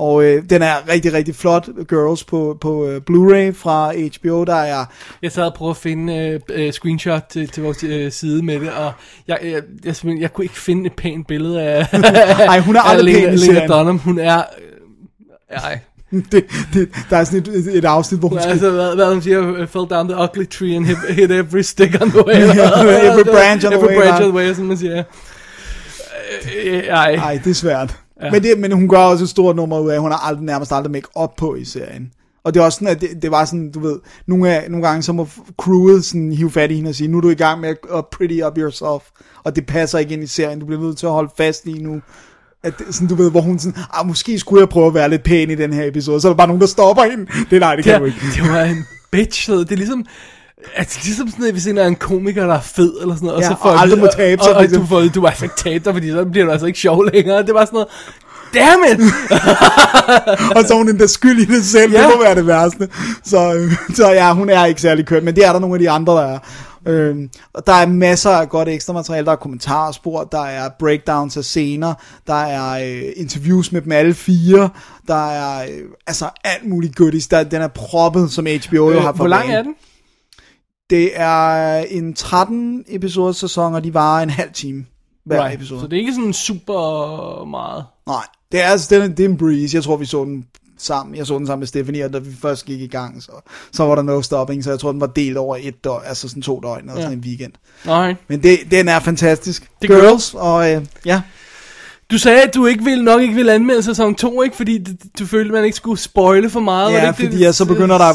Og 0.00 0.24
øh, 0.24 0.42
den 0.50 0.62
er 0.62 0.88
rigtig, 0.88 1.12
rigtig 1.12 1.34
flot, 1.34 1.68
Girls, 1.88 2.24
på, 2.24 2.58
på 2.60 2.86
øh, 2.86 3.00
Blu-ray 3.10 3.52
fra 3.54 3.92
HBO. 3.92 4.44
Der 4.44 4.54
er, 4.54 4.84
Jeg 5.22 5.32
sad 5.32 5.44
og 5.44 5.54
prøvede 5.54 5.70
at 5.70 5.76
finde 5.76 6.16
øh, 6.16 6.40
øh, 6.48 6.72
screenshot 6.72 7.22
til, 7.30 7.48
til 7.48 7.62
vores 7.62 7.84
øh, 7.84 8.12
side 8.12 8.42
med 8.42 8.60
det, 8.60 8.70
og 8.70 8.92
jeg, 9.28 9.38
jeg, 9.42 9.62
jeg, 9.84 9.94
jeg, 10.04 10.20
jeg 10.20 10.32
kunne 10.32 10.44
ikke 10.44 10.58
finde 10.58 10.86
et 10.86 10.92
pænt 10.92 11.26
billede 11.26 11.62
af... 11.62 11.86
Ej, 12.48 12.60
hun 12.60 12.76
er 12.76 12.80
aldrig 12.80 13.14
pæn 13.14 13.34
i 13.34 13.36
Lena. 13.36 13.66
Dunham. 13.66 13.98
Hun 13.98 14.18
er... 14.18 14.38
Øh, 14.38 15.56
ej. 15.56 15.78
Det, 16.10 16.44
det, 16.74 16.88
der 17.10 17.16
er 17.16 17.24
sådan 17.24 17.54
et, 17.54 17.76
et 17.76 17.84
afsnit, 17.84 18.20
hvor 18.20 18.28
hun 18.28 18.38
Hun 18.38 18.42
skal... 18.42 18.50
altså, 18.50 18.70
hvad, 18.70 18.94
hvad 18.94 19.12
hun 19.12 19.22
siger, 19.22 19.66
fell 19.66 19.86
down 19.90 20.08
the 20.08 20.16
ugly 20.22 20.46
tree 20.46 20.76
and 20.76 20.86
hit, 20.86 20.98
hit 21.08 21.30
every 21.30 21.62
stick 21.62 22.02
on 22.02 22.10
the 22.10 22.26
way. 22.26 22.34
Yeah, 22.34 23.06
every 23.06 23.24
branch 23.24 23.66
on 23.66 23.72
the 23.72 23.80
every 23.80 23.88
way, 23.88 23.96
branch 23.96 24.20
ja. 24.20 24.26
on 24.26 24.30
the 24.30 24.32
way, 24.32 24.54
som 24.54 24.64
man 24.64 24.78
siger. 24.78 25.02
Øh, 26.66 26.74
øh, 26.74 26.84
Ej. 26.84 27.14
Ej, 27.14 27.40
det 27.44 27.50
er 27.50 27.54
svært. 27.54 27.96
Ja. 28.20 28.26
Ja. 28.26 28.30
Men, 28.30 28.42
det, 28.42 28.58
men 28.58 28.72
hun 28.72 28.88
gør 28.88 28.98
også 28.98 29.24
et 29.24 29.30
stort 29.30 29.56
nummer 29.56 29.80
ud 29.80 29.90
af, 29.90 29.94
at 29.94 30.00
hun 30.00 30.10
har 30.10 30.18
aldrig, 30.18 30.44
nærmest 30.44 30.72
aldrig 30.72 30.92
make 30.92 31.08
op 31.14 31.36
på 31.36 31.54
i 31.54 31.64
serien. 31.64 32.12
Og 32.44 32.54
det 32.54 32.60
er 32.60 32.64
også 32.64 32.76
sådan, 32.76 32.88
at 32.88 33.00
det, 33.00 33.22
det 33.22 33.30
var 33.30 33.44
sådan, 33.44 33.72
du 33.72 33.80
ved, 33.80 33.98
nogle, 34.26 34.54
af, 34.54 34.70
nogle 34.70 34.86
gange 34.86 35.02
så 35.02 35.12
må 35.12 35.28
crewet 35.58 36.04
sådan 36.04 36.32
hive 36.32 36.50
fat 36.50 36.70
i 36.70 36.74
hende 36.74 36.88
og 36.88 36.94
sige, 36.94 37.08
nu 37.08 37.16
er 37.16 37.20
du 37.20 37.30
i 37.30 37.34
gang 37.34 37.60
med 37.60 37.74
at 37.94 38.06
pretty 38.06 38.40
up 38.46 38.58
yourself, 38.58 39.02
og 39.44 39.56
det 39.56 39.66
passer 39.66 39.98
ikke 39.98 40.14
ind 40.14 40.22
i 40.22 40.26
serien, 40.26 40.60
du 40.60 40.66
bliver 40.66 40.82
nødt 40.82 40.98
til 40.98 41.06
at 41.06 41.12
holde 41.12 41.30
fast 41.36 41.66
i 41.66 41.72
nu. 41.72 42.00
At, 42.62 42.78
det- 42.78 42.94
sådan, 42.94 43.08
du 43.08 43.14
ved, 43.14 43.30
hvor 43.30 43.40
hun 43.40 43.58
sådan, 43.58 43.82
ah, 43.94 44.06
måske 44.06 44.38
skulle 44.38 44.60
jeg 44.60 44.68
prøve 44.68 44.86
at 44.86 44.94
være 44.94 45.08
lidt 45.10 45.22
pæn 45.22 45.50
i 45.50 45.54
den 45.54 45.72
her 45.72 45.84
episode, 45.86 46.20
så 46.20 46.28
er 46.28 46.32
der 46.32 46.36
bare 46.36 46.46
nogen, 46.46 46.60
der 46.60 46.66
stopper 46.66 47.02
hende. 47.04 47.26
Det 47.50 47.60
nej, 47.60 47.76
det 47.76 47.84
kan 47.84 47.92
det, 47.92 48.00
du 48.00 48.04
ikke. 48.06 48.18
det 48.42 48.52
var 48.52 48.60
en 48.60 48.86
bitch. 49.10 49.50
Det 49.50 49.72
er 49.72 49.76
ligesom... 49.76 50.04
Altså, 50.76 50.98
ligesom 51.04 51.28
sådan 51.28 51.40
noget, 51.40 51.52
hvis 51.54 51.66
en 51.66 51.78
er 51.78 51.86
en 51.86 51.96
komiker, 51.96 52.46
der 52.46 52.54
er 52.54 52.60
fed, 52.60 52.92
eller 53.00 53.14
sådan 53.14 53.26
noget, 53.26 53.40
Ja, 53.42 53.48
og 53.50 53.56
så 53.56 53.56
og 53.60 53.62
får 53.62 53.70
at 53.70 53.80
aldrig 53.80 54.00
må 54.00 54.06
tabe 54.16 54.40
og, 54.42 54.44
sig, 54.44 54.54
og, 54.56 54.64
for 54.64 54.74
og 54.76 54.80
du 54.82 54.86
får 54.86 54.98
at 55.00 55.14
du 55.14 55.20
må 55.20 55.26
altså 55.26 55.44
ikke 55.44 55.56
tabe 55.56 55.84
dig, 55.84 55.94
fordi 55.94 56.10
så 56.10 56.24
bliver 56.24 56.44
du 56.46 56.52
altså 56.52 56.66
ikke 56.66 56.78
sjov 56.78 57.04
længere. 57.12 57.42
Det 57.46 57.54
var 57.54 57.64
sådan 57.64 57.76
noget, 57.76 57.88
damn 58.54 58.82
it! 58.92 59.00
og 60.56 60.64
så 60.64 60.74
er 60.74 60.76
hun 60.76 60.88
endda 60.88 61.06
skyld 61.06 61.38
i 61.40 61.44
det 61.44 61.64
selv, 61.64 61.92
Ja. 61.92 62.02
det 62.02 62.10
må 62.16 62.22
være 62.22 62.34
det 62.34 62.46
værste. 62.46 62.88
Så, 63.24 63.54
øh, 63.54 63.72
så 63.94 64.10
ja, 64.10 64.32
hun 64.34 64.48
er 64.50 64.64
ikke 64.64 64.80
særlig 64.80 65.06
køn, 65.06 65.24
men 65.24 65.36
det 65.36 65.46
er 65.46 65.52
der 65.52 65.60
nogle 65.60 65.74
af 65.74 65.78
de 65.78 65.90
andre, 65.90 66.12
der 66.12 66.22
er. 66.34 66.38
Øhm, 66.86 67.30
og 67.52 67.66
der 67.66 67.72
er 67.72 67.86
masser 67.86 68.30
af 68.30 68.48
godt 68.48 68.68
ekstra 68.68 68.92
materiale, 68.92 69.26
der 69.26 69.32
er 69.32 69.36
kommentarspor, 69.36 70.24
der 70.24 70.40
er 70.40 70.68
breakdowns 70.78 71.36
af 71.36 71.44
scener, 71.44 71.94
der 72.26 72.34
er 72.34 72.84
øh, 72.86 73.12
interviews 73.16 73.72
med 73.72 73.82
dem 73.82 73.92
alle 73.92 74.14
fire, 74.14 74.70
der 75.08 75.30
er 75.30 75.62
øh, 75.62 75.84
altså 76.06 76.30
alt 76.44 76.68
muligt 76.68 76.96
goodies, 76.96 77.28
der, 77.28 77.42
den 77.42 77.62
er 77.62 77.68
proppet, 77.68 78.30
som 78.32 78.46
HBO 78.46 78.90
jo 78.90 79.00
har 79.00 79.08
Øh, 79.08 79.16
for 79.16 79.22
Hvor 79.22 79.28
lang 79.28 79.50
er 79.50 79.62
den? 79.62 79.74
Det 80.90 81.10
er 81.14 81.74
en 81.76 82.14
13 82.14 82.84
episoders 82.88 83.36
sæson, 83.36 83.74
og 83.74 83.84
de 83.84 83.94
varer 83.94 84.22
en 84.22 84.30
halv 84.30 84.52
time 84.52 84.86
hver 85.24 85.44
Right. 85.44 85.54
episode. 85.54 85.80
Så 85.80 85.86
det 85.86 85.96
er 85.96 86.00
ikke 86.00 86.14
sådan 86.14 86.32
super 86.32 87.44
meget. 87.44 87.84
Nej, 88.06 88.24
det 88.52 88.60
er, 88.60 88.64
altså, 88.66 88.94
det, 88.94 89.04
er, 89.04 89.08
det 89.08 89.24
er 89.24 89.28
en 89.28 89.36
breeze. 89.36 89.74
Jeg 89.76 89.84
tror, 89.84 89.96
vi 89.96 90.06
så 90.06 90.24
den 90.24 90.46
sammen. 90.86 91.16
Jeg 91.16 91.26
så 91.26 91.38
den 91.38 91.46
sammen 91.46 91.60
med 91.60 91.66
Stephanie, 91.66 92.04
og 92.04 92.12
da 92.12 92.18
vi 92.18 92.30
først 92.42 92.64
gik 92.64 92.80
i 92.80 92.86
gang, 92.86 93.22
så, 93.22 93.32
så 93.72 93.84
var 93.84 93.94
der 93.94 94.02
no 94.02 94.22
stopping, 94.22 94.64
så 94.64 94.70
jeg 94.70 94.78
tror, 94.80 94.92
den 94.92 95.00
var 95.00 95.06
delt 95.06 95.36
over 95.36 95.56
et 95.60 95.84
døgn, 95.84 96.02
altså 96.06 96.28
sådan 96.28 96.42
to 96.42 96.60
døgn, 96.60 96.80
eller 96.80 96.94
Ja. 96.96 97.02
sådan 97.02 97.18
en 97.18 97.24
weekend. 97.24 97.52
Nej. 97.86 98.14
Men 98.28 98.42
det, 98.42 98.58
den 98.70 98.88
er 98.88 99.00
fantastisk. 99.00 99.68
Det 99.82 99.90
Girls, 99.90 100.34
og 100.34 100.70
øh, 100.72 100.86
ja. 101.06 101.22
Du 102.10 102.18
sagde, 102.18 102.42
at 102.42 102.54
du 102.54 102.66
ikke 102.66 102.84
ville, 102.84 103.04
nok 103.04 103.22
ikke 103.22 103.34
ville 103.34 103.52
anmelde 103.52 103.82
sæson 103.82 104.14
2, 104.14 104.42
ikke? 104.42 104.56
Fordi 104.56 104.84
du, 105.18 105.26
følte, 105.26 105.52
man 105.52 105.64
ikke 105.64 105.76
skulle 105.76 106.00
spoile 106.00 106.50
for 106.50 106.60
meget. 106.60 106.84
var 106.84 106.90
det 106.90 106.96
Ja, 107.06 107.08
ikke 107.10 107.22
det? 107.22 107.30
fordi 107.30 107.42
ja, 107.44 107.52
så 107.52 107.64
begynder 107.64 107.98
der, 107.98 108.14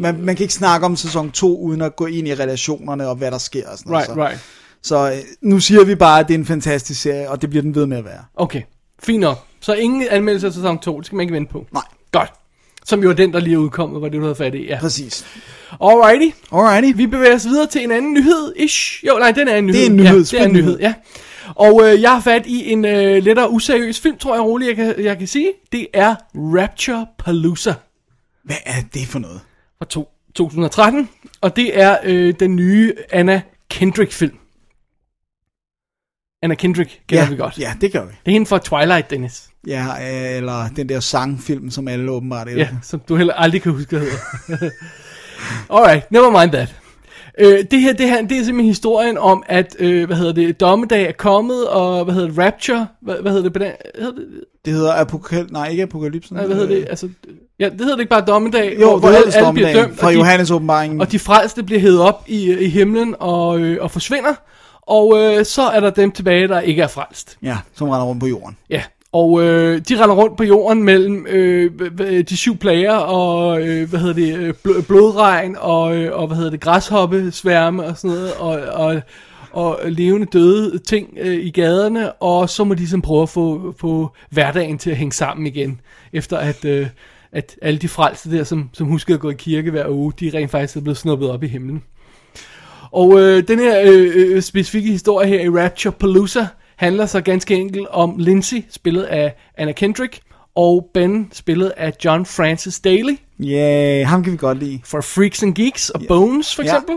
man, 0.00 0.20
man 0.20 0.36
kan 0.36 0.44
ikke 0.44 0.54
snakke 0.54 0.86
om 0.86 0.96
sæson 0.96 1.30
2, 1.30 1.58
uden 1.60 1.80
at 1.82 1.96
gå 1.96 2.06
ind 2.06 2.28
i 2.28 2.34
relationerne, 2.34 3.08
og 3.08 3.16
hvad 3.16 3.30
der 3.30 3.38
sker 3.38 3.68
og 3.68 3.78
sådan 3.78 3.92
Right, 3.92 4.08
noget. 4.16 4.28
right. 4.30 4.40
Så, 4.82 4.88
så 4.88 5.10
øh, 5.12 5.18
nu 5.42 5.60
siger 5.60 5.84
vi 5.84 5.94
bare, 5.94 6.20
at 6.20 6.28
det 6.28 6.34
er 6.34 6.38
en 6.38 6.46
fantastisk 6.46 7.00
serie, 7.02 7.30
og 7.30 7.42
det 7.42 7.50
bliver 7.50 7.62
den 7.62 7.74
ved 7.74 7.86
med 7.86 7.96
at 7.96 8.04
være. 8.04 8.24
Okay, 8.36 8.62
fint 9.02 9.20
nok. 9.20 9.38
Så 9.60 9.74
ingen 9.74 10.06
anmeldelse 10.10 10.46
af 10.46 10.52
sæson 10.52 10.78
2, 10.78 10.98
det 10.98 11.06
skal 11.06 11.16
man 11.16 11.22
ikke 11.22 11.34
vente 11.34 11.52
på. 11.52 11.66
Nej. 11.72 11.82
Som 12.84 13.02
jo 13.02 13.10
er 13.10 13.14
den, 13.14 13.32
der 13.32 13.40
lige 13.40 13.54
er 13.54 13.58
udkommet, 13.58 14.02
var 14.02 14.08
det, 14.08 14.16
du 14.18 14.22
havde 14.22 14.34
fat 14.34 14.54
i. 14.54 14.66
Ja. 14.66 14.78
Præcis. 14.80 15.26
Alrighty. 15.82 16.36
Alrighty. 16.52 16.96
Vi 16.96 17.06
bevæger 17.06 17.34
os 17.34 17.44
videre 17.46 17.66
til 17.66 17.84
en 17.84 17.90
anden 17.92 18.12
nyhed, 18.14 18.52
ish. 18.56 19.06
Jo, 19.06 19.18
nej, 19.18 19.30
den 19.32 19.48
er 19.48 19.56
en 19.56 19.66
nyhed. 19.66 19.80
Det 19.80 19.86
er 19.86 19.90
en 19.90 19.96
nyhed, 19.96 20.24
Ja, 20.32 20.36
det 20.38 20.40
er 20.40 20.44
en 20.44 20.52
nyhed, 20.52 20.62
nyhed. 20.64 20.78
ja. 20.80 20.94
Og 21.54 21.82
øh, 21.88 22.02
jeg 22.02 22.10
har 22.10 22.20
fat 22.20 22.46
i 22.46 22.72
en 22.72 22.84
øh, 22.84 23.22
lettere 23.24 23.50
useriøs 23.50 24.00
film, 24.00 24.18
tror 24.18 24.34
jeg 24.34 24.42
roligt, 24.44 24.68
jeg 24.68 24.76
kan, 24.76 25.04
jeg 25.04 25.18
kan 25.18 25.26
sige. 25.26 25.52
Det 25.72 25.86
er 25.94 26.14
Rapture 26.34 27.06
Palooza 27.18 27.74
Hvad 28.44 28.56
er 28.66 28.80
det 28.94 29.06
for 29.06 29.18
noget? 29.18 29.40
fra 29.78 29.84
to, 29.84 30.08
2013. 30.34 31.08
Og 31.40 31.56
det 31.56 31.80
er 31.80 31.96
øh, 32.04 32.34
den 32.40 32.56
nye 32.56 32.94
Anna 33.10 33.42
Kendrick-film. 33.70 34.36
Anna 36.42 36.54
Kendrick 36.54 37.00
kender 37.08 37.24
ja, 37.24 37.30
vi 37.30 37.36
godt. 37.36 37.58
Ja, 37.58 37.74
det 37.80 37.92
gør 37.92 38.04
vi. 38.04 38.10
Det 38.10 38.30
er 38.30 38.32
hende 38.32 38.46
fra 38.46 38.58
Twilight, 38.58 39.10
Dennis. 39.10 39.49
Ja, 39.66 39.86
øh, 40.00 40.36
eller 40.36 40.68
den 40.76 40.88
der 40.88 41.00
sangfilm, 41.00 41.70
som 41.70 41.88
alle 41.88 42.10
åbenbart 42.10 42.46
Ja, 42.48 42.52
elsker. 42.52 42.76
som 42.82 43.00
du 43.08 43.16
heller 43.16 43.34
aldrig 43.34 43.62
kan 43.62 43.72
huske, 43.72 43.98
hvad 43.98 44.00
hedder. 44.00 44.70
Alright, 45.76 46.10
never 46.12 46.40
mind 46.40 46.52
that. 46.52 46.74
Øh, 47.38 47.58
det 47.70 47.80
her, 47.80 47.92
det 47.92 48.08
her, 48.08 48.22
det 48.22 48.32
er 48.38 48.44
simpelthen 48.44 48.64
historien 48.66 49.18
om, 49.18 49.42
at, 49.46 49.76
øh, 49.78 50.06
hvad 50.06 50.16
hedder 50.16 50.32
det, 50.32 50.60
dommedag 50.60 51.08
er 51.08 51.12
kommet, 51.12 51.68
og 51.68 52.04
hvad 52.04 52.14
hedder 52.14 52.28
det, 52.28 52.38
Rapture, 52.38 52.86
hvad, 53.02 53.14
hvad 53.22 53.32
hedder 53.32 53.42
det, 53.44 53.52
på 53.52 53.58
den, 53.58 53.70
hedder 53.98 54.12
det, 54.14 54.26
Det 54.64 54.72
hedder 54.72 54.92
Apokalypse, 54.94 55.52
nej 55.52 55.68
ikke 55.68 55.82
Apokalypsen. 55.82 56.36
nej, 56.36 56.46
hvad 56.46 56.56
hedder 56.56 56.74
det, 56.74 56.86
altså, 56.90 57.08
ja, 57.60 57.64
det 57.68 57.80
hedder 57.80 57.94
det 57.94 58.00
ikke 58.00 58.10
bare 58.10 58.24
dommedag, 58.26 58.76
Jo, 58.80 58.86
hvor, 58.86 58.92
det 58.92 59.00
hvor 59.00 59.08
alle, 59.08 59.34
alle 59.36 59.52
bliver 59.52 59.72
dømt, 59.72 59.98
fra 59.98 60.06
og 60.06 60.12
de, 60.12 60.18
Johannes 60.18 60.50
åbenbaringen. 60.50 61.00
og 61.00 61.12
de 61.12 61.18
frelste 61.18 61.62
bliver 61.62 61.80
hævet 61.80 62.00
op 62.00 62.24
i, 62.28 62.52
i 62.52 62.68
himlen 62.68 63.14
og, 63.18 63.58
øh, 63.60 63.78
og 63.84 63.90
forsvinder, 63.90 64.34
og 64.82 65.18
øh, 65.18 65.44
så 65.44 65.62
er 65.62 65.80
der 65.80 65.90
dem 65.90 66.10
tilbage, 66.12 66.48
der 66.48 66.60
ikke 66.60 66.82
er 66.82 66.86
frelst. 66.88 67.38
Ja, 67.42 67.58
som 67.74 67.88
render 67.88 68.06
rundt 68.06 68.20
på 68.20 68.26
jorden. 68.26 68.56
Ja, 68.70 68.82
og 69.12 69.42
øh, 69.42 69.80
de 69.88 70.02
render 70.02 70.14
rundt 70.14 70.36
på 70.36 70.44
jorden 70.44 70.82
mellem 70.82 71.26
øh, 71.26 71.70
de 72.28 72.36
syv 72.36 72.56
plager 72.56 72.94
og 72.94 73.60
øh, 73.62 73.90
hvad 73.90 74.00
hedder 74.00 74.14
det 74.14 74.38
øh, 74.38 74.54
bl- 74.66 74.82
blodregn 74.82 75.56
og 75.60 75.96
øh, 75.96 76.18
og 76.18 76.26
hvad 76.26 76.36
hedder 76.36 76.50
det 76.50 76.60
græshoppesværme 76.60 77.84
og 77.84 77.96
sådan 77.96 78.16
noget 78.16 78.34
og 78.34 78.60
og 78.72 79.02
og 79.52 79.80
levende 79.84 80.26
døde 80.26 80.78
ting 80.78 81.08
øh, 81.20 81.36
i 81.36 81.50
gaderne, 81.50 82.12
og 82.12 82.50
så 82.50 82.64
må 82.64 82.74
de 82.74 82.88
sådan 82.88 83.02
prøve 83.02 83.22
at 83.22 83.28
få, 83.28 83.74
få 83.78 84.10
hverdagen 84.30 84.78
til 84.78 84.90
at 84.90 84.96
hænge 84.96 85.12
sammen 85.12 85.46
igen, 85.46 85.80
efter 86.12 86.38
at, 86.38 86.64
øh, 86.64 86.86
at 87.32 87.56
alle 87.62 87.78
de 87.78 87.88
frelste 87.88 88.30
der, 88.30 88.44
som, 88.44 88.70
som 88.72 88.86
huskede 88.86 89.14
at 89.14 89.20
gå 89.20 89.30
i 89.30 89.34
kirke 89.34 89.70
hver 89.70 89.88
uge, 89.88 90.12
de 90.20 90.30
rent 90.34 90.50
faktisk 90.50 90.76
er 90.76 90.80
blevet 90.80 90.96
snuppet 90.96 91.30
op 91.30 91.42
i 91.42 91.48
himlen. 91.48 91.82
Og 92.90 93.20
øh, 93.20 93.48
den 93.48 93.58
her 93.58 93.80
øh, 93.84 94.12
øh, 94.14 94.42
specifikke 94.42 94.90
historie 94.90 95.28
her 95.28 95.40
i 95.40 95.48
Rapture 95.48 95.92
Palooza 95.92 96.46
handler 96.80 97.06
så 97.06 97.20
ganske 97.20 97.54
enkelt 97.54 97.88
om 97.90 98.14
Lindsay, 98.18 98.64
spillet 98.70 99.02
af 99.02 99.34
Anna 99.56 99.72
Kendrick, 99.72 100.20
og 100.54 100.90
Ben, 100.94 101.28
spillet 101.32 101.72
af 101.76 101.92
John 102.04 102.26
Francis 102.26 102.80
Daly, 102.80 103.16
Ja, 103.38 103.46
yeah, 103.98 104.06
ham 104.08 104.22
kan 104.24 104.32
vi 104.32 104.36
godt 104.36 104.58
lide. 104.58 104.80
for 104.84 105.00
Freaks 105.00 105.42
and 105.42 105.54
Geeks 105.54 105.90
og 105.90 106.00
Bones 106.08 106.54
for 106.54 106.62
eksempel. 106.62 106.94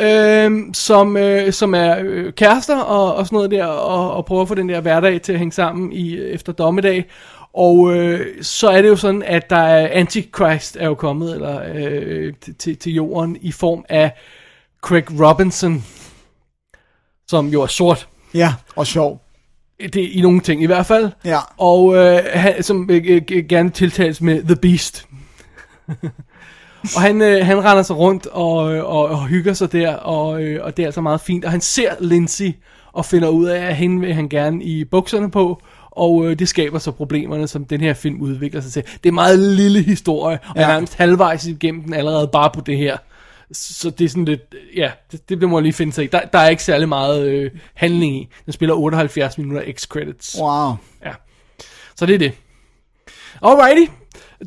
Øhm, 0.00 0.74
som, 0.74 1.16
øh, 1.16 1.52
som 1.52 1.74
er 1.74 1.96
øh, 2.00 2.32
kærester 2.32 2.78
og, 2.80 3.14
og 3.14 3.26
sådan 3.26 3.36
noget 3.36 3.50
der, 3.50 3.64
og, 3.64 4.12
og 4.14 4.24
prøver 4.26 4.42
at 4.42 4.48
få 4.48 4.54
den 4.54 4.68
der 4.68 4.80
hverdag 4.80 5.22
til 5.22 5.32
at 5.32 5.38
hænge 5.38 5.52
sammen 5.52 5.92
i 5.92 6.18
efter 6.18 6.52
dommedag. 6.52 7.04
Og 7.54 7.96
øh, 7.96 8.26
så 8.42 8.68
er 8.68 8.82
det 8.82 8.88
jo 8.88 8.96
sådan, 8.96 9.22
at 9.22 9.50
der 9.50 9.56
er 9.56 9.88
Antichrist 9.92 10.76
er 10.80 10.86
jo 10.86 10.94
kommet 10.94 11.34
eller, 11.34 11.62
øh, 11.74 12.32
til- 12.40 12.54
til, 12.54 12.76
til 12.76 12.92
jorden 12.94 13.36
i 13.40 13.52
form 13.52 13.84
af 13.88 14.10
Craig 14.82 15.04
Robinson, 15.28 15.84
som 17.28 17.46
jo 17.48 17.62
er 17.62 17.66
sort. 17.66 18.08
Ja, 18.34 18.54
og 18.76 18.86
sjov. 18.86 19.20
Det 19.80 19.96
er 19.96 20.08
i 20.12 20.20
nogle 20.20 20.40
ting 20.40 20.62
i 20.62 20.66
hvert 20.66 20.86
fald. 20.86 21.10
Ja. 21.24 21.38
Og 21.56 21.96
øh, 21.96 22.20
han, 22.32 22.62
som 22.62 22.90
øh, 22.90 23.22
gerne 23.48 23.70
tiltales 23.70 24.20
med 24.20 24.42
The 24.42 24.56
Beast. 24.56 25.06
og 26.96 27.02
han, 27.02 27.22
øh, 27.22 27.46
han 27.46 27.64
render 27.64 27.82
sig 27.82 27.96
rundt 27.96 28.26
og, 28.26 28.74
øh, 28.74 28.84
og, 28.84 29.08
og 29.08 29.26
hygger 29.26 29.52
sig 29.52 29.72
der, 29.72 29.94
og, 29.94 30.42
øh, 30.42 30.64
og 30.64 30.76
det 30.76 30.82
er 30.82 30.86
altså 30.86 31.00
meget 31.00 31.20
fint. 31.20 31.44
Og 31.44 31.50
han 31.50 31.60
ser 31.60 31.94
Lindsay 32.00 32.52
og 32.92 33.04
finder 33.04 33.28
ud 33.28 33.46
af, 33.46 33.66
at 33.66 33.76
hende 33.76 34.00
vil 34.00 34.14
han 34.14 34.28
gerne 34.28 34.64
i 34.64 34.84
bukserne 34.84 35.30
på, 35.30 35.62
og 35.90 36.26
øh, 36.26 36.38
det 36.38 36.48
skaber 36.48 36.78
så 36.78 36.90
problemerne, 36.90 37.48
som 37.48 37.64
den 37.64 37.80
her 37.80 37.94
film 37.94 38.20
udvikler 38.20 38.60
sig 38.60 38.72
til. 38.72 38.82
Det 38.82 39.06
er 39.06 39.08
en 39.08 39.14
meget 39.14 39.38
lille 39.38 39.82
historie, 39.82 40.38
og. 40.48 40.56
Ja. 40.56 40.60
jeg 40.60 40.68
er 40.68 40.72
nærmest 40.72 40.94
halvvejs 40.94 41.46
igennem 41.46 41.82
den 41.82 41.94
allerede 41.94 42.28
bare 42.28 42.50
på 42.54 42.60
det 42.60 42.76
her. 42.76 42.96
Så 43.52 43.90
det 43.90 44.04
er 44.04 44.08
sådan 44.08 44.24
lidt, 44.24 44.54
ja, 44.76 44.90
det, 45.12 45.28
det 45.28 45.38
bliver 45.38 45.50
man 45.50 45.62
lige 45.62 45.72
finde 45.72 45.92
sig 45.92 46.04
i. 46.04 46.06
Der, 46.06 46.20
der 46.24 46.38
er 46.38 46.48
ikke 46.48 46.62
særlig 46.62 46.88
meget 46.88 47.28
øh, 47.28 47.50
handling 47.74 48.16
i. 48.16 48.28
Den 48.44 48.52
spiller 48.52 48.74
78 48.74 49.38
minutter 49.38 49.62
X-credits. 49.62 50.42
Wow. 50.42 50.74
Ja. 51.04 51.12
Så 51.96 52.06
det 52.06 52.14
er 52.14 52.18
det. 52.18 52.32
Alrighty. 53.42 53.92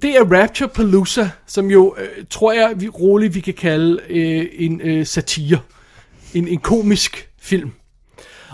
Det 0.02 0.16
er 0.16 0.41
Rapture 0.41 0.70
Palooza, 0.70 1.30
som 1.47 1.72
jo, 1.72 1.95
øh, 1.97 2.26
tror 2.30 2.52
jeg, 2.52 2.74
vi 2.76 2.88
roligt 2.88 3.36
vi 3.36 3.39
kan 3.39 3.54
kalde 3.54 3.99
øh, 4.10 4.47
en 4.54 4.82
øh, 4.82 5.06
satire. 5.06 5.60
En, 6.34 6.47
en 6.47 6.60
komisk 6.60 7.30
film. 7.41 7.72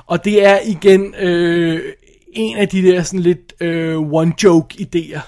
Og 0.05 0.25
det 0.25 0.45
er 0.45 0.59
igen 0.65 1.15
øh, 1.15 1.93
en 2.33 2.57
af 2.57 2.67
de 2.67 2.81
der 2.81 3.03
sådan 3.03 3.19
lidt 3.19 3.53
øh, 3.61 3.97
one-joke-idéer, 3.97 5.21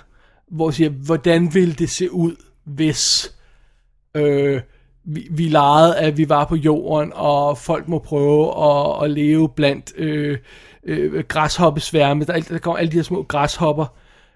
hvor 0.51 0.69
jeg 0.69 0.73
siger, 0.73 0.89
hvordan 0.89 1.53
ville 1.53 1.73
det 1.73 1.89
se 1.89 2.11
ud, 2.11 2.35
hvis 2.65 3.33
øh, 4.15 4.61
vi, 5.09 5.27
vi 5.31 5.43
legede, 5.43 5.97
at 5.97 6.17
vi 6.17 6.29
var 6.29 6.45
på 6.45 6.55
jorden, 6.55 7.11
og 7.15 7.57
folk 7.57 7.87
må 7.87 7.99
prøve 7.99 8.63
at, 8.65 9.03
at 9.03 9.11
leve 9.11 9.49
blandt 9.49 9.93
øh, 9.97 10.37
øh, 10.83 11.23
græshoppesværme. 11.27 12.25
Der, 12.25 12.39
der 12.39 12.57
kommer 12.57 12.77
alle 12.77 12.91
de 12.91 12.95
her 12.95 13.03
små 13.03 13.23
græshopper, 13.23 13.85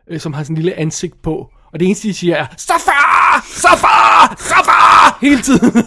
øh, 0.08 0.20
som 0.20 0.34
har 0.34 0.44
sådan 0.44 0.56
en 0.56 0.62
lille 0.62 0.80
ansigt 0.80 1.22
på. 1.22 1.50
Og 1.74 1.80
det 1.80 1.86
eneste, 1.86 2.08
de 2.08 2.14
siger 2.14 2.36
er, 2.36 2.46
Safar! 2.58 3.46
Safar! 3.56 4.36
Safar! 4.40 5.18
Hele 5.22 5.42
tiden. 5.42 5.84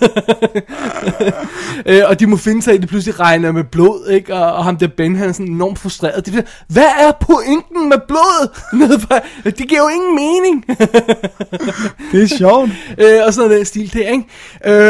øh, 1.87 2.03
og 2.09 2.21
de 2.21 2.27
må 2.27 2.37
finde 2.37 2.63
sig 2.63 2.73
i, 2.73 2.77
at 2.77 2.81
det 2.83 2.89
pludselig 2.89 3.21
regner 3.21 3.53
med 3.53 3.65
blod, 3.65 4.09
ikke? 4.09 4.35
Og, 4.35 4.53
og 4.53 4.65
ham 4.65 4.77
der 4.77 4.87
Ben, 4.97 5.17
han 5.17 5.29
er 5.29 5.33
sådan 5.33 5.47
enormt 5.53 5.79
frustreret. 5.79 6.27
De 6.27 6.31
siger, 6.31 6.43
hvad 6.69 6.85
er 6.99 7.13
pointen 7.21 7.89
med 7.89 7.99
blod? 8.09 8.49
Det 9.59 9.69
giver 9.69 9.81
jo 9.81 9.89
ingen 9.89 10.15
mening. 10.15 10.65
Det 12.13 12.23
er 12.23 12.37
sjovt. 12.39 12.71
øh, 12.99 13.21
og 13.27 13.35
sådan 13.35 13.51
noget 13.51 13.67
stil 13.67 13.93
der, 13.95 14.09
ikke? 14.09 14.25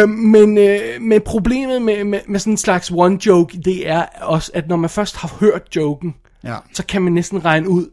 Øh, 0.03 0.09
men, 0.09 0.59
øh, 0.59 0.81
men 1.01 1.21
problemet 1.27 1.83
med, 1.83 2.05
med, 2.05 2.21
med 2.29 2.41
sådan 2.41 2.53
en 2.53 2.57
slags 2.57 2.91
one 2.95 3.27
joke, 3.27 3.59
det 3.65 3.89
er 3.91 4.05
også, 4.23 4.51
at 4.55 4.69
når 4.69 4.77
man 4.77 4.91
først 4.91 5.17
har 5.17 5.33
hørt 5.41 5.63
joken, 5.77 6.15
Ja. 6.45 6.55
så 6.75 6.87
kan 6.87 7.03
man 7.03 7.13
næsten 7.13 7.45
regne 7.45 7.69
ud 7.69 7.87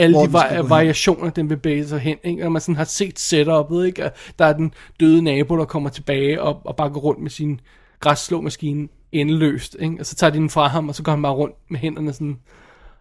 alle 0.00 0.18
de 0.18 0.54
hen. 0.56 0.70
variationer, 0.70 1.30
den 1.30 1.48
bevæger 1.48 1.86
sig 1.86 1.98
hen, 1.98 2.16
ikke? 2.24 2.42
Når 2.42 2.50
man 2.50 2.60
sådan 2.60 2.76
har 2.76 2.84
set 2.84 3.18
setupet, 3.18 3.86
ikke? 3.86 4.04
Og 4.04 4.12
der 4.38 4.44
er 4.44 4.52
den 4.52 4.74
døde 5.00 5.22
nabo, 5.22 5.56
der 5.56 5.64
kommer 5.64 5.90
tilbage 5.90 6.42
og, 6.42 6.60
og 6.64 6.76
bare 6.76 6.90
går 6.90 7.00
rundt 7.00 7.22
med 7.22 7.30
sin 7.30 7.60
græsslåmaskine 8.00 8.88
endeløst, 9.12 9.76
ikke? 9.80 9.96
Og 10.00 10.06
så 10.06 10.14
tager 10.14 10.30
de 10.30 10.38
den 10.38 10.50
fra 10.50 10.68
ham, 10.68 10.88
og 10.88 10.94
så 10.94 11.02
går 11.02 11.12
han 11.12 11.22
bare 11.22 11.32
rundt 11.32 11.54
med 11.70 11.78
hænderne 11.78 12.12
sådan, 12.12 12.38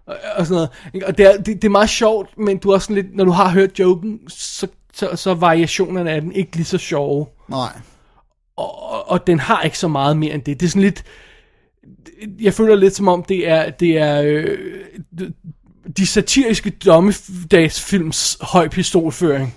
og, 0.06 0.16
og 0.38 0.45
sådan 0.45 0.56
noget. 0.56 0.70
Ikke? 0.93 1.08
Og 1.08 1.18
det 1.18 1.26
er, 1.26 1.38
det, 1.38 1.45
det 1.45 1.64
er 1.64 1.70
meget 1.70 1.89
sjovt, 1.89 2.38
men 2.38 2.58
du 2.58 2.70
er 2.70 2.74
også 2.74 2.86
sådan 2.86 3.04
lidt, 3.04 3.16
når 3.16 3.26
du 3.26 3.32
har 3.32 3.50
hørt 3.50 3.80
joken, 3.80 4.20
så, 4.28 4.68
så, 4.93 5.16
så 5.16 5.30
er 5.30 5.36
variationerne 5.36 6.12
af 6.12 6.22
den 6.22 6.32
ikke 6.32 6.56
lige 6.56 6.66
så 6.66 6.78
sjove. 6.78 7.26
Nej. 7.50 7.80
Og, 8.56 8.91
og, 8.91 9.10
og 9.10 9.28
den 9.28 9.39
har 9.39 9.62
ikke 9.62 9.80
så 9.80 9.88
meget 9.88 10.18
mere 10.18 10.34
end 10.34 10.41
det. 10.41 10.60
Det 10.60 10.66
er 10.66 10.70
sådan 10.70 10.82
lidt, 10.82 11.04
jeg 12.41 12.54
føler 12.54 12.76
lidt 12.76 12.95
som 12.95 13.08
om 13.08 13.24
det 13.24 13.50
er, 13.50 13.70
det 13.70 13.97
er 13.97 14.22
øh, 14.26 14.58
de- 15.98 16.06
satiriske 16.08 16.70
dommedagsfilms 16.70 18.38
høj 18.42 18.68
pistolføring. 18.70 19.56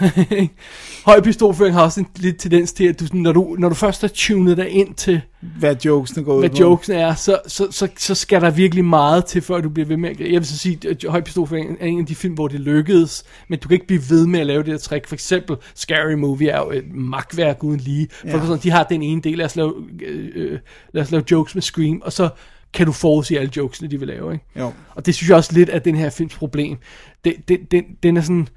høj 1.06 1.20
pistolføring 1.20 1.74
har 1.74 1.82
også 1.82 2.00
en 2.00 2.06
lidt 2.16 2.38
tendens 2.40 2.72
til, 2.72 2.84
at 2.84 3.00
du, 3.00 3.04
når, 3.12 3.32
du, 3.32 3.56
når 3.58 3.68
du 3.68 3.74
først 3.74 4.00
har 4.00 4.08
tunet 4.14 4.56
dig 4.56 4.68
ind 4.68 4.94
til, 4.94 5.20
Hvad 5.58 5.76
jokesene 5.84 6.24
går 6.24 6.34
ud 6.34 6.40
hvad 6.40 6.50
på. 6.50 6.56
jokesen 6.60 6.94
er, 6.94 7.14
så, 7.14 7.38
så, 7.46 7.66
så, 7.70 7.88
så 7.98 8.14
skal 8.14 8.40
der 8.40 8.50
virkelig 8.50 8.84
meget 8.84 9.24
til, 9.24 9.42
før 9.42 9.60
du 9.60 9.68
bliver 9.68 9.86
ved 9.86 9.96
med 9.96 10.10
at... 10.10 10.20
Jeg 10.20 10.28
vil 10.28 10.46
så 10.46 10.58
sige, 10.58 10.78
at 10.90 11.04
Høj 11.08 11.20
Pistolføring 11.20 11.76
er 11.80 11.86
en 11.86 12.00
af 12.00 12.06
de 12.06 12.14
film, 12.14 12.34
hvor 12.34 12.48
det 12.48 12.60
lykkedes, 12.60 13.24
men 13.48 13.58
du 13.58 13.68
kan 13.68 13.74
ikke 13.74 13.86
blive 13.86 14.02
ved 14.10 14.26
med 14.26 14.40
at 14.40 14.46
lave 14.46 14.62
det 14.62 14.72
der 14.72 14.78
trick. 14.78 15.06
For 15.08 15.14
eksempel, 15.14 15.56
Scary 15.74 16.12
Movie 16.14 16.48
er 16.48 16.58
jo 16.58 16.70
et 16.70 16.84
magtværk 16.94 17.64
uden 17.64 17.80
lige. 17.80 18.08
For 18.20 18.28
Ja. 18.28 18.40
sådan, 18.46 18.58
de 18.62 18.70
har 18.70 18.82
den 18.82 19.02
ene 19.02 19.20
del, 19.22 19.38
lad 19.38 19.46
os, 19.46 19.56
lave, 19.56 19.74
øh, 20.06 20.28
øh, 20.34 20.58
lad 20.92 21.02
os 21.02 21.10
lave 21.10 21.24
jokes 21.30 21.54
med 21.54 21.62
Scream, 21.62 22.02
og 22.04 22.12
så 22.12 22.28
kan 22.74 22.86
du 22.86 22.92
forudse 22.92 23.38
alle 23.38 23.52
jokesene, 23.56 23.90
de 23.90 23.98
vil 23.98 24.08
lave. 24.08 24.32
Ikke? 24.32 24.44
Jo. 24.58 24.72
Og 24.94 25.06
det 25.06 25.14
synes 25.14 25.28
jeg 25.28 25.36
også 25.36 25.52
lidt 25.52 25.70
er 25.70 25.78
den 25.78 25.96
her 25.96 26.10
films 26.10 26.36
problem. 26.36 26.78
Det, 27.24 27.48
det, 27.48 27.70
den, 27.70 27.84
den 28.02 28.16
er 28.16 28.22
sådan... 28.22 28.48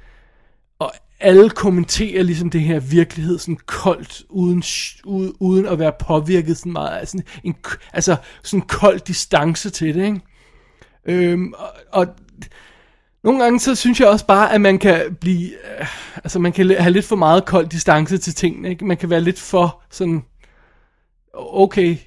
Og 0.80 0.94
alle 1.20 1.50
kommenterer 1.50 2.24
ligesom 2.24 2.50
det 2.50 2.62
her 2.62 2.80
virkelighed 2.80 3.40
sådan 3.40 3.58
koldt, 3.66 4.24
uden, 4.30 4.64
uden, 5.40 5.66
at 5.66 5.80
være 5.80 5.94
påvirket 6.00 6.58
sådan 6.58 6.72
meget. 6.72 7.08
Sådan 7.08 7.26
en, 7.44 7.56
altså 7.94 8.16
sådan 8.44 8.60
en 8.64 8.68
kold 8.68 9.00
distance 9.00 9.70
til 9.70 9.96
det, 9.96 10.06
ikke? 10.06 10.22
Øhm, 11.06 11.54
og, 11.58 11.70
og 11.92 12.08
nogle 13.24 13.44
gange 13.44 13.60
så 13.60 13.76
synes 13.76 14.00
jeg 14.00 14.08
også 14.08 14.26
bare, 14.26 14.54
at 14.54 14.62
man 14.62 14.80
kan 14.80 15.16
blive, 15.22 15.50
øh, 15.80 15.88
altså 16.16 16.40
man 16.40 16.52
kan 16.52 16.70
have 16.80 16.94
lidt 16.94 17.06
for 17.06 17.16
meget 17.16 17.46
kold 17.46 17.68
distance 17.68 18.18
til 18.18 18.34
tingene, 18.34 18.70
ikke? 18.70 18.86
Man 18.86 18.98
kan 18.98 19.10
være 19.10 19.22
lidt 19.22 19.40
for 19.40 19.82
sådan, 19.92 20.24
okay, 21.34 21.98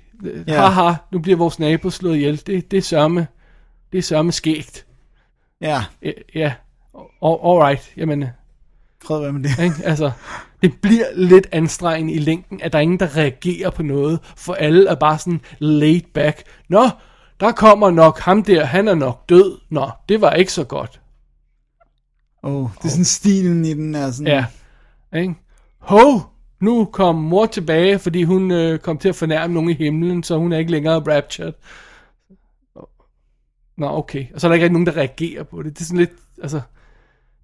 Ja. 0.47 0.69
haha, 0.69 0.95
nu 1.13 1.19
bliver 1.19 1.37
vores 1.37 1.59
nabo 1.59 1.91
slået 1.91 2.17
ihjel, 2.17 2.43
det, 2.47 2.71
det 2.71 2.77
er 2.77 2.83
sørme, 2.83 3.27
det 3.93 3.99
er 3.99 4.03
sørme 4.03 4.33
skægt. 4.33 4.87
Ja, 5.61 5.85
Ja, 6.03 6.11
ja, 6.35 6.53
all, 7.25 7.39
alright, 7.45 7.93
jamen, 7.97 8.25
fred 9.05 9.21
være 9.21 9.33
med 9.33 9.43
det. 9.43 9.59
ikke? 9.65 9.77
altså, 9.85 10.11
det 10.63 10.81
bliver 10.83 11.05
lidt 11.15 11.47
anstrengende 11.53 12.13
i 12.15 12.19
længden, 12.19 12.61
at 12.63 12.73
der 12.73 12.79
er 12.79 12.83
ingen, 12.83 13.01
der 13.01 13.17
reagerer 13.17 13.71
på 13.71 13.83
noget, 13.83 14.21
for 14.37 14.55
alle 14.55 14.89
er 14.89 14.95
bare 14.95 15.19
sådan 15.19 15.41
laid 15.59 16.01
back. 16.15 16.43
Nå, 16.69 16.89
der 17.41 17.53
kommer 17.53 17.91
nok 17.91 18.19
ham 18.19 18.43
der, 18.43 18.65
han 18.65 18.89
er 18.89 18.95
nok 18.95 19.29
død. 19.29 19.59
Nå, 19.71 19.91
det 20.09 20.21
var 20.21 20.33
ikke 20.33 20.53
så 20.53 20.65
godt. 20.65 21.01
Oh, 22.43 22.69
det 22.79 22.85
er 22.85 22.89
sådan 22.89 23.05
stilen 23.05 23.65
i 23.65 23.75
den 23.75 23.95
er 23.95 24.11
sådan... 24.11 24.27
Ja, 24.27 24.45
ikke? 25.19 25.35
Ho, 25.79 26.21
nu 26.61 26.85
kom 26.85 27.15
mor 27.15 27.47
tilbage, 27.47 27.99
fordi 27.99 28.23
hun 28.23 28.51
øh, 28.51 28.79
kom 28.79 28.99
til 28.99 29.09
at 29.09 29.17
fornærme 29.17 29.55
nogen 29.55 29.71
i 29.71 29.75
himlen, 29.75 30.23
så 30.23 30.37
hun 30.39 30.53
er 30.53 30.59
ikke 30.59 30.71
længere 30.71 31.17
raptured. 31.17 31.53
Nå, 33.79 33.87
okay. 33.87 34.27
Og 34.35 34.41
så 34.41 34.47
er 34.47 34.49
der 34.49 34.55
ikke 34.55 34.65
rigtig 34.65 34.73
nogen, 34.73 34.87
der 34.87 34.97
reagerer 34.97 35.43
på 35.43 35.63
det. 35.63 35.75
Det 35.75 35.81
er 35.81 35.85
sådan 35.85 35.99
lidt, 35.99 36.13
altså... 36.43 36.61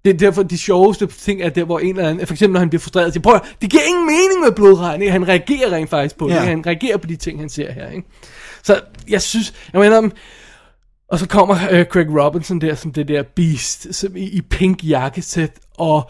Det 0.05 0.13
er 0.13 0.17
derfor, 0.17 0.43
de 0.43 0.57
sjoveste 0.57 1.07
ting 1.07 1.41
er 1.41 1.49
der, 1.49 1.63
hvor 1.63 1.79
en 1.79 1.89
eller 1.89 2.09
anden, 2.09 2.27
for 2.27 2.33
eksempel 2.33 2.53
når 2.53 2.59
han 2.59 2.69
bliver 2.69 2.79
frustreret, 2.79 3.13
siger, 3.13 3.21
prøv 3.21 3.35
at, 3.35 3.55
det 3.61 3.69
giver 3.69 3.83
ingen 3.87 4.05
mening 4.05 4.39
med 4.43 4.51
blodregn, 4.51 5.01
ikke? 5.01 5.11
Han 5.11 5.27
reagerer 5.27 5.71
rent 5.71 5.89
faktisk 5.89 6.17
på 6.17 6.27
det, 6.27 6.33
Ja. 6.33 6.39
Han 6.39 6.65
reagerer 6.65 6.97
på 6.97 7.07
de 7.07 7.15
ting, 7.15 7.39
han 7.39 7.49
ser 7.49 7.71
her, 7.71 7.89
ikke? 7.89 8.07
Så 8.63 8.81
jeg 9.09 9.21
synes, 9.21 9.53
jeg 9.73 9.81
mener, 9.81 10.09
og 11.09 11.19
så 11.19 11.27
kommer 11.27 11.55
øh, 11.71 11.85
Craig 11.85 12.23
Robinson 12.23 12.61
der, 12.61 12.75
som 12.75 12.93
det 12.93 13.07
der 13.07 13.23
beast, 13.23 13.95
som 13.95 14.15
i, 14.15 14.23
i 14.23 14.41
pink 14.41 14.83
jakkesæt, 14.83 15.59
og 15.77 16.09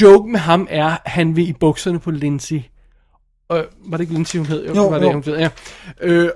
joken 0.00 0.32
med 0.32 0.40
ham 0.40 0.66
er, 0.70 0.86
at 0.86 0.98
han 1.04 1.36
vil 1.36 1.48
i 1.48 1.52
bukserne 1.52 1.98
på 1.98 2.10
Lindsay. 2.10 2.62
Øh, 3.52 3.64
var 3.86 3.96
det 3.96 4.00
ikke 4.00 4.12
Lindsay, 4.14 4.38
hun 4.38 4.46
hed? 4.46 4.66
Jo, 4.66 4.74
det 4.84 4.90
var 4.90 4.98
det, 4.98 5.06
jo. 5.06 5.12
hun 5.12 5.22
hed, 5.24 5.38
ja. 5.38 5.48
Øh, 6.00 6.30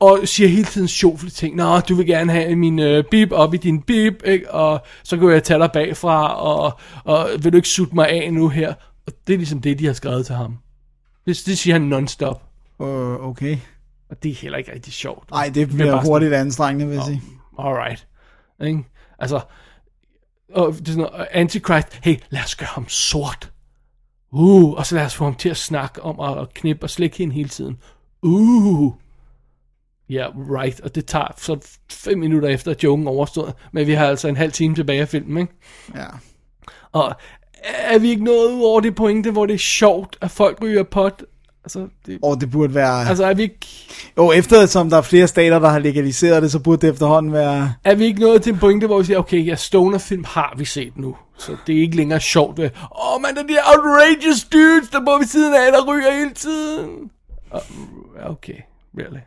og 0.00 0.18
siger 0.24 0.48
hele 0.48 0.64
tiden 0.64 0.88
sjovlige 0.88 1.30
ting. 1.30 1.56
Nå, 1.56 1.80
du 1.80 1.94
vil 1.94 2.06
gerne 2.06 2.32
have 2.32 2.56
min 2.56 2.78
øh, 2.78 3.04
bip 3.10 3.32
op 3.32 3.54
i 3.54 3.56
din 3.56 3.82
bip, 3.82 4.22
ikke? 4.24 4.50
og 4.50 4.80
så 5.02 5.16
kan 5.16 5.30
jeg 5.30 5.42
tage 5.44 5.58
dig 5.60 5.70
bagfra, 5.72 6.34
og, 6.40 6.78
og 7.04 7.28
vil 7.42 7.52
du 7.52 7.56
ikke 7.56 7.68
sutte 7.68 7.94
mig 7.94 8.08
af 8.08 8.32
nu 8.32 8.48
her? 8.48 8.74
Og 9.06 9.12
det 9.26 9.32
er 9.32 9.36
ligesom 9.36 9.60
det, 9.60 9.78
de 9.78 9.86
har 9.86 9.92
skrevet 9.92 10.26
til 10.26 10.34
ham. 10.34 10.58
Det, 11.26 11.42
det 11.46 11.58
siger 11.58 11.74
han 11.74 11.92
non-stop. 11.92 12.42
Uh, 12.78 12.88
okay. 13.28 13.58
Og 14.10 14.22
det 14.22 14.30
er 14.30 14.34
heller 14.34 14.58
ikke 14.58 14.72
rigtig 14.72 14.92
sjovt. 14.92 15.30
Nej, 15.30 15.50
det 15.54 15.62
er 15.62 15.66
bliver 15.66 15.86
sådan- 15.90 16.06
hurtigt 16.06 16.34
anstrengende, 16.34 16.86
vil 16.86 16.94
jeg 16.94 17.04
sige. 17.04 17.22
alright. 17.58 18.06
Ikke? 18.62 18.84
Altså, 19.18 19.40
og 20.54 20.72
det 20.72 20.88
er 20.88 20.92
sådan 20.92 21.10
noget, 21.12 21.26
Antichrist, 21.30 22.00
hey, 22.02 22.16
lad 22.30 22.42
os 22.44 22.56
gøre 22.56 22.68
ham 22.72 22.88
sort. 22.88 23.50
Uh, 24.32 24.72
og 24.72 24.86
så 24.86 24.94
lad 24.94 25.04
os 25.04 25.14
få 25.14 25.24
ham 25.24 25.34
til 25.34 25.48
at 25.48 25.56
snakke 25.56 26.02
om 26.02 26.20
at, 26.20 26.42
at 26.42 26.54
knippe 26.54 26.84
og 26.84 26.90
slikke 26.90 27.16
hende 27.16 27.34
hele 27.34 27.48
tiden. 27.48 27.78
Uh. 28.22 28.92
Ja, 30.10 30.14
yeah, 30.14 30.50
right. 30.50 30.80
Og 30.80 30.94
det 30.94 31.06
tager 31.06 31.34
så 31.36 31.76
fem 31.90 32.18
minutter 32.18 32.48
efter, 32.48 32.70
at 32.70 32.84
joken 32.84 33.06
er 33.06 33.10
overstået. 33.10 33.54
Men 33.72 33.86
vi 33.86 33.92
har 33.92 34.06
altså 34.06 34.28
en 34.28 34.36
halv 34.36 34.52
time 34.52 34.74
tilbage 34.74 35.00
af 35.00 35.08
filmen, 35.08 35.36
ikke? 35.38 35.52
Ja. 35.94 36.06
Og 36.92 37.16
er 37.64 37.98
vi 37.98 38.08
ikke 38.08 38.24
nået 38.24 38.52
ud 38.52 38.62
over 38.62 38.80
det 38.80 38.94
pointe, 38.94 39.30
hvor 39.30 39.46
det 39.46 39.54
er 39.54 39.58
sjovt, 39.58 40.18
at 40.20 40.30
folk 40.30 40.62
ryger 40.62 40.82
pot? 40.82 41.22
Altså, 41.64 41.88
det, 42.06 42.18
Og 42.22 42.40
det 42.40 42.50
burde 42.50 42.74
være... 42.74 43.08
altså 43.08 43.24
er 43.24 43.34
vi 43.34 43.42
ikke... 43.42 43.66
Jo, 44.16 44.32
eftersom 44.32 44.90
der 44.90 44.96
er 44.96 45.02
flere 45.02 45.28
stater, 45.28 45.58
der 45.58 45.68
har 45.68 45.78
legaliseret 45.78 46.42
det, 46.42 46.52
så 46.52 46.58
burde 46.58 46.86
det 46.86 46.92
efterhånden 46.92 47.32
være... 47.32 47.74
Er 47.84 47.94
vi 47.94 48.04
ikke 48.04 48.20
nået 48.20 48.42
til 48.42 48.52
en 48.52 48.58
pointe, 48.58 48.86
hvor 48.86 48.98
vi 48.98 49.04
siger, 49.04 49.18
okay, 49.18 49.46
ja, 49.46 49.54
stoner-film 49.54 50.24
har 50.28 50.54
vi 50.56 50.64
set 50.64 50.96
nu, 50.96 51.16
så 51.38 51.56
det 51.66 51.76
er 51.76 51.80
ikke 51.80 51.96
længere 51.96 52.20
sjovt. 52.20 52.58
Åh, 52.58 52.70
oh, 52.90 53.22
man, 53.22 53.34
der 53.34 53.42
er 53.42 53.46
de 53.46 53.56
outrageous 53.76 54.44
dudes, 54.44 54.88
der 54.92 55.04
bor 55.04 55.18
ved 55.18 55.26
siden 55.26 55.54
af, 55.54 55.72
der 55.72 55.92
ryger 55.92 56.12
hele 56.12 56.34
tiden. 56.34 57.10
Okay, 58.26 58.58
really. 58.98 59.20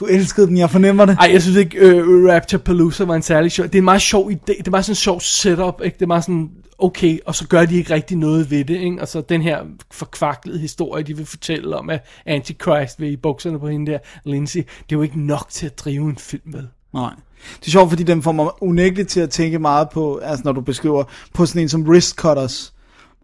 Du 0.00 0.04
elskede 0.04 0.46
den, 0.46 0.56
jeg 0.56 0.70
fornemmer 0.70 1.04
det. 1.04 1.16
Ej, 1.20 1.30
jeg 1.32 1.42
synes 1.42 1.56
ikke, 1.56 1.86
uh, 1.86 2.28
Rapture 2.28 2.58
Palooza 2.58 3.04
var 3.04 3.14
en 3.14 3.22
særlig 3.22 3.52
sjov. 3.52 3.66
Det 3.66 3.74
er 3.74 3.78
en 3.78 3.84
meget 3.84 4.02
sjov 4.02 4.30
idé. 4.30 4.58
Det 4.58 4.66
er 4.66 4.70
bare 4.70 4.82
sådan 4.82 4.92
en 4.92 4.96
sjov 4.96 5.20
setup, 5.20 5.80
ikke? 5.84 5.94
Det 5.94 6.02
er 6.02 6.06
bare 6.06 6.22
sådan, 6.22 6.50
okay, 6.78 7.18
og 7.26 7.34
så 7.34 7.48
gør 7.48 7.64
de 7.64 7.76
ikke 7.76 7.94
rigtig 7.94 8.16
noget 8.16 8.50
ved 8.50 8.64
det, 8.64 8.76
ikke? 8.76 9.00
Og 9.00 9.08
så 9.08 9.20
den 9.20 9.42
her 9.42 9.58
forkvaklede 9.90 10.58
historie, 10.58 11.04
de 11.04 11.16
vil 11.16 11.26
fortælle 11.26 11.76
om, 11.76 11.90
at 11.90 12.04
Antichrist 12.26 13.00
vil 13.00 13.12
i 13.12 13.16
bukserne 13.16 13.58
på 13.58 13.68
hende 13.68 13.92
der, 13.92 13.98
Lindsay, 14.24 14.60
det 14.60 14.66
er 14.66 14.96
jo 14.96 15.02
ikke 15.02 15.20
nok 15.20 15.46
til 15.50 15.66
at 15.66 15.78
drive 15.78 16.10
en 16.10 16.16
film 16.16 16.42
med. 16.44 16.64
Nej. 16.94 17.10
Det 17.60 17.66
er 17.66 17.70
sjovt, 17.70 17.88
fordi 17.88 18.02
den 18.02 18.22
får 18.22 18.32
mig 18.32 18.62
unægteligt 18.62 19.08
til 19.08 19.20
at 19.20 19.30
tænke 19.30 19.58
meget 19.58 19.88
på, 19.90 20.16
altså 20.16 20.42
når 20.44 20.52
du 20.52 20.60
beskriver, 20.60 21.04
på 21.34 21.46
sådan 21.46 21.62
en 21.62 21.68
som 21.68 21.82
Wrist 21.82 22.16
Cutters, 22.16 22.72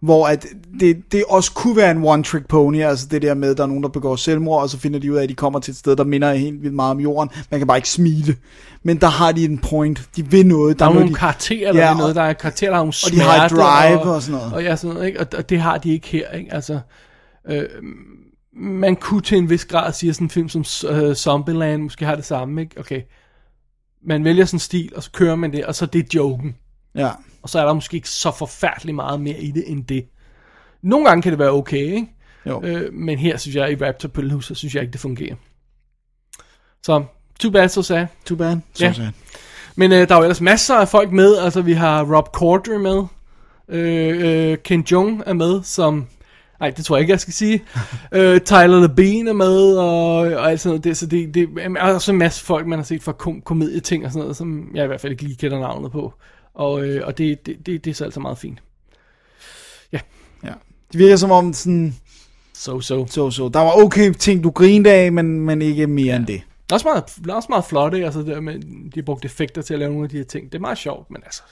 hvor 0.02 0.26
at 0.26 0.46
det, 0.80 0.96
det 1.12 1.24
også 1.28 1.52
kunne 1.52 1.76
være 1.76 1.90
en 1.90 2.04
one-trick 2.04 2.46
pony, 2.48 2.82
altså 2.82 3.06
det 3.10 3.22
der 3.22 3.34
med, 3.34 3.50
at 3.50 3.56
der 3.56 3.62
er 3.62 3.66
nogen, 3.66 3.82
der 3.82 3.88
begår 3.88 4.16
selvmord, 4.16 4.62
og 4.62 4.70
så 4.70 4.78
finder 4.78 4.98
de 4.98 5.12
ud 5.12 5.16
af, 5.16 5.22
at 5.22 5.28
de 5.28 5.34
kommer 5.34 5.58
til 5.58 5.72
et 5.72 5.76
sted, 5.76 5.96
der 5.96 6.04
minder 6.04 6.32
helt 6.32 6.62
vildt 6.62 6.74
meget 6.74 6.90
om 6.90 7.00
jorden. 7.00 7.30
Man 7.50 7.60
kan 7.60 7.66
bare 7.66 7.78
ikke 7.78 7.90
smile. 7.90 8.36
Men 8.82 8.96
der 9.00 9.06
har 9.06 9.32
de 9.32 9.44
en 9.44 9.58
point. 9.58 10.08
De 10.16 10.30
vil 10.30 10.46
noget. 10.46 10.78
Der 10.78 10.84
er 10.84 10.88
noget, 10.88 11.00
nogle 11.00 11.14
de, 11.14 11.18
karakterer, 11.18 11.72
der 11.72 11.80
Ja, 11.80 11.86
ja, 11.88 11.94
noget, 11.94 12.08
og- 12.08 12.14
der 12.14 12.22
er 12.22 12.32
karakterer, 12.32 12.70
der 12.70 12.76
har 12.76 12.82
nogle 12.82 12.94
og 13.06 13.12
de 13.12 13.20
har 13.20 13.48
drive 13.48 14.14
og 14.14 14.22
sådan 14.22 14.38
noget. 14.38 14.52
Og, 14.54 14.62
ja, 14.62 14.76
sådan 14.76 14.94
noget, 14.94 15.06
ikke? 15.08 15.20
Og, 15.20 15.26
og 15.36 15.50
det 15.50 15.60
har 15.60 15.78
de 15.78 15.92
ikke 15.92 16.08
her, 16.08 16.30
ikke? 16.30 16.54
Altså, 16.54 16.80
øh, 17.48 17.64
man 18.56 18.96
kunne 18.96 19.20
til 19.20 19.38
en 19.38 19.50
vis 19.50 19.64
grad 19.64 19.92
sige, 19.92 20.10
at 20.10 20.16
sådan 20.16 20.26
en 20.26 20.30
film 20.30 20.48
som 20.48 20.64
uh, 20.90 21.14
Zombieland 21.14 21.82
måske 21.82 22.04
har 22.04 22.14
det 22.14 22.24
samme, 22.24 22.60
ikke? 22.60 22.80
Okay, 22.80 23.02
man 24.06 24.24
vælger 24.24 24.44
sådan 24.44 24.56
en 24.56 24.60
stil, 24.60 24.92
og 24.96 25.02
så 25.02 25.10
kører 25.12 25.36
man 25.36 25.52
det, 25.52 25.64
og 25.64 25.74
så 25.74 25.84
er 25.84 25.88
det 25.88 26.14
joken. 26.14 26.56
Ja. 26.94 27.10
Og 27.42 27.48
så 27.48 27.60
er 27.60 27.64
der 27.66 27.72
måske 27.72 27.94
ikke 27.94 28.08
så 28.08 28.30
forfærdeligt 28.30 28.94
meget 28.94 29.20
mere 29.20 29.38
i 29.38 29.50
det, 29.50 29.64
end 29.66 29.84
det. 29.84 30.04
Nogle 30.82 31.06
gange 31.06 31.22
kan 31.22 31.32
det 31.32 31.38
være 31.38 31.50
okay, 31.50 31.78
ikke? 31.94 32.06
Jo. 32.46 32.62
Øh, 32.64 32.92
men 32.94 33.18
her 33.18 33.36
synes 33.36 33.56
jeg, 33.56 33.72
i 33.72 33.84
Raptor 33.84 34.08
Palooza, 34.08 34.54
synes 34.54 34.74
jeg 34.74 34.82
ikke, 34.82 34.92
det 34.92 35.00
fungerer. 35.00 35.34
Så, 36.82 37.04
too 37.40 37.50
bad, 37.50 37.68
so 37.68 37.82
sad. 37.82 38.06
Too 38.26 38.36
bad. 38.36 38.56
So 38.74 38.84
Ja. 38.84 38.92
sad. 38.92 39.08
Men 39.76 39.92
øh, 39.92 40.08
der 40.08 40.14
er 40.14 40.18
jo 40.18 40.22
ellers 40.24 40.40
masser 40.40 40.74
af 40.74 40.88
folk 40.88 41.12
med. 41.12 41.36
Altså, 41.38 41.62
vi 41.62 41.72
har 41.72 42.16
Rob 42.16 42.28
Corddry 42.28 42.76
med. 42.76 43.02
Øh, 43.68 44.50
øh, 44.50 44.58
Ken 44.64 44.80
Jong 44.90 45.22
er 45.26 45.32
med, 45.32 45.62
som... 45.62 46.06
Nej, 46.60 46.70
det 46.70 46.84
tror 46.84 46.96
jeg 46.96 47.00
ikke, 47.00 47.10
jeg 47.10 47.20
skal 47.20 47.32
sige. 47.34 47.62
øh, 48.12 48.40
Tyler 48.40 48.80
Labine 48.80 49.30
er 49.30 49.34
med, 49.34 49.76
og, 49.76 50.14
og 50.16 50.50
alt 50.50 50.60
sådan 50.60 50.70
noget. 50.70 50.84
Det, 50.84 50.96
så 50.96 51.06
det, 51.06 51.34
det 51.34 51.48
er 51.76 51.80
også 51.94 52.12
en 52.12 52.18
masse 52.18 52.44
folk, 52.44 52.66
man 52.66 52.78
har 52.78 52.84
set 52.84 53.02
fra 53.02 53.12
kom- 53.12 53.40
komedieting 53.40 54.04
og 54.04 54.10
sådan 54.12 54.20
noget, 54.22 54.36
som 54.36 54.70
jeg 54.74 54.84
i 54.84 54.86
hvert 54.86 55.00
fald 55.00 55.12
ikke 55.12 55.22
lige 55.22 55.36
kender 55.36 55.60
navnet 55.60 55.92
på. 55.92 56.14
Og, 56.54 56.84
øh, 56.84 57.06
og 57.06 57.18
det, 57.18 57.46
det, 57.46 57.66
det, 57.66 57.84
det 57.84 57.90
er 57.90 57.94
så 57.94 58.04
altså 58.04 58.20
meget 58.20 58.38
fint. 58.38 58.62
Ja. 59.92 59.98
Det 60.92 60.98
virker 60.98 61.16
som 61.16 61.30
om 61.30 61.52
sådan, 61.52 61.94
So, 62.54 62.80
so. 62.80 63.06
så 63.06 63.30
så. 63.30 63.48
Der 63.48 63.60
var 63.60 63.84
okay 63.84 64.12
ting, 64.12 64.44
du 64.44 64.50
grinede 64.50 64.94
af, 64.94 65.12
men, 65.12 65.40
men 65.40 65.62
ikke 65.62 65.86
mere 65.86 66.16
end 66.16 66.26
det. 66.26 66.42
Det 66.62 66.72
er 66.72 66.74
også 66.74 66.88
meget, 66.88 67.04
det 67.24 67.30
er 67.30 67.34
også 67.34 67.46
meget 67.48 67.64
flot, 67.64 67.94
ikke? 67.94 68.06
Altså, 68.06 68.20
det 68.20 68.28
der 68.28 68.40
med, 68.40 68.60
de 68.60 68.92
har 68.94 69.02
brugt 69.02 69.24
effekter 69.24 69.62
til 69.62 69.74
at 69.74 69.80
lave 69.80 69.90
nogle 69.90 70.04
af 70.04 70.10
de 70.10 70.16
her 70.16 70.24
ting. 70.24 70.52
Det 70.52 70.58
er 70.58 70.60
meget 70.60 70.78
sjovt, 70.78 71.10
men 71.10 71.22
altså... 71.24 71.42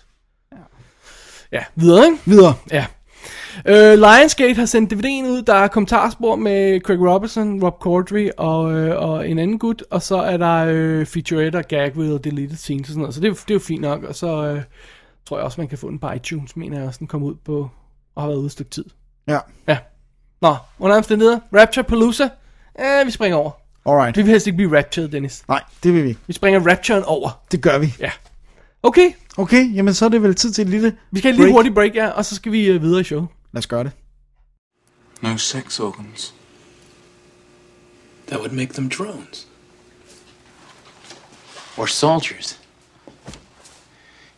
Ja, 1.53 1.65
videre, 1.75 2.07
ikke? 2.07 2.19
Videre. 2.25 2.55
Ja. 2.71 2.87
Øh, 3.67 3.93
Lionsgate 3.99 4.55
har 4.55 4.67
sendt 4.67 4.93
DVD'en 4.93 5.29
ud. 5.31 5.43
Der 5.43 5.55
er 5.55 5.69
kommentarspor 5.69 6.37
med 6.37 6.81
Craig 6.81 6.99
Robinson, 7.01 7.63
Rob 7.65 7.79
Corddry 7.81 8.29
og, 8.37 8.73
øh, 8.73 9.03
og 9.03 9.29
en 9.29 9.39
anden 9.39 9.59
gut. 9.59 9.83
Og 9.91 10.03
så 10.03 10.17
er 10.17 10.37
der 10.37 10.65
øh, 10.69 11.07
featurette 11.07 11.57
og 11.57 11.65
gag 11.69 11.97
og 11.99 12.25
deleted 12.25 12.57
scenes 12.57 12.83
og 12.83 12.87
sådan 12.93 13.01
noget. 13.01 13.15
Så 13.15 13.21
det, 13.21 13.27
er 13.27 13.31
jo- 13.31 13.35
det 13.35 13.51
er 13.51 13.55
jo 13.55 13.59
fint 13.61 13.81
nok. 13.81 14.03
Og 14.03 14.15
så 14.15 14.45
øh, 14.45 14.63
tror 15.27 15.37
jeg 15.37 15.45
også, 15.45 15.61
man 15.61 15.69
kan 15.69 15.79
få 15.79 15.91
den 15.91 15.99
på 15.99 16.11
iTunes, 16.13 16.57
mener 16.57 16.79
jeg 16.79 16.87
også, 16.87 16.99
den 16.99 17.07
kom 17.07 17.23
ud 17.23 17.35
på 17.45 17.69
og 18.15 18.23
har 18.23 18.29
været 18.29 18.39
ude 18.39 18.47
et 18.47 18.53
stykke 18.53 18.71
tid. 18.71 18.85
Ja. 19.29 19.39
Ja. 19.69 19.79
Nå, 20.43 20.57
under 20.79 20.97
omstændigheder. 20.97 21.39
Rapture 21.55 21.85
Palooza. 21.85 22.29
Eh, 22.79 23.07
vi 23.07 23.11
springer 23.11 23.37
over. 23.39 23.51
Alright. 23.87 24.17
Vi 24.17 24.23
vil 24.23 24.31
helst 24.31 24.47
ikke 24.47 24.57
blive 24.57 24.77
raptured, 24.79 25.09
Dennis. 25.09 25.43
Nej, 25.49 25.63
det 25.83 25.95
vil 25.95 26.05
vi. 26.05 26.17
Vi 26.27 26.33
springer 26.33 26.71
rapturen 26.71 27.05
over. 27.05 27.41
Det 27.53 27.63
gør 27.63 27.79
vi. 27.79 27.95
Ja. 28.01 28.11
Okay, 28.83 29.11
Okay, 29.41 29.75
jamen 29.75 29.95
så 29.95 30.05
er 30.05 30.09
det 30.09 30.23
vel 30.23 30.35
tid 30.35 30.53
til 30.53 30.63
et 30.63 30.69
lille 30.69 30.97
vi 31.11 31.19
skal 31.19 31.29
have 31.29 31.35
et 31.35 31.39
lille 31.39 31.47
break. 31.47 31.57
hurtigt 31.57 31.75
break, 31.75 31.95
ja, 31.95 32.09
og 32.09 32.25
så 32.25 32.35
skal 32.35 32.53
vi 32.53 32.75
uh, 32.75 32.83
videre 32.83 33.01
i 33.01 33.05
showet. 33.05 33.29
Lad 33.53 33.59
os 33.59 33.67
gøre 33.67 33.85
det. 33.85 33.93
No 35.21 35.37
sex 35.37 35.81
organs. 35.81 36.35
That 38.27 38.39
would 38.39 38.53
make 38.53 38.73
them 38.73 38.89
drones. 38.89 39.47
Or 41.77 41.87
soldiers. 41.87 42.61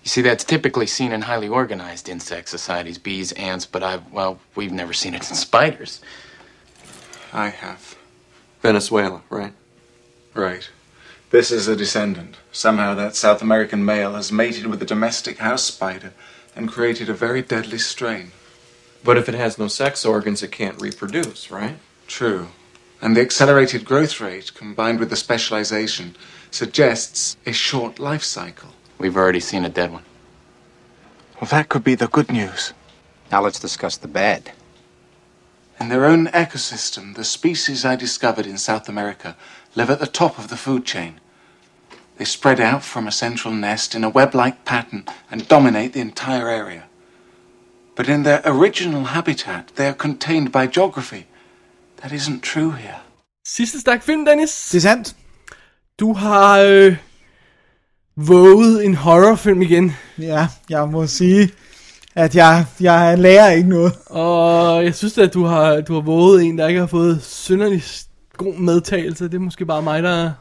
You 0.05 0.09
see, 0.09 0.23
that's 0.23 0.45
typically 0.45 0.87
seen 0.87 1.12
in 1.12 1.23
highly 1.23 1.49
organized 1.49 2.09
insect 2.09 2.49
societies, 2.49 2.99
bees, 2.99 3.33
ants, 3.33 3.66
but 3.66 3.83
I've, 3.83 4.03
well, 4.12 4.37
we've 4.57 4.74
never 4.74 4.93
seen 4.93 5.15
it 5.15 5.31
in 5.31 5.37
spiders. 5.37 6.01
I 7.33 7.49
have. 7.49 7.97
Venezuela, 8.62 9.20
right? 9.31 9.53
Right. 10.35 10.70
This 11.33 11.51
is 11.51 11.67
a 11.67 11.75
descendant. 11.75 12.37
Somehow 12.53 12.95
that 12.95 13.17
South 13.17 13.41
American 13.41 13.87
male 13.87 14.13
has 14.17 14.31
mated 14.31 14.67
with 14.67 14.83
a 14.83 14.85
domestic 14.85 15.39
house 15.39 15.65
spider 15.65 16.13
and 16.55 16.71
created 16.71 17.09
a 17.09 17.15
very 17.15 17.41
deadly 17.41 17.79
strain. 17.79 18.33
But 19.03 19.17
if 19.17 19.31
it 19.31 19.35
has 19.35 19.59
no 19.59 19.67
sex 19.67 20.05
organs, 20.05 20.43
it 20.43 20.53
can't 20.53 20.79
reproduce, 20.79 21.51
right? 21.51 21.77
True. 22.07 22.49
And 23.01 23.17
the 23.17 23.23
accelerated 23.23 23.87
growth 23.87 24.21
rate, 24.21 24.53
combined 24.53 25.01
with 25.01 25.09
the 25.09 25.17
specialization, 25.17 26.17
suggests 26.51 27.39
a 27.47 27.53
short 27.53 27.99
life 27.99 28.23
cycle. 28.23 28.69
We've 28.99 29.17
already 29.17 29.41
seen 29.41 29.65
a 29.65 29.71
dead 29.71 29.91
one. 29.91 30.05
Well, 31.41 31.49
that 31.49 31.71
could 31.71 31.83
be 31.83 31.95
the 31.95 32.09
good 32.09 32.31
news. 32.31 32.75
Now 33.31 33.41
let's 33.41 33.59
discuss 33.59 33.97
the 33.97 34.07
bad. 34.07 34.53
In 35.81 35.89
their 35.89 36.05
own 36.05 36.27
ecosystem, 36.27 37.15
the 37.15 37.25
species 37.25 37.87
I 37.87 37.97
discovered 37.97 38.47
in 38.47 38.59
South 38.59 38.87
America 38.87 39.35
live 39.75 39.89
at 39.89 39.99
the 39.99 40.07
top 40.07 40.39
of 40.39 40.49
the 40.49 40.59
food 40.59 40.85
chain. 40.85 41.19
They 42.17 42.25
spread 42.25 42.61
out 42.61 42.83
from 42.83 43.07
a 43.07 43.11
central 43.11 43.55
nest 43.55 43.95
in 43.95 44.05
a 44.05 44.09
web 44.09 44.35
like 44.35 44.57
pattern 44.65 45.09
and 45.31 45.49
dominate 45.49 45.93
the 45.93 46.01
entire 46.01 46.49
area. 46.49 46.83
But 47.97 48.09
in 48.09 48.23
their 48.25 48.41
original 48.45 49.05
habitat, 49.05 49.65
they 49.77 49.87
are 49.87 49.95
contained 49.95 50.53
by 50.53 50.67
geography. 50.67 51.27
That 52.01 52.13
isn't 52.13 52.43
true 52.43 52.71
here. 52.71 53.01
Sidste 53.45 53.81
stak 53.81 54.03
film, 54.03 54.25
Dennis. 54.25 54.69
Det 54.71 54.79
er 54.79 54.81
sandt. 54.81 55.17
Du 56.01 56.13
har 56.13 56.59
øh, 56.59 56.97
våget 58.17 58.85
en 58.85 58.95
horrorfilm 58.95 59.63
igen. 59.63 59.97
Ja, 60.19 60.49
jeg 60.71 60.89
må 60.89 61.07
sige, 61.07 61.51
at 62.15 62.37
jeg, 62.37 62.67
jeg 62.81 63.19
lærer 63.19 63.51
ikke 63.51 63.69
noget. 63.69 63.93
Og 64.07 64.85
jeg 64.85 64.95
synes 64.95 65.19
at 65.19 65.35
du 65.35 65.45
har, 65.45 65.81
du 65.81 65.95
har 65.95 66.01
våget 66.01 66.43
en, 66.45 66.59
der 66.59 66.69
ikke 66.69 66.81
har 66.81 66.87
fået 66.87 67.23
synderlig 67.23 67.83
god 68.37 68.55
medtagelse. 68.55 69.25
Det 69.25 69.35
er 69.35 69.39
måske 69.39 69.67
bare 69.67 69.83
mig, 69.83 70.03
der... 70.03 70.33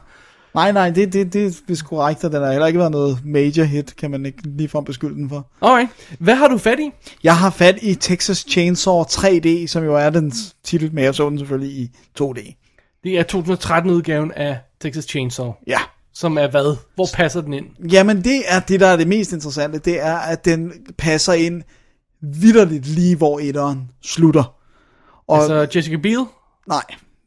Nej, 0.54 0.72
nej, 0.72 0.90
det, 0.90 1.12
det, 1.12 1.32
det 1.32 1.70
er 1.70 1.84
korrekt, 1.84 2.24
og 2.24 2.32
den 2.32 2.42
har 2.42 2.50
heller 2.50 2.66
ikke 2.66 2.78
været 2.78 2.90
noget 2.92 3.18
major 3.24 3.64
hit, 3.64 3.96
kan 3.96 4.10
man 4.10 4.26
ikke 4.26 4.38
ligefrem 4.44 4.84
beskylde 4.84 5.14
den 5.14 5.28
for. 5.28 5.46
Alright. 5.62 5.90
Hvad 6.18 6.34
har 6.34 6.48
du 6.48 6.58
fat 6.58 6.78
i? 6.80 6.90
Jeg 7.24 7.36
har 7.36 7.50
fat 7.50 7.78
i 7.82 7.94
Texas 7.94 8.46
Chainsaw 8.50 9.02
3D, 9.02 9.66
som 9.66 9.84
jo 9.84 9.94
er 9.96 10.10
den 10.10 10.32
titel, 10.64 10.94
men 10.94 11.04
jeg 11.04 11.14
så 11.14 11.28
den 11.30 11.38
selvfølgelig 11.38 11.76
i 11.76 11.90
2D. 12.20 12.54
Det 13.04 13.18
er 13.18 13.24
2013-udgaven 13.34 14.32
af 14.36 14.58
Texas 14.80 15.04
Chainsaw. 15.04 15.52
Ja. 15.66 15.78
Som 16.14 16.38
er 16.38 16.46
hvad? 16.50 16.76
Hvor 16.94 17.06
passer 17.14 17.40
den 17.40 17.52
ind? 17.52 17.66
Jamen, 17.92 18.24
det 18.24 18.42
er 18.46 18.60
det, 18.60 18.80
der 18.80 18.86
er 18.86 18.96
det 18.96 19.08
mest 19.08 19.32
interessante, 19.32 19.78
det 19.78 20.00
er, 20.00 20.16
at 20.16 20.44
den 20.44 20.72
passer 20.98 21.32
ind 21.32 21.62
vidderligt 22.22 22.86
lige, 22.86 23.16
hvor 23.16 23.38
etteren 23.38 23.88
slutter. 24.02 24.54
Og, 25.28 25.38
Altså 25.38 25.68
Jessica 25.74 25.96
Biel? 25.96 26.24
nej, 26.68 26.82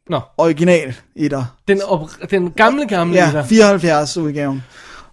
Nå, 0.10 0.22
original 0.38 0.96
etter. 1.16 1.56
den, 1.68 1.82
op, 1.82 2.10
den 2.30 2.52
gamle, 2.52 2.88
gamle 2.88 3.16
Ja, 3.16 3.28
etter. 3.28 3.44
74 3.44 4.18
udgaven. 4.18 4.64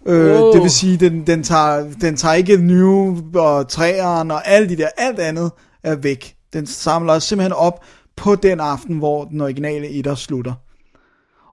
Øh, 0.05 0.41
Wow. 0.41 0.53
Det 0.53 0.61
vil 0.61 0.71
sige, 0.71 0.97
den, 0.97 1.27
den, 1.27 1.43
tager, 1.43 1.91
den 2.01 2.15
tager 2.17 2.33
ikke 2.33 2.57
New 2.57 3.17
og 3.35 3.67
træerne 3.67 4.33
og 4.33 4.47
alt 4.47 4.69
de 4.69 4.77
der, 4.77 4.87
alt 4.97 5.19
andet 5.19 5.51
er 5.83 5.95
væk. 5.95 6.35
Den 6.53 6.65
samler 6.67 7.19
simpelthen 7.19 7.53
op 7.53 7.85
på 8.15 8.35
den 8.35 8.59
aften, 8.59 8.97
hvor 8.97 9.25
den 9.25 9.41
originale 9.41 9.87
etter 9.89 10.15
slutter. 10.15 10.53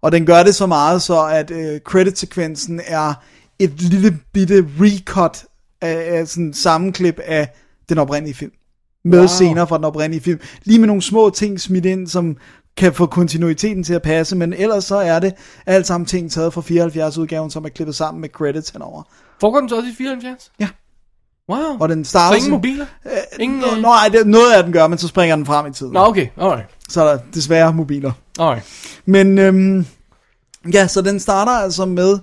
Og 0.03 0.13
den 0.13 0.27
gør 0.27 0.43
det 0.43 0.55
så 0.55 0.67
meget, 0.67 1.03
så 1.03 1.27
at 1.27 1.51
øh, 1.51 1.81
credit-sekvensen 1.81 2.81
er 2.87 3.15
et 3.59 3.83
lille 3.83 4.19
bitte 4.33 4.67
recut 4.81 5.45
af, 5.81 6.19
af 6.19 6.29
sådan 6.29 6.45
en 6.45 6.55
sammenklip 6.55 7.21
af 7.25 7.49
den 7.89 7.99
oprindelige 7.99 8.35
film. 8.35 8.53
Med 9.05 9.19
wow. 9.19 9.27
scener 9.27 9.65
fra 9.67 9.77
den 9.77 9.85
oprindelige 9.85 10.23
film. 10.23 10.41
Lige 10.65 10.79
med 10.79 10.87
nogle 10.87 11.03
små 11.03 11.31
ting 11.31 11.61
smidt 11.61 11.87
ind, 11.87 12.07
som 12.07 12.37
kan 12.77 12.95
få 12.95 13.07
kontinuiteten 13.07 13.85
til 13.85 13.95
at 13.95 14.03
passe, 14.03 14.37
men 14.37 14.53
ellers 14.53 14.85
så 14.85 14.97
er 14.97 15.19
det 15.19 15.35
alt 15.67 15.87
sammen 15.87 16.07
ting 16.07 16.31
taget 16.31 16.53
fra 16.53 16.61
74 16.61 17.19
udgaven, 17.19 17.51
som 17.51 17.65
er 17.65 17.69
klippet 17.69 17.97
sammen 17.97 18.21
med 18.21 18.29
credits 18.29 18.71
henover. 18.71 19.03
Foregår 19.41 19.61
den 19.61 19.69
så 19.69 19.77
også 19.77 19.89
i 19.89 19.95
74? 19.99 20.53
Ja. 20.61 20.69
Wow. 21.51 21.79
Og 21.81 21.89
den 21.89 22.05
starter 22.05 22.33
så 22.33 22.37
ingen 22.37 22.51
mobiler? 22.51 22.87
ingen, 23.41 23.59
Nå, 23.59 23.67
øh... 23.77 23.83
nej, 23.83 24.09
det, 24.13 24.27
noget 24.27 24.53
af 24.53 24.63
den 24.65 24.73
gør, 24.73 24.87
men 24.87 24.99
så 24.99 25.09
springer 25.09 25.37
den 25.37 25.47
frem 25.47 25.67
i 25.67 25.73
tiden. 25.73 25.93
Nå, 25.93 26.01
okay. 26.01 26.27
Alright. 26.37 26.67
Så 26.89 27.03
er 27.03 27.13
der 27.13 27.23
desværre 27.35 27.73
mobiler. 27.73 28.13
Alright. 28.39 28.65
Men 29.05 29.39
øhm, 29.39 29.87
ja, 30.73 30.87
så 30.87 31.03
den 31.03 31.21
starter 31.21 31.53
altså 31.53 31.85
med 31.85 32.19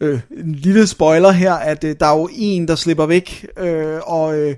øh, 0.00 0.20
en 0.30 0.52
lille 0.52 0.86
spoiler 0.86 1.30
her, 1.30 1.54
at 1.54 1.84
øh, 1.84 1.96
der 2.00 2.06
er 2.06 2.18
jo 2.18 2.28
en, 2.32 2.68
der 2.68 2.74
slipper 2.74 3.06
væk, 3.06 3.46
øh, 3.58 3.98
og 4.06 4.38
øh, 4.38 4.54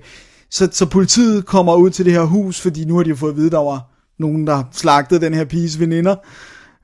så, 0.51 0.69
så 0.73 0.87
politiet 0.87 1.47
kommer 1.47 1.75
ud 1.75 1.91
til 1.91 2.05
det 2.05 2.13
her 2.13 2.23
hus, 2.23 2.61
fordi 2.61 2.85
nu 2.85 2.97
har 2.97 3.03
de 3.03 3.11
jo 3.11 3.17
fået 3.17 3.31
at 3.31 3.37
vide, 3.37 3.51
der 3.51 3.59
var 3.59 3.98
nogen, 4.19 4.47
der 4.47 4.63
slagtede 4.73 5.21
den 5.21 5.35
her 5.35 5.45
piges 5.45 5.81
veninder 5.81 6.17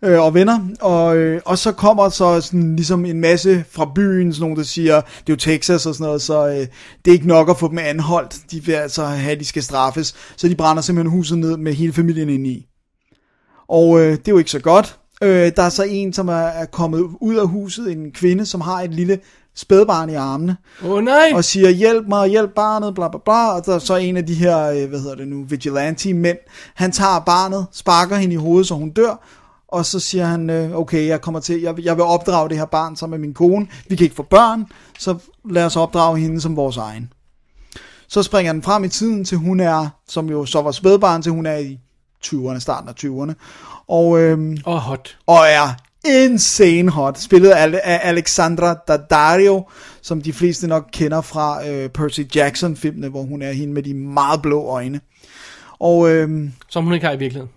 øh, 0.05 0.21
og 0.21 0.35
venner, 0.35 0.69
og, 0.81 1.17
øh, 1.17 1.41
og 1.45 1.59
så 1.59 1.73
kommer 1.73 2.09
så 2.09 2.41
sådan 2.41 2.77
ligesom 2.77 3.05
en 3.05 3.21
masse 3.21 3.65
fra 3.71 3.93
byen, 3.95 4.33
sådan 4.33 4.41
nogen, 4.41 4.57
der 4.57 4.63
siger, 4.63 5.01
det 5.01 5.29
er 5.29 5.33
jo 5.33 5.37
Texas 5.37 5.87
og 5.87 5.95
sådan 5.95 6.05
noget, 6.05 6.23
så 6.23 6.47
øh, 6.47 6.67
det 7.05 7.11
er 7.11 7.13
ikke 7.13 7.27
nok 7.27 7.51
at 7.51 7.59
få 7.59 7.69
dem 7.69 7.79
anholdt, 7.79 8.37
de 8.51 8.65
vil 8.65 8.73
altså 8.73 9.05
have, 9.05 9.33
at 9.33 9.41
de 9.41 9.45
skal 9.45 9.63
straffes, 9.63 10.15
så 10.37 10.49
de 10.49 10.55
brænder 10.55 10.83
simpelthen 10.83 11.11
huset 11.11 11.39
ned 11.39 11.57
med 11.57 11.75
hele 11.75 11.93
familien 11.93 12.29
ind 12.29 12.47
i. 12.47 12.67
Og 13.69 14.01
øh, 14.01 14.11
det 14.11 14.29
er 14.29 14.33
jo 14.33 14.39
ikke 14.39 14.51
så 14.51 14.61
godt. 14.61 14.99
Øh, 15.23 15.53
der 15.57 15.63
er 15.63 15.69
så 15.69 15.83
en, 15.83 16.13
som 16.13 16.29
er, 16.29 16.33
er 16.33 16.65
kommet 16.65 17.01
ud 17.21 17.35
af 17.35 17.49
huset, 17.49 17.93
en 17.93 18.13
kvinde, 18.13 18.47
som 18.47 18.61
har 18.61 18.83
et 18.83 18.95
lille 18.95 19.19
spædbarn 19.55 20.11
i 20.11 20.15
armene. 20.15 20.57
Oh, 20.85 21.03
nej! 21.03 21.33
Og 21.35 21.45
siger, 21.45 21.71
hjælp 21.71 22.09
mig, 22.09 22.29
hjælp 22.29 22.51
barnet, 22.55 22.95
bla 22.95 23.09
bla 23.09 23.19
bla. 23.25 23.57
Og 23.57 23.67
der 23.67 23.75
er 23.75 23.79
så 23.79 23.97
en 23.97 24.17
af 24.17 24.27
de 24.27 24.35
her, 24.35 24.71
øh, 24.71 24.89
hvad 24.89 25.01
hedder 25.01 25.15
det 25.15 25.29
nu, 25.29 25.45
vigilante 25.45 26.15
mænd. 26.15 26.39
Han 26.75 26.93
tager 26.93 27.19
barnet, 27.19 27.67
sparker 27.73 28.17
hende 28.17 28.35
i 28.35 28.39
hovedet, 28.39 28.67
så 28.67 28.75
hun 28.75 28.91
dør. 28.91 29.25
Og 29.69 29.87
så 29.87 30.01
siger 30.01 30.25
han, 30.25 30.51
øh, 30.51 30.77
okay, 30.77 31.07
jeg 31.07 31.21
kommer 31.21 31.41
til, 31.41 31.61
jeg, 31.61 31.85
jeg 31.85 31.97
vil 31.97 32.05
opdrage 32.05 32.49
det 32.49 32.59
her 32.59 32.65
barn 32.65 32.97
sammen 32.97 33.21
med 33.21 33.29
min 33.29 33.35
kone. 33.35 33.67
Vi 33.89 33.97
kan 33.97 34.05
ikke 34.05 34.17
få 34.17 34.23
børn, 34.23 34.67
så 34.99 35.17
lad 35.51 35.65
os 35.65 35.77
opdrage 35.77 36.19
hende 36.19 36.41
som 36.41 36.57
vores 36.57 36.77
egen. 36.77 37.13
Så 38.09 38.23
springer 38.23 38.53
den 38.53 38.63
frem 38.63 38.85
i 38.85 38.89
tiden 38.89 39.25
til 39.25 39.39
hun 39.39 39.61
er, 39.61 39.89
som 40.09 40.29
jo 40.29 40.45
så 40.47 40.63
var 40.63 40.71
spædbarn, 40.71 41.23
til 41.23 41.33
hun 41.33 41.47
er 41.47 41.57
i 41.57 41.79
20'erne, 42.27 42.59
starten 42.59 42.89
af 42.89 42.95
20'erne. 43.05 43.33
Og, 43.89 44.21
øhm, 44.21 44.57
og 44.65 44.81
hot. 44.81 45.19
Og 45.27 45.39
er 45.49 45.69
insane 46.07 46.91
hot. 46.91 47.19
Spillet 47.21 47.51
af, 47.51 47.81
af 47.85 48.01
Alexandra 48.03 48.75
Daddario, 48.89 49.65
som 50.03 50.23
de 50.23 50.33
fleste 50.33 50.67
nok 50.67 50.85
kender 50.93 51.21
fra 51.21 51.69
øh, 51.69 51.89
Percy 51.89 52.21
Jackson-filmene, 52.37 53.09
hvor 53.09 53.23
hun 53.23 53.43
er 53.43 53.53
hende 53.53 53.75
med 53.75 53.83
de 53.83 53.95
meget 53.95 54.43
blå 54.43 54.63
øjne. 54.67 55.01
Og, 55.81 56.11
øhm, 56.11 56.53
Som 56.71 56.85
hun 56.85 56.93
ikke 56.95 57.07
har 57.07 57.13
i 57.13 57.19
virkeligheden. 57.19 57.51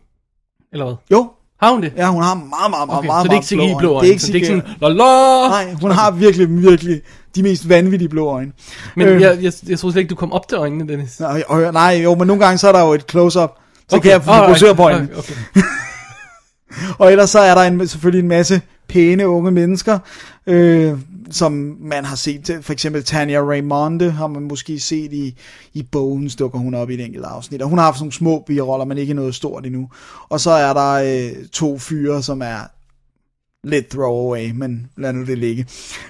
Eller 0.74 0.86
hvad? 0.86 0.95
Jo. 1.11 1.30
Har 1.60 1.72
hun 1.72 1.82
det? 1.84 1.94
Ja, 1.98 2.07
hun 2.11 2.24
har 2.24 2.34
meget, 2.34 2.49
meget, 2.69 2.88
meget, 2.88 2.98
Okay, 2.98 3.07
meget, 3.07 3.24
så 3.26 3.28
det 3.32 3.38
er 3.38 3.41
ikke 3.41 3.56
meget 3.56 3.69
CGI 3.72 3.80
blå 3.80 3.94
øjne. 3.94 4.02
Det 4.02 4.07
er 4.07 4.11
ikke 4.11 4.22
så 4.24 4.28
det 4.28 4.32
er 4.32 4.36
ikke 4.36 4.48
sådan, 4.48 4.64
la 4.82 4.88
la. 4.90 5.48
Nej, 5.48 5.74
hun 5.82 5.91
har 5.91 6.11
virkelig, 6.11 6.61
virkelig 6.61 7.02
de 7.36 7.44
mest 7.44 7.69
vanvittige 7.69 8.10
blå 8.10 8.28
øjne. 8.28 8.52
Men 8.95 9.07
Øh, 9.07 9.22
jeg, 9.22 9.38
jeg, 9.41 9.53
jeg 9.68 9.80
troede 9.80 9.94
slet 9.94 9.95
ikke, 10.02 10.10
du 10.10 10.15
kom 10.15 10.32
op 10.32 10.48
til 10.48 10.57
øjnene, 10.57 10.88
Dennis. 10.88 11.19
Nej, 11.19 11.44
nej, 11.72 11.99
jo, 12.03 12.15
men 12.15 12.28
nogle 12.28 12.45
gange 12.45 12.57
så 12.57 12.68
er 12.68 12.72
der 12.72 12.82
jo 12.86 12.94
et 12.94 13.06
close-up, 13.11 13.52
så 13.90 13.95
Okay, 13.95 14.02
kan 14.03 14.11
jeg 14.11 14.24
fokusere 14.24 14.76
på 14.76 14.90
hende. 14.90 15.07
okay, 15.18 15.34
og 16.99 17.11
ellers 17.11 17.29
så 17.29 17.39
er 17.39 17.55
der 17.55 17.61
en, 17.61 17.87
selvfølgelig 17.87 18.23
en 18.23 18.27
masse 18.27 18.61
pæne 18.87 19.27
unge 19.27 19.51
mennesker, 19.51 19.99
øh, 20.47 20.93
som 21.31 21.77
man 21.79 22.05
har 22.05 22.15
set. 22.15 22.59
For 22.61 22.73
eksempel 22.73 23.03
Tanya 23.03 23.39
Raymonde 23.39 24.11
har 24.11 24.27
man 24.27 24.43
måske 24.43 24.79
set 24.79 25.13
i, 25.13 25.37
i 25.73 25.83
Bones, 25.91 26.35
dukker 26.35 26.59
hun 26.59 26.73
op 26.73 26.89
i 26.89 26.93
et 26.93 27.05
enkelt 27.05 27.25
afsnit. 27.25 27.61
Og 27.61 27.69
hun 27.69 27.77
har 27.77 27.85
haft 27.85 27.99
nogle 27.99 28.13
små 28.13 28.43
biroller, 28.47 28.85
men 28.85 28.97
ikke 28.97 29.13
noget 29.13 29.35
stort 29.35 29.65
endnu. 29.65 29.89
Og 30.29 30.39
så 30.39 30.51
er 30.51 30.73
der 30.73 30.91
øh, 30.93 31.45
to 31.45 31.77
fyre, 31.77 32.23
som 32.23 32.41
er 32.41 32.57
lidt 33.63 33.89
throwaway, 33.89 34.51
men 34.51 34.87
lad 34.97 35.13
nu 35.13 35.25
det 35.25 35.37
ligge. 35.37 35.65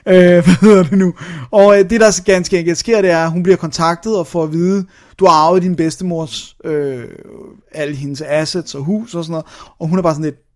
Øh, 0.08 0.16
hvad 0.46 0.62
hedder 0.62 0.84
det 0.84 0.98
nu? 0.98 1.14
Og 1.52 1.80
øh, 1.80 1.90
det, 1.90 2.02
der 2.02 2.12
så 2.12 2.24
ganske 2.24 2.60
enkelt 2.60 2.78
sker, 2.78 3.02
det 3.02 3.12
er, 3.12 3.24
at 3.24 3.32
hun 3.32 3.44
bliver 3.44 3.58
kontaktet 3.58 4.18
og 4.18 4.28
får 4.28 4.44
at 4.44 4.54
vide, 4.54 4.86
du 5.20 5.26
har 5.26 5.34
arvet 5.34 5.64
din 5.64 5.76
bedstemors, 5.76 6.56
øh, 6.64 7.06
alle 7.72 7.96
hendes 7.96 8.22
assets 8.22 8.76
og 8.76 8.84
hus 8.84 9.16
og 9.16 9.24
sådan 9.24 9.32
noget. 9.32 9.46
Og 9.80 9.88
hun 9.88 10.00
er 10.00 10.04
bare 10.04 10.14
sådan 10.14 10.26
lidt, 10.26 10.47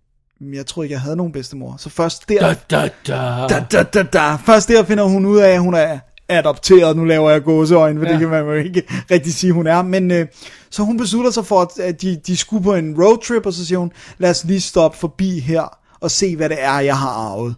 jeg 0.53 0.65
tror 0.65 0.83
ikke, 0.83 0.93
jeg 0.93 1.01
havde 1.01 1.15
nogen 1.15 1.31
bedstemor. 1.31 1.75
Så 1.77 1.89
først 1.89 2.29
der... 2.29 2.39
Da, 2.39 2.55
da, 2.77 2.89
da. 3.07 3.47
Da, 3.49 3.65
da, 3.71 3.83
da, 3.83 4.03
da. 4.03 4.35
Først 4.35 4.69
der 4.69 4.83
finder 4.83 5.03
hun 5.03 5.25
ud 5.25 5.37
af, 5.37 5.49
at 5.49 5.59
hun 5.61 5.73
er 5.73 5.99
adopteret, 6.29 6.97
nu 6.97 7.03
laver 7.05 7.29
jeg 7.29 7.43
gåseøjne, 7.43 7.99
for 7.99 8.05
ja. 8.05 8.11
Det 8.11 8.19
kan 8.19 8.29
man 8.29 8.43
jo 8.45 8.51
ikke 8.53 8.83
rigtig 9.11 9.33
sige, 9.33 9.53
hun 9.53 9.67
er, 9.67 9.81
men 9.81 10.11
øh, 10.11 10.27
så 10.69 10.83
hun 10.83 10.97
beslutter 10.97 11.31
sig 11.31 11.45
for, 11.45 11.61
at- 11.61 11.79
at 11.79 12.01
de, 12.01 12.15
de 12.27 12.37
skulle 12.37 12.63
på 12.63 12.73
en 12.75 12.95
roadtrip, 13.03 13.45
og 13.45 13.53
så 13.53 13.65
siger 13.65 13.79
hun, 13.79 13.91
lad 14.17 14.29
os 14.29 14.43
lige 14.45 14.61
stoppe 14.61 14.97
forbi 14.97 15.39
her, 15.39 15.77
og 16.01 16.11
se, 16.11 16.35
hvad 16.35 16.49
det 16.49 16.57
er, 16.63 16.79
jeg 16.79 16.97
har 16.97 17.09
arvet. 17.09 17.55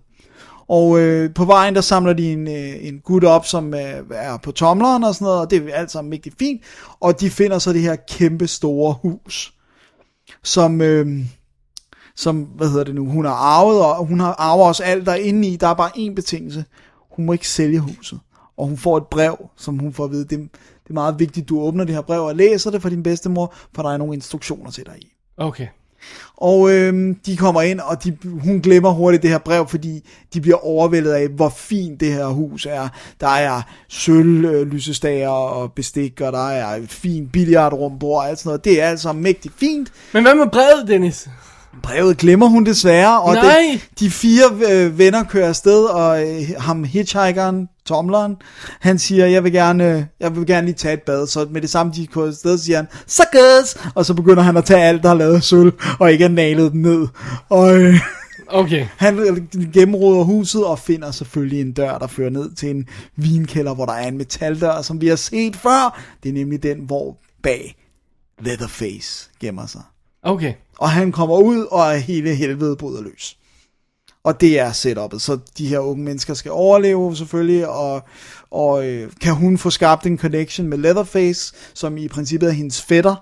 Og 0.68 1.00
øh, 1.00 1.34
på 1.34 1.46
vejen, 1.46 1.76
der 1.76 1.82
samler 1.82 2.14
de 2.14 2.32
en, 2.32 2.48
øh, 2.48 2.88
en 2.88 3.00
gut 3.00 3.24
op, 3.24 3.46
som 3.46 3.74
øh, 3.74 3.82
er 4.14 4.38
på 4.44 4.52
tomleren 4.52 5.04
og 5.04 5.14
sådan 5.16 5.26
noget, 5.26 5.40
og 5.40 5.50
det 5.52 5.70
er 5.70 5.76
alt 5.76 5.92
sammen 5.92 6.14
rigtig 6.14 6.34
fint. 6.40 6.62
Og 7.00 7.20
de 7.20 7.30
finder 7.30 7.60
så 7.60 7.74
det 7.74 7.82
her 7.82 7.96
kæmpe 8.10 8.48
store 8.48 8.96
hus, 9.02 9.54
som, 10.44 10.82
øh, 10.82 11.08
som 12.16 12.42
hvad 12.42 12.70
hedder 12.70 12.84
det 12.84 12.96
nu, 12.96 13.06
hun 13.06 13.26
har 13.26 13.34
arvet, 13.34 13.82
og 13.82 14.06
hun 14.06 14.20
har 14.20 14.36
arvet 14.38 14.66
også 14.66 14.84
alt 14.84 15.06
der 15.06 15.16
inde 15.16 15.48
i. 15.48 15.56
Der 15.56 15.68
er 15.68 15.74
bare 15.74 15.92
én 15.98 16.14
betingelse. 16.14 16.66
Hun 17.12 17.26
må 17.26 17.34
ikke 17.34 17.50
sælge 17.50 17.80
huset. 17.80 18.20
Og 18.58 18.68
hun 18.68 18.78
får 18.78 18.98
et 18.98 19.08
brev, 19.08 19.50
som 19.58 19.80
hun 19.80 19.94
får 19.94 20.04
at 20.04 20.12
vide, 20.12 20.24
det, 20.24 20.40
det 20.84 20.90
er 20.90 20.94
meget 20.94 21.20
vigtigt, 21.20 21.50
du 21.50 21.60
åbner 21.60 21.84
det 21.84 21.96
her 21.96 22.02
brev 22.02 22.22
og 22.22 22.36
læser 22.36 22.72
det 22.72 22.82
for 22.82 22.90
din 22.90 23.04
bedstemor, 23.04 23.54
for 23.76 23.84
der 23.84 23.90
er 23.90 23.98
nogle 23.98 24.14
instruktioner 24.14 24.72
til 24.72 24.86
dig 24.86 24.96
i. 25.02 25.08
Okay. 25.38 25.68
Og 26.38 26.72
øhm, 26.72 27.16
de 27.16 27.38
kommer 27.38 27.62
ind, 27.62 27.80
og 27.80 28.04
de, 28.04 28.18
hun 28.24 28.62
glemmer 28.62 28.92
hurtigt 28.92 29.24
det 29.24 29.32
her 29.32 29.38
brev, 29.38 29.68
fordi 29.68 30.10
de 30.34 30.42
bliver 30.42 30.66
overvældet 30.66 31.12
af, 31.12 31.28
hvor 31.28 31.50
fint 31.50 32.00
det 32.00 32.14
her 32.14 32.26
hus 32.26 32.66
er. 32.66 32.90
Der 33.22 33.28
er 33.28 33.62
sølv, 33.88 34.46
øh, 34.46 35.30
og 35.30 35.74
bestik, 35.74 36.22
og 36.22 36.34
der 36.34 36.50
er 36.50 36.76
et 36.76 36.90
fint 36.90 37.32
billiardrum, 37.32 38.00
bord 38.00 38.24
og 38.24 38.30
alt 38.30 38.40
sådan 38.40 38.50
noget. 38.50 38.66
Det 38.66 38.82
er 38.82 38.88
altså 38.88 39.14
mægtig 39.14 39.52
fint. 39.58 39.92
Men 40.14 40.24
hvad 40.24 40.36
med 40.36 40.48
brevet, 40.52 40.88
Dennis? 40.88 41.30
Brevet 41.82 42.18
glemmer 42.18 42.48
hun 42.48 42.66
desværre, 42.66 43.22
og 43.22 43.34
Nej. 43.34 43.56
Den, 43.72 43.82
de 44.00 44.12
fire 44.12 44.44
øh, 44.72 44.98
venner 44.98 45.24
kører 45.24 45.48
afsted, 45.48 45.84
og 45.84 46.28
øh, 46.28 46.42
ham 46.58 46.84
hitchhikeren, 46.84 47.68
tomleren, 47.86 48.36
han 48.80 49.00
siger, 49.00 49.26
jeg 49.26 49.44
vil 49.44 49.52
gerne, 49.52 50.08
jeg 50.20 50.36
vil 50.36 50.46
gerne 50.46 50.66
lige 50.66 50.76
tage 50.76 50.94
et 50.94 51.02
bad, 51.02 51.28
så 51.28 51.48
med 51.52 51.62
det 51.62 51.70
samme 51.70 51.94
de 51.96 52.08
kører 52.08 52.28
afsted, 52.28 52.58
siger 52.58 52.78
han, 52.78 52.88
suckers, 53.08 53.92
og 53.96 54.06
så 54.06 54.14
begynder 54.14 54.44
han 54.44 54.58
at 54.58 54.66
tage 54.66 54.84
alt, 54.84 55.04
der 55.04 55.10
er 55.10 55.14
lavet 55.14 55.44
sølv, 55.44 55.74
og 56.00 56.12
ikke 56.12 56.26
er 56.26 56.30
nalet 56.30 56.72
den 56.72 56.82
ned. 56.82 57.08
Og 57.50 57.78
øh, 57.82 58.00
Okay. 58.48 58.88
han 58.98 59.48
gennemroder 59.74 60.24
huset 60.24 60.66
og 60.66 60.80
finder 60.80 61.12
selvfølgelig 61.12 61.62
en 61.62 61.72
dør, 61.72 61.98
der 61.98 62.08
fører 62.08 62.30
ned 62.30 62.52
til 62.56 62.70
en 62.70 62.88
vinkælder, 63.16 63.74
hvor 63.74 63.86
der 63.86 63.94
er 63.94 64.08
en 64.08 64.18
metaldør, 64.18 64.82
som 64.82 65.02
vi 65.02 65.08
har 65.08 65.16
set 65.16 65.56
før. 65.56 66.02
Det 66.24 66.30
er 66.30 66.34
nemlig 66.34 66.64
den, 66.64 66.78
hvor 66.80 67.18
bag 67.44 67.76
Leatherface 68.42 69.30
gemmer 69.40 69.66
sig. 69.66 69.82
Okay. 70.24 70.54
Og 70.78 70.90
han 70.90 71.12
kommer 71.12 71.38
ud, 71.38 71.68
og 71.72 72.00
hele 72.02 72.36
helvede 72.36 72.76
bryder 72.76 73.02
løs. 73.02 73.38
Og 74.24 74.42
det 74.42 74.60
er 74.60 74.72
setupet, 74.72 75.22
så 75.22 75.40
de 75.58 75.68
her 75.68 75.80
unge 75.80 76.04
mennesker 76.04 76.34
skal 76.34 76.52
overleve 76.52 77.16
selvfølgelig, 77.16 77.68
og, 77.68 78.02
og 78.52 78.88
øh, 78.88 79.12
kan 79.22 79.34
hun 79.34 79.58
få 79.58 79.70
skabt 79.70 80.06
en 80.06 80.18
connection 80.18 80.68
med 80.68 80.78
Leatherface, 80.78 81.54
som 81.74 81.98
i 81.98 82.08
princippet 82.08 82.50
er 82.50 82.54
hendes 82.54 82.82
fætter, 82.82 83.16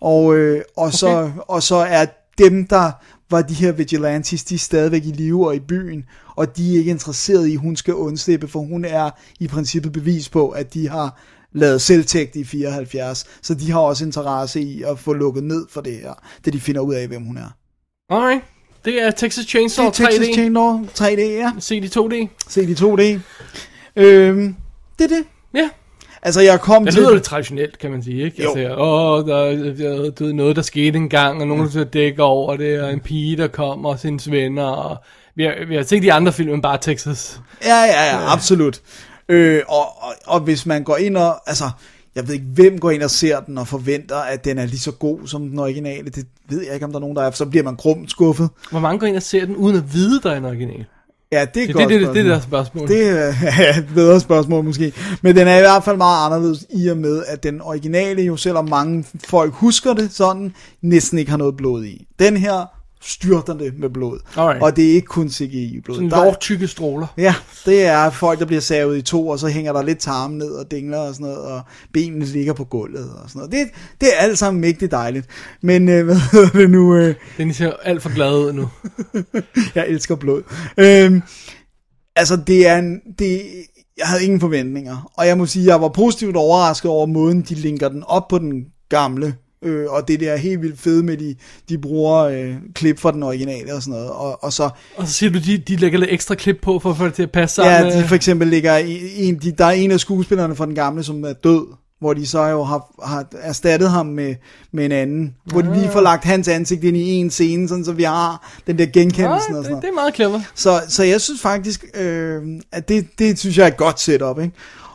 og, 0.00 0.36
øh, 0.36 0.62
og, 0.76 0.92
så, 0.92 1.08
Okay. 1.08 1.32
og 1.48 1.62
så 1.62 1.76
er 1.76 2.06
dem, 2.38 2.66
der 2.66 2.92
var 3.30 3.42
de 3.42 3.54
her 3.54 3.72
vigilantes, 3.72 4.44
de 4.44 4.54
er 4.54 4.58
stadigvæk 4.58 5.04
i 5.04 5.12
live 5.12 5.46
og 5.46 5.56
i 5.56 5.60
byen, 5.60 6.04
og 6.36 6.56
de 6.56 6.74
er 6.74 6.78
ikke 6.78 6.90
interesseret 6.90 7.46
i, 7.46 7.52
at 7.52 7.60
hun 7.60 7.76
skal 7.76 7.94
undslippe, 7.94 8.48
for 8.48 8.60
hun 8.60 8.84
er 8.84 9.10
i 9.40 9.48
princippet 9.48 9.92
bevis 9.92 10.28
på, 10.28 10.48
at 10.48 10.74
de 10.74 10.88
har 10.88 11.20
lavet 11.56 11.82
selvtægt 11.82 12.36
i 12.36 12.44
74, 12.44 13.24
så 13.42 13.54
de 13.54 13.70
har 13.70 13.80
også 13.80 14.04
interesse 14.04 14.60
i 14.60 14.82
at 14.82 14.98
få 14.98 15.12
lukket 15.12 15.44
ned 15.44 15.66
for 15.70 15.80
det 15.80 15.92
her, 15.92 16.12
da 16.46 16.50
de 16.50 16.60
finder 16.60 16.80
ud 16.80 16.94
af, 16.94 17.08
hvem 17.08 17.22
hun 17.22 17.36
er. 17.36 17.56
Alright. 18.10 18.42
Det 18.84 19.02
er 19.02 19.10
Texas 19.10 19.44
Chainsaw 19.44 19.86
Det 19.86 20.00
er 20.00 20.06
Texas 20.06 20.26
3D. 20.28 20.32
Chainsaw 20.32 20.84
3D, 20.84 21.20
ja. 21.20 21.52
Se 21.58 21.80
de 21.80 21.86
2D. 21.86 22.28
Se 22.48 22.66
de 22.66 22.72
2D. 22.72 23.20
Øhm, 23.96 24.56
det 24.98 25.04
er 25.04 25.08
det. 25.16 25.24
Ja. 25.54 25.70
Altså, 26.22 26.40
jeg 26.40 26.60
kom 26.60 26.84
Det 26.84 26.94
til... 26.94 27.02
lyder 27.02 27.12
lidt 27.12 27.24
traditionelt, 27.24 27.78
kan 27.78 27.90
man 27.90 28.02
sige, 28.02 28.24
ikke? 28.24 28.42
Jo. 28.42 28.54
Altså, 28.54 28.76
åh, 28.76 29.26
der, 29.26 29.74
der, 29.74 30.10
du 30.10 30.24
ved, 30.24 30.32
noget, 30.32 30.56
der 30.56 30.62
skete 30.62 30.98
engang, 30.98 31.40
og 31.40 31.46
nogen, 31.48 31.68
der 31.72 31.84
dækker 31.84 32.22
over 32.24 32.56
det, 32.56 32.80
og 32.80 32.92
en 32.92 33.00
pige, 33.00 33.36
der 33.36 33.48
kommer, 33.48 33.88
og 33.88 33.98
hendes 34.02 34.30
venner, 34.30 34.64
og 34.64 34.96
vi 35.34 35.44
har, 35.44 35.66
vi 35.68 35.74
har 35.76 35.82
set 35.82 36.02
de 36.02 36.12
andre 36.12 36.32
film, 36.32 36.50
men 36.50 36.62
bare 36.62 36.78
Texas. 36.78 37.40
Ja, 37.64 37.82
ja, 37.82 38.04
ja, 38.04 38.32
absolut. 38.32 38.80
Øh, 39.28 39.62
og, 39.68 39.80
og, 39.80 40.14
og 40.26 40.40
hvis 40.40 40.66
man 40.66 40.84
går 40.84 40.96
ind 40.96 41.16
og... 41.16 41.48
Altså, 41.48 41.70
jeg 42.14 42.26
ved 42.28 42.34
ikke, 42.34 42.46
hvem 42.54 42.78
går 42.78 42.90
ind 42.90 43.02
og 43.02 43.10
ser 43.10 43.40
den 43.40 43.58
og 43.58 43.68
forventer, 43.68 44.16
at 44.16 44.44
den 44.44 44.58
er 44.58 44.66
lige 44.66 44.78
så 44.78 44.92
god 44.92 45.18
som 45.26 45.48
den 45.48 45.58
originale. 45.58 46.10
Det 46.10 46.26
ved 46.48 46.64
jeg 46.64 46.74
ikke, 46.74 46.86
om 46.86 46.92
der 46.92 46.98
er 46.98 47.00
nogen, 47.00 47.16
der 47.16 47.22
er. 47.22 47.30
Så 47.30 47.46
bliver 47.46 47.64
man 47.64 47.76
grumt 47.76 48.10
skuffet. 48.10 48.48
Hvor 48.70 48.80
mange 48.80 48.98
går 48.98 49.06
ind 49.06 49.16
og 49.16 49.22
ser 49.22 49.44
den, 49.46 49.56
uden 49.56 49.76
at 49.76 49.94
vide, 49.94 50.20
der 50.20 50.30
er 50.30 50.36
en 50.36 50.44
original? 50.44 50.84
Ja, 51.32 51.44
det 51.54 51.62
er 51.62 51.66
Det, 51.66 51.74
godt 51.74 51.88
det, 51.88 52.00
det, 52.00 52.06
det, 52.08 52.14
det 52.16 52.26
er 52.26 52.34
der 52.34 52.40
spørgsmål. 52.40 52.88
Det 52.88 53.08
er 53.08 53.34
ja, 53.58 53.78
et 53.78 53.88
bedre 53.94 54.20
spørgsmål 54.20 54.64
måske. 54.64 54.92
Men 55.22 55.36
den 55.36 55.48
er 55.48 55.56
i 55.56 55.60
hvert 55.60 55.84
fald 55.84 55.96
meget 55.96 56.26
anderledes 56.26 56.66
i 56.70 56.88
og 56.88 56.96
med, 56.96 57.24
at 57.26 57.42
den 57.42 57.60
originale 57.60 58.22
jo, 58.22 58.36
selvom 58.36 58.68
mange 58.68 59.04
folk 59.24 59.52
husker 59.54 59.94
det 59.94 60.12
sådan, 60.12 60.54
næsten 60.82 61.18
ikke 61.18 61.30
har 61.30 61.38
noget 61.38 61.56
blod 61.56 61.84
i. 61.84 62.06
Den 62.18 62.36
her 62.36 62.75
styrter 63.06 63.54
det 63.54 63.78
med 63.78 63.88
blod. 63.90 64.18
Alright. 64.36 64.62
Og 64.62 64.76
det 64.76 64.84
er 64.90 64.94
ikke 64.94 65.06
kun 65.06 65.28
CGI-blod. 65.30 65.96
Sådan 65.96 66.10
Der 66.10 66.16
er- 66.16 66.24
lovtykke 66.24 66.68
stråler. 66.68 67.06
Ja, 67.18 67.34
det 67.66 67.84
er 67.86 68.10
folk, 68.10 68.38
der 68.38 68.46
bliver 68.46 68.60
savet 68.60 68.98
i 68.98 69.02
to, 69.02 69.28
og 69.28 69.38
så 69.38 69.48
hænger 69.48 69.72
der 69.72 69.82
lidt 69.82 69.98
tarme 69.98 70.38
ned 70.38 70.50
og 70.50 70.70
dingler 70.70 70.98
og 70.98 71.14
sådan 71.14 71.26
noget, 71.26 71.38
og 71.42 71.60
benene 71.92 72.24
ligger 72.24 72.52
på 72.52 72.64
gulvet 72.64 73.10
og 73.22 73.28
sådan 73.30 73.38
noget. 73.38 73.52
Det, 73.52 73.60
det 74.00 74.08
er 74.16 74.18
alt 74.22 74.38
sammen 74.38 74.60
mægtigt 74.60 74.90
dejligt. 74.90 75.26
Men 75.62 75.88
øh, 75.88 76.04
hvad 76.06 76.16
hedder 76.32 76.50
det 76.50 76.70
nu? 76.70 76.94
Øh, 76.96 77.14
Den 77.38 77.54
ser 77.54 77.72
alt 77.82 78.02
for 78.02 78.14
glad 78.14 78.38
ud 78.38 78.52
nu. 78.52 78.68
jeg 79.74 79.86
elsker 79.88 80.14
blod. 80.16 80.42
Øhm, 80.78 81.22
altså, 82.16 82.36
det 82.46 82.66
er 82.68 82.76
en... 82.78 83.00
Det, 83.18 83.42
jeg 83.98 84.06
havde 84.06 84.24
ingen 84.24 84.40
forventninger, 84.40 85.10
og 85.14 85.26
jeg 85.26 85.38
må 85.38 85.46
sige, 85.46 85.66
jeg 85.66 85.80
var 85.80 85.88
positivt 85.88 86.36
overrasket 86.36 86.90
over 86.90 87.06
måden, 87.06 87.42
de 87.42 87.54
linker 87.54 87.88
den 87.88 88.02
op 88.06 88.28
på 88.28 88.38
den 88.38 88.64
gamle, 88.88 89.34
øh, 89.66 89.90
og 89.92 90.08
det 90.08 90.20
der 90.20 90.32
er 90.32 90.36
helt 90.36 90.62
vildt 90.62 90.80
fede 90.80 91.02
med, 91.02 91.16
de, 91.16 91.34
de 91.68 91.78
bruger 91.78 92.16
øh, 92.24 92.54
klip 92.74 92.98
fra 92.98 93.12
den 93.12 93.22
originale 93.22 93.74
og 93.74 93.82
sådan 93.82 93.98
noget, 93.98 94.10
og, 94.10 94.44
og 94.44 94.52
så 94.52 94.70
Og 94.96 95.06
så 95.06 95.12
siger 95.12 95.30
du, 95.30 95.38
de, 95.38 95.58
de 95.58 95.76
lægger 95.76 95.98
lidt 95.98 96.10
ekstra 96.12 96.34
klip 96.34 96.58
på, 96.62 96.78
for 96.78 96.90
at 96.90 96.96
få 96.96 97.04
det 97.04 97.14
til 97.14 97.22
at 97.22 97.30
passe 97.32 97.54
sammen. 97.56 97.92
Ja, 97.92 98.00
de 98.02 98.08
for 98.08 98.14
eksempel 98.14 98.48
ligger 98.48 98.76
i- 98.76 99.28
en, 99.28 99.34
de, 99.38 99.52
der 99.52 99.64
er 99.64 99.70
en 99.70 99.90
af 99.90 100.00
skuespillerne 100.00 100.56
fra 100.56 100.66
den 100.66 100.74
gamle, 100.74 101.02
som 101.02 101.24
er 101.24 101.32
død, 101.32 101.66
hvor 102.00 102.14
de 102.14 102.26
så 102.26 102.44
jo 102.46 102.62
har, 102.64 102.94
har 103.04 103.26
erstattet 103.40 103.90
ham 103.90 104.06
med, 104.06 104.34
med 104.72 104.84
en 104.84 104.92
anden, 104.92 105.34
hvor 105.44 105.60
de 105.62 105.74
lige 105.74 105.88
får 105.90 106.00
lagt 106.00 106.24
hans 106.24 106.48
ansigt 106.48 106.84
ind 106.84 106.96
i 106.96 107.08
en 107.10 107.30
scene, 107.30 107.68
sådan 107.68 107.84
så 107.84 107.92
vi 107.92 108.02
har 108.02 108.52
den 108.66 108.78
der 108.78 108.86
genkendelse 108.86 109.50
Nej, 109.50 109.58
og 109.58 109.64
sådan 109.64 109.74
det, 109.76 109.82
det 109.82 109.88
er 109.88 109.94
meget 109.94 110.14
clever. 110.14 110.40
Så, 110.54 110.80
så 110.88 111.02
jeg 111.02 111.20
synes 111.20 111.40
faktisk, 111.40 111.84
øh, 111.94 112.42
at 112.72 112.88
det, 112.88 113.06
det 113.18 113.38
synes 113.38 113.58
jeg 113.58 113.62
er 113.64 113.68
et 113.68 113.76
godt 113.76 114.00
setup, 114.00 114.38
ikke? 114.40 114.52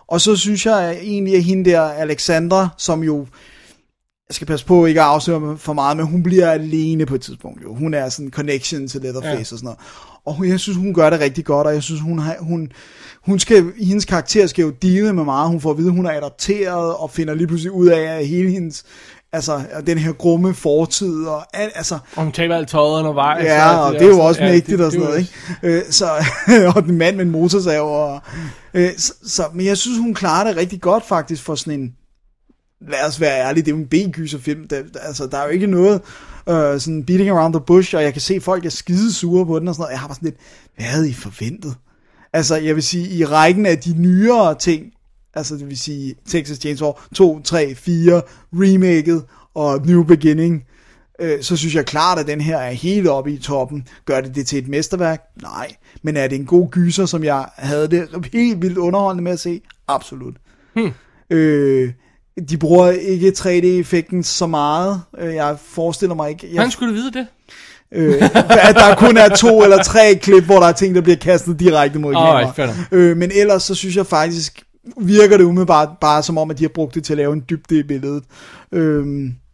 Og 0.08 0.22
så 0.22 0.36
synes 0.36 0.66
jeg 0.66 0.98
egentlig, 1.02 1.36
at 1.36 1.44
hende 1.44 1.70
der, 1.70 1.82
Alexandra, 1.82 2.70
som 2.78 3.04
jo, 3.04 3.28
jeg 4.32 4.36
skal 4.36 4.48
passe 4.48 4.66
på 4.66 4.86
ikke 4.86 5.02
at 5.02 5.08
afsløre 5.08 5.58
for 5.58 5.74
meget, 5.74 5.98
men 5.98 6.06
hun 6.06 6.24
bliver 6.24 6.52
alene 6.52 7.06
på 7.06 7.16
et 7.16 7.22
tidspunkt 7.22 7.64
jo. 7.64 7.76
Hun 7.76 7.94
er 7.94 8.10
sådan 8.10 8.26
en 8.26 8.32
connection 8.32 8.88
til 8.88 9.02
Leatherface 9.02 9.32
Ja. 9.34 9.40
og 9.40 9.46
sådan 9.46 9.64
noget. 9.64 9.80
Og 10.26 10.48
jeg 10.50 10.60
synes, 10.60 10.78
hun 10.78 10.94
gør 10.94 11.10
det 11.10 11.20
rigtig 11.20 11.46
godt, 11.46 11.68
og 11.68 11.74
jeg 11.74 11.84
synes, 11.84 12.02
hun, 12.02 12.20
har, 12.20 12.36
hun, 12.40 12.70
hun 13.26 13.40
skal, 13.40 13.66
hendes 13.80 14.06
karakter 14.06 14.48
skal 14.48 14.62
jo 14.64 14.70
deale 14.70 15.14
med 15.14 15.24
meget. 15.24 15.50
Hun 15.50 15.62
får 15.62 15.72
at 15.72 15.78
vide, 15.78 15.88
at 15.88 15.94
hun 15.96 16.06
er 16.06 16.12
adopteret, 16.12 16.96
og 16.96 17.12
finder 17.12 17.34
lige 17.34 17.48
pludselig 17.48 17.72
ud 17.72 17.88
af, 17.88 18.02
at 18.20 18.28
hele 18.28 18.50
hendes, 18.52 18.84
altså, 19.34 19.62
den 19.88 19.98
her 19.98 20.12
grumme 20.12 20.54
fortid, 20.54 21.26
og 21.26 21.44
al, 21.54 21.70
altså, 21.76 21.98
Og 22.16 22.24
hun 22.24 22.32
taler 22.32 22.56
alt 22.56 22.68
tøjet 22.70 23.00
undervejs. 23.00 23.46
Ja, 23.46 23.78
og 23.78 23.94
det 23.94 24.02
er 24.02 24.08
jo 24.08 24.20
også 24.20 24.44
ja, 24.44 24.50
mægtigt 24.50 24.78
det- 24.78 24.86
og 24.86 24.92
sådan 24.92 25.06
det 25.08 25.10
noget, 25.10 25.28
ikke? 25.64 25.78
Øh, 25.88 25.92
så, 25.92 26.10
og 26.76 26.84
den 26.84 26.98
mand 26.98 27.16
med 27.16 27.26
en 27.26 27.32
motorsav. 27.32 27.82
Og, 28.14 28.22
øh, 28.74 28.90
så, 28.98 29.14
så, 29.26 29.44
men 29.54 29.66
jeg 29.66 29.78
synes, 29.78 29.98
hun 30.00 30.14
klarer 30.14 30.48
det 30.48 30.58
rigtig 30.58 30.82
godt 30.82 31.06
faktisk 31.08 31.44
for 31.44 31.56
sådan 31.56 31.80
en, 31.80 31.94
lad 32.88 33.08
os 33.08 33.22
være 33.22 33.48
ærlige, 33.48 33.64
det 33.66 33.72
er 33.72 33.76
jo 33.76 33.82
en 33.82 33.88
B-gyserfilm. 33.88 34.68
Der, 34.68 34.84
altså, 35.02 35.28
der 35.28 35.38
er 35.38 35.44
jo 35.44 35.50
ikke 35.50 35.68
noget 35.68 36.02
øh, 36.50 36.80
sådan 36.80 37.04
beating 37.06 37.30
around 37.30 37.54
the 37.54 37.64
bush, 37.68 37.96
og 37.96 38.04
jeg 38.04 38.14
kan 38.14 38.22
se, 38.22 38.42
folk 38.42 38.66
er 38.66 38.70
skide 38.70 39.14
sure 39.14 39.46
på 39.46 39.60
den 39.60 39.68
og 39.68 39.76
sådan 39.76 39.82
noget. 39.82 39.92
Jeg 39.92 40.00
har 40.00 40.08
bare 40.08 40.16
sådan 40.16 40.26
lidt, 40.26 40.40
hvad 40.76 40.86
havde 40.86 41.10
I 41.10 41.14
forventet? 41.14 41.76
Altså, 42.34 42.56
jeg 42.56 42.76
vil 42.76 42.84
sige, 42.84 43.10
i 43.10 43.26
rækken 43.26 43.66
af 43.66 43.78
de 43.78 43.94
nyere 43.98 44.56
ting, 44.56 44.86
altså 45.34 45.56
det 45.56 45.68
vil 45.68 45.80
sige 45.80 46.16
Texas 46.28 46.58
Chainsaw 46.58 46.92
2, 47.16 47.42
3, 47.42 47.76
4, 47.76 48.22
remaket 48.54 49.24
og 49.56 49.86
New 49.86 50.04
Beginning, 50.04 50.64
øh, 51.20 51.44
så 51.44 51.58
synes 51.58 51.76
jeg 51.76 51.86
klart, 51.86 52.20
at 52.20 52.28
den 52.28 52.42
her 52.42 52.58
er 52.58 52.72
helt 52.72 53.08
oppe 53.08 53.32
i 53.34 53.38
toppen. 53.38 53.88
Gør 54.06 54.22
det 54.22 54.36
det 54.36 54.48
til 54.48 54.60
et 54.60 54.68
mesterværk? 54.68 55.22
Nej. 55.42 55.76
Men 56.02 56.18
er 56.18 56.28
det 56.28 56.36
en 56.36 56.46
god 56.46 56.70
gyser, 56.70 57.06
som 57.06 57.24
jeg 57.24 57.46
havde 57.58 57.88
det 57.88 58.30
helt 58.34 58.62
vildt 58.62 58.78
underholdende 58.78 59.24
med 59.24 59.32
at 59.32 59.40
se? 59.40 59.62
Absolut. 59.88 60.36
Hmm. 60.74 60.92
Øh, 61.30 61.94
de 62.50 62.58
bruger 62.58 62.90
ikke 62.92 63.34
3D-effekten 63.38 64.24
så 64.24 64.48
meget. 64.48 65.02
Øh, 65.20 65.36
Jeg 65.36 65.56
forestiller 65.66 66.16
mig 66.16 66.30
ikke... 66.30 66.48
Jeg, 66.48 66.54
Hvordan 66.54 66.72
skulle 66.72 66.90
du 66.90 66.96
vide 66.96 67.12
det? 67.12 67.28
øh, 67.94 68.22
at 68.70 68.76
der 68.76 68.96
kun 68.96 69.18
er 69.18 69.30
to 69.30 69.64
eller 69.64 69.84
tre 69.84 70.16
klip, 70.16 70.44
hvor 70.44 70.60
der 70.60 70.68
er 70.68 70.72
ting, 70.72 70.96
der 70.96 71.02
bliver 71.02 71.18
kastet 71.18 71.60
direkte 71.60 72.00
mod 72.00 72.14
fair 72.14 72.22
kamera. 72.22 72.76
Øh, 72.92 73.18
men 73.18 73.32
ellers 73.36 73.64
så 73.64 73.76
synes 73.76 73.96
jeg 73.96 74.06
faktisk, 74.06 74.62
virker 75.02 75.38
det 75.38 75.44
umiddelbart 75.44 75.90
bare 76.02 76.24
som 76.24 76.38
om, 76.38 76.52
at 76.52 76.58
de 76.58 76.64
har 76.64 76.70
brugt 76.76 76.96
det 76.96 77.04
til 77.04 77.14
at 77.14 77.18
lave 77.18 77.34
en 77.34 77.44
dybde 77.50 77.80
i 77.80 77.84
billedet. 77.84 78.24
Øh, 78.72 79.06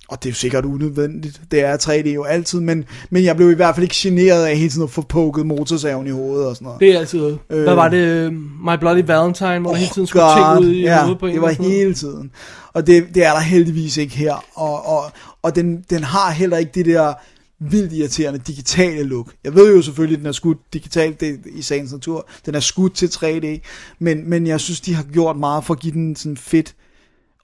Og 0.09 0.23
det 0.23 0.29
er 0.29 0.31
jo 0.31 0.35
sikkert 0.35 0.65
unødvendigt. 0.65 1.41
Det 1.51 1.61
er 1.61 1.77
3D 1.77 2.09
jo 2.09 2.23
altid, 2.23 2.59
men, 2.59 2.85
men 3.09 3.23
jeg 3.23 3.35
blev 3.35 3.51
i 3.51 3.55
hvert 3.55 3.75
fald 3.75 3.83
ikke 3.83 3.95
generet 3.97 4.45
af 4.45 4.57
hele 4.57 4.69
tiden 4.69 4.83
at 4.83 4.89
få 4.89 5.01
pukket 5.01 5.45
motorsaven 5.45 6.07
i 6.07 6.09
hovedet 6.09 6.47
og 6.47 6.55
sådan 6.55 6.65
noget. 6.65 6.79
Det 6.79 6.95
er 6.95 6.99
altid... 6.99 7.37
Øh, 7.49 7.63
hvad 7.63 7.75
var 7.75 7.89
det? 7.89 7.97
øh, 7.97 8.33
My 8.33 8.77
Bloody 8.79 9.03
Valentine, 9.07 9.59
hvor 9.59 9.71
der 9.71 9.77
hele 9.77 9.91
tiden 9.93 10.07
skulle 10.07 10.25
ting 10.35 10.59
ud 10.59 10.73
i 10.73 10.81
ja, 10.81 11.01
hovedet 11.01 11.19
på 11.19 11.25
en. 11.25 11.33
det 11.33 11.41
var 11.41 11.51
hele 11.51 11.93
tiden. 11.93 12.31
Og 12.73 12.87
det, 12.87 13.07
det 13.15 13.25
er 13.25 13.31
der 13.31 13.39
heldigvis 13.39 13.97
ikke 13.97 14.15
her. 14.15 14.45
Og, 14.55 14.85
og, 14.85 15.11
og 15.41 15.55
den, 15.55 15.85
den 15.89 16.03
har 16.03 16.31
heller 16.31 16.57
ikke 16.57 16.71
det 16.75 16.85
der 16.85 17.13
vildt 17.59 17.93
irriterende 17.93 18.39
digitale 18.39 19.03
look. 19.03 19.33
Jeg 19.43 19.55
ved 19.55 19.75
jo 19.75 19.81
selvfølgelig, 19.81 20.15
at 20.15 20.19
den 20.19 20.27
er 20.27 20.31
skudt 20.31 20.57
digitalt 20.73 21.19
det, 21.19 21.39
i 21.45 21.61
sagens 21.61 21.91
natur. 21.91 22.29
Den 22.45 22.55
er 22.55 22.59
skudt 22.59 22.95
til 22.95 23.07
3D. 23.07 23.67
Men, 23.99 24.29
men 24.29 24.47
jeg 24.47 24.59
synes, 24.59 24.81
de 24.81 24.93
har 24.93 25.03
gjort 25.03 25.37
meget 25.37 25.63
for 25.63 25.73
at 25.73 25.79
give 25.79 25.93
den 25.93 26.15
sådan 26.15 26.37
fedt, 26.37 26.75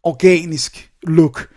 organisk 0.03 0.90
look. 1.07 1.48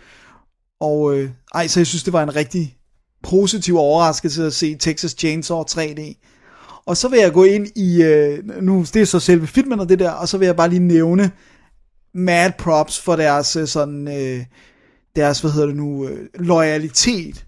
Og 0.79 1.17
øh, 1.17 1.29
ej, 1.55 1.67
så 1.67 1.79
jeg 1.79 1.87
synes, 1.87 2.03
det 2.03 2.13
var 2.13 2.23
en 2.23 2.35
rigtig 2.35 2.77
positiv 3.23 3.77
overraskelse 3.77 4.45
at 4.45 4.53
se 4.53 4.75
Texas 4.75 5.11
Chainsaw 5.11 5.63
3D. 5.63 6.23
Og 6.85 6.97
så 6.97 7.07
vil 7.07 7.19
jeg 7.19 7.33
gå 7.33 7.43
ind 7.43 7.67
i, 7.75 8.03
øh, 8.03 8.61
nu 8.61 8.85
det 8.93 9.01
er 9.01 9.05
så 9.05 9.19
selve 9.19 9.47
filmen 9.47 9.79
og 9.79 9.89
det 9.89 9.99
der, 9.99 10.11
og 10.11 10.29
så 10.29 10.37
vil 10.37 10.45
jeg 10.45 10.55
bare 10.55 10.69
lige 10.69 10.79
nævne 10.79 11.31
mad 12.13 12.51
props 12.57 12.99
for 12.99 13.15
deres 13.15 13.55
øh, 13.55 13.67
sådan, 13.67 14.07
øh, 14.07 14.45
deres, 15.15 15.39
hvad 15.39 15.51
hedder 15.51 15.67
det 15.67 15.75
nu, 15.75 16.07
øh, 16.07 16.27
loyalitet. 16.33 17.45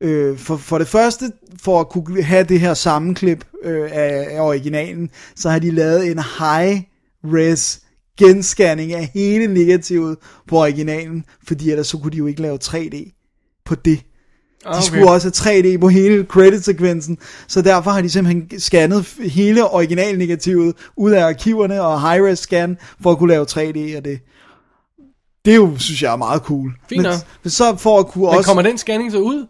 Øh, 0.00 0.38
for, 0.38 0.56
for 0.56 0.78
det 0.78 0.88
første, 0.88 1.32
for 1.62 1.80
at 1.80 1.88
kunne 1.88 2.22
have 2.22 2.44
det 2.44 2.60
her 2.60 2.74
sammenklip 2.74 3.44
øh, 3.62 3.90
af, 3.92 4.26
af 4.30 4.40
originalen, 4.40 5.10
så 5.36 5.50
har 5.50 5.58
de 5.58 5.70
lavet 5.70 6.10
en 6.10 6.18
high-res 6.18 7.85
genscanning 8.18 8.92
af 8.94 9.10
hele 9.14 9.54
negativet 9.54 10.16
på 10.48 10.56
originalen, 10.58 11.24
fordi 11.46 11.70
ellers 11.70 11.86
så 11.86 11.98
kunne 11.98 12.12
de 12.12 12.16
jo 12.16 12.26
ikke 12.26 12.42
lave 12.42 12.58
3D 12.64 13.62
på 13.64 13.74
det. 13.74 13.98
De 14.64 14.68
Okay. 14.68 14.82
skulle 14.82 15.10
også 15.10 15.42
have 15.44 15.62
3D 15.74 15.78
på 15.80 15.88
hele 15.88 16.24
credit-sekvensen, 16.24 17.18
så 17.48 17.62
derfor 17.62 17.90
har 17.90 18.00
de 18.02 18.10
simpelthen 18.10 18.60
scannet 18.60 19.06
hele 19.20 19.64
originalnegativet 19.70 20.76
ud 20.96 21.10
af 21.10 21.24
arkiverne 21.24 21.82
og 21.82 22.00
high-res 22.00 22.38
scan 22.38 22.78
for 23.02 23.10
at 23.12 23.18
kunne 23.18 23.28
lave 23.32 23.46
3D, 23.50 23.96
og 23.96 24.04
det, 24.04 24.18
det 25.44 25.50
er 25.50 25.56
jo, 25.56 25.78
synes 25.78 26.02
jeg, 26.02 26.12
er 26.12 26.16
meget 26.16 26.42
cool. 26.42 26.72
Fint 26.88 27.06
men 27.42 27.50
så 27.50 27.76
for 27.76 27.98
at 27.98 28.06
kunne 28.06 28.24
Men 28.24 28.36
også... 28.36 28.48
kommer 28.48 28.62
den 28.62 28.78
scanning 28.78 29.12
så 29.12 29.18
ud? 29.18 29.46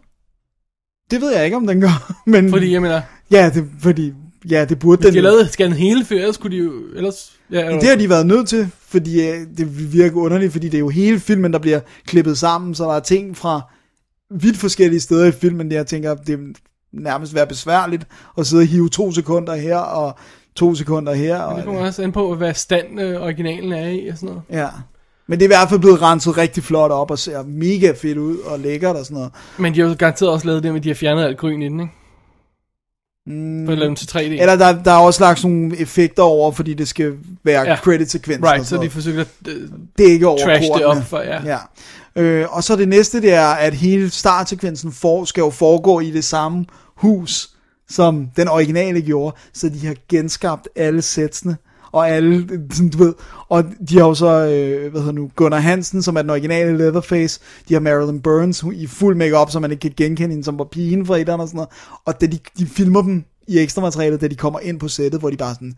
Det 1.11 1.21
ved 1.21 1.35
jeg 1.35 1.45
ikke, 1.45 1.57
om 1.57 1.67
den 1.67 1.81
gør, 1.81 2.13
men... 2.31 2.49
Fordi, 2.49 2.73
jeg 2.73 2.81
mener, 2.81 3.01
Ja, 3.31 3.49
det, 3.53 3.69
fordi, 3.79 4.13
ja, 4.49 4.65
det 4.65 4.79
burde 4.79 4.97
hvis 5.01 5.05
den 5.05 5.13
de 5.13 5.19
har 5.23 5.29
jo. 5.29 5.35
lavet 5.35 5.49
scannet 5.51 5.77
hele 5.77 6.05
før, 6.05 6.15
ellers 6.15 6.37
kunne 6.37 6.51
de 6.51 6.57
jo... 6.57 6.71
Ellers, 6.95 7.31
ja, 7.51 7.69
Men 7.69 7.79
det 7.81 7.89
har 7.89 7.95
de 7.95 8.09
været 8.09 8.25
nødt 8.27 8.47
til, 8.47 8.67
fordi 8.87 9.27
øh, 9.29 9.35
det 9.57 9.93
virker 9.93 10.17
underligt, 10.17 10.51
fordi 10.51 10.65
det 10.69 10.77
er 10.77 10.79
jo 10.79 10.89
hele 10.89 11.19
filmen, 11.19 11.53
der 11.53 11.59
bliver 11.59 11.79
klippet 12.05 12.37
sammen, 12.37 12.75
så 12.75 12.83
der 12.83 12.93
er 12.95 12.99
ting 12.99 13.37
fra 13.37 13.61
vidt 14.31 14.57
forskellige 14.57 14.99
steder 14.99 15.25
i 15.25 15.31
filmen, 15.31 15.71
jeg 15.71 15.87
tænker, 15.87 16.15
det 16.15 16.39
nærmest 16.93 17.35
være 17.35 17.47
besværligt 17.47 18.07
at 18.37 18.47
sidde 18.47 18.61
og 18.61 18.67
hive 18.67 18.89
to 18.89 19.11
sekunder 19.11 19.55
her 19.55 19.77
og 19.77 20.15
to 20.55 20.75
sekunder 20.75 21.13
her. 21.13 21.35
Det 21.35 21.57
Og, 21.57 21.63
kommer 21.63 21.81
også 21.81 22.03
an 22.03 22.11
på, 22.11 22.35
hvad 22.35 22.53
stand 22.53 23.01
øh, 23.01 23.21
originalen 23.21 23.71
er 23.73 23.87
i 23.89 24.07
og 24.07 24.17
sådan 24.17 24.27
noget. 24.27 24.41
ja. 24.63 24.67
Men 25.29 25.39
det 25.39 25.45
er 25.45 25.47
i 25.47 25.55
hvert 25.59 25.69
fald 25.69 25.79
blevet 25.79 26.01
renset 26.01 26.37
rigtig 26.37 26.63
flot 26.63 26.91
op 26.91 27.11
og 27.11 27.19
ser 27.19 27.43
mega 27.43 27.91
fedt 28.01 28.17
ud 28.17 28.37
og 28.37 28.59
lækkert 28.59 28.95
og 28.95 29.05
sådan 29.05 29.15
noget. 29.15 29.31
Men 29.57 29.75
de 29.75 29.79
har 29.81 29.87
jo 29.87 29.95
garanteret 29.99 30.31
også 30.31 30.47
lavet 30.47 30.63
det 30.63 30.71
med, 30.71 30.79
at 30.79 30.83
de 30.83 30.89
har 30.89 30.95
fjernet 30.95 31.23
alt 31.23 31.37
grøn 31.37 31.61
i 31.61 31.65
den, 31.69 31.79
ikke? 31.79 31.93
Mm, 33.27 33.65
lave 33.65 33.87
den 33.87 33.95
til 33.95 34.05
3D. 34.05 34.19
Eller 34.19 34.55
der, 34.55 34.83
der 34.83 34.91
er 34.91 34.97
også 34.97 35.23
lagt 35.23 35.43
nogle 35.43 35.77
effekter 35.77 36.23
over, 36.23 36.51
fordi 36.51 36.73
det 36.73 36.87
skal 36.87 37.13
være 37.43 37.61
Ja. 37.61 37.73
og 37.73 37.79
Right, 38.43 38.63
så 38.63 38.69
sådan 38.69 38.85
de 38.85 38.89
forsøger 38.89 39.21
at... 39.21 39.27
Øh, 39.47 39.61
det 39.97 40.07
er 40.07 40.11
ikke 40.11 40.27
over 40.27 40.37
trash 40.45 40.67
det 40.75 40.85
op 40.85 41.03
for, 41.03 41.19
ja. 41.19 41.41
ja. 41.45 41.57
Øh, 42.21 42.55
og 42.55 42.63
så 42.63 42.75
det 42.75 42.87
næste, 42.87 43.21
det 43.21 43.33
er, 43.33 43.47
at 43.47 43.73
hele 43.73 44.09
startsekvensen 44.09 44.91
for, 44.91 45.25
skal 45.25 45.41
jo 45.41 45.49
foregå 45.49 45.99
i 45.99 46.11
det 46.11 46.23
samme 46.23 46.65
hus, 46.95 47.49
som 47.89 48.27
den 48.35 48.47
originale 48.47 49.01
gjorde, 49.01 49.35
så 49.53 49.69
de 49.69 49.87
har 49.87 49.95
genskabt 50.09 50.67
alle 50.75 51.01
sætsene, 51.01 51.57
og 51.91 52.09
alle, 52.09 52.47
sådan, 52.71 52.89
du 52.89 52.97
ved, 52.97 53.13
og 53.49 53.63
de 53.89 53.97
har 53.97 54.05
jo 54.07 54.13
så, 54.13 54.25
øh, 54.27 54.91
hvad 54.91 55.01
hedder 55.01 55.13
nu, 55.13 55.31
Gunnar 55.35 55.59
Hansen, 55.59 56.01
som 56.01 56.15
er 56.17 56.21
den 56.21 56.29
originale 56.29 56.77
Leatherface, 56.77 57.39
de 57.69 57.73
har 57.73 57.81
Marilyn 57.81 58.19
Burns 58.19 58.59
hun- 58.61 58.73
i 58.73 58.87
fuld 58.87 59.15
makeup, 59.15 59.51
så 59.51 59.59
man 59.59 59.71
ikke 59.71 59.81
kan 59.81 59.93
genkende 59.97 60.29
hende, 60.29 60.43
som 60.43 60.57
var 60.59 60.65
pigen 60.71 61.05
fra 61.05 61.17
etteren 61.17 61.41
og 61.41 61.47
sådan 61.47 61.57
noget, 61.57 61.69
og 62.05 62.21
da 62.21 62.25
de, 62.25 62.39
de 62.59 62.65
filmer 62.65 63.01
dem 63.01 63.23
i 63.47 63.59
ekstra 63.59 63.81
materialet, 63.81 64.21
da 64.21 64.27
de 64.27 64.35
kommer 64.35 64.59
ind 64.59 64.79
på 64.79 64.87
sættet, 64.87 65.19
hvor 65.19 65.29
de 65.29 65.37
bare 65.37 65.53
sådan, 65.53 65.73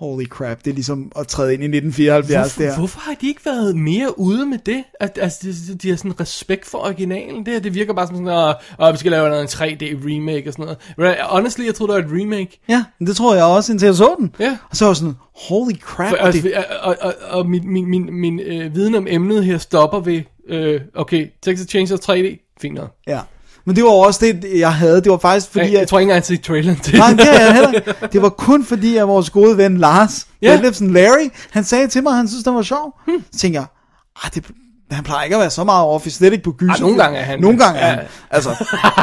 holy 0.00 0.24
crap, 0.26 0.58
det 0.64 0.70
er 0.70 0.74
ligesom 0.74 1.12
at 1.16 1.26
træde 1.26 1.54
ind 1.54 1.62
i 1.62 1.66
1974 1.66 2.54
Hvorfor, 2.54 2.70
der. 2.70 2.78
hvorfor 2.78 3.00
har 3.00 3.14
de 3.20 3.28
ikke 3.28 3.40
været 3.44 3.76
mere 3.76 4.18
ude 4.18 4.46
med 4.46 4.58
det? 4.66 4.84
At, 5.00 5.18
altså, 5.22 5.38
de, 5.42 5.74
de 5.78 5.88
har 5.88 5.96
sådan 5.96 6.20
respekt 6.20 6.66
for 6.66 6.78
originalen. 6.78 7.46
Det 7.46 7.52
her, 7.54 7.60
det 7.60 7.74
virker 7.74 7.94
bare 7.94 8.06
som 8.06 8.16
sådan, 8.16 8.28
at 8.28 8.56
oh, 8.78 8.92
vi 8.92 8.98
skal 8.98 9.10
lave 9.12 9.40
en 9.40 9.46
3D 9.46 9.84
remake 9.84 10.48
og 10.48 10.52
sådan 10.52 10.62
noget. 10.64 10.78
Right, 10.98 11.18
Honestly, 11.20 11.64
jeg 11.66 11.74
troede, 11.74 11.92
det 11.92 12.04
var 12.04 12.16
et 12.16 12.22
remake. 12.22 12.60
Ja, 12.68 12.84
det 13.00 13.16
tror 13.16 13.34
jeg 13.34 13.44
også, 13.44 13.72
indtil 13.72 13.86
jeg 13.86 13.94
så 13.94 14.14
den. 14.18 14.34
Ja. 14.40 14.58
Og 14.70 14.76
så 14.76 14.86
var 14.86 14.92
sådan, 14.92 15.14
holy 15.48 15.74
crap. 15.80 16.08
For, 16.08 16.16
og 16.16 16.26
altså, 16.26 16.42
det, 16.42 16.54
og, 16.82 16.96
og, 17.00 17.14
og 17.28 17.48
min, 17.48 17.72
min, 17.72 17.90
min, 17.90 18.20
min 18.20 18.40
øh, 18.40 18.74
viden 18.74 18.94
om 18.94 19.06
emnet 19.10 19.44
her 19.44 19.58
stopper 19.58 20.00
ved, 20.00 20.22
øh, 20.48 20.80
okay, 20.94 21.26
Texas 21.42 21.68
Chainsaw 21.68 21.98
3D, 21.98 22.56
fint 22.60 22.74
nok. 22.74 22.96
ja. 23.06 23.20
Men 23.66 23.76
det 23.76 23.84
var 23.84 23.90
også 23.90 24.20
det, 24.26 24.46
jeg 24.58 24.74
havde. 24.74 24.96
Det 25.00 25.12
var 25.12 25.18
faktisk 25.18 25.46
fordi, 25.52 25.64
jeg, 25.72 25.78
jeg 25.80 25.88
tror 25.88 25.98
ikke 25.98 26.02
engang, 26.04 26.16
jeg 26.16 26.24
set 26.24 26.42
traileren 26.44 26.78
til 26.80 26.98
Nej, 26.98 27.10
det 27.10 27.26
jeg 27.26 27.54
heller. 27.54 27.80
Det 28.12 28.22
var 28.22 28.28
kun 28.28 28.64
fordi, 28.64 28.96
at 28.96 29.08
vores 29.08 29.30
gode 29.30 29.56
ven 29.56 29.76
Lars, 29.78 30.26
Ja. 30.42 30.52
Detlefsen 30.52 30.92
Larry, 30.92 31.28
han 31.50 31.64
sagde 31.64 31.88
til 31.88 32.02
mig, 32.02 32.10
at 32.10 32.16
han 32.16 32.28
synes, 32.28 32.44
den 32.44 32.54
var 32.54 32.62
sjov. 32.62 32.94
Hmm. 33.06 33.24
Så 33.32 33.38
tænkte 33.38 33.60
jeg, 33.60 33.66
ah, 34.24 34.30
det, 34.34 34.44
han 34.90 35.04
plejer 35.04 35.24
ikke 35.24 35.36
at 35.36 35.40
være 35.40 35.50
så 35.50 35.64
meget 35.64 35.86
off, 35.86 36.08
slet 36.08 36.32
ikke 36.32 36.44
på 36.44 36.52
gyser. 36.52 36.72
Ah, 36.74 36.80
nogle 36.80 36.96
gange 37.02 37.18
er 37.18 37.22
han- 37.24 37.40
Nogle 37.40 37.58
gange 37.58 37.80
er 37.80 37.86
Ja. 37.88 37.94
han. 37.94 38.04
Altså, 38.30 38.50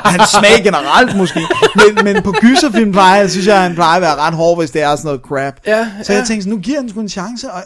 hans 0.05 0.29
smag 0.29 0.63
generelt 0.63 1.17
måske. 1.17 1.39
Men, 1.75 2.03
men 2.13 2.23
på 2.23 2.31
gyserfilm 2.31 2.91
plejer 2.91 3.19
jeg, 3.21 3.31
synes 3.31 3.47
jeg, 3.47 3.61
han 3.61 3.73
plejer 3.75 3.95
at 3.95 4.01
være 4.01 4.15
ret 4.15 4.33
hård, 4.33 4.57
hvis 4.57 4.71
det 4.71 4.81
er 4.81 4.95
sådan 4.95 5.05
noget 5.07 5.21
crap. 5.21 5.53
Ja, 5.67 5.87
så 6.03 6.13
jeg 6.13 6.19
ja. 6.19 6.25
tænkte, 6.25 6.43
sådan, 6.43 6.53
nu 6.53 6.59
giver 6.61 6.79
han 6.79 6.89
sgu 6.89 6.99
en 6.99 7.09
chance, 7.09 7.51
og 7.51 7.63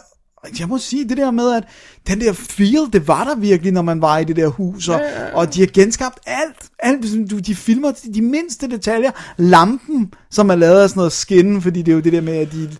jeg 0.60 0.68
må 0.68 0.78
sige, 0.78 1.08
det 1.08 1.16
der 1.16 1.30
med, 1.30 1.52
at 1.52 1.64
den 2.08 2.20
der 2.20 2.32
feel, 2.32 2.92
det 2.92 3.08
var 3.08 3.24
der 3.24 3.36
virkelig, 3.36 3.72
når 3.72 3.82
man 3.82 4.02
var 4.02 4.18
i 4.18 4.24
det 4.24 4.36
der 4.36 4.48
hus, 4.48 4.88
og, 4.88 5.00
og 5.34 5.54
de 5.54 5.60
har 5.60 5.66
genskabt 5.66 6.18
alt, 6.26 6.56
alt 6.78 7.30
du, 7.30 7.38
de 7.38 7.54
filmer 7.54 7.90
de, 7.90 8.14
de 8.14 8.22
mindste 8.22 8.70
detaljer, 8.70 9.10
lampen, 9.36 10.14
som 10.30 10.50
er 10.50 10.54
lavet 10.54 10.80
af 10.80 10.88
sådan 10.88 11.00
noget 11.00 11.12
skin, 11.12 11.62
fordi 11.62 11.82
det 11.82 11.92
er 11.92 11.96
jo 11.96 12.00
det 12.02 12.12
der 12.12 12.20
med, 12.20 12.36
at 12.36 12.52
de, 12.52 12.70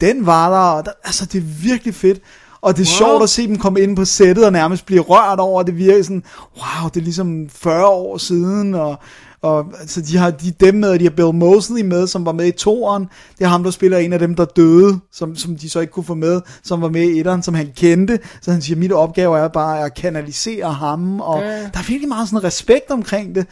den 0.00 0.26
var 0.26 0.50
der, 0.50 0.76
og 0.76 0.84
der, 0.84 0.90
altså 1.04 1.26
det 1.26 1.38
er 1.38 1.62
virkelig 1.62 1.94
fedt, 1.94 2.20
og 2.60 2.76
det 2.76 2.82
er 2.82 2.90
wow. 2.90 3.08
sjovt 3.08 3.22
at 3.22 3.30
se 3.30 3.46
dem 3.46 3.58
komme 3.58 3.80
ind 3.80 3.96
på 3.96 4.04
sættet 4.04 4.46
og 4.46 4.52
nærmest 4.52 4.86
blive 4.86 5.00
rørt 5.00 5.40
over, 5.40 5.62
det 5.62 5.76
virker 5.76 6.02
sådan, 6.02 6.24
wow, 6.56 6.88
det 6.88 7.00
er 7.00 7.04
ligesom 7.04 7.48
40 7.48 7.86
år 7.86 8.18
siden, 8.18 8.74
og, 8.74 8.98
og 9.44 9.64
altså, 9.80 10.00
de 10.00 10.16
har 10.16 10.30
de, 10.30 10.50
dem 10.50 10.74
med, 10.74 10.88
og 10.90 10.98
de 11.00 11.04
har 11.04 11.10
Bill 11.10 11.34
Mosley 11.34 11.82
med, 11.82 12.06
som 12.06 12.26
var 12.26 12.32
med 12.32 12.46
i 12.46 12.50
toeren. 12.50 13.08
Det 13.38 13.44
er 13.44 13.48
ham, 13.48 13.64
der 13.64 13.70
spiller 13.70 13.98
en 13.98 14.12
af 14.12 14.18
dem, 14.18 14.34
der 14.34 14.44
døde, 14.44 14.98
som, 15.12 15.36
som 15.36 15.56
de 15.56 15.70
så 15.70 15.80
ikke 15.80 15.92
kunne 15.92 16.04
få 16.04 16.14
med, 16.14 16.40
som 16.62 16.82
var 16.82 16.88
med 16.88 17.02
i 17.02 17.18
etteren, 17.18 17.42
som 17.42 17.54
han 17.54 17.68
kendte. 17.76 18.18
Så 18.42 18.52
han 18.52 18.62
siger, 18.62 18.76
mit 18.76 18.92
opgave 18.92 19.38
er 19.38 19.48
bare 19.48 19.84
at 19.84 19.94
kanalisere 19.94 20.72
ham, 20.72 21.20
og 21.20 21.40
Ja. 21.40 21.46
der 21.48 21.78
er 21.78 21.86
virkelig 21.88 22.08
meget 22.08 22.28
sådan 22.28 22.44
respekt 22.44 22.90
omkring 22.90 23.34
det. 23.34 23.46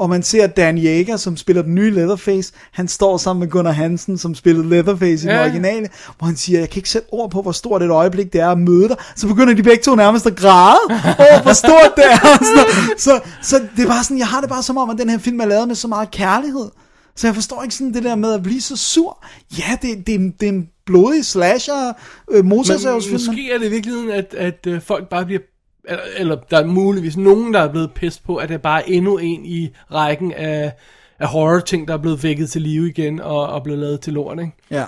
Og 0.00 0.10
man 0.10 0.22
ser 0.22 0.46
Dan 0.46 0.78
Yeager, 0.78 1.16
som 1.16 1.36
spiller 1.36 1.62
den 1.62 1.74
nye 1.74 1.90
Leatherface, 1.90 2.52
han 2.72 2.88
står 2.88 3.16
sammen 3.16 3.40
med 3.40 3.48
Gunnar 3.48 3.70
Hansen, 3.72 4.18
som 4.18 4.34
spillede 4.34 4.68
Leatherface 4.68 5.26
i 5.26 5.30
Ja. 5.30 5.34
den 5.36 5.40
originale, 5.50 5.88
hvor 6.18 6.26
han 6.26 6.36
siger, 6.36 6.58
jeg 6.58 6.70
kan 6.70 6.78
ikke 6.78 6.88
sætte 6.90 7.08
ord 7.12 7.30
på, 7.30 7.42
hvor 7.42 7.52
stort 7.52 7.82
et 7.82 7.90
øjeblik 7.90 8.32
det 8.32 8.40
er 8.40 8.48
at 8.48 8.58
møde 8.58 8.88
dig. 8.88 8.96
Så 9.16 9.26
begynder 9.28 9.54
de 9.54 9.62
begge 9.62 9.82
to 9.82 9.94
nærmest 9.94 10.26
at 10.26 10.36
græde 10.36 10.78
over, 11.24 11.42
hvor 11.42 11.52
stort 11.52 11.92
det 11.96 12.04
er. 12.04 12.44
noget. 12.56 13.00
Så, 13.00 13.20
så 13.42 13.60
det 13.76 13.82
er 13.82 13.88
bare 13.88 14.04
sådan, 14.04 14.18
jeg 14.18 14.26
har 14.26 14.40
det 14.40 14.48
bare 14.50 14.62
som 14.62 14.76
om, 14.76 14.90
at 14.90 14.98
den 14.98 15.08
her 15.10 15.18
film 15.18 15.40
er 15.40 15.44
lavet 15.46 15.68
med 15.68 15.74
så 15.76 15.88
meget 15.88 16.10
kærlighed. 16.10 16.68
Så 17.16 17.26
jeg 17.26 17.34
forstår 17.34 17.62
ikke 17.62 17.74
sådan 17.74 17.94
det 17.94 18.04
der 18.04 18.14
med 18.16 18.32
at 18.32 18.42
blive 18.42 18.60
så 18.60 18.76
sur. 18.76 19.24
Ja, 19.58 19.78
det, 19.82 20.06
det, 20.06 20.32
det 20.40 20.48
er 20.48 20.52
en 20.52 20.68
blodig 20.86 21.24
slasher 21.26 21.92
øh, 22.30 22.44
motorsavsfilm. 22.44 23.14
måske 23.26 23.52
er 23.54 23.58
det 23.58 23.66
i 23.66 23.70
virkeligheden, 23.70 24.10
at, 24.10 24.34
at 24.38 24.66
øh, 24.66 24.80
folk 24.82 25.08
bare 25.08 25.24
bliver... 25.26 25.40
Eller, 25.88 26.02
eller 26.16 26.36
der 26.50 26.58
er 26.58 26.64
muligvis 26.66 27.16
nogen, 27.16 27.54
der 27.54 27.60
er 27.60 27.68
blevet 27.68 27.92
pist 27.94 28.24
på, 28.24 28.36
at 28.36 28.48
det 28.48 28.62
bare 28.62 28.80
er 28.80 28.84
endnu 28.86 29.18
en 29.18 29.46
i 29.46 29.70
rækken 29.92 30.32
af, 30.32 30.72
af 31.18 31.28
horror-ting, 31.28 31.88
der 31.88 31.94
er 31.94 31.98
blevet 31.98 32.22
vækket 32.22 32.50
til 32.50 32.62
live 32.62 32.88
igen 32.88 33.20
og, 33.20 33.46
og 33.46 33.62
blevet 33.62 33.80
lavet 33.80 34.00
til 34.00 34.12
lort, 34.12 34.38
ikke? 34.38 34.52
Ja. 34.70 34.84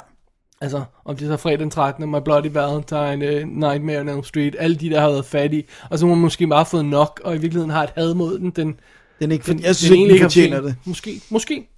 Altså, 0.60 0.82
om 1.04 1.16
det 1.16 1.24
er 1.24 1.32
så 1.32 1.36
fredag 1.36 1.58
den 1.58 1.70
13. 1.70 2.10
My 2.10 2.18
Bloody 2.24 2.50
Valentine, 2.52 3.36
uh, 3.36 3.48
Nightmare 3.48 4.00
on 4.00 4.08
Elm 4.08 4.24
Street, 4.24 4.56
alle 4.58 4.76
de, 4.76 4.90
der 4.90 5.00
har 5.00 5.08
været 5.10 5.24
fattige, 5.24 5.64
og 5.90 5.98
så 5.98 6.06
har 6.06 6.14
man 6.14 6.22
måske 6.22 6.46
bare 6.46 6.66
fået 6.66 6.84
nok, 6.84 7.20
og 7.24 7.34
i 7.34 7.38
virkeligheden 7.38 7.70
har 7.70 7.82
et 7.82 7.90
had 7.96 8.14
mod 8.14 8.38
den. 8.38 8.50
Den, 8.50 8.80
Den 9.20 9.32
ikke, 9.32 9.52
den, 9.52 9.62
jeg 9.62 9.76
synes 9.76 9.90
den 9.90 10.00
ikke, 10.00 10.14
den 10.14 10.22
fortjener 10.22 10.60
det. 10.60 10.76
Måske, 10.84 11.20
måske. 11.30 11.68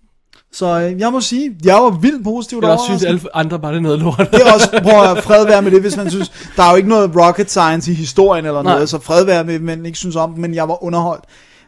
Så 0.52 0.80
øh, 0.80 1.00
jeg 1.00 1.12
må 1.12 1.20
sige, 1.20 1.56
jeg 1.64 1.74
var 1.74 1.90
vildt 1.90 2.24
positivt 2.24 2.64
Eller 2.64 2.72
også 2.72 2.84
synes 2.84 3.04
alle 3.04 3.20
andre 3.34 3.58
bare, 3.58 3.74
det 3.74 3.82
noget 3.82 3.98
lort. 3.98 4.28
Det 4.32 4.40
er 4.46 4.52
også, 4.52 4.80
prøv 4.82 5.02
at 5.02 5.24
fred 5.24 5.46
være 5.46 5.62
med 5.62 5.70
det, 5.70 5.80
hvis 5.80 5.96
man 5.96 6.10
synes, 6.10 6.32
der 6.56 6.62
er 6.62 6.70
jo 6.70 6.76
ikke 6.76 6.88
noget 6.88 7.16
rocket 7.16 7.50
science 7.50 7.90
i 7.92 7.94
historien 7.94 8.46
eller 8.46 8.62
Nej. 8.62 8.72
noget, 8.72 8.88
så 8.88 8.98
fred 8.98 9.24
være 9.24 9.44
med, 9.44 9.58
men 9.58 9.86
ikke 9.86 9.98
synes 9.98 10.16
om 10.16 10.30
men 10.38 10.54
jeg 10.54 10.68
var 10.68 10.84
underholdt. 10.84 11.24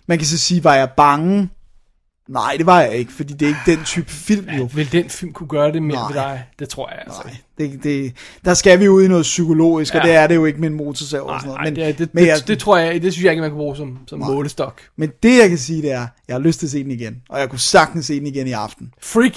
Man 0.08 0.18
kan 0.18 0.26
så 0.26 0.38
sige, 0.38 0.64
var 0.64 0.74
jeg 0.74 0.90
bange? 0.96 1.48
Nej, 2.28 2.54
det 2.58 2.66
var 2.66 2.80
jeg 2.80 2.92
ikke, 2.92 3.12
fordi 3.12 3.32
det 3.34 3.42
er 3.42 3.48
ikke 3.48 3.76
den 3.78 3.84
type 3.84 4.10
film, 4.10 4.48
jo. 4.58 4.68
Vil 4.74 4.92
den 4.92 5.10
film 5.10 5.32
kunne 5.32 5.48
gøre 5.48 5.72
det 5.72 5.82
mere 5.82 5.96
Nej. 5.96 6.06
ved 6.06 6.14
dig? 6.14 6.44
Det 6.58 6.68
tror 6.68 6.88
jeg 6.88 6.98
altså. 7.06 7.20
Nej, 7.24 7.36
det, 7.58 7.84
det, 7.84 8.12
der 8.44 8.54
skal 8.54 8.80
vi 8.80 8.88
ud 8.88 9.02
i 9.02 9.08
noget 9.08 9.22
psykologisk, 9.22 9.94
ja. 9.94 10.00
og 10.00 10.06
det 10.06 10.14
er 10.14 10.26
det 10.26 10.34
jo 10.34 10.44
ikke 10.44 10.60
med 10.60 10.68
en 10.68 10.76
motorsav 10.76 11.22
og 11.28 11.40
sådan 11.40 11.54
noget. 11.54 11.74
Nej, 11.74 11.84
Men, 11.84 11.94
det, 11.94 11.98
det, 11.98 12.14
men, 12.14 12.24
det, 12.24 12.30
jeg, 12.30 12.48
det, 12.48 12.58
tror 12.58 12.76
jeg, 12.76 13.02
det 13.02 13.12
synes 13.12 13.24
jeg 13.24 13.32
ikke, 13.32 13.40
man 13.40 13.50
kan 13.50 13.56
bruge 13.56 13.76
som, 13.76 13.98
som 14.06 14.18
målestok. 14.18 14.80
men 14.96 15.12
det 15.22 15.38
jeg 15.38 15.48
kan 15.48 15.58
sige, 15.58 15.82
det 15.82 15.92
er, 15.92 16.06
jeg 16.28 16.34
har 16.34 16.40
lyst 16.40 16.58
til 16.58 16.66
at 16.66 16.70
se 16.70 16.82
den 16.82 16.90
igen, 16.90 17.22
og 17.28 17.40
jeg 17.40 17.50
kunne 17.50 17.58
sagtens 17.58 18.06
se 18.06 18.18
den 18.18 18.26
igen 18.26 18.46
i 18.46 18.52
aften. 18.52 18.92
Freak. 19.00 19.36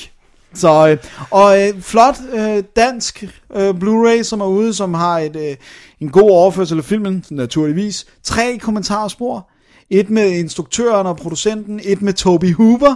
Så, 0.54 0.88
øh, 0.90 0.98
og 1.30 1.68
øh, 1.68 1.82
flot 1.82 2.16
øh, 2.34 2.64
dansk 2.76 3.24
øh, 3.56 3.70
Blu-ray, 3.70 4.24
som 4.24 4.42
er 4.42 4.46
ude, 4.46 4.74
som 4.74 4.94
har 4.94 5.20
et, 5.20 5.36
øh, 5.36 5.56
en 6.00 6.10
god 6.10 6.32
overførsel 6.32 6.78
af 6.78 6.84
filmen, 6.84 7.26
naturligvis. 7.30 8.06
Tre 8.24 8.58
kommentarspor. 8.62 9.49
Et 9.92 10.10
med 10.10 10.30
instruktøren 10.30 11.08
og 11.08 11.18
producenten, 11.18 11.80
et 11.84 12.02
med 12.02 12.14
Toby 12.14 12.56
Hooper, 12.56 12.96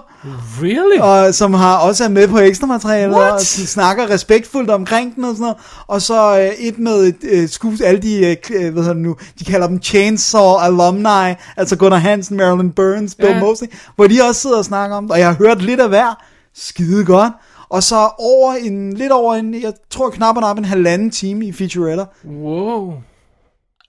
Really? 0.61 0.99
og, 1.01 1.33
som 1.35 1.53
har 1.53 1.77
også 1.77 2.03
er 2.03 2.07
med 2.09 2.27
på 2.27 2.39
ekstra 2.39 2.67
materialet, 2.67 3.15
og 3.15 3.39
de 3.39 3.67
snakker 3.67 4.09
respektfuldt 4.09 4.69
omkring 4.69 5.15
den 5.15 5.23
og 5.23 5.29
sådan 5.35 5.41
noget. 5.41 5.57
Og 5.87 6.01
så 6.01 6.39
øh, 6.39 6.45
et 6.47 6.79
med 6.79 7.13
øh, 7.23 7.49
skues, 7.49 7.81
alle 7.81 8.01
de, 8.01 8.25
øh, 8.25 8.35
øh, 8.53 8.73
hvad 8.73 8.83
hedder 8.83 8.97
nu, 8.97 9.15
de 9.39 9.45
kalder 9.45 9.67
dem 9.67 9.81
Chainsaw 9.83 10.55
Alumni, 10.59 11.33
altså 11.57 11.75
Gunnar 11.75 11.97
Hansen, 11.97 12.37
Marilyn 12.37 12.71
Burns, 12.71 13.15
Bill 13.15 13.29
Ja. 13.29 13.39
Mosley, 13.39 13.67
hvor 13.95 14.07
de 14.07 14.21
også 14.29 14.41
sidder 14.41 14.57
og 14.57 14.65
snakker 14.65 14.95
om 14.95 15.03
det, 15.03 15.11
og 15.11 15.19
jeg 15.19 15.27
har 15.27 15.35
hørt 15.35 15.61
lidt 15.61 15.79
af 15.79 15.89
hver, 15.89 16.23
skide 16.55 17.05
godt. 17.05 17.33
Og 17.69 17.83
så 17.83 18.09
over 18.19 18.53
en, 18.53 18.93
lidt 18.93 19.11
over 19.11 19.35
en, 19.35 19.61
jeg 19.61 19.73
tror 19.89 20.09
knap 20.09 20.35
og 20.35 20.41
nap 20.41 20.57
en 20.57 20.65
halvanden 20.65 21.11
time 21.11 21.45
i 21.45 21.51
featurette. 21.51 22.05
Wow. 22.25 22.93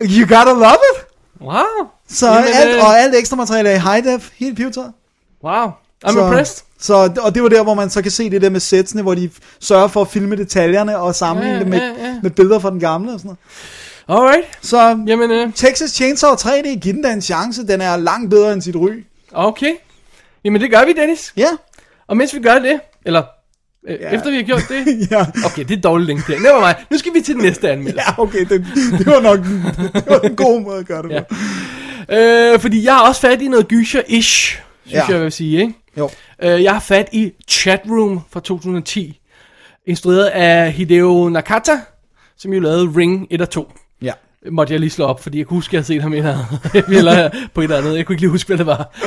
You 0.02 0.20
gotta 0.20 0.52
love 0.52 0.78
it! 0.94 1.03
Wow. 1.44 1.88
Så 2.08 2.26
Jamen, 2.28 2.48
alt, 2.54 2.76
øh, 2.76 2.84
og 2.84 2.98
alt 3.00 3.14
ekstra 3.14 3.36
materiale 3.36 3.68
er 3.68 3.74
i 3.74 3.78
high 3.78 4.12
def, 4.12 4.30
helt 4.38 4.56
pivetøjet. 4.56 4.92
Wow. 5.44 5.66
I'm 6.06 6.12
så, 6.12 6.26
impressed. 6.26 6.64
Så, 6.80 6.94
og 7.22 7.34
det 7.34 7.42
var 7.42 7.48
der, 7.48 7.62
hvor 7.62 7.74
man 7.74 7.90
så 7.90 8.02
kan 8.02 8.10
se 8.10 8.30
det 8.30 8.42
der 8.42 8.50
med 8.50 8.60
sætsene, 8.60 9.02
hvor 9.02 9.14
de 9.14 9.30
sørger 9.60 9.88
for 9.88 10.00
at 10.00 10.08
filme 10.08 10.36
detaljerne 10.36 10.98
og 10.98 11.14
sammenligne 11.14 11.54
Ja, 11.56 11.60
det 11.60 11.68
med, 11.68 11.78
ja, 11.78 12.06
ja. 12.08 12.18
med 12.22 12.30
billeder 12.30 12.58
fra 12.58 12.70
den 12.70 12.80
gamle 12.80 13.12
og 13.12 13.20
sådan 13.20 13.36
noget. 14.08 14.22
Alright. 14.28 14.46
Så 14.62 14.98
Jamen, 15.06 15.30
øh, 15.30 15.52
Texas 15.52 15.90
Chainsaw 15.90 16.34
3D, 16.34 16.78
giv 16.78 16.92
den 16.92 17.02
da 17.02 17.12
en 17.12 17.22
chance. 17.22 17.66
Den 17.66 17.80
er 17.80 17.96
langt 17.96 18.30
bedre 18.30 18.52
end 18.52 18.62
sit 18.62 18.76
ry. 18.76 19.04
okay. 19.32 19.74
Jamen, 20.44 20.60
det 20.60 20.70
gør 20.70 20.84
vi, 20.84 20.92
Dennis. 20.92 21.32
Ja. 21.36 21.48
Og 22.06 22.16
mens 22.16 22.34
vi 22.34 22.40
gør 22.40 22.58
det, 22.58 22.80
eller 23.04 23.22
Ja. 23.88 23.94
efter 24.10 24.30
vi 24.30 24.36
har 24.36 24.42
gjort 24.42 24.62
det, 24.68 24.86
ja. 25.10 25.26
okay, 25.46 25.64
det 25.64 25.76
er 25.76 25.80
dårligt 25.80 26.06
link 26.06 26.26
der. 26.26 26.38
Never 26.38 26.66
mind. 26.66 26.76
Nu 26.90 26.98
skal 26.98 27.14
vi 27.14 27.20
til 27.20 27.34
den 27.34 27.42
næste 27.42 27.70
anmeldelse. 27.70 28.04
Ja, 28.18 28.22
okay, 28.22 28.38
det, 28.40 28.66
det 28.98 29.06
var 29.06 29.20
nok 29.20 29.38
det 29.94 30.04
var 30.08 30.20
en 30.20 30.36
god 30.36 30.60
måde 30.62 30.78
at 30.78 30.86
gøre 30.86 31.02
det 31.02 31.24
på. 31.28 31.34
Ja. 32.08 32.52
Øh, 32.52 32.60
fordi 32.60 32.84
jeg 32.84 32.94
har 32.94 33.08
også 33.08 33.20
fat 33.20 33.42
i 33.42 33.48
noget 33.48 33.68
gyser-ish, 33.68 34.22
synes 34.22 34.60
Ja. 34.92 35.02
jeg, 35.04 35.10
jeg 35.14 35.22
vil 35.22 35.32
sige, 35.32 35.60
ikke? 35.60 35.74
Jo. 35.98 36.10
Øh, 36.42 36.62
jeg 36.62 36.72
har 36.72 36.80
fat 36.80 37.08
i 37.12 37.32
Chatroom 37.48 38.20
fra 38.32 38.40
2010, 38.40 39.20
instrueret 39.86 40.24
af 40.26 40.72
Hideo 40.72 41.28
Nakata, 41.28 41.80
som 42.38 42.52
jo 42.52 42.60
lavede 42.60 42.92
Ring 42.96 43.26
1 43.30 43.40
og 43.40 43.50
2. 43.50 43.72
Ja. 44.02 44.12
Måtte 44.50 44.72
jeg 44.72 44.80
lige 44.80 44.90
slå 44.90 45.04
op, 45.04 45.22
fordi 45.22 45.38
jeg 45.38 45.46
kunne 45.46 45.56
huske, 45.56 45.70
at 45.70 45.72
jeg 45.72 45.78
havde 45.78 45.86
set 45.86 46.02
ham 46.02 46.12
i 46.14 46.18
et 46.18 46.24
andet, 46.26 46.46
eller 46.98 47.30
på 47.54 47.60
et 47.60 47.72
andet. 47.72 47.96
Jeg 47.96 48.06
kunne 48.06 48.14
ikke 48.14 48.22
lige 48.22 48.30
huske, 48.30 48.46
hvad 48.48 48.58
det 48.58 48.66
var. 48.66 48.90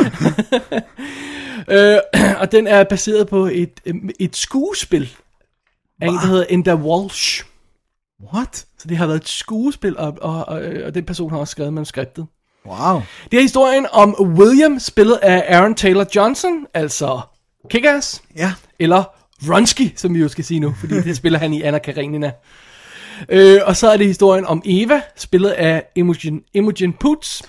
øh, 1.68 1.98
og 2.41 2.52
den 2.52 2.68
er 2.68 2.84
baseret 2.84 3.27
på 3.27 3.45
et, 3.45 3.80
et 4.19 4.35
skuespil 4.35 5.15
af 6.02 6.07
en, 6.07 6.14
der 6.14 6.27
hedder 6.27 6.45
Enda 6.49 6.76
Walsh. 6.76 7.44
What? 8.34 8.65
Så 8.77 8.88
det 8.88 8.98
har 8.98 9.07
været 9.07 9.22
et 9.22 9.27
skuespil, 9.27 9.98
og, 9.98 10.18
og, 10.22 10.48
og, 10.48 10.61
og 10.85 10.95
den 10.95 11.03
person 11.06 11.30
har 11.31 11.38
også 11.38 11.52
skrevet 11.52 11.73
manuskriptet. 11.73 12.26
Wow. 12.65 13.02
Det 13.31 13.38
er 13.38 13.41
historien 13.41 13.85
om 13.91 14.15
William, 14.22 14.80
spillet 14.80 15.15
af 15.15 15.56
Aaron 15.56 15.76
Taylor 15.76 16.06
Johnson, 16.15 16.65
altså 16.73 17.22
Kick-Ass, 17.73 18.22
Ja. 18.35 18.53
eller 18.80 19.03
Vronsky, 19.48 19.91
som 19.95 20.14
vi 20.14 20.19
jo 20.19 20.27
skal 20.27 20.44
sige 20.44 20.60
nu, 20.60 20.76
fordi 20.80 20.94
det 21.02 21.15
spiller 21.22 21.39
han 21.39 21.53
i 21.53 21.61
Anna 21.61 21.80
Karenina. 21.80 22.31
Øh, 23.30 23.60
og 23.65 23.76
så 23.76 23.89
er 23.91 23.98
det 23.98 24.06
historien 24.07 24.45
om 24.45 24.61
Eva, 24.65 25.02
spillet 25.15 25.49
af 25.49 25.84
Imogen, 25.95 26.41
Imogen 26.53 26.94
Poots, 26.94 27.44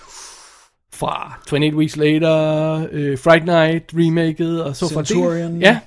fra 0.98 1.40
28 1.46 1.76
Weeks 1.76 1.96
Later, 1.96 2.86
øh, 2.92 3.18
Fright 3.18 3.44
Night, 3.44 3.84
remaket, 3.94 4.64
og 4.64 4.76
så 4.76 4.88
Centurion. 4.88 5.60
Ja. 5.60 5.78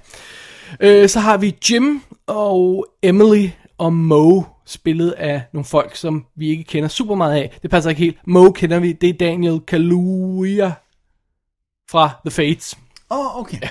Øh, 0.79 1.09
så 1.09 1.19
har 1.19 1.37
vi 1.37 1.55
Jim 1.71 2.01
og 2.27 2.87
Emily 3.03 3.47
og 3.77 3.93
Mo, 3.93 4.41
spillet 4.65 5.11
af 5.11 5.41
nogle 5.53 5.65
folk, 5.65 5.95
som 5.95 6.25
vi 6.35 6.49
ikke 6.49 6.63
kender 6.63 6.89
super 6.89 7.15
meget 7.15 7.35
af. 7.35 7.57
Det 7.61 7.69
passer 7.69 7.89
ikke 7.89 8.01
helt. 8.01 8.17
Mo 8.27 8.51
kender 8.51 8.79
vi, 8.79 8.91
det 8.91 9.09
er 9.09 9.13
Daniel 9.13 9.59
Kaluuya 9.59 10.71
fra 11.91 12.09
The 12.25 12.31
Fates. 12.31 12.77
Åh, 13.11 13.19
oh, 13.19 13.39
okay. 13.39 13.57
Ja. 13.61 13.69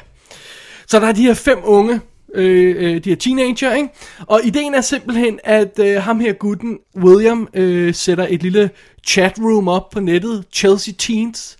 Så 0.87 1.01
der 1.01 1.07
er 1.07 1.13
de 1.13 1.23
her 1.23 1.35
fem 1.35 1.59
unge, 1.65 2.01
øh, 2.35 2.77
øh, 2.79 3.05
de 3.05 3.09
her 3.09 3.17
teenager, 3.17 3.75
ikke? 3.75 3.89
Og 4.27 4.41
ideen 4.45 4.75
er 4.75 4.81
simpelthen, 4.81 5.39
at 5.45 5.79
øh, 5.79 6.03
ham 6.03 6.21
her 6.21 6.33
gutten, 6.33 6.79
William, 6.97 7.49
øh, 7.55 7.95
sætter 7.95 8.27
et 8.31 8.43
lille 8.43 8.71
chatroom 9.07 9.69
op 9.69 9.91
på 9.91 10.01
nettet, 10.01 10.45
Chelsea 10.53 10.95
Teens, 10.99 11.57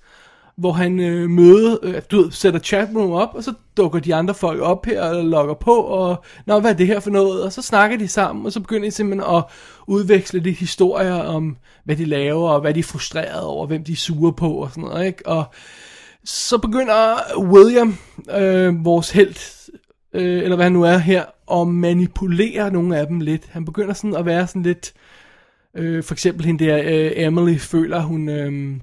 hvor 0.57 0.73
han 0.73 1.01
øh, 1.01 1.31
møder, 1.31 1.77
øh, 1.83 1.95
du 2.11 2.23
ved, 2.23 2.31
sætter 2.31 2.61
chatroom 2.61 3.11
op, 3.11 3.29
og 3.35 3.45
så 3.45 3.53
dukker 3.77 3.99
de 3.99 4.15
andre 4.15 4.35
folk 4.35 4.61
op 4.61 4.87
her 4.87 5.03
og 5.03 5.25
logger 5.25 5.55
på, 5.55 5.75
og 5.75 6.25
nå, 6.47 6.61
hvad 6.61 6.71
er 6.71 6.77
det 6.77 6.87
her 6.87 7.01
for 7.01 7.11
noget? 7.11 7.43
Og 7.43 7.53
så 7.53 7.63
snakker 7.63 7.97
de 7.97 8.09
sammen, 8.09 8.47
og 8.47 8.53
så 8.53 8.61
begynder 8.61 8.89
de 8.89 8.91
simpelthen 8.91 9.35
at 9.37 9.43
udveksle 9.87 10.41
lidt 10.41 10.57
historier 10.57 11.15
om, 11.15 11.57
hvad 11.85 11.97
de 11.97 12.05
laver, 12.05 12.51
og 12.51 12.61
hvad 12.61 12.75
de 12.75 12.81
er 12.81 12.85
frustrerede 12.85 13.47
over, 13.47 13.67
hvem 13.67 13.85
de 13.85 13.93
er 13.93 13.97
sure 13.97 14.33
på, 14.33 14.53
og 14.53 14.71
sådan 14.71 14.85
noget, 14.85 15.07
ikke? 15.07 15.27
Og 15.27 15.45
så 16.25 16.59
begynder 16.59 17.17
William, 17.39 17.97
øh, 18.37 18.85
vores 18.85 19.11
held, 19.11 19.60
øh, 20.13 20.43
eller 20.43 20.57
hvad 20.57 20.65
han 20.65 20.73
nu 20.73 20.83
er 20.83 20.99
her, 20.99 21.25
og 21.47 21.69
manipulere 21.69 22.71
nogle 22.71 22.99
af 22.99 23.07
dem 23.07 23.21
lidt. 23.21 23.47
Han 23.47 23.65
begynder 23.65 23.95
sådan 23.95 24.17
at 24.17 24.27
være 24.27 24.47
sådan 24.47 24.63
lidt, 24.63 24.93
øh, 25.77 26.03
for 26.03 26.15
eksempel 26.15 26.47
hende 26.47 26.65
der, 26.65 26.79
øh, 26.79 27.13
Emily 27.17 27.59
føler, 27.59 28.01
hun, 28.01 28.29
øh, 28.29 28.81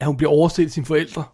at 0.00 0.06
hun 0.06 0.16
bliver 0.16 0.30
overset 0.30 0.64
af 0.64 0.70
sine 0.70 0.86
forældre. 0.86 1.24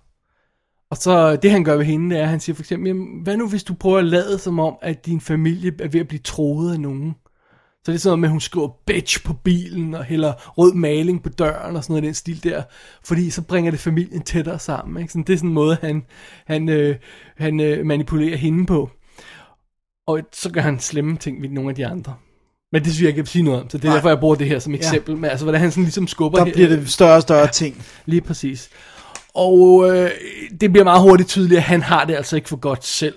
Og 0.91 0.97
så 0.97 1.37
det 1.37 1.51
han 1.51 1.65
gør 1.65 1.77
ved 1.77 1.85
hende, 1.85 2.11
det 2.15 2.19
er, 2.19 2.23
at 2.23 2.29
han 2.29 2.41
siger 2.41 2.57
for 2.57 2.63
eksempel, 2.63 2.89
jamen, 2.89 3.23
hvad 3.23 3.37
nu 3.37 3.49
hvis 3.49 3.65
du 3.65 3.75
prøver 3.75 3.99
at 3.99 4.05
lade 4.05 4.39
som 4.39 4.59
om, 4.59 4.77
at 4.83 5.07
din 5.07 5.21
familie 5.21 5.73
er 5.81 5.89
ved 5.89 6.01
at 6.01 6.09
blive 6.09 6.21
troet 6.21 6.73
af 6.73 6.81
nogen? 6.81 7.15
Så 7.85 7.93
det 7.93 7.95
er 7.95 8.01
sådan 8.01 8.11
noget 8.11 8.21
med, 8.21 8.29
at 8.29 8.33
hun 8.33 8.41
skriver 8.41 8.69
bitch 8.87 9.25
på 9.25 9.33
bilen, 9.33 9.95
og 9.95 10.05
hælder 10.05 10.33
rød 10.59 10.75
maling 10.75 11.23
på 11.23 11.29
døren, 11.29 11.77
og 11.77 11.85
sådan 11.85 11.93
noget 11.93 12.03
i 12.03 12.07
den 12.07 12.15
stil 12.15 12.45
der. 12.45 12.63
Fordi 13.05 13.31
så 13.31 13.43
bringer 13.43 13.71
det 13.71 13.81
familien 13.81 14.23
tættere 14.23 14.59
sammen. 14.59 15.03
Ikke? 15.03 15.13
Sådan, 15.13 15.23
det 15.23 15.33
er 15.33 15.37
sådan 15.37 15.51
en 15.51 15.55
måde, 15.55 15.77
han, 15.81 16.05
han, 16.47 16.69
øh, 16.69 16.97
han 17.37 17.61
øh, 17.61 17.87
manipulerer 17.87 18.37
hende 18.37 18.67
på. 18.67 18.91
Og 20.07 20.21
så 20.33 20.51
gør 20.51 20.61
han 20.61 20.81
slemme 20.81 21.17
ting 21.17 21.43
ved 21.43 21.49
nogle 21.49 21.71
af 21.71 21.77
de 21.77 21.87
andre. 21.87 22.15
Men 22.73 22.85
det 22.85 22.93
synes 22.93 23.01
jeg 23.03 23.09
ikke, 23.09 23.19
jeg 23.19 23.23
vil 23.25 23.29
sige 23.31 23.43
noget 23.43 23.63
om. 23.63 23.71
Så 23.71 23.79
det 23.79 23.85
er 23.85 23.89
Nej. 23.89 23.97
derfor, 23.97 24.09
jeg 24.09 24.21
bruger 24.21 24.35
det 24.35 24.47
her 24.47 24.59
som 24.59 24.73
Ja. 24.73 24.77
eksempel. 24.79 25.17
Men 25.17 25.31
altså, 25.31 25.45
hvordan 25.45 25.61
han 25.61 25.71
sådan 25.71 25.85
ligesom 25.85 26.07
skubber... 26.07 26.39
Der 26.39 26.45
her- 26.45 26.53
bliver 26.53 26.69
det 26.69 26.91
større 26.91 27.17
og 27.17 27.23
større 27.23 27.47
ting. 27.49 27.85
Lige 28.07 28.21
præcis. 28.21 28.71
Og 29.35 29.91
øh, 29.91 30.11
det 30.61 30.73
bliver 30.73 30.85
meget 30.85 31.03
hurtigt 31.03 31.29
tydeligt, 31.29 31.59
at 31.59 31.63
han 31.65 31.83
har 31.83 32.05
det 32.05 32.15
altså 32.15 32.37
ikke 32.37 32.49
for 32.49 32.57
godt 32.57 32.85
selv. 32.85 33.15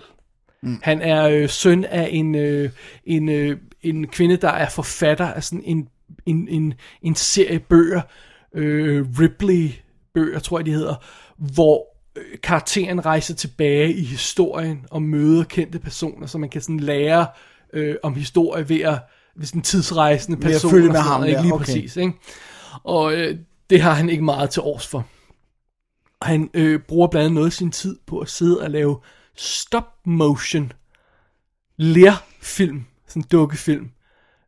Mm. 0.64 0.80
Han 0.84 1.02
er 1.02 1.24
øh, 1.28 1.50
søn 1.50 1.84
af 1.86 2.10
en, 2.12 2.36
øh, 2.36 2.70
en, 3.06 3.30
øh, 3.30 3.58
en 3.82 4.08
kvinde, 4.08 4.38
der 4.38 4.50
er 4.50 4.70
forfatter 4.70 5.26
af 5.28 5.44
sådan 5.44 5.64
en, 5.66 5.88
en, 6.26 6.48
en, 6.50 6.74
en 7.02 7.16
serie 7.16 7.60
bøger, 7.60 8.02
øh, 8.56 9.06
Ripley-bøger, 9.20 10.40
tror 10.40 10.60
jeg 10.60 10.66
de 10.66 10.72
hedder, 10.72 10.96
hvor 11.54 11.86
karakteren 12.44 13.06
rejser 13.06 13.36
tilbage 13.36 13.94
i 13.94 14.04
historien 14.04 14.86
og 14.92 15.02
møder 15.02 15.44
kendte 15.44 15.80
personer, 15.80 16.28
så 16.28 16.38
man 16.38 16.50
kan 16.50 16.62
sådan 16.62 16.80
lære 16.80 17.28
øh, 17.74 17.96
om 18.04 18.16
historie 18.16 18.70
ved 18.70 18.82
at 18.82 19.00
hvis 19.36 19.52
en 19.52 19.62
tidsrejsende 19.62 20.40
person. 20.40 20.72
følge 20.72 20.90
og 20.90 20.92
med 20.92 21.00
ham 21.00 21.20
noget, 21.20 21.30
ikke? 21.30 21.42
Lige 21.42 21.54
okay. 21.54 21.66
præcis. 21.66 21.98
Ikke? 21.98 22.14
Og 22.84 23.14
øh, 23.14 23.38
det 23.70 23.82
har 23.82 23.94
han 23.94 24.10
ikke 24.10 24.24
meget 24.24 24.50
til 24.50 24.62
års 24.62 24.88
for. 24.88 25.06
Han 26.22 26.50
øh, 26.54 26.80
bruger 26.80 27.08
blandt 27.08 27.26
andet 27.26 27.34
noget 27.36 27.48
af 27.48 27.54
sin 27.54 27.72
tid 27.72 27.98
på 28.08 28.20
at 28.20 28.30
sidde 28.30 28.62
og 28.62 28.72
lave 28.72 29.00
stop 29.36 29.88
motion 30.06 30.72
lærfilm, 31.78 32.86
sådan 33.08 33.24
dukkefilm, 33.32 33.90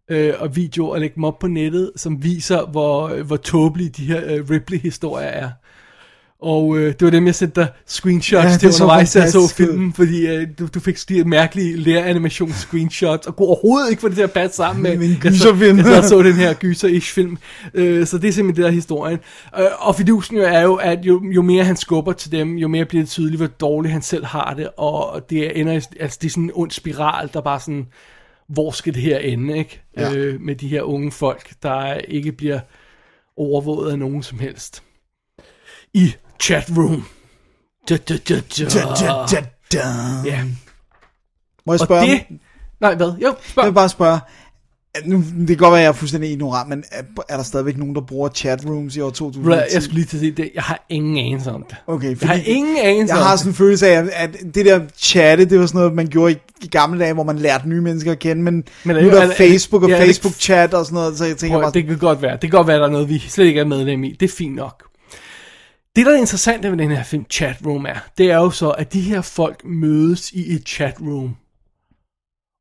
øh, 0.10 0.34
og 0.39 0.56
videoer 0.56 0.94
og 0.94 0.99
lægge 0.99 1.15
dem 1.15 1.23
op 1.23 1.39
på 1.39 1.48
nettet, 1.48 1.91
som 1.95 2.23
viser, 2.23 2.65
hvor, 2.65 3.23
hvor 3.23 3.38
tåbelige 3.38 3.89
de 3.89 4.06
her 4.06 4.22
øh, 4.26 4.49
Ripley-historier 4.49 5.27
er. 5.27 5.52
Og 6.41 6.77
øh, 6.77 6.93
det 6.93 7.01
var 7.01 7.09
dem, 7.09 7.26
jeg 7.26 7.35
sendte 7.35 7.61
dig 7.61 7.69
screenshots 7.85 8.45
Ja, 8.45 8.57
til 8.57 8.69
undervejs, 8.69 9.15
jeg 9.15 9.31
så 9.31 9.53
filmen, 9.57 9.93
fordi 9.93 10.27
øh, 10.27 10.47
du, 10.59 10.68
du 10.68 10.80
fik 10.80 10.97
de 11.09 11.23
mærkelige 11.23 11.77
læreanimation-screenshots, 11.77 13.27
og 13.27 13.35
kunne 13.35 13.47
overhovedet 13.47 13.89
ikke 13.89 14.01
få 14.01 14.07
det 14.07 14.15
til 14.15 14.23
at 14.23 14.31
passe 14.31 14.55
sammen 14.55 14.84
med, 14.84 14.97
Med 14.97 15.07
jeg 15.23 15.34
så, 15.34 15.55
jeg 15.61 16.03
så, 16.03 16.09
så 16.09 16.23
den 16.23 16.34
her 16.34 16.53
gyser-ish 16.53 17.14
film. 17.14 17.38
Øh, 17.73 18.07
så 18.07 18.18
det 18.18 18.27
er 18.27 18.31
simpelthen 18.31 18.64
det 18.64 18.69
der 18.69 18.76
historien. 18.76 19.19
Øh, 19.59 19.65
og 19.80 19.95
fidusen 19.95 20.38
jo 20.38 20.43
er 20.43 20.61
jo, 20.61 20.76
at 20.76 21.05
jo, 21.05 21.22
jo 21.31 21.41
mere 21.41 21.64
han 21.64 21.77
skubber 21.77 22.14
til 22.14 22.31
dem, 22.31 22.55
jo 22.55 22.68
mere 22.68 22.85
bliver 22.85 23.03
det 23.03 23.09
tydeligt, 23.09 23.39
hvor 23.39 23.47
dårligt 23.47 23.91
han 23.91 24.01
selv 24.01 24.26
har 24.26 24.53
det, 24.53 24.69
og 24.77 25.30
det 25.30 25.59
ender, 25.59 25.73
altså 25.99 26.19
det 26.22 26.27
er 26.27 26.31
sådan 26.31 26.43
en 26.43 26.51
ond 26.53 26.72
spiral, 26.72 27.30
der 27.34 27.41
bare 27.41 27.59
sådan, 27.59 27.88
hvor 28.47 28.72
skal 28.72 28.93
det 28.93 29.01
her 29.01 29.18
ende, 29.18 29.57
ikke? 29.57 29.81
Ja. 29.97 30.14
Øh, 30.14 30.41
med 30.41 30.55
de 30.55 30.68
her 30.68 30.81
unge 30.81 31.11
folk, 31.11 31.49
der 31.64 31.93
ikke 31.93 32.31
bliver 32.31 32.59
overvåget 33.38 33.91
af 33.91 33.99
nogen 33.99 34.23
som 34.23 34.39
helst. 34.39 34.84
I 35.93 36.14
chatroom. 36.39 37.03
Da, 37.89 37.97
da, 37.97 38.18
da, 38.18 38.35
da. 38.35 38.64
Da, 38.65 38.80
da, 38.80 39.26
da, 39.31 39.41
Dun. 39.73 40.26
Ja. 40.26 40.43
Må 41.65 41.73
jeg 41.73 41.81
Og 41.81 41.88
spørge? 41.88 42.07
det... 42.11 42.22
Nej, 42.81 42.95
hvad? 42.95 43.11
Jo, 43.23 43.35
spørg. 43.43 43.64
Jeg 43.64 43.65
vil 43.72 43.76
bare 43.76 43.89
spørge. 43.89 44.19
at 44.95 45.07
Nu, 45.07 45.18
det 45.39 45.47
kan 45.47 45.57
godt 45.57 45.72
være, 45.72 45.80
at 45.80 45.84
jeg 45.84 45.89
er 45.89 45.93
fuldstændig 45.93 46.31
ignorant, 46.31 46.69
men 46.69 46.84
er, 46.91 47.01
er 47.30 47.35
der 47.38 47.43
stadigvæk 47.43 47.77
nogen, 47.77 47.95
der 47.95 48.01
bruger 48.01 48.30
chatrooms 48.30 48.95
i 48.95 48.99
år 48.99 49.09
2010? 49.09 49.49
Bro, 49.49 49.55
Jeg 49.73 49.84
skulle 49.84 49.95
lige 49.95 50.05
til 50.05 50.18
at 50.18 50.22
sige 50.22 50.31
det. 50.31 50.51
Jeg 50.55 50.64
har 50.64 50.85
ingen 50.89 51.18
anelse 51.18 51.51
om 51.51 51.65
det. 51.69 51.77
Okay, 51.88 52.22
Jeg 52.22 52.30
har 52.30 52.35
ingen 52.45 52.77
anelse 52.77 53.15
Jeg 53.15 53.23
har 53.26 53.35
sådan 53.35 53.51
en 53.51 53.55
følelse 53.55 53.88
af, 53.88 53.91
at, 54.01 54.07
at 54.14 54.30
det 54.55 54.65
der 54.65 54.80
chatte, 54.97 55.45
det 55.45 55.59
var 55.59 55.65
sådan 55.65 55.80
noget, 55.80 55.93
man 55.93 56.07
gjorde 56.07 56.34
i, 56.34 56.38
i 56.61 56.68
gamle 56.68 56.99
dage, 56.99 57.14
hvor 57.14 57.23
man 57.23 57.39
lærte 57.39 57.69
nye 57.69 57.81
mennesker 57.81 58.11
at 58.11 58.19
kende, 58.19 58.43
men, 58.43 58.64
Men 58.84 58.95
er 58.95 59.01
nu 59.01 59.07
er 59.09 59.11
er 59.14 59.19
der 59.19 59.27
det- 59.27 59.38
Facebook 59.38 59.84
og 59.84 59.89
ja, 59.89 59.95
er 59.95 60.05
Facebook-chat 60.05 60.73
og 60.73 60.85
sådan 60.85 60.95
noget, 60.95 61.18
så 61.18 61.26
jeg 61.26 61.38
tænker 61.38 61.55
Prøv, 61.55 61.64
bare, 61.64 61.72
det 61.72 61.85
kan 61.88 61.97
godt 61.97 62.22
være. 62.22 62.31
Det 62.31 62.41
kan 62.41 62.49
godt 62.49 62.68
være, 62.68 62.77
der 62.80 62.85
er 62.85 62.91
noget, 62.91 63.09
vi 63.09 63.19
slet 63.19 63.45
ikke 63.45 63.59
er 63.59 63.65
medlem 63.65 64.03
i. 64.03 64.11
Det 64.19 64.30
er 64.31 64.34
fint 64.38 64.55
nok. 64.55 64.84
Det, 65.98 66.06
der 66.06 66.11
er 66.11 66.18
interessant 66.18 66.64
ved 66.64 66.78
den 66.78 66.91
her 66.91 67.03
film 67.03 67.26
chatroom 67.30 67.86
er, 67.86 67.95
det 68.18 68.32
er 68.32 68.36
jo 68.36 68.49
så, 68.49 68.69
at 68.69 68.94
de 68.94 69.02
her 69.02 69.22
folk 69.22 69.65
mødes 69.65 70.32
i 70.32 70.56
et 70.56 70.68
chatroom. 70.68 71.36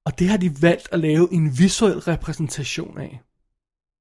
Og 0.06 0.18
det 0.18 0.28
har 0.28 0.36
de 0.36 0.62
valgt 0.62 0.88
at 0.92 1.00
lave 1.00 1.28
en 1.32 1.58
visuel 1.58 1.98
repræsentation 1.98 2.98
af. 2.98 3.20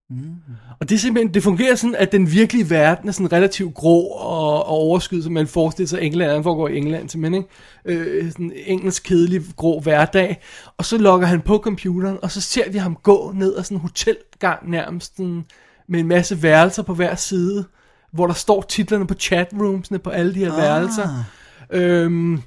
Mm. 0.10 0.36
Og 0.80 0.90
det 0.90 0.96
er 0.96 1.00
simpelthen, 1.00 1.34
det 1.34 1.44
fungerer 1.44 1.76
sådan, 1.76 1.96
at 1.96 2.12
den 2.12 2.32
virkelige 2.32 2.70
verden 2.70 3.08
er 3.08 3.12
sådan 3.12 3.32
relativt 3.32 3.76
grå 3.76 4.02
og, 4.02 4.66
og 4.66 4.68
overskyet, 4.68 5.24
som 5.24 5.34
man 5.34 5.48
forestiller 5.48 5.88
sig, 5.88 6.02
England 6.02 6.32
er, 6.32 6.34
den 6.34 6.44
foregår 6.44 6.68
i 6.68 6.78
England 6.78 7.10
simpelthen, 7.10 7.44
ikke? 7.86 8.00
Øh, 8.02 8.32
sådan 8.32 8.46
en 8.46 8.54
engelsk, 8.66 9.04
kedelig, 9.04 9.42
grå 9.56 9.80
hverdag. 9.80 10.42
Og 10.78 10.86
så 10.86 10.98
logger 10.98 11.28
han 11.28 11.42
på 11.42 11.58
computeren, 11.58 12.18
og 12.22 12.32
så 12.32 12.42
ser 12.42 12.72
vi 12.72 12.78
ham 12.78 12.98
gå 13.04 13.32
ned 13.36 13.56
ad 13.58 13.64
sådan 13.64 13.78
en 13.78 13.82
hotelgang 13.82 14.70
nærmest, 14.70 15.18
sådan, 15.18 15.46
med 15.88 16.00
en 16.00 16.08
masse 16.08 16.44
værelser 16.44 16.84
på 16.84 16.94
hver 16.94 17.16
side, 17.16 17.66
hvor 18.16 18.28
der 18.28 18.34
står 18.34 18.62
titlerne 18.62 19.08
på 19.08 19.14
chatroomsene 19.14 20.00
på 20.00 20.10
alle 20.10 20.34
de 20.34 20.40
her 20.40 20.52
ah. 20.52 20.58
værelser. 20.58 21.24
Øhm, 21.72 22.42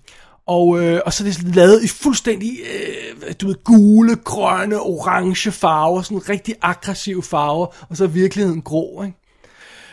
og, 0.46 0.84
øh, 0.84 1.00
og 1.06 1.12
så 1.12 1.24
er 1.24 1.28
det 1.28 1.54
lavet 1.54 1.84
i 1.84 1.88
fuldstændig, 1.88 2.50
øh, 2.50 3.34
du 3.40 3.46
ved, 3.46 3.64
gule, 3.64 4.16
grønne, 4.16 4.80
orange 4.80 5.50
farver, 5.50 6.02
sådan 6.02 6.28
rigtig 6.28 6.54
aggressive 6.62 7.22
farver, 7.22 7.66
og 7.88 7.96
så 7.96 8.04
er 8.04 8.08
virkeligheden 8.08 8.62
grå, 8.62 9.02
ikke? 9.02 9.18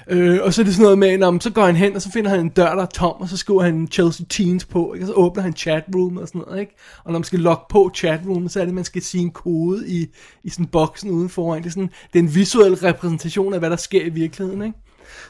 Øh, 0.09 0.39
og 0.43 0.53
så 0.53 0.61
er 0.61 0.63
det 0.63 0.73
sådan 0.73 0.83
noget 0.83 0.97
med, 0.97 1.17
når, 1.17 1.39
så 1.39 1.49
går 1.49 1.65
han 1.65 1.75
hen, 1.75 1.95
og 1.95 2.01
så 2.01 2.11
finder 2.11 2.29
han 2.29 2.39
en 2.39 2.49
dør, 2.49 2.75
der 2.75 2.81
er 2.81 2.85
tom, 2.85 3.15
og 3.19 3.29
så 3.29 3.37
skriver 3.37 3.63
han 3.63 3.87
Chelsea 3.91 4.25
Teens 4.29 4.65
på, 4.65 4.93
ikke? 4.93 5.03
og 5.03 5.07
så 5.07 5.13
åbner 5.13 5.43
han 5.43 5.53
chatroom 5.53 6.17
og 6.17 6.27
sådan 6.27 6.41
noget, 6.47 6.59
ikke? 6.59 6.75
Og 7.03 7.11
når 7.11 7.19
man 7.19 7.23
skal 7.23 7.39
logge 7.39 7.63
på 7.69 7.91
chatroom, 7.95 8.49
så 8.49 8.59
er 8.59 8.63
det, 8.63 8.71
at 8.71 8.75
man 8.75 8.83
skal 8.83 9.01
sige 9.01 9.21
en 9.21 9.31
kode 9.31 9.89
i, 9.89 10.07
i 10.43 10.49
sådan 10.49 10.65
boksen 10.65 11.11
udenfor. 11.11 11.55
Det 11.55 11.65
er, 11.65 11.69
sådan, 11.69 11.89
det 12.13 12.19
er 12.19 12.23
en 12.23 12.35
visuel 12.35 12.75
repræsentation 12.75 13.53
af, 13.53 13.59
hvad 13.59 13.69
der 13.69 13.75
sker 13.75 14.05
i 14.05 14.09
virkeligheden, 14.09 14.61
ikke? 14.61 14.84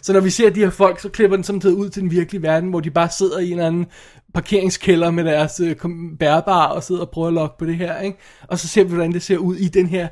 Så 0.06 0.14
når 0.14 0.19
vi 0.19 0.30
ser 0.30 0.49
de 0.49 0.60
her 0.60 0.69
folk, 0.69 0.99
så 0.99 1.10
klipper 1.10 1.38
den 1.38 1.44
samtidig 1.44 1.76
ud 1.76 1.90
til 1.90 2.02
den 2.02 2.11
virkelige 2.11 2.41
verden, 2.41 2.69
hvor 2.69 2.80
de 2.80 2.91
bare 2.91 3.10
sidder 3.10 3.40
i 3.40 3.45
en 3.45 3.52
eller 3.52 3.68
anden 3.68 3.86
parkeringskælder 4.34 5.11
med 5.11 5.23
deres 5.23 5.60
øh, 5.60 5.76
bærbare 6.19 6.72
og 6.72 6.84
sidder 6.84 7.02
og 7.02 7.10
prøver 7.10 7.27
at 7.27 7.34
logge 7.34 7.56
på 7.60 7.65
det 7.65 7.76
her, 7.76 8.02
ikke? 8.02 8.18
Og 8.48 8.60
så 8.60 8.68
ser 8.68 8.84
vi, 8.84 8.90
hvordan 8.90 9.11
det 9.11 9.22
ser 9.22 9.38
ud 9.38 9.56
i 9.56 9.68
den 9.68 9.88
her 9.88 10.07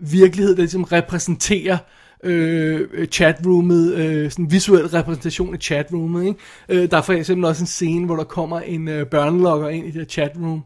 virkelighed, 0.00 0.56
der 0.56 0.62
ligesom 0.62 0.82
repræsenterer 0.84 1.78
øh, 2.24 3.06
chatroomet, 3.06 3.94
øh, 3.94 4.30
sådan 4.30 4.44
en 4.44 4.52
visuel 4.52 4.86
repræsentation 4.86 5.54
af 5.54 5.60
chatroomet, 5.60 6.26
ikke? 6.26 6.38
Øh, 6.68 6.90
der 6.90 6.96
er 6.96 7.02
for 7.02 7.12
eksempel 7.12 7.44
også 7.44 7.62
en 7.62 7.66
scene, 7.66 8.06
hvor 8.06 8.16
der 8.16 8.24
kommer 8.24 8.60
en 8.60 8.88
øh, 8.88 9.06
børnelogger 9.06 9.68
ind 9.68 9.86
i 9.86 9.90
det 9.90 10.00
her 10.00 10.04
chatroom, 10.04 10.64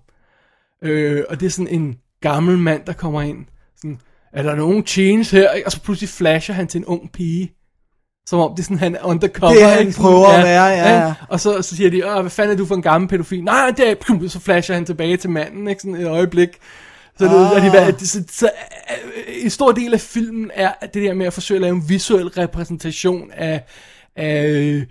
øh, 0.82 1.24
og 1.28 1.40
det 1.40 1.46
er 1.46 1.50
sådan 1.50 1.80
en 1.80 1.96
gammel 2.20 2.58
mand, 2.58 2.82
der 2.86 2.92
kommer 2.92 3.22
ind, 3.22 3.44
sådan, 3.76 3.98
er 4.32 4.42
der 4.42 4.56
nogen 4.56 4.82
teens 4.82 5.30
her? 5.30 5.50
ikke? 5.52 5.66
Og 5.66 5.72
så 5.72 5.82
pludselig 5.82 6.08
flasher 6.08 6.54
han 6.54 6.66
til 6.66 6.78
en 6.78 6.84
ung 6.84 7.12
pige, 7.12 7.52
som 8.26 8.38
om 8.40 8.50
det 8.50 8.58
er 8.58 8.64
sådan, 8.64 8.78
han 8.78 8.94
er 8.94 9.04
undercover. 9.04 9.52
Det, 9.52 9.62
han 9.62 9.80
ikke? 9.80 9.92
Sådan, 9.92 10.04
prøver 10.04 10.28
at 10.28 10.44
være, 10.44 10.64
ja, 10.66 10.98
ja. 11.06 11.14
Og 11.28 11.40
så, 11.40 11.62
så 11.62 11.76
siger 11.76 11.90
de, 11.90 12.14
Åh, 12.14 12.20
hvad 12.20 12.30
fanden 12.30 12.52
er 12.52 12.58
du 12.58 12.66
for 12.66 12.74
en 12.74 12.82
gammel 12.82 13.08
pædofil? 13.08 13.44
Nej, 13.44 13.72
det 13.76 13.90
er, 13.90 14.28
så 14.28 14.40
flasher 14.40 14.74
han 14.74 14.84
tilbage 14.84 15.16
til 15.16 15.30
manden, 15.30 15.68
ikke? 15.68 15.80
Sådan 15.80 15.94
et 15.94 16.06
øjeblik. 16.06 16.48
Så, 17.18 17.24
det, 17.24 17.30
Ah. 17.30 17.88
er 17.88 17.90
de, 17.90 18.06
så, 18.08 18.24
så 18.30 18.50
øh, 19.26 19.44
en 19.44 19.50
stor 19.50 19.72
del 19.72 19.94
af 19.94 20.00
filmen 20.00 20.50
er 20.54 20.72
det 20.94 21.02
der 21.02 21.14
med 21.14 21.26
at 21.26 21.32
forsøge 21.32 21.56
at 21.58 21.62
lave 21.62 21.74
en 21.76 21.88
visuel 21.88 22.28
repræsentation 22.28 23.30
af, 23.34 23.64
af 24.16 24.46
øh, 24.46 24.82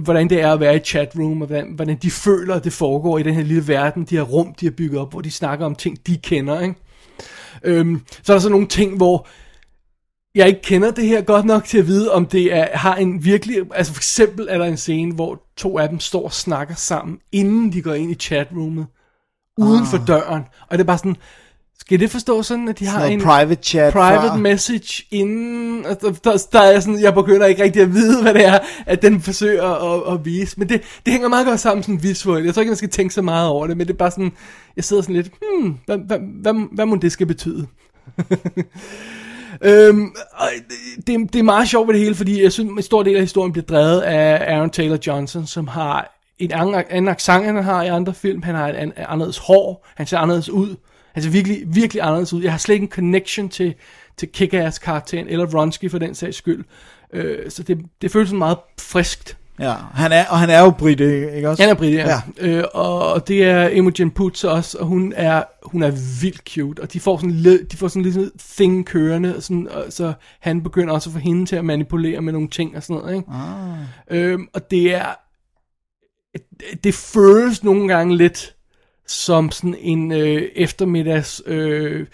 hvordan 0.00 0.30
det 0.30 0.40
er 0.40 0.52
at 0.52 0.60
være 0.60 0.76
i 0.76 0.78
chatroom, 0.78 1.40
og 1.42 1.46
hvordan, 1.46 1.72
hvordan 1.74 1.96
de 1.96 2.10
føler, 2.10 2.54
at 2.54 2.64
det 2.64 2.72
foregår 2.72 3.18
i 3.18 3.22
den 3.22 3.34
her 3.34 3.42
lille 3.42 3.68
verden, 3.68 4.04
de 4.04 4.16
her 4.16 4.22
rum, 4.22 4.54
de 4.60 4.66
har 4.66 4.70
bygget 4.70 5.00
op, 5.00 5.10
hvor 5.10 5.20
de 5.20 5.30
snakker 5.30 5.66
om 5.66 5.74
ting, 5.74 6.06
de 6.06 6.16
kender, 6.16 6.60
ikke? 6.60 6.74
Øhm, 7.64 8.00
så 8.22 8.32
er 8.32 8.34
der 8.36 8.40
så 8.40 8.48
nogle 8.48 8.66
ting, 8.66 8.96
hvor 8.96 9.26
jeg 10.34 10.48
ikke 10.48 10.62
kender 10.62 10.90
det 10.90 11.06
her 11.06 11.20
godt 11.20 11.44
nok 11.44 11.64
til 11.64 11.78
at 11.78 11.86
vide, 11.86 12.12
om 12.12 12.26
det 12.26 12.54
er, 12.54 12.66
har 12.76 12.96
en 12.96 13.24
virkelig... 13.24 13.56
Altså 13.74 13.92
for 13.92 13.98
eksempel 13.98 14.46
er 14.50 14.58
der 14.58 14.64
en 14.64 14.76
scene, 14.76 15.14
hvor 15.14 15.42
to 15.56 15.78
af 15.78 15.88
dem 15.88 16.00
står 16.00 16.24
og 16.24 16.32
snakker 16.32 16.74
sammen, 16.74 17.18
inden 17.32 17.72
de 17.72 17.82
går 17.82 17.94
ind 17.94 18.10
i 18.10 18.14
chatroomet, 18.14 18.86
uden 19.58 19.86
for 19.86 19.98
døren. 20.06 20.42
Og 20.68 20.78
det 20.78 20.80
er 20.80 20.86
bare 20.86 20.98
sådan... 20.98 21.16
Skal 21.80 22.00
det 22.00 22.10
forstå 22.10 22.42
sådan, 22.42 22.68
at 22.68 22.78
de 22.78 22.86
har 22.86 22.98
noget 22.98 23.12
en 23.12 23.20
private 23.20 23.62
chat 23.62 23.92
private 23.92 24.28
før. 24.28 24.36
message 24.36 25.04
inden... 25.10 25.86
Og 25.86 26.00
der, 26.00 26.12
der, 26.12 26.46
der 26.52 26.60
er 26.60 26.80
sådan, 26.80 27.00
jeg 27.00 27.14
begynder 27.14 27.46
ikke 27.46 27.62
rigtig 27.62 27.82
at 27.82 27.94
vide, 27.94 28.22
hvad 28.22 28.34
det 28.34 28.46
er, 28.46 28.58
at 28.86 29.02
den 29.02 29.20
forsøger 29.20 29.64
at, 29.64 30.14
at 30.14 30.24
vise. 30.24 30.54
Men 30.58 30.68
det, 30.68 30.82
det 31.06 31.12
hænger 31.12 31.28
meget 31.28 31.46
godt 31.46 31.60
sammen 31.60 31.82
sådan 31.82 32.02
visuelt. 32.02 32.46
Jeg 32.46 32.54
tror 32.54 32.60
ikke, 32.60 32.70
man 32.70 32.76
skal 32.76 32.90
tænke 32.90 33.14
så 33.14 33.22
meget 33.22 33.48
over 33.48 33.66
det, 33.66 33.76
men 33.76 33.86
det 33.86 33.92
er 33.92 33.98
bare 33.98 34.10
sådan... 34.10 34.32
Jeg 34.76 34.84
sidder 34.84 35.02
sådan 35.02 35.16
lidt... 35.16 35.30
Hmm, 35.42 35.78
hvad, 35.86 35.98
hvad, 35.98 36.18
hvad, 36.18 36.68
hvad 36.72 36.86
må 36.86 36.96
det 36.96 37.12
skal 37.12 37.26
betyde? 37.26 37.66
Øhm, 39.62 40.14
det, 41.06 41.32
det, 41.32 41.38
er 41.38 41.42
meget 41.42 41.68
sjovt 41.68 41.88
ved 41.88 41.94
det 41.94 42.02
hele, 42.02 42.14
fordi 42.14 42.42
jeg 42.42 42.52
synes, 42.52 42.70
en 42.70 42.82
stor 42.82 43.02
del 43.02 43.14
af 43.14 43.20
historien 43.20 43.52
bliver 43.52 43.66
drevet 43.66 44.00
af 44.00 44.54
Aaron 44.54 44.70
Taylor 44.70 44.98
Johnson, 45.06 45.46
som 45.46 45.68
har 45.68 46.20
en 46.38 46.52
anden, 46.52 46.84
anden 46.90 47.08
accent, 47.08 47.46
end 47.46 47.56
han 47.56 47.64
har 47.64 47.82
i 47.82 47.88
andre 47.88 48.14
film. 48.14 48.42
Han 48.42 48.54
har 48.54 48.68
et 48.68 48.74
an, 48.74 48.92
anderledes 48.96 49.38
hår. 49.38 49.86
Han 49.96 50.06
ser 50.06 50.18
anderledes 50.18 50.48
ud. 50.48 50.76
Han 51.12 51.22
ser 51.22 51.30
virkelig, 51.30 51.62
virkelig 51.66 52.02
anderledes 52.02 52.32
ud. 52.32 52.42
Jeg 52.42 52.52
har 52.52 52.58
slet 52.58 52.74
ikke 52.74 52.84
en 52.84 52.90
connection 52.90 53.48
til, 53.48 53.74
til 54.16 54.26
Kick-Ass-karakteren, 54.26 55.28
eller 55.28 55.46
Ronski 55.54 55.88
for 55.88 55.98
den 55.98 56.14
sags 56.14 56.36
skyld. 56.36 56.64
Øh, 57.12 57.50
så 57.50 57.62
det, 57.62 57.78
det 58.02 58.10
føles 58.10 58.32
meget 58.32 58.58
friskt. 58.80 59.36
Ja, 59.60 59.74
han 59.94 60.12
er, 60.12 60.26
og 60.26 60.38
han 60.38 60.50
er 60.50 60.60
jo 60.60 60.70
brite, 60.70 61.36
ikke 61.36 61.48
også? 61.48 61.62
Han 61.62 61.70
er 61.70 61.74
brite, 61.74 61.96
ja. 61.96 62.08
ja. 62.08 62.46
Øh, 62.46 62.64
og 62.74 63.28
det 63.28 63.44
er 63.44 63.68
Imogen 63.68 64.10
Poots 64.10 64.44
også, 64.44 64.78
og 64.78 64.86
hun 64.86 65.12
er, 65.16 65.42
hun 65.62 65.82
er 65.82 65.90
vildt 66.22 66.42
cute, 66.48 66.82
og 66.82 66.92
de 66.92 67.00
får 67.00 67.16
sådan, 67.16 67.30
lidt, 67.30 67.72
de 67.72 67.76
får 67.76 67.88
sådan 67.88 68.02
lidt 68.02 68.32
thing 68.56 68.86
kørende, 68.86 69.36
og 69.36 69.42
sådan, 69.42 69.68
og 69.68 69.84
så 69.88 70.12
han 70.40 70.62
begynder 70.62 70.94
også 70.94 71.10
at 71.10 71.14
få 71.14 71.18
hende 71.18 71.46
til 71.46 71.56
at 71.56 71.64
manipulere 71.64 72.20
med 72.20 72.32
nogle 72.32 72.48
ting 72.48 72.76
og 72.76 72.82
sådan 72.82 73.02
noget, 73.02 73.16
ikke? 73.16 73.30
Ah. 73.30 74.30
Øhm, 74.32 74.48
og 74.54 74.70
det 74.70 74.94
er, 74.94 75.14
det 76.84 76.94
føles 76.94 77.64
nogle 77.64 77.88
gange 77.88 78.16
lidt 78.16 78.54
som 79.06 79.50
sådan 79.50 79.76
en 79.78 80.12
øh, 80.12 80.42
eftermiddags 80.54 81.42
øh, 81.46 82.06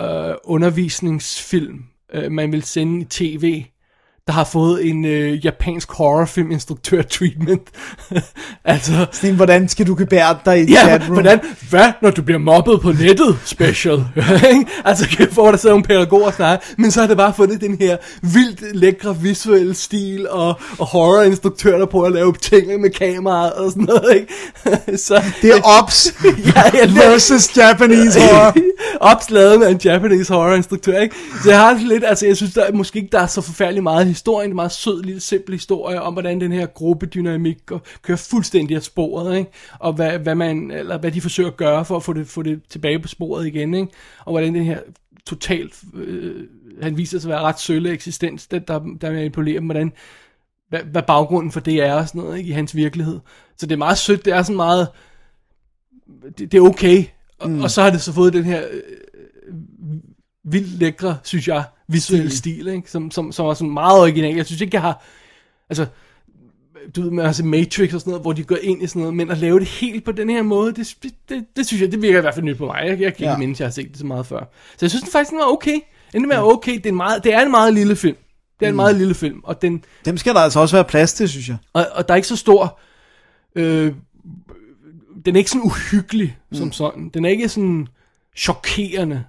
øh, 0.00 0.34
undervisningsfilm, 0.44 1.84
øh, 2.12 2.32
man 2.32 2.52
vil 2.52 2.62
sende 2.62 3.00
i 3.00 3.04
tv, 3.04 3.64
der 4.30 4.34
har 4.34 4.44
fået 4.44 4.88
en 4.88 5.04
øh, 5.04 5.44
japansk 5.44 5.92
horrorfilminstruktør 5.92 7.02
treatment. 7.02 7.62
altså, 8.64 9.06
Sådan 9.12 9.30
en, 9.30 9.36
hvordan 9.36 9.68
skal 9.68 9.86
du 9.86 9.94
gebære 9.98 10.36
dig 10.44 10.60
i 10.60 10.72
Ja, 10.72 10.80
chatroom? 10.82 11.12
hvordan, 11.12 11.40
hvad, 11.70 11.92
når 12.02 12.10
du 12.10 12.22
bliver 12.22 12.38
mobbet 12.38 12.80
på 12.80 12.92
nettet, 12.92 13.38
special? 13.44 14.04
Altså, 14.84 15.08
kan 15.08 15.28
få 15.32 15.50
der 15.50 15.56
sidder 15.56 15.74
nogle 15.74 15.84
pædagoger 15.84 16.26
og 16.26 16.34
snakke, 16.34 16.66
men 16.78 16.90
så 16.90 17.00
har 17.00 17.06
det 17.06 17.16
bare 17.16 17.34
fundet 17.36 17.60
den 17.60 17.76
her 17.80 17.96
vildt 18.22 18.76
lækre 18.76 19.16
visuelle 19.16 19.74
stil, 19.74 20.28
og, 20.28 20.60
og 20.78 20.86
horrorinstruktør, 20.86 21.78
der 21.78 21.86
prøver 21.86 22.06
at 22.06 22.12
lave 22.12 22.32
ting 22.42 22.80
med 22.80 22.90
kameraet 22.90 23.52
og 23.52 23.70
sådan 23.70 23.84
noget, 23.84 24.14
ikke? 24.16 24.98
så, 25.06 25.22
Det 25.42 25.50
er 25.50 25.60
Ops 25.80 26.14
ja, 26.56 26.62
ja, 26.74 26.92
versus 26.92 27.56
Japanese 27.56 28.20
horror. 28.20 28.54
opslaget 29.00 29.58
med 29.60 29.68
en 29.70 29.80
Japanese 29.84 30.32
horror-instruktør, 30.34 30.98
ikke? 30.98 31.14
Så 31.44 31.50
jeg 31.50 31.58
har 31.58 31.78
lidt, 31.86 32.04
altså 32.06 32.26
jeg 32.26 32.36
synes, 32.36 32.52
der 32.54 32.62
er 32.62 32.72
måske 32.72 32.96
ikke, 32.98 33.08
der 33.12 33.20
er 33.20 33.26
så 33.26 33.40
forfærdeligt 33.40 33.82
meget 33.82 34.06
historie, 34.20 34.42
det 34.44 34.48
er 34.48 34.52
en 34.52 34.56
meget 34.56 34.72
sød, 34.72 35.02
lille, 35.02 35.20
simpel 35.20 35.54
historie 35.54 36.02
om, 36.02 36.12
hvordan 36.12 36.40
den 36.40 36.52
her 36.52 36.66
gruppedynamik 36.66 37.56
kører 38.02 38.18
fuldstændig 38.18 38.76
af 38.76 38.82
sporet, 38.82 39.38
ikke? 39.38 39.50
Og 39.78 39.92
hvad, 39.92 40.18
hvad, 40.18 40.34
man, 40.34 40.70
eller 40.70 40.98
hvad 40.98 41.10
de 41.10 41.20
forsøger 41.20 41.50
at 41.50 41.56
gøre 41.56 41.84
for 41.84 41.96
at 41.96 42.02
få 42.02 42.12
det, 42.12 42.28
få 42.28 42.42
det 42.42 42.60
tilbage 42.68 42.98
på 42.98 43.08
sporet 43.08 43.46
igen, 43.46 43.74
ikke? 43.74 43.92
Og 44.24 44.32
hvordan 44.32 44.54
den 44.54 44.64
her 44.64 44.78
totalt, 45.26 45.82
øh, 45.94 46.46
han 46.82 46.96
viser 46.96 47.18
sig 47.18 47.28
at 47.28 47.34
være 47.34 47.44
ret 47.44 47.60
sølle 47.60 47.90
eksistens, 47.90 48.46
den, 48.46 48.62
der, 48.68 48.78
der 49.00 49.12
manipulerer 49.12 49.58
dem, 49.58 49.66
hvordan, 49.66 49.92
hvad, 50.68 50.80
hvad 50.80 51.02
baggrunden 51.02 51.52
for 51.52 51.60
det 51.60 51.74
er 51.74 51.94
og 51.94 52.08
sådan 52.08 52.20
noget, 52.20 52.38
ikke? 52.38 52.50
I 52.50 52.52
hans 52.52 52.76
virkelighed. 52.76 53.18
Så 53.56 53.66
det 53.66 53.72
er 53.72 53.78
meget 53.78 53.98
sødt, 53.98 54.24
det 54.24 54.32
er 54.32 54.42
sådan 54.42 54.56
meget, 54.56 54.88
det, 56.38 56.52
det 56.52 56.54
er 56.54 56.62
okay. 56.62 57.04
Og, 57.38 57.50
mm. 57.50 57.62
og 57.62 57.70
så 57.70 57.82
har 57.82 57.90
det 57.90 58.00
så 58.00 58.12
fået 58.12 58.32
den 58.32 58.44
her 58.44 58.62
øh, 58.70 58.80
vildt 60.44 60.78
lækre, 60.78 61.18
synes 61.22 61.48
jeg, 61.48 61.64
visuelle 61.92 62.30
stil, 62.30 62.68
ikke? 62.68 62.90
Som, 62.90 63.10
som, 63.10 63.32
som 63.32 63.46
er 63.46 63.54
sådan 63.54 63.70
meget 63.72 64.00
original. 64.00 64.34
Jeg 64.36 64.46
synes 64.46 64.60
ikke, 64.60 64.74
jeg 64.74 64.82
har... 64.82 65.02
Altså, 65.70 65.86
du 66.96 67.02
ved, 67.02 67.10
med 67.10 67.24
altså 67.24 67.44
Matrix 67.44 67.94
og 67.94 68.00
sådan 68.00 68.10
noget, 68.10 68.22
hvor 68.24 68.32
de 68.32 68.44
går 68.44 68.56
ind 68.62 68.82
i 68.82 68.86
sådan 68.86 69.00
noget, 69.00 69.16
men 69.16 69.30
at 69.30 69.38
lave 69.38 69.58
det 69.60 69.68
helt 69.68 70.04
på 70.04 70.12
den 70.12 70.30
her 70.30 70.42
måde, 70.42 70.72
det, 70.72 70.94
det, 71.28 71.44
det, 71.56 71.66
synes 71.66 71.82
jeg, 71.82 71.92
det 71.92 72.02
virker 72.02 72.18
i 72.18 72.20
hvert 72.20 72.34
fald 72.34 72.44
nyt 72.44 72.56
på 72.58 72.66
mig. 72.66 72.80
Jeg, 72.82 72.88
jeg 72.88 72.96
kan 72.98 73.06
ikke 73.06 73.24
Ja. 73.24 73.30
ja. 73.30 73.36
mindes, 73.36 73.60
jeg 73.60 73.66
har 73.66 73.72
set 73.72 73.88
det 73.88 73.98
så 73.98 74.06
meget 74.06 74.26
før. 74.26 74.40
Så 74.70 74.76
jeg 74.80 74.90
synes 74.90 75.02
den 75.02 75.12
faktisk, 75.12 75.30
den 75.30 75.38
var 75.38 75.52
okay. 75.52 75.80
Den 76.12 76.28
var 76.28 76.42
okay. 76.42 76.74
Det 76.76 76.86
er, 76.86 76.90
en 76.90 76.96
meget, 76.96 77.24
det 77.24 77.34
er 77.34 77.40
en 77.40 77.50
meget 77.50 77.74
lille 77.74 77.96
film. 77.96 78.16
Det 78.60 78.66
er 78.66 78.68
en 78.70 78.72
Mm. 78.72 78.76
meget 78.76 78.96
lille 78.96 79.14
film, 79.14 79.40
og 79.44 79.62
den, 79.62 79.84
Dem 80.04 80.16
skal 80.16 80.34
der 80.34 80.40
altså 80.40 80.60
også 80.60 80.76
være 80.76 80.84
plads 80.84 81.12
til, 81.12 81.28
synes 81.28 81.48
jeg. 81.48 81.56
og, 81.72 81.86
og 81.94 82.08
der 82.08 82.14
er 82.14 82.16
ikke 82.16 82.28
så 82.28 82.36
stor... 82.36 82.78
Øh, 83.54 83.92
den 85.24 85.34
er 85.36 85.38
ikke 85.38 85.50
sådan 85.50 85.62
uhyggelig 85.64 86.38
som 86.52 86.66
Mm. 86.66 86.72
sådan. 86.72 87.08
Den 87.14 87.24
er 87.24 87.28
ikke 87.28 87.48
sådan 87.48 87.88
chokerende. 88.36 89.24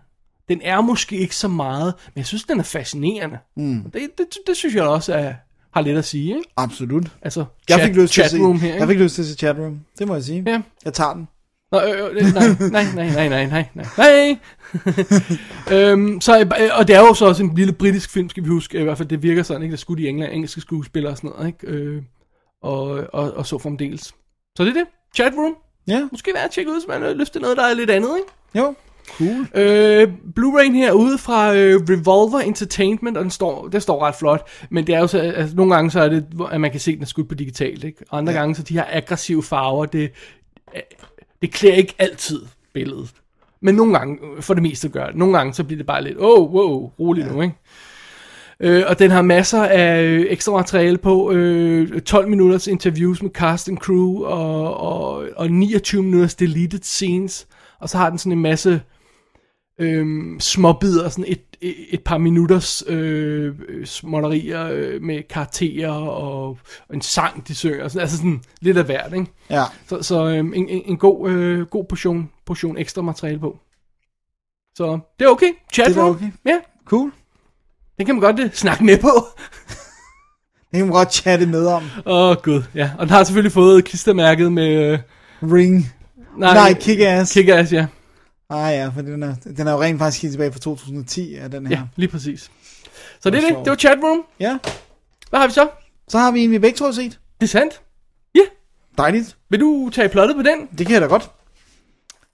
Den 0.52 0.61
er 0.64 0.82
måske 0.82 1.18
ikke 1.18 1.36
så 1.36 1.48
meget, 1.48 1.94
men 2.06 2.18
jeg 2.19 2.26
synes, 2.26 2.44
den 2.44 2.60
er 2.60 2.64
fascinerende. 2.64 3.38
Mm. 3.57 3.84
Det, 3.84 3.94
det, 4.18 4.28
det 4.48 4.57
synes 4.57 4.76
jeg 4.76 4.84
også 4.84 5.14
er, 5.14 5.34
har 5.73 5.82
lidt 5.82 5.98
at 5.98 6.06
sige, 6.06 6.28
ikke? 6.28 6.49
Absolut. 6.57 7.11
Altså, 7.22 7.45
chat, 7.69 7.80
jeg 7.80 7.88
fik 7.88 7.95
lyst 7.95 8.14
til 8.14 8.22
at 8.22 8.30
se, 8.32 8.38
her, 8.38 8.53
ikke? 8.53 8.80
Jeg 8.80 8.88
fik 8.88 8.98
lyst 8.98 9.15
til 9.15 9.22
at 9.22 9.28
se 9.28 9.36
chatroom, 9.36 9.80
det 9.99 10.07
må 10.07 10.14
jeg 10.14 10.23
sige. 10.23 10.44
Ja. 10.48 10.61
Jeg 10.86 10.94
tager 10.94 11.14
den. 11.14 11.28
Nå, 11.72 11.82
øh, 11.82 12.15
øh, 12.15 12.34
nej, 12.72 12.84
nej, 12.94 13.10
nej, 13.14 13.30
nej, 13.30 13.45
nej, 13.48 13.65
nej, 13.76 13.86
nej. 13.98 14.38
øhm, 15.78 16.22
så, 16.22 16.40
øh, 16.40 16.69
og 16.80 16.88
det 16.88 16.95
er 16.95 16.99
jo 16.99 17.14
så 17.14 17.26
også 17.26 17.44
en 17.44 17.56
lille 17.56 17.73
britisk 17.73 18.10
film, 18.10 18.30
skal 18.30 18.44
vi 18.44 18.49
huske. 18.49 18.80
I 18.80 18.84
hvert 18.84 18.98
fald, 18.98 19.07
det 19.07 19.23
virker 19.23 19.44
sådan, 19.44 19.61
ikke? 19.61 19.72
Der 19.72 19.78
skudt 19.78 19.99
i 19.99 20.07
England, 20.07 20.34
engelske 20.34 20.61
skuespillere 20.61 21.14
og 21.14 21.18
sådan 21.18 21.30
noget, 21.30 21.48
ikke? 21.48 21.68
Øh, 21.68 22.02
og, 22.61 22.84
og, 23.14 23.34
og 23.34 23.45
så 23.45 23.57
fremdeles. 23.57 24.03
Så 24.57 24.64
det 24.64 24.69
er 24.69 24.73
det. 24.73 24.86
Chatroom. 25.15 25.56
Ja. 25.88 26.07
Måske 26.11 26.32
værd 26.34 26.45
at 26.45 26.52
tjekke 26.52 26.72
ud, 26.72 26.76
hvis 26.76 26.88
man 26.88 27.02
har 27.02 27.14
lyst 27.14 27.32
til 27.32 27.41
noget, 27.41 27.57
der 27.57 27.64
er 27.64 27.73
lidt 27.73 27.90
andet, 27.90 28.10
ikke? 28.18 28.65
Jo. 28.65 28.76
Cool. 29.18 29.48
Øh, 29.56 30.07
Blu-ray 30.40 30.72
her 30.72 30.91
ude 30.91 31.18
fra 31.18 31.56
øh, 31.56 31.82
Revolver 31.90 32.40
Entertainment, 32.40 33.18
og 33.18 33.23
den 33.23 33.32
står, 33.32 33.68
det 33.68 33.82
står 33.82 34.06
ret 34.06 34.15
flot, 34.15 34.48
men 34.69 34.88
det 34.88 34.95
er 34.95 34.99
jo 34.99 35.07
så, 35.07 35.19
altså, 35.19 35.56
nogle 35.56 35.76
gange 35.76 35.91
så 35.91 35.99
er 35.99 36.10
det, 36.10 36.26
at 36.52 36.61
man 36.61 36.72
kan 36.72 36.80
se, 36.80 36.91
at 36.91 36.95
den 36.95 37.02
er 37.02 37.07
skudt 37.07 37.30
på 37.30 37.36
digitalt, 37.36 37.84
ikke? 37.84 38.03
Og 38.10 38.18
andre 38.18 38.34
ja. 38.34 38.40
gange 38.40 38.56
så 38.56 38.64
de 38.64 38.73
her 38.73 38.86
aggressive 38.90 39.44
farver, 39.44 39.86
det, 39.86 40.11
øh, 40.76 40.82
det 41.41 41.52
klæder 41.53 41.76
ikke 41.76 41.95
altid 41.99 42.41
billedet. 42.73 43.10
Men 43.61 43.76
nogle 43.76 43.98
gange, 43.98 44.18
øh, 44.36 44.41
for 44.41 44.53
det 44.53 44.64
meste 44.64 44.90
gør 44.90 45.06
det. 45.06 45.15
Nogle 45.15 45.38
gange 45.38 45.53
så 45.53 45.64
bliver 45.64 45.78
det 45.78 45.86
bare 45.86 46.03
lidt, 46.03 46.18
oh, 46.19 46.53
wow, 46.53 46.91
roligt 46.99 47.28
ja. 47.28 47.32
nu, 47.32 47.41
ikke? 47.41 47.56
Øh, 48.60 48.84
og 48.88 48.99
den 48.99 49.11
har 49.11 49.22
masser 49.22 49.64
af 49.64 50.03
øh, 50.03 50.26
ekstra 50.30 50.52
materiale 50.52 50.98
på, 50.98 51.32
øh, 51.32 52.02
12 52.02 52.30
minutters 52.30 52.68
interviews 52.68 53.22
med 53.22 53.32
cast 53.32 53.69
and 53.69 53.78
crew, 53.78 54.23
og, 54.23 54.78
og, 54.78 55.26
og 55.36 55.52
29 55.52 56.03
minutters 56.03 56.36
deleted 56.36 56.80
scenes, 56.82 57.48
og 57.80 57.90
så 57.90 57.98
har 57.98 58.10
den 58.10 58.19
sådan 58.19 58.32
en 58.32 58.41
masse 58.41 58.82
øh, 59.81 60.39
småbider, 60.39 61.09
sådan 61.09 61.25
et, 61.27 61.41
et, 61.61 61.75
et 61.89 62.03
par 62.03 62.17
minutters 62.17 62.83
øh, 62.87 63.55
øh, 63.67 63.85
småtterier 63.85 64.67
øh, 64.71 65.01
med 65.01 65.23
karakterer 65.29 65.91
og, 65.91 66.47
og 66.87 66.95
en 66.95 67.01
sang, 67.01 67.47
de 67.47 67.55
synger, 67.55 67.87
sådan, 67.87 68.01
altså 68.01 68.17
sådan 68.17 68.43
lidt 68.61 68.77
af 68.77 68.85
hvert, 68.85 69.13
ikke? 69.13 69.31
Ja. 69.49 69.63
Så, 69.87 70.03
så 70.03 70.25
øh, 70.25 70.37
en, 70.37 70.53
en, 70.53 70.81
en 70.85 70.97
god, 70.97 71.29
øh, 71.29 71.65
god 71.65 71.85
portion, 71.85 72.29
portion 72.45 72.77
ekstra 72.77 73.01
materiale 73.01 73.39
på. 73.39 73.59
Så 74.75 74.99
det 75.19 75.25
er 75.25 75.29
okay. 75.29 75.51
Chat 75.73 75.87
Det 75.87 75.97
er 75.97 76.01
okay. 76.01 76.31
Ja. 76.45 76.59
Cool. 76.85 77.11
Det 77.97 78.05
kan 78.05 78.15
man 78.15 78.21
godt 78.21 78.39
øh, 78.39 78.51
snakke 78.53 78.83
med 78.83 78.97
på. 78.97 79.07
Det 80.71 80.77
kan 80.77 80.85
man 80.85 80.95
godt 80.95 81.13
chatte 81.13 81.45
med 81.45 81.65
om. 81.65 81.83
Åh, 82.05 82.29
oh, 82.29 82.35
gud, 82.43 82.63
ja. 82.75 82.91
Og 82.97 83.05
den 83.05 83.09
har 83.09 83.23
selvfølgelig 83.23 83.51
fået 83.51 83.85
klistermærket 83.85 84.51
med... 84.51 84.93
Øh, 84.93 84.99
Ring. 85.43 85.93
Nej, 86.37 86.73
Kick-Ass. 86.81 87.39
Kick-Ass, 87.39 87.73
ja. 87.73 87.85
Ah 88.52 88.73
ja, 88.73 88.88
for 88.95 89.02
den 89.02 89.23
er, 89.23 89.36
den 89.57 89.68
er 89.68 89.72
jo 89.72 89.82
rent 89.82 89.99
faktisk 89.99 90.22
helt 90.22 90.34
tilbage 90.34 90.52
fra 90.52 90.60
2010, 90.60 91.36
er 91.36 91.48
den 91.48 91.68
her. 91.68 91.76
Ja, 91.78 91.82
lige 91.95 92.10
præcis. 92.10 92.52
Så 93.19 93.30
det 93.30 93.38
er 93.44 93.48
det. 93.48 93.57
Det 93.64 93.69
var 93.69 93.76
chatroom. 93.76 94.22
Ja. 94.40 94.57
Hvad 95.30 95.40
har 95.40 95.48
vi 95.48 95.53
så? 95.53 95.68
Så 96.07 96.18
har 96.19 96.32
vi 96.32 96.44
en, 96.44 96.52
vi 96.52 96.60
begge 96.60 96.78
to 96.78 96.86
har 96.86 96.91
set. 96.91 97.19
Det 97.40 97.45
er 97.48 97.49
sandt. 97.49 97.82
Ja. 98.36 98.41
Dejligt. 98.98 99.38
Vil 99.49 99.60
du 99.60 99.90
tage 99.94 100.10
plottet 100.10 100.36
på 100.36 100.41
den? 100.41 100.68
Det 100.78 100.86
kan 100.88 100.94
jeg 100.94 101.02
da 101.02 101.07
godt. 101.07 101.30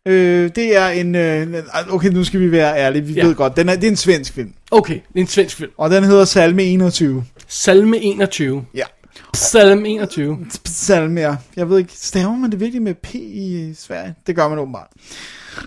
Øh, 0.05 0.51
det 0.55 0.75
er 0.77 0.87
en... 0.87 1.15
Øh, 1.15 1.63
okay, 1.89 2.09
nu 2.09 2.23
skal 2.23 2.39
vi 2.39 2.51
være 2.51 2.77
ærlige. 2.77 3.01
Vi 3.05 3.13
Ja. 3.13 3.21
ja. 3.21 3.27
ved 3.27 3.35
godt, 3.35 3.57
den 3.57 3.69
er, 3.69 3.75
det 3.75 3.83
er 3.83 3.87
en 3.91 3.95
svensk 3.97 4.33
film. 4.33 4.53
Okay, 4.71 4.93
det 4.93 5.15
er 5.15 5.19
en 5.19 5.27
svensk 5.27 5.55
film. 5.57 5.71
Og 5.77 5.89
den 5.89 6.03
hedder 6.03 6.25
Salme 6.25 6.63
21. 6.63 7.25
Salme 7.47 7.97
21. 7.99 8.65
Ja. 8.73 8.83
Salme 9.33 9.89
21. 9.89 10.45
Salme, 10.65 11.21
ja. 11.21 11.35
Jeg 11.55 11.69
ved 11.69 11.77
ikke, 11.77 11.93
staver 11.95 12.35
man 12.35 12.51
det 12.51 12.59
virkelig 12.59 12.81
med 12.81 12.93
P 12.93 13.15
i 13.15 13.73
Sverige? 13.77 14.15
Det 14.27 14.35
gør 14.35 14.47
man 14.47 14.59
åbenbart. 14.59 14.87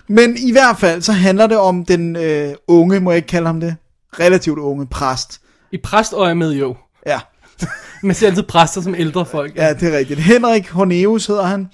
Men 0.07 0.37
i 0.37 0.51
hvert 0.51 0.79
fald, 0.79 1.01
så 1.01 1.11
handler 1.11 1.47
det 1.47 1.57
om 1.57 1.85
den 1.85 2.15
øh, 2.15 2.53
unge, 2.67 2.99
må 2.99 3.11
jeg 3.11 3.15
ikke 3.15 3.27
kalde 3.27 3.47
ham 3.47 3.59
det, 3.59 3.75
relativt 4.19 4.59
unge 4.59 4.87
præst. 4.87 5.41
I 5.71 5.77
præst 5.77 6.13
og 6.13 6.29
er 6.29 6.33
med 6.33 6.51
jo. 6.51 6.75
Ja. 7.07 7.19
Man 8.03 8.15
ser 8.15 8.27
altid 8.27 8.43
præster 8.43 8.81
som 8.81 8.95
ældre 8.95 9.25
folk. 9.25 9.55
Ja, 9.55 9.73
det 9.73 9.93
er 9.93 9.97
rigtigt. 9.97 10.19
Henrik 10.19 10.69
Horneus 10.69 11.25
hedder 11.25 11.43
han. 11.43 11.67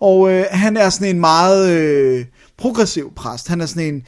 Og 0.00 0.30
øh, 0.30 0.44
han 0.50 0.76
er 0.76 0.90
sådan 0.90 1.08
en 1.14 1.20
meget 1.20 1.70
øh, 1.70 2.24
progressiv 2.58 3.12
præst. 3.14 3.48
Han 3.48 3.60
er 3.60 3.66
sådan 3.66 3.94
en, 3.94 4.02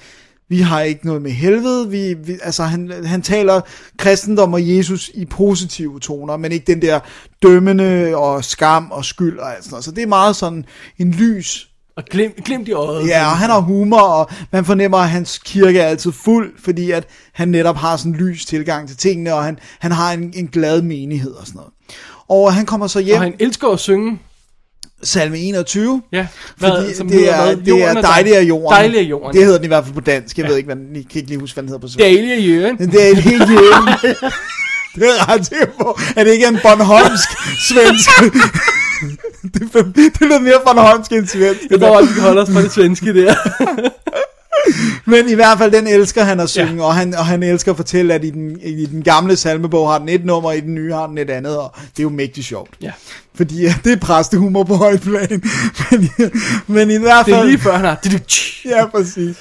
vi 0.48 0.60
har 0.60 0.80
ikke 0.80 1.06
noget 1.06 1.22
med 1.22 1.30
helvede. 1.30 1.90
Vi, 1.90 2.14
vi, 2.14 2.38
altså 2.42 2.62
han, 2.62 3.04
han 3.04 3.22
taler 3.22 3.60
kristendom 3.98 4.52
og 4.52 4.76
Jesus 4.76 5.10
i 5.14 5.24
positive 5.24 6.00
toner, 6.00 6.36
men 6.36 6.52
ikke 6.52 6.66
den 6.66 6.82
der 6.82 7.00
dømmende 7.42 8.16
og 8.16 8.44
skam 8.44 8.90
og 8.90 9.04
skyld 9.04 9.38
og 9.38 9.54
alt 9.54 9.64
sådan 9.64 9.72
noget. 9.72 9.84
Så 9.84 9.90
det 9.90 10.02
er 10.02 10.06
meget 10.06 10.36
sådan 10.36 10.64
en 10.98 11.10
lys 11.10 11.68
Og 11.96 12.04
glem, 12.10 12.32
glem 12.44 12.64
de 12.64 12.72
øjet. 12.72 13.08
Ja, 13.08 13.24
og 13.30 13.36
han 13.38 13.50
har 13.50 13.60
humor, 13.60 14.00
og 14.00 14.30
man 14.52 14.64
fornemmer, 14.64 14.98
at 14.98 15.08
hans 15.10 15.38
kirke 15.44 15.80
er 15.80 15.86
altid 15.86 16.12
fuld, 16.12 16.52
fordi 16.64 16.90
at 16.90 17.06
han 17.32 17.48
netop 17.48 17.76
har 17.76 17.96
sådan 17.96 18.12
en 18.12 18.18
lys 18.18 18.44
tilgang 18.46 18.88
til 18.88 18.96
tingene, 18.96 19.34
og 19.34 19.44
han, 19.44 19.58
han 19.78 19.92
har 19.92 20.12
en, 20.12 20.32
en 20.36 20.46
glad 20.46 20.82
menighed 20.82 21.30
og 21.32 21.46
sådan 21.46 21.56
noget. 21.56 21.72
Og 22.28 22.54
han 22.54 22.66
kommer 22.66 22.86
så 22.86 23.00
hjem... 23.00 23.16
Og 23.16 23.22
han 23.22 23.34
elsker 23.40 23.68
at 23.68 23.80
synge. 23.80 24.18
Salme 25.02 25.38
21. 25.38 26.02
Ja. 26.12 26.26
Fordi 26.58 26.72
Hvad- 26.72 26.94
som 26.94 27.08
det 27.08 27.16
hedder 27.18 27.32
er, 27.34 27.44
hvad? 27.54 27.56
det 27.56 27.82
er 27.82 27.86
er 27.88 28.00
dejlig 28.02 28.36
af 28.36 28.42
jorden. 28.42 28.70
dejlig 28.78 28.98
af 29.00 29.02
jorden. 29.04 29.36
Det 29.36 29.44
hedder 29.44 29.58
den 29.58 29.64
i 29.64 29.68
hvert 29.68 29.84
fald 29.84 29.94
på 29.94 30.00
dansk. 30.00 30.38
Jeg 30.38 30.44
Ja. 30.44 30.48
ved 30.48 30.56
ikke, 30.56 30.66
hvad 30.66 30.76
den, 30.76 30.96
jeg 30.96 31.04
kan 31.10 31.16
ikke 31.18 31.28
lige 31.28 31.40
huske, 31.40 31.54
hvad 31.54 31.62
den 31.62 31.68
hedder 31.68 31.80
på 31.80 31.86
svensk. 31.88 31.98
Dejlig 31.98 32.32
af 32.32 32.38
jorden. 32.38 32.90
Det 32.92 33.10
er 33.10 33.14
helt 33.16 33.40
jorden. 33.50 33.88
det 34.94 35.02
er 35.20 35.28
ret 35.32 35.46
sikker 35.46 35.66
på, 35.80 35.98
at 36.16 36.26
det 36.26 36.32
ikke 36.32 36.44
er 36.44 36.48
en 36.50 36.58
Bornholmsk 36.62 37.28
svensk. 37.68 38.10
det, 39.54 39.62
er- 39.74 39.82
det 39.94 40.20
lyder 40.20 40.40
mere 40.40 40.60
Bornholmsk 40.66 41.12
end 41.12 41.26
svensk. 41.26 41.60
Jeg 41.70 41.80
tror 41.80 41.96
også, 41.96 42.08
vi 42.08 42.14
kan 42.14 42.22
holde 42.22 42.42
os 42.42 42.50
på 42.50 42.60
det 42.60 42.72
svenske 42.72 43.14
der. 43.14 43.34
Men 45.06 45.28
i 45.28 45.34
hvert 45.34 45.58
fald, 45.58 45.72
den 45.72 45.86
elsker 45.86 46.22
han 46.24 46.40
at 46.40 46.50
synge, 46.50 46.74
ja. 46.76 46.82
og, 46.82 46.94
han, 46.94 47.14
og 47.14 47.26
han 47.26 47.42
elsker 47.42 47.70
at 47.70 47.76
fortælle, 47.76 48.14
at 48.14 48.24
i 48.24 48.30
den, 48.30 48.60
i 48.62 48.86
den 48.86 49.02
gamle 49.02 49.36
salmebog 49.36 49.90
har 49.90 49.98
den 49.98 50.08
et 50.08 50.24
nummer, 50.24 50.48
og 50.48 50.56
i 50.56 50.60
den 50.60 50.74
nye 50.74 50.92
har 50.92 51.06
den 51.06 51.18
et 51.18 51.30
andet, 51.30 51.58
og 51.58 51.72
det 51.76 51.98
er 51.98 52.02
jo 52.02 52.08
mægtigt 52.08 52.46
sjovt. 52.46 52.70
Ja. 52.82 52.92
Fordi 53.34 53.62
ja, 53.62 53.74
det 53.84 53.92
er 53.92 53.96
præstehumor 53.96 54.64
på 54.64 54.74
højt 54.74 55.00
plan. 55.00 55.28
men, 55.90 56.10
men 56.66 56.90
i 56.90 56.96
hvert 56.96 57.26
Det 57.26 57.34
fald... 57.34 57.44
er 57.44 57.48
lige 57.48 57.58
før, 57.58 57.76
han 57.76 57.84
har... 57.84 57.98
ja, 58.76 58.86
præcis. 58.86 59.36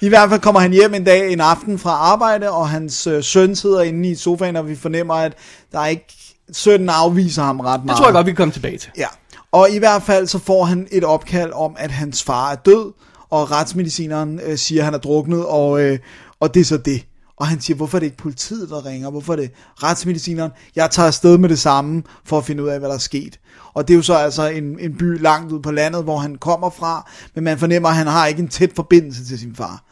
I 0.00 0.08
hvert 0.08 0.28
fald 0.30 0.40
kommer 0.40 0.60
han 0.60 0.72
hjem 0.72 0.94
en 0.94 1.04
dag, 1.04 1.32
en 1.32 1.40
aften 1.40 1.78
fra 1.78 1.90
arbejde, 1.90 2.50
og 2.50 2.68
hans 2.68 3.06
øh, 3.06 3.22
søn 3.24 3.56
sidder 3.56 3.82
inde 3.82 4.08
i 4.08 4.14
sofaen, 4.14 4.56
og 4.56 4.68
vi 4.68 4.76
fornemmer, 4.76 5.14
at 5.14 5.32
der 5.72 5.80
er 5.80 5.86
ikke... 5.86 6.06
Sønnen 6.52 6.88
afviser 6.88 7.42
ham 7.42 7.60
ret 7.60 7.78
Det 7.78 7.86
meget. 7.86 7.96
tror 7.96 8.06
jeg 8.06 8.12
godt, 8.14 8.26
vi 8.26 8.30
kan 8.30 8.36
komme 8.36 8.52
tilbage 8.52 8.78
til. 8.78 8.90
Ja, 8.96 9.06
og 9.52 9.70
i 9.70 9.78
hvert 9.78 10.02
fald 10.02 10.26
så 10.26 10.38
får 10.38 10.64
han 10.64 10.88
et 10.90 11.04
opkald 11.04 11.52
om, 11.52 11.76
at 11.78 11.90
hans 11.90 12.22
far 12.22 12.52
er 12.52 12.56
død, 12.56 12.92
og 13.30 13.50
retsmedicineren 13.50 14.40
øh, 14.40 14.58
siger, 14.58 14.80
at 14.80 14.84
han 14.84 14.94
er 14.94 14.98
druknet, 14.98 15.46
og, 15.46 15.80
øh, 15.80 15.98
og 16.40 16.54
det 16.54 16.60
er 16.60 16.64
så 16.64 16.76
det. 16.76 17.04
Og 17.36 17.46
han 17.46 17.60
siger, 17.60 17.76
hvorfor 17.76 17.98
er 17.98 18.00
det 18.00 18.06
ikke 18.06 18.16
politiet, 18.18 18.68
der 18.70 18.86
ringer? 18.86 19.10
Hvorfor 19.10 19.32
er 19.32 19.36
det 19.36 19.50
retsmedicineren? 19.82 20.50
Jeg 20.76 20.90
tager 20.90 21.06
afsted 21.06 21.38
med 21.38 21.48
det 21.48 21.58
samme, 21.58 22.02
for 22.24 22.38
at 22.38 22.44
finde 22.44 22.62
ud 22.62 22.68
af, 22.68 22.78
hvad 22.78 22.88
der 22.88 22.94
er 22.94 22.98
sket. 22.98 23.38
Og 23.74 23.88
det 23.88 23.94
er 23.94 23.96
jo 23.96 24.02
så 24.02 24.14
altså 24.14 24.46
en, 24.48 24.78
en 24.80 24.94
by 24.98 25.22
langt 25.22 25.52
ud 25.52 25.60
på 25.60 25.70
landet, 25.70 26.04
hvor 26.04 26.18
han 26.18 26.34
kommer 26.34 26.70
fra, 26.70 27.10
men 27.34 27.44
man 27.44 27.58
fornemmer, 27.58 27.88
at 27.88 27.94
han 27.94 28.06
har 28.06 28.26
ikke 28.26 28.42
en 28.42 28.48
tæt 28.48 28.70
forbindelse 28.76 29.24
til 29.24 29.38
sin 29.38 29.54
far. 29.56 29.82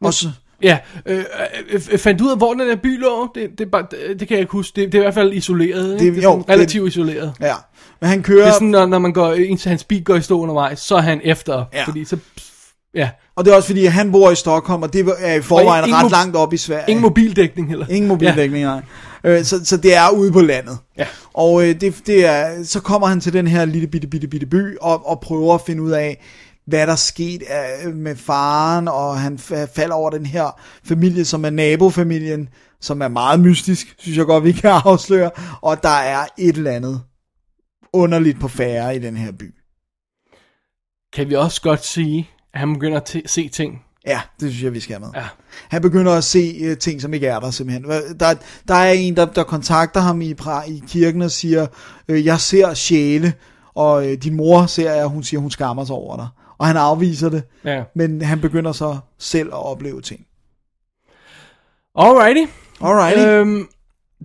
Og 0.00 0.14
så, 0.14 0.30
Ja, 0.64 0.78
øh, 1.06 1.18
øh, 1.72 1.80
øh, 1.92 1.98
fandt 1.98 2.20
du 2.20 2.24
ud 2.26 2.30
af, 2.30 2.36
hvor 2.36 2.52
den 2.54 2.60
der 2.68 2.76
by 2.76 3.00
lå? 3.00 3.28
Det, 3.34 3.50
det, 3.58 3.70
bare, 3.70 3.86
det, 3.90 4.20
det 4.20 4.28
kan 4.28 4.34
jeg 4.34 4.40
ikke 4.40 4.52
huske. 4.52 4.80
Det, 4.80 4.92
det 4.92 4.98
er 4.98 5.02
i 5.02 5.04
hvert 5.04 5.14
fald 5.14 5.32
isoleret. 5.32 5.92
Ikke? 5.92 5.92
Det- 5.92 6.00
Det, 6.00 6.14
det 6.22 6.28
er 6.28 6.32
jo, 6.32 6.44
relativt 6.48 6.88
isoleret. 6.88 7.32
ja, 7.40 7.54
men 8.00 8.10
han 8.10 8.22
kører... 8.22 8.40
Det 8.44 8.48
er 8.48 8.52
sådan, 8.52 8.68
når, 8.68 8.86
når 8.86 8.98
man 8.98 9.12
går, 9.12 9.32
indtil 9.32 9.68
hans 9.68 9.84
bil 9.84 10.04
går 10.04 10.14
i 10.16 10.22
stå 10.22 10.40
undervejs, 10.40 10.80
så 10.80 10.96
er 10.96 11.00
han 11.00 11.20
efter. 11.24 11.64
Ja. 11.72 11.84
Fordi 11.84 12.04
så, 12.04 12.16
ja. 12.94 13.08
Og 13.36 13.44
det 13.44 13.52
er 13.52 13.56
også 13.56 13.66
fordi, 13.68 13.86
at 13.86 13.92
han 13.92 14.12
bor 14.12 14.30
i 14.30 14.34
Stockholm, 14.34 14.82
og 14.82 14.92
det 14.92 15.08
er 15.18 15.34
i 15.34 15.42
forvejen 15.42 15.94
ret 15.94 16.10
langt 16.10 16.36
op 16.36 16.52
i 16.52 16.56
Sverige. 16.56 16.84
Ingen 16.88 17.02
mobildækning 17.02 17.68
heller. 17.68 17.86
Ingen 17.90 18.08
mobildækning, 18.08 18.62
ja. 18.64 18.68
nej. 18.68 18.82
Øh, 19.24 19.44
så, 19.44 19.64
så 19.64 19.76
det 19.76 19.94
er 19.96 20.10
ude 20.10 20.32
på 20.32 20.40
landet. 20.40 20.78
Ja. 20.98 21.06
Og 21.34 21.62
øh, 21.68 21.80
det, 21.80 21.94
det 22.06 22.26
er, 22.26 22.64
så 22.64 22.80
kommer 22.80 23.06
han 23.06 23.20
til 23.20 23.32
den 23.32 23.46
her 23.46 23.64
lille 23.64 23.86
bitte, 23.86 24.06
bitte, 24.08 24.26
bitte 24.28 24.46
by, 24.46 24.76
og, 24.80 25.08
og 25.08 25.20
prøver 25.20 25.54
at 25.54 25.60
finde 25.66 25.82
ud 25.82 25.90
af, 25.90 26.24
hvad 26.66 26.86
der 26.86 26.92
er 26.92 26.96
sket 26.96 27.42
af, 27.42 27.88
med 27.94 28.16
faren, 28.16 28.88
og 28.88 29.20
han 29.20 29.34
fa- 29.34 29.64
falder 29.74 29.94
over 29.94 30.10
den 30.10 30.26
her 30.26 30.60
familie, 30.84 31.24
som 31.24 31.44
er 31.44 31.50
nabofamilien, 31.50 32.48
som 32.80 33.02
er 33.02 33.08
meget 33.08 33.40
mystisk, 33.40 33.94
synes 33.98 34.18
jeg 34.18 34.26
godt, 34.26 34.44
vi 34.44 34.52
kan 34.52 34.70
afsløre. 34.84 35.30
Og 35.62 35.82
der 35.82 35.88
er 35.88 36.26
et 36.38 36.56
eller 36.56 36.70
andet 36.70 37.02
underligt 37.92 38.40
på 38.40 38.48
færre 38.48 38.96
i 38.96 38.98
den 38.98 39.16
her 39.16 39.32
by. 39.32 39.54
Kan 41.12 41.28
vi 41.28 41.34
også 41.34 41.62
godt 41.62 41.84
sige, 41.84 42.30
at 42.54 42.60
han 42.60 42.72
begynder 42.72 43.00
at 43.00 43.16
se 43.26 43.48
ting. 43.48 43.82
Ja, 44.06 44.20
det 44.40 44.50
synes 44.50 44.64
jeg, 44.64 44.72
vi 44.72 44.80
skal 44.80 45.00
med. 45.00 45.08
Ja. 45.14 45.24
Han 45.68 45.82
begynder 45.82 46.12
at 46.12 46.24
se 46.24 46.70
uh, 46.70 46.78
ting, 46.78 47.00
som 47.02 47.14
ikke 47.14 47.26
er 47.26 47.40
der 47.40 47.50
simpelthen. 47.50 47.84
Der, 48.20 48.34
der 48.68 48.74
er 48.74 48.92
en, 48.92 49.16
der, 49.16 49.24
der 49.24 49.42
kontakter 49.44 50.00
ham 50.00 50.20
i, 50.20 50.34
i 50.68 50.82
kirken 50.88 51.22
og 51.22 51.30
siger, 51.30 51.66
øh, 52.08 52.26
jeg 52.26 52.40
ser 52.40 52.74
sjæle, 52.74 53.34
og 53.74 54.10
øh, 54.10 54.18
din 54.22 54.36
mor 54.36 54.66
ser 54.66 54.92
jeg, 54.92 55.06
hun 55.06 55.22
siger, 55.22 55.40
hun 55.40 55.50
skammer 55.50 55.84
sig 55.84 55.94
over 55.96 56.16
dig. 56.16 56.28
Og 56.64 56.68
han 56.68 56.76
afviser 56.76 57.28
det, 57.28 57.42
Ja. 57.64 57.82
men 57.94 58.22
han 58.22 58.40
begynder 58.40 58.72
så 58.72 58.96
selv 59.18 59.48
at 59.48 59.66
opleve 59.66 60.00
ting. 60.00 60.26
Alrighty. 61.98 62.50
Alrighty. 62.80 63.20
Øhm, 63.28 63.68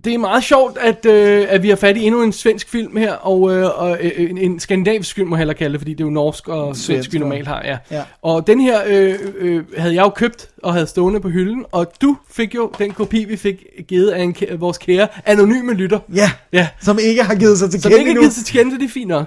Det 0.04 0.14
er 0.14 0.18
meget 0.18 0.44
sjovt, 0.44 0.78
at, 0.78 1.06
øh, 1.06 1.46
at 1.48 1.62
vi 1.62 1.68
har 1.68 1.76
fat 1.76 1.96
i 1.96 2.02
endnu 2.02 2.22
en 2.22 2.32
svensk 2.32 2.68
film 2.68 2.96
her, 2.96 3.12
og, 3.12 3.54
øh, 3.56 3.80
og 3.80 3.98
øh, 4.00 4.10
en, 4.16 4.38
en 4.38 4.60
skandinavisk 4.60 5.14
film 5.14 5.28
må 5.28 5.36
jeg 5.36 5.38
hellere 5.38 5.56
kalde 5.56 5.72
det, 5.72 5.80
fordi 5.80 5.92
det 5.94 6.00
er 6.00 6.04
jo 6.04 6.10
norsk 6.10 6.48
og 6.48 6.76
svensk, 6.76 6.86
Svensk, 6.86 7.12
vi 7.12 7.18
normalt 7.18 7.48
har, 7.48 7.62
ja. 7.64 7.78
Ja. 7.90 8.02
Og 8.22 8.46
den 8.46 8.60
her 8.60 8.80
øh, 8.86 9.14
øh, 9.38 9.64
havde 9.78 9.94
jeg 9.94 10.02
jo 10.02 10.08
købt 10.08 10.48
og 10.62 10.72
havde 10.72 10.86
stående 10.86 11.20
på 11.20 11.28
hylden, 11.28 11.64
og 11.72 11.92
du 12.02 12.16
fik 12.30 12.54
jo 12.54 12.72
den 12.78 12.90
kopi, 12.92 13.24
vi 13.24 13.36
fik 13.36 13.64
givet 13.88 14.10
af 14.10 14.22
en, 14.22 14.36
vores 14.58 14.78
kære 14.78 15.08
anonyme 15.24 15.74
lytter. 15.74 15.98
Ja, 16.14 16.30
Ja. 16.52 16.68
som 16.82 16.98
ikke 17.02 17.22
har 17.22 17.34
givet 17.34 17.58
sig 17.58 17.70
til 17.70 17.82
Som 17.82 17.90
kende 17.90 18.00
ikke 18.00 18.12
har 18.14 18.20
givet 18.20 18.32
sig 18.32 18.44
til 18.44 18.58
kende, 18.58 18.78
det 18.78 18.84
er 18.84 18.88
fint 18.88 19.08
nok. 19.08 19.26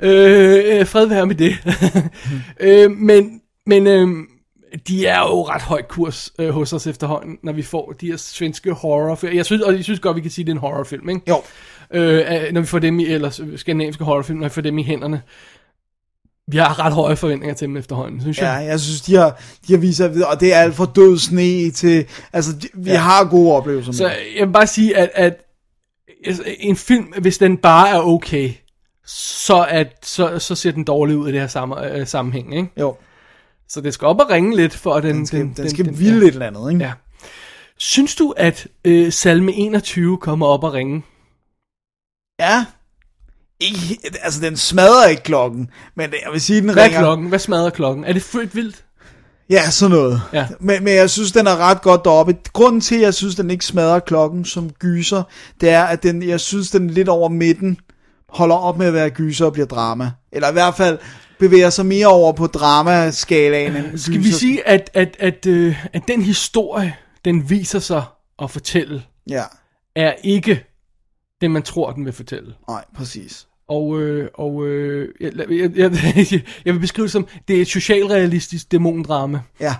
Øh, 0.00 0.78
øh, 0.80 0.86
fred 0.86 1.06
være 1.06 1.26
med 1.26 1.34
det. 1.34 1.56
øh, 2.60 2.90
men 2.90 3.40
men 3.66 3.86
øh, 3.86 4.08
de 4.88 5.06
er 5.06 5.18
jo 5.20 5.42
ret 5.48 5.62
høj 5.62 5.82
kurs 5.82 6.32
øh, 6.38 6.48
hos 6.50 6.72
os 6.72 6.86
efterhånden, 6.86 7.38
når 7.42 7.52
vi 7.52 7.62
får 7.62 7.92
de 8.00 8.06
her 8.06 8.16
svenske 8.16 8.72
horrorfilm. 8.72 9.34
Jeg 9.36 9.44
synes, 9.46 9.62
og 9.62 9.74
jeg 9.74 9.84
synes 9.84 10.00
godt, 10.00 10.16
vi 10.16 10.20
kan 10.20 10.30
sige, 10.30 10.42
at 10.42 10.46
det 10.46 10.52
er 10.52 10.54
en 10.56 10.60
horrorfilm, 10.60 11.08
ikke? 11.08 11.20
Jo. 11.28 11.42
Øh, 11.94 12.14
øh, 12.18 12.52
når 12.52 12.60
vi 12.60 12.66
får 12.66 12.78
dem 12.78 13.00
i, 13.00 13.04
eller 13.06 13.30
skandinaviske 13.56 14.04
horrorfilm, 14.04 14.38
når 14.38 14.48
vi 14.48 14.52
får 14.54 14.62
dem 14.62 14.78
i 14.78 14.82
hænderne. 14.82 15.22
Vi 16.52 16.56
har 16.56 16.84
ret 16.84 16.92
høje 16.92 17.16
forventninger 17.16 17.54
til 17.54 17.68
dem 17.68 17.76
efterhånden, 17.76 18.20
synes 18.20 18.38
Ja, 18.38 18.50
jeg. 18.52 18.66
jeg 18.66 18.80
synes, 18.80 19.00
de 19.00 19.14
har, 19.14 19.40
de 19.68 19.72
har 19.72 19.80
vist 19.80 19.96
sig, 19.96 20.26
og 20.26 20.40
det 20.40 20.54
er 20.54 20.58
alt 20.58 20.74
fra 20.74 20.86
død 20.96 21.18
sne 21.18 21.70
til, 21.70 22.06
altså, 22.32 22.52
de, 22.62 22.68
vi 22.74 22.90
Ja. 22.90 22.96
har 22.96 23.24
gode 23.30 23.52
oplevelser 23.56 23.92
med 23.92 23.96
Så 23.96 24.10
jeg 24.38 24.46
vil 24.46 24.52
bare 24.52 24.66
sige, 24.66 24.96
at, 24.96 25.10
at 25.14 25.36
altså, 26.26 26.42
en 26.60 26.76
film, 26.76 27.04
hvis 27.20 27.38
den 27.38 27.56
bare 27.56 27.88
er 27.88 28.00
okay, 28.00 28.50
så, 29.16 29.66
at, 29.68 29.96
så, 30.02 30.38
så 30.38 30.54
ser 30.54 30.70
den 30.72 30.84
dårlig 30.84 31.16
ud 31.16 31.28
i 31.28 31.32
det 31.32 31.40
her 31.40 31.48
samme, 31.48 31.92
øh, 31.92 32.06
sammenhæng, 32.06 32.56
ikke? 32.56 32.68
Jo, 32.80 32.96
Så 33.68 33.80
det 33.80 33.94
skal 33.94 34.06
op 34.06 34.20
og 34.20 34.30
ringe 34.30 34.56
lidt, 34.56 34.74
for 34.74 34.94
at 34.94 35.02
den... 35.02 35.16
den 35.16 35.26
skal, 35.26 35.40
den, 35.40 35.52
den 35.56 35.70
skal 35.70 35.84
den- 35.84 35.98
ville 35.98 36.20
ja. 36.20 36.26
et 36.26 36.32
eller 36.32 36.46
andet, 36.46 36.72
ikke? 36.72 36.84
Ja. 36.84 36.92
Synes 37.76 38.14
du, 38.14 38.34
at 38.36 38.66
øh, 38.84 39.12
salme 39.12 39.52
21 39.52 40.18
kommer 40.18 40.46
op 40.46 40.64
og 40.64 40.72
ringe? 40.72 41.02
ja. 42.40 42.64
Ikke, 43.60 43.98
altså, 44.22 44.40
den 44.40 44.56
smadrer 44.56 45.06
ikke 45.08 45.22
klokken, 45.22 45.70
men 45.94 46.10
jeg 46.24 46.32
vil 46.32 46.40
sige, 46.40 46.60
den 46.60 46.70
Hvad 46.72 46.82
er 46.82 46.86
ringer. 46.86 47.00
klokken? 47.00 47.26
Hvad 47.28 47.38
smadrer 47.38 47.70
klokken? 47.70 48.04
Er 48.04 48.12
det 48.12 48.22
født 48.22 48.54
vildt? 48.54 48.84
Ja, 49.50 49.70
sådan 49.70 49.96
noget. 49.96 50.22
Ja. 50.32 50.46
Men, 50.60 50.84
men 50.84 50.94
jeg 50.94 51.10
synes, 51.10 51.32
den 51.32 51.46
er 51.46 51.56
ret 51.56 51.82
godt 51.82 52.04
deroppe. 52.04 52.36
Grunden 52.52 52.80
til, 52.80 52.94
at 52.94 53.00
jeg 53.02 53.14
synes, 53.14 53.34
den 53.34 53.50
ikke 53.50 53.64
smadrer 53.64 53.98
klokken 54.00 54.44
som 54.44 54.70
gyser, 54.70 55.22
det 55.60 55.68
er, 55.70 55.84
at 55.84 56.02
den, 56.02 56.22
jeg 56.22 56.40
synes, 56.40 56.70
den 56.70 56.90
lidt 56.90 57.08
over 57.08 57.28
midten 57.28 57.78
holder 58.28 58.56
op 58.56 58.78
med 58.78 58.86
at 58.86 58.92
være 58.92 59.10
gyser 59.10 59.46
og 59.46 59.52
bliver 59.52 59.66
drama. 59.66 60.10
Eller 60.32 60.48
i 60.48 60.52
hvert 60.52 60.74
fald 60.74 60.98
bevæger 61.38 61.70
sig 61.70 61.86
mere 61.86 62.06
over 62.06 62.32
på 62.32 62.46
dramaskalaen 62.46 63.76
end 63.76 63.98
Skal 63.98 64.14
vi 64.14 64.18
gyser. 64.18 64.38
sige, 64.38 64.68
at, 64.68 64.90
at, 64.94 65.16
at, 65.18 65.46
øh, 65.46 65.86
at 65.92 66.02
den 66.08 66.22
historie, 66.22 66.96
den 67.24 67.50
viser 67.50 67.78
sig 67.78 68.02
at 68.42 68.50
fortælle, 68.50 69.02
Ja, 69.28 69.42
er 69.96 70.12
ikke 70.24 70.64
det, 71.40 71.50
man 71.50 71.62
tror, 71.62 71.92
den 71.92 72.04
vil 72.04 72.12
fortælle. 72.12 72.54
nej, 72.68 72.84
præcis. 72.96 73.46
Og, 73.68 74.00
øh, 74.00 74.28
og 74.34 74.66
øh, 74.66 75.08
jeg, 75.20 75.32
jeg, 75.50 75.70
jeg, 75.76 75.92
jeg 76.64 76.74
vil 76.74 76.80
beskrive 76.80 77.04
det 77.04 77.12
som, 77.12 77.26
det 77.48 77.56
er 77.56 77.60
et 77.60 77.68
socialrealistisk 77.68 78.72
dæmondrama. 78.72 79.40
Ja, 79.60 79.74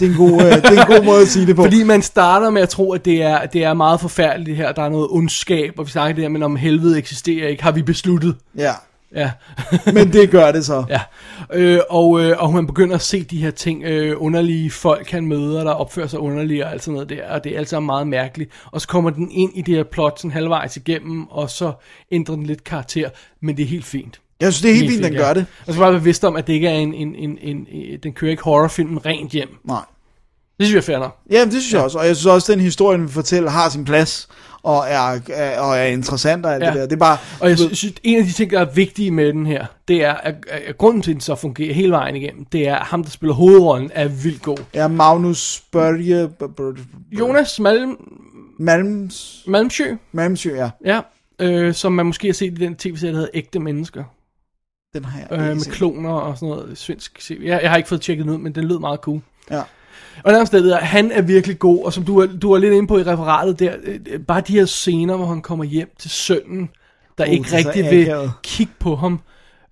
det 0.00 0.06
er 0.06 0.10
en 0.10 0.16
god, 0.16 0.42
øh, 0.42 0.52
det 0.52 0.64
er 0.64 0.80
en 0.80 0.96
god 0.96 1.04
måde 1.04 1.22
at 1.22 1.28
sige 1.28 1.46
det 1.46 1.56
på. 1.56 1.62
Fordi 1.62 1.82
man 1.82 2.02
starter 2.02 2.50
med 2.50 2.62
at 2.62 2.68
tro, 2.68 2.92
at 2.92 3.04
det 3.04 3.22
er, 3.22 3.46
det 3.46 3.64
er 3.64 3.74
meget 3.74 4.00
forfærdeligt 4.00 4.56
her. 4.56 4.72
Der 4.72 4.82
er 4.82 4.88
noget 4.88 5.08
ondskab, 5.10 5.78
og 5.78 5.86
vi 5.86 5.90
snakker 5.90 6.14
det 6.14 6.24
her, 6.24 6.28
men 6.28 6.42
om 6.42 6.56
helvede 6.56 6.98
eksisterer 6.98 7.48
ikke, 7.48 7.62
har 7.62 7.72
vi 7.72 7.82
besluttet. 7.82 8.36
Ja, 8.56 8.72
Ja. 9.14 9.30
men 9.94 10.12
det 10.12 10.30
gør 10.30 10.52
det 10.52 10.64
så. 10.66 10.84
ja. 10.88 11.00
Øh, 11.52 11.80
og, 11.90 12.20
øh, 12.20 12.42
og 12.42 12.52
man 12.52 12.66
begynder 12.66 12.94
at 12.94 13.02
se 13.02 13.24
de 13.24 13.42
her 13.42 13.50
ting, 13.50 13.84
øh, 13.84 14.16
underlige 14.18 14.70
folk 14.70 15.10
han 15.10 15.26
møder, 15.26 15.64
der 15.64 15.70
opfører 15.70 16.06
sig 16.06 16.18
underligt 16.18 16.64
og 16.64 16.72
alt 16.72 16.82
sådan 16.82 16.94
noget 16.94 17.08
der, 17.08 17.28
og 17.28 17.44
det 17.44 17.54
er 17.54 17.58
alt 17.58 17.68
sammen 17.68 17.86
meget 17.86 18.06
mærkeligt. 18.06 18.50
Og 18.72 18.80
så 18.80 18.88
kommer 18.88 19.10
den 19.10 19.30
ind 19.30 19.50
i 19.54 19.62
det 19.62 19.74
her 19.74 19.82
plot 19.82 20.18
sådan 20.18 20.30
halvvejs 20.30 20.76
igennem, 20.76 21.26
og 21.30 21.50
så 21.50 21.72
ændrer 22.12 22.34
den 22.34 22.46
lidt 22.46 22.64
karakter, 22.64 23.10
men 23.40 23.56
det 23.56 23.62
er 23.62 23.66
helt 23.66 23.84
fint. 23.84 24.20
Jeg 24.42 24.52
synes, 24.52 24.62
det 24.62 24.70
er 24.70 24.74
helt 24.74 24.90
fint, 24.90 25.04
den 25.04 25.12
gør 25.14 25.34
det. 25.34 25.46
Og 25.66 25.72
så 25.74 25.78
bare 25.80 25.92
være 25.92 26.00
bevidst 26.00 26.24
om, 26.24 26.36
at 26.36 26.46
det 26.46 26.52
ikke 26.52 26.68
er 26.68 26.72
en, 26.78 26.94
en, 26.94 27.14
en, 27.14 27.38
en, 27.42 27.66
en 27.70 27.98
den 28.02 28.12
kører 28.12 28.30
ikke 28.30 28.42
horrorfilmen 28.42 29.06
rent 29.06 29.30
hjem. 29.32 29.48
Nej. 29.64 29.80
Det 30.58 30.66
synes 30.66 30.74
jeg 30.74 30.78
er 30.94 30.96
fair 30.96 30.98
nok. 30.98 31.16
Ja, 31.30 31.44
det 31.44 31.52
synes 31.52 31.72
jeg 31.72 31.82
også. 31.82 31.98
Og 31.98 32.06
jeg 32.06 32.16
synes 32.16 32.26
også, 32.26 32.52
at 32.52 32.56
den 32.56 32.64
historie, 32.64 32.98
den 32.98 33.08
fortæller, 33.08 33.50
har 33.50 33.68
sin 33.68 33.84
plads. 33.84 34.28
Og 34.62 34.84
er, 34.88 35.20
er, 35.32 35.60
og 35.60 35.78
er 35.78 35.84
interessant 35.84 36.46
og 36.46 36.54
alt 36.54 36.62
Ja. 36.64 36.68
det 36.70 36.76
der. 36.76 36.82
Det 36.86 36.92
er 36.92 36.96
bare... 36.96 37.16
Og 37.40 37.48
jeg 37.48 37.58
du 37.58 37.62
ved- 37.62 37.74
synes, 37.74 37.94
en 38.02 38.18
af 38.18 38.24
de 38.24 38.32
ting, 38.32 38.50
der 38.50 38.60
er 38.60 38.64
vigtige 38.74 39.10
med 39.10 39.32
den 39.32 39.46
her, 39.46 39.66
det 39.88 40.04
er, 40.04 40.12
at, 40.14 40.34
at 40.48 40.78
grunden 40.78 41.02
til, 41.02 41.10
at 41.10 41.14
den 41.14 41.20
så 41.20 41.34
fungerer 41.34 41.74
hele 41.74 41.90
vejen 41.92 42.16
igennem, 42.16 42.44
det 42.44 42.68
er, 42.68 42.76
at 42.76 42.86
ham, 42.86 43.02
der 43.04 43.10
spiller 43.10 43.34
hovedrollen, 43.34 43.90
er 43.94 44.08
vildt 44.08 44.42
god. 44.42 44.56
Ja, 44.74 44.88
Magnus 44.88 45.62
Børje... 45.72 46.30
Jonas 47.12 47.60
Malm, 47.60 47.96
Malms... 48.58 49.42
Malmsjø, 49.46 49.96
Malmsjø, 50.12 50.56
ja. 50.56 50.70
ja, 50.84 51.00
øh, 51.38 51.74
som 51.74 51.92
man 51.92 52.06
måske 52.06 52.28
har 52.28 52.32
set 52.34 52.52
i 52.52 52.64
den 52.64 52.74
tv-serie, 52.76 53.12
der 53.12 53.18
hedder 53.18 53.30
Ægte 53.34 53.58
Mennesker, 53.60 54.04
Den 54.94 55.04
har 55.04 55.18
jeg 55.18 55.38
øh, 55.40 55.46
med 55.56 55.60
set. 55.60 55.72
kloner 55.72 56.10
og 56.10 56.36
sådan 56.38 56.48
noget 56.48 56.78
svensk. 56.78 57.30
Jeg, 57.42 57.60
jeg 57.62 57.70
har 57.70 57.76
ikke 57.76 57.88
fået 57.88 58.00
tjekket 58.00 58.26
den 58.26 58.32
ud, 58.34 58.38
men 58.38 58.54
den 58.54 58.64
lød 58.64 58.78
meget 58.78 59.00
cool. 59.00 59.20
Ja. 59.50 59.62
Og 60.24 60.32
nærmest 60.32 60.52
det 60.52 60.64
der, 60.64 60.78
han 60.78 61.12
er 61.12 61.22
virkelig 61.22 61.58
god, 61.58 61.84
og 61.84 61.92
som 61.92 62.04
du 62.04 62.18
er, 62.18 62.26
du 62.26 62.52
er 62.52 62.58
lidt 62.58 62.72
inde 62.74 62.86
på 62.88 62.98
i 62.98 63.02
referatet 63.02 63.58
der, 63.58 63.74
øh, 63.84 64.20
bare 64.20 64.40
de 64.40 64.52
her 64.52 64.64
scener, 64.64 65.16
hvor 65.16 65.26
han 65.26 65.42
kommer 65.42 65.64
hjem 65.64 65.88
til 65.98 66.10
sønnen, 66.10 66.68
der 67.18 67.24
Uh, 67.26 67.32
ikke 67.32 67.56
rigtig 67.56 67.84
vil 67.90 68.02
akavet. 68.02 68.32
kigge 68.42 68.72
på 68.78 68.96
ham, 68.96 69.20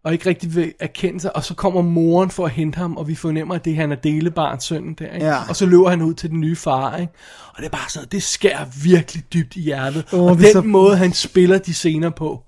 og 0.05 0.13
ikke 0.13 0.29
rigtig 0.29 0.55
vil 0.57 0.73
erkende 0.81 1.21
sig, 1.21 1.37
og 1.37 1.45
så 1.45 1.55
kommer 1.55 1.83
moren 1.83 2.31
for 2.31 2.45
at 2.45 2.51
hente 2.51 2.77
ham, 2.77 2.97
og 2.97 3.09
vi 3.09 3.15
fornemmer, 3.15 3.55
at 3.55 3.65
det 3.65 3.77
han 3.77 3.93
er 3.93 3.97
delebarns 3.97 4.65
søn 4.65 4.95
der, 4.95 5.13
ikke? 5.15 5.27
Ja. 5.27 5.37
og 5.49 5.57
så 5.57 5.67
løber 5.67 5.89
han 5.91 6.03
ud 6.03 6.15
til 6.15 6.31
den 6.31 6.41
nye 6.41 6.57
far, 6.57 6.97
ikke? 6.97 7.13
og 7.49 7.55
det 7.59 7.65
er 7.67 7.71
bare 7.71 7.91
sådan, 7.91 8.09
det 8.13 8.23
skærer 8.23 8.65
virkelig 8.85 9.25
dybt 9.35 9.57
i 9.57 9.61
hjertet, 9.61 10.05
Åh, 10.13 10.23
og 10.25 10.37
den 10.39 10.53
så- 10.53 10.61
måde, 10.63 10.97
han 10.97 11.13
spiller 11.13 11.59
de 11.59 11.75
scener 11.75 12.11
på, 12.11 12.43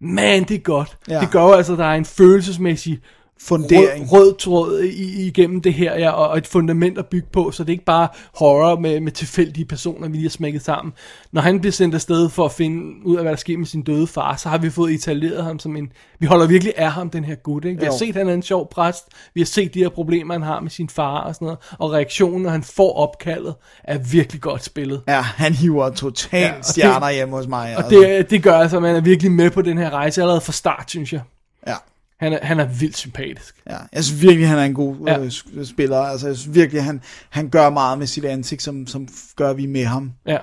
man, 0.00 0.44
det 0.44 0.54
er 0.54 0.58
godt. 0.58 0.96
Ja. 1.08 1.20
Det 1.20 1.30
gør 1.30 1.42
jo 1.42 1.52
altså, 1.52 1.72
at 1.72 1.78
der 1.78 1.84
er 1.84 1.94
en 1.94 2.04
følelsesmæssig 2.04 3.00
Fundering. 3.42 4.12
Rød, 4.12 4.20
rød 4.20 4.34
tråd 4.38 4.80
i, 4.82 5.26
igennem 5.26 5.60
det 5.60 5.74
her, 5.74 5.98
ja, 5.98 6.10
og, 6.10 6.28
og 6.28 6.38
et 6.38 6.46
fundament 6.46 6.98
at 6.98 7.06
bygge 7.06 7.28
på, 7.32 7.50
så 7.50 7.62
det 7.64 7.68
er 7.68 7.72
ikke 7.72 7.84
bare 7.84 8.08
horror 8.38 8.78
med, 8.80 9.00
med 9.00 9.12
tilfældige 9.12 9.64
personer, 9.64 10.08
vi 10.08 10.14
lige 10.16 10.24
har 10.24 10.30
smækket 10.30 10.62
sammen. 10.64 10.92
Når 11.32 11.40
han 11.40 11.60
bliver 11.60 11.72
sendt 11.72 11.94
afsted 11.94 12.28
for 12.28 12.44
at 12.44 12.52
finde 12.52 13.06
ud 13.06 13.16
af, 13.16 13.22
hvad 13.22 13.32
der 13.32 13.36
sker 13.38 13.58
med 13.58 13.66
sin 13.66 13.82
døde 13.82 14.06
far, 14.06 14.36
så 14.36 14.48
har 14.48 14.58
vi 14.58 14.70
fået 14.70 14.94
etableret 14.94 15.44
ham 15.44 15.58
som 15.58 15.76
en... 15.76 15.92
Vi 16.18 16.26
holder 16.26 16.46
virkelig 16.46 16.72
af 16.76 16.92
ham, 16.92 17.10
den 17.10 17.24
her 17.24 17.34
gut, 17.34 17.64
ikke? 17.64 17.78
Vi 17.80 17.84
har 17.84 17.92
Jo. 17.92 17.98
set, 17.98 18.08
at 18.08 18.14
han 18.14 18.28
er 18.28 18.34
en 18.34 18.42
sjov 18.42 18.68
præst, 18.70 19.04
vi 19.34 19.40
har 19.40 19.46
set 19.46 19.74
de 19.74 19.78
her 19.78 19.88
problemer, 19.88 20.34
han 20.34 20.42
har 20.42 20.60
med 20.60 20.70
sin 20.70 20.88
far 20.88 21.18
og 21.20 21.34
sådan 21.34 21.46
noget, 21.46 21.58
og 21.78 21.92
reaktionen, 21.92 22.42
når 22.42 22.50
han 22.50 22.62
får 22.62 22.92
opkaldet, 22.96 23.54
er 23.84 23.98
virkelig 23.98 24.40
godt 24.42 24.64
spillet. 24.64 25.02
Ja, 25.08 25.20
han 25.20 25.52
hiver 25.52 25.90
totalt 25.90 26.54
Ja, 26.56 26.62
stjerner 26.62 27.06
det- 27.06 27.14
hjemme 27.14 27.36
hos 27.36 27.46
mig. 27.46 27.76
Og 27.76 27.90
det, 27.90 28.30
det 28.30 28.42
gør 28.42 28.54
altså, 28.58 28.76
at 28.76 28.82
man 28.82 28.96
er 28.96 29.00
virkelig 29.00 29.32
med 29.32 29.50
på 29.50 29.62
den 29.62 29.78
her 29.78 29.90
rejse 29.90 30.20
allerede 30.20 30.40
fra 30.40 30.52
start, 30.52 30.84
synes 30.90 31.12
jeg. 31.12 31.20
Ja. 31.66 31.74
Han 32.20 32.32
er, 32.32 32.38
han 32.42 32.60
er 32.60 32.64
vildt 32.66 32.96
sympatisk. 32.96 33.54
Ja, 33.70 33.76
jeg 33.92 34.04
synes 34.04 34.22
virkelig, 34.22 34.48
han 34.48 34.58
er 34.58 34.62
en 34.64 34.74
god 34.74 34.96
Ja. 35.06 35.18
øh, 35.54 35.64
spiller. 35.66 35.98
Altså, 35.98 36.26
jeg 36.26 36.36
synes 36.36 36.54
virkelig, 36.54 36.84
han, 36.84 37.00
han 37.30 37.48
gør 37.48 37.70
meget 37.70 37.98
med 37.98 38.06
sit 38.06 38.24
ansigt, 38.24 38.62
som, 38.62 38.86
som 38.86 39.08
gør 39.36 39.52
vi 39.52 39.66
med 39.66 39.84
ham. 39.84 40.12
Ja. 40.26 40.38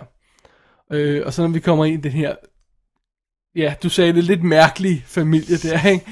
Øh, 0.92 1.26
og 1.26 1.34
så 1.34 1.42
når 1.42 1.50
vi 1.50 1.60
kommer 1.60 1.86
ind 1.86 2.06
i 2.06 2.10
den 2.10 2.18
her, 2.18 2.36
ja, 3.56 3.74
du 3.84 3.90
sagde 3.90 4.14
det 4.14 4.24
lidt 4.24 4.44
mærkelige 4.44 5.04
familie 5.08 5.58
der, 5.58 5.90
ikke? 5.90 6.06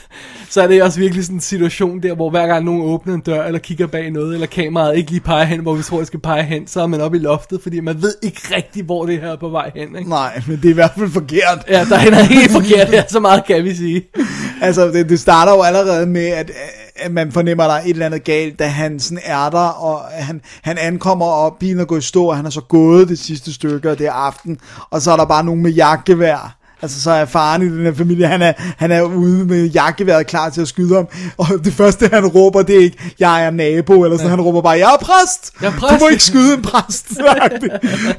så 0.50 0.62
er 0.62 0.66
det 0.66 0.82
også 0.82 1.00
virkelig 1.00 1.24
sådan 1.24 1.36
en 1.36 1.40
situation 1.40 2.02
der, 2.02 2.14
hvor 2.14 2.30
hver 2.30 2.46
gang 2.46 2.64
nogen 2.64 2.82
åbner 2.82 3.14
en 3.14 3.20
dør, 3.20 3.44
eller 3.44 3.58
kigger 3.58 3.86
bag 3.86 4.10
noget, 4.10 4.34
eller 4.34 4.46
kameraet 4.46 4.96
ikke 4.96 5.10
lige 5.10 5.20
peger 5.20 5.44
hen, 5.44 5.60
hvor 5.60 5.74
vi 5.74 5.82
tror, 5.82 5.98
det 5.98 6.06
skal 6.06 6.20
pege 6.20 6.42
hen, 6.42 6.66
så 6.66 6.82
er 6.82 6.86
man 6.86 7.00
oppe 7.00 7.16
i 7.16 7.20
loftet, 7.20 7.62
fordi 7.62 7.80
man 7.80 8.02
ved 8.02 8.14
ikke 8.22 8.40
rigtigt, 8.56 8.86
hvor 8.86 9.06
det 9.06 9.20
her 9.20 9.32
er 9.32 9.36
på 9.36 9.48
vej 9.48 9.70
hen, 9.74 9.96
ikke? 9.96 10.10
Nej, 10.10 10.42
men 10.46 10.56
det 10.56 10.64
er 10.64 10.70
i 10.70 10.74
hvert 10.74 10.92
fald 10.98 11.10
forkert. 11.10 11.64
Ja, 11.68 11.84
der 11.84 11.96
er 11.96 12.22
helt 12.22 12.50
forkert 12.50 12.88
her, 12.88 13.02
så 13.08 13.20
meget 13.20 13.44
kan 13.44 13.64
vi 13.64 13.74
sige. 13.74 14.04
altså, 14.62 14.88
det, 14.88 15.08
det 15.08 15.20
starter 15.20 15.52
jo 15.52 15.62
allerede 15.62 16.06
med, 16.06 16.26
at, 16.26 16.50
at 16.96 17.12
man 17.12 17.32
fornemmer, 17.32 17.64
at 17.64 17.68
der 17.68 17.76
er 17.76 17.82
et 17.82 17.90
eller 17.90 18.06
andet 18.06 18.24
galt, 18.24 18.58
da 18.58 18.66
han 18.66 19.00
sådan 19.00 19.22
er 19.24 19.50
der, 19.50 19.68
og 19.68 20.00
han, 20.12 20.40
han 20.62 20.78
ankommer, 20.78 21.26
og 21.26 21.56
bilen 21.60 21.80
er 21.80 21.84
gået 21.84 22.02
i 22.02 22.06
stå, 22.06 22.24
og 22.24 22.36
han 22.36 22.46
er 22.46 22.50
så 22.50 22.60
gået 22.60 23.08
det 23.08 23.18
sidste 23.18 23.52
stykke, 23.52 23.90
og 23.90 23.98
det 23.98 24.06
er 24.06 24.12
aften, 24.12 24.58
og 24.90 25.02
så 25.02 25.12
er 25.12 25.16
der 25.16 25.24
bare 25.24 25.44
nogen 25.44 25.62
med 25.62 25.70
jagtgevær. 25.70 26.63
Altså, 26.82 27.02
så 27.02 27.10
er 27.10 27.24
faren 27.24 27.62
i 27.62 27.64
den 27.68 27.80
her 27.84 27.92
familie, 27.94 28.26
han 28.26 28.42
er, 28.42 28.52
han 28.58 28.92
er 28.92 29.02
ude 29.02 29.44
med 29.44 29.66
jagtgeværet 29.66 30.26
klar 30.26 30.50
til 30.50 30.60
at 30.60 30.68
skyde 30.68 30.94
ham, 30.94 31.08
og 31.36 31.46
det 31.64 31.72
første, 31.72 32.08
han 32.12 32.26
råber, 32.26 32.62
det 32.62 32.76
er 32.76 32.80
ikke, 32.80 32.96
jeg 33.18 33.44
er 33.46 33.50
nabo, 33.50 34.04
eller 34.04 34.16
sådan, 34.16 34.30
ja. 34.30 34.36
han 34.36 34.40
råber 34.44 34.62
bare, 34.62 34.72
jeg 34.78 34.90
er 35.00 35.04
præst! 35.04 35.52
Jeg 35.62 35.66
er 35.66 35.72
Du 35.72 35.80
må 35.80 35.88
præst." 35.88 36.10
ikke 36.12 36.24
skyde 36.24 36.54
en 36.54 36.62
præst! 36.62 37.10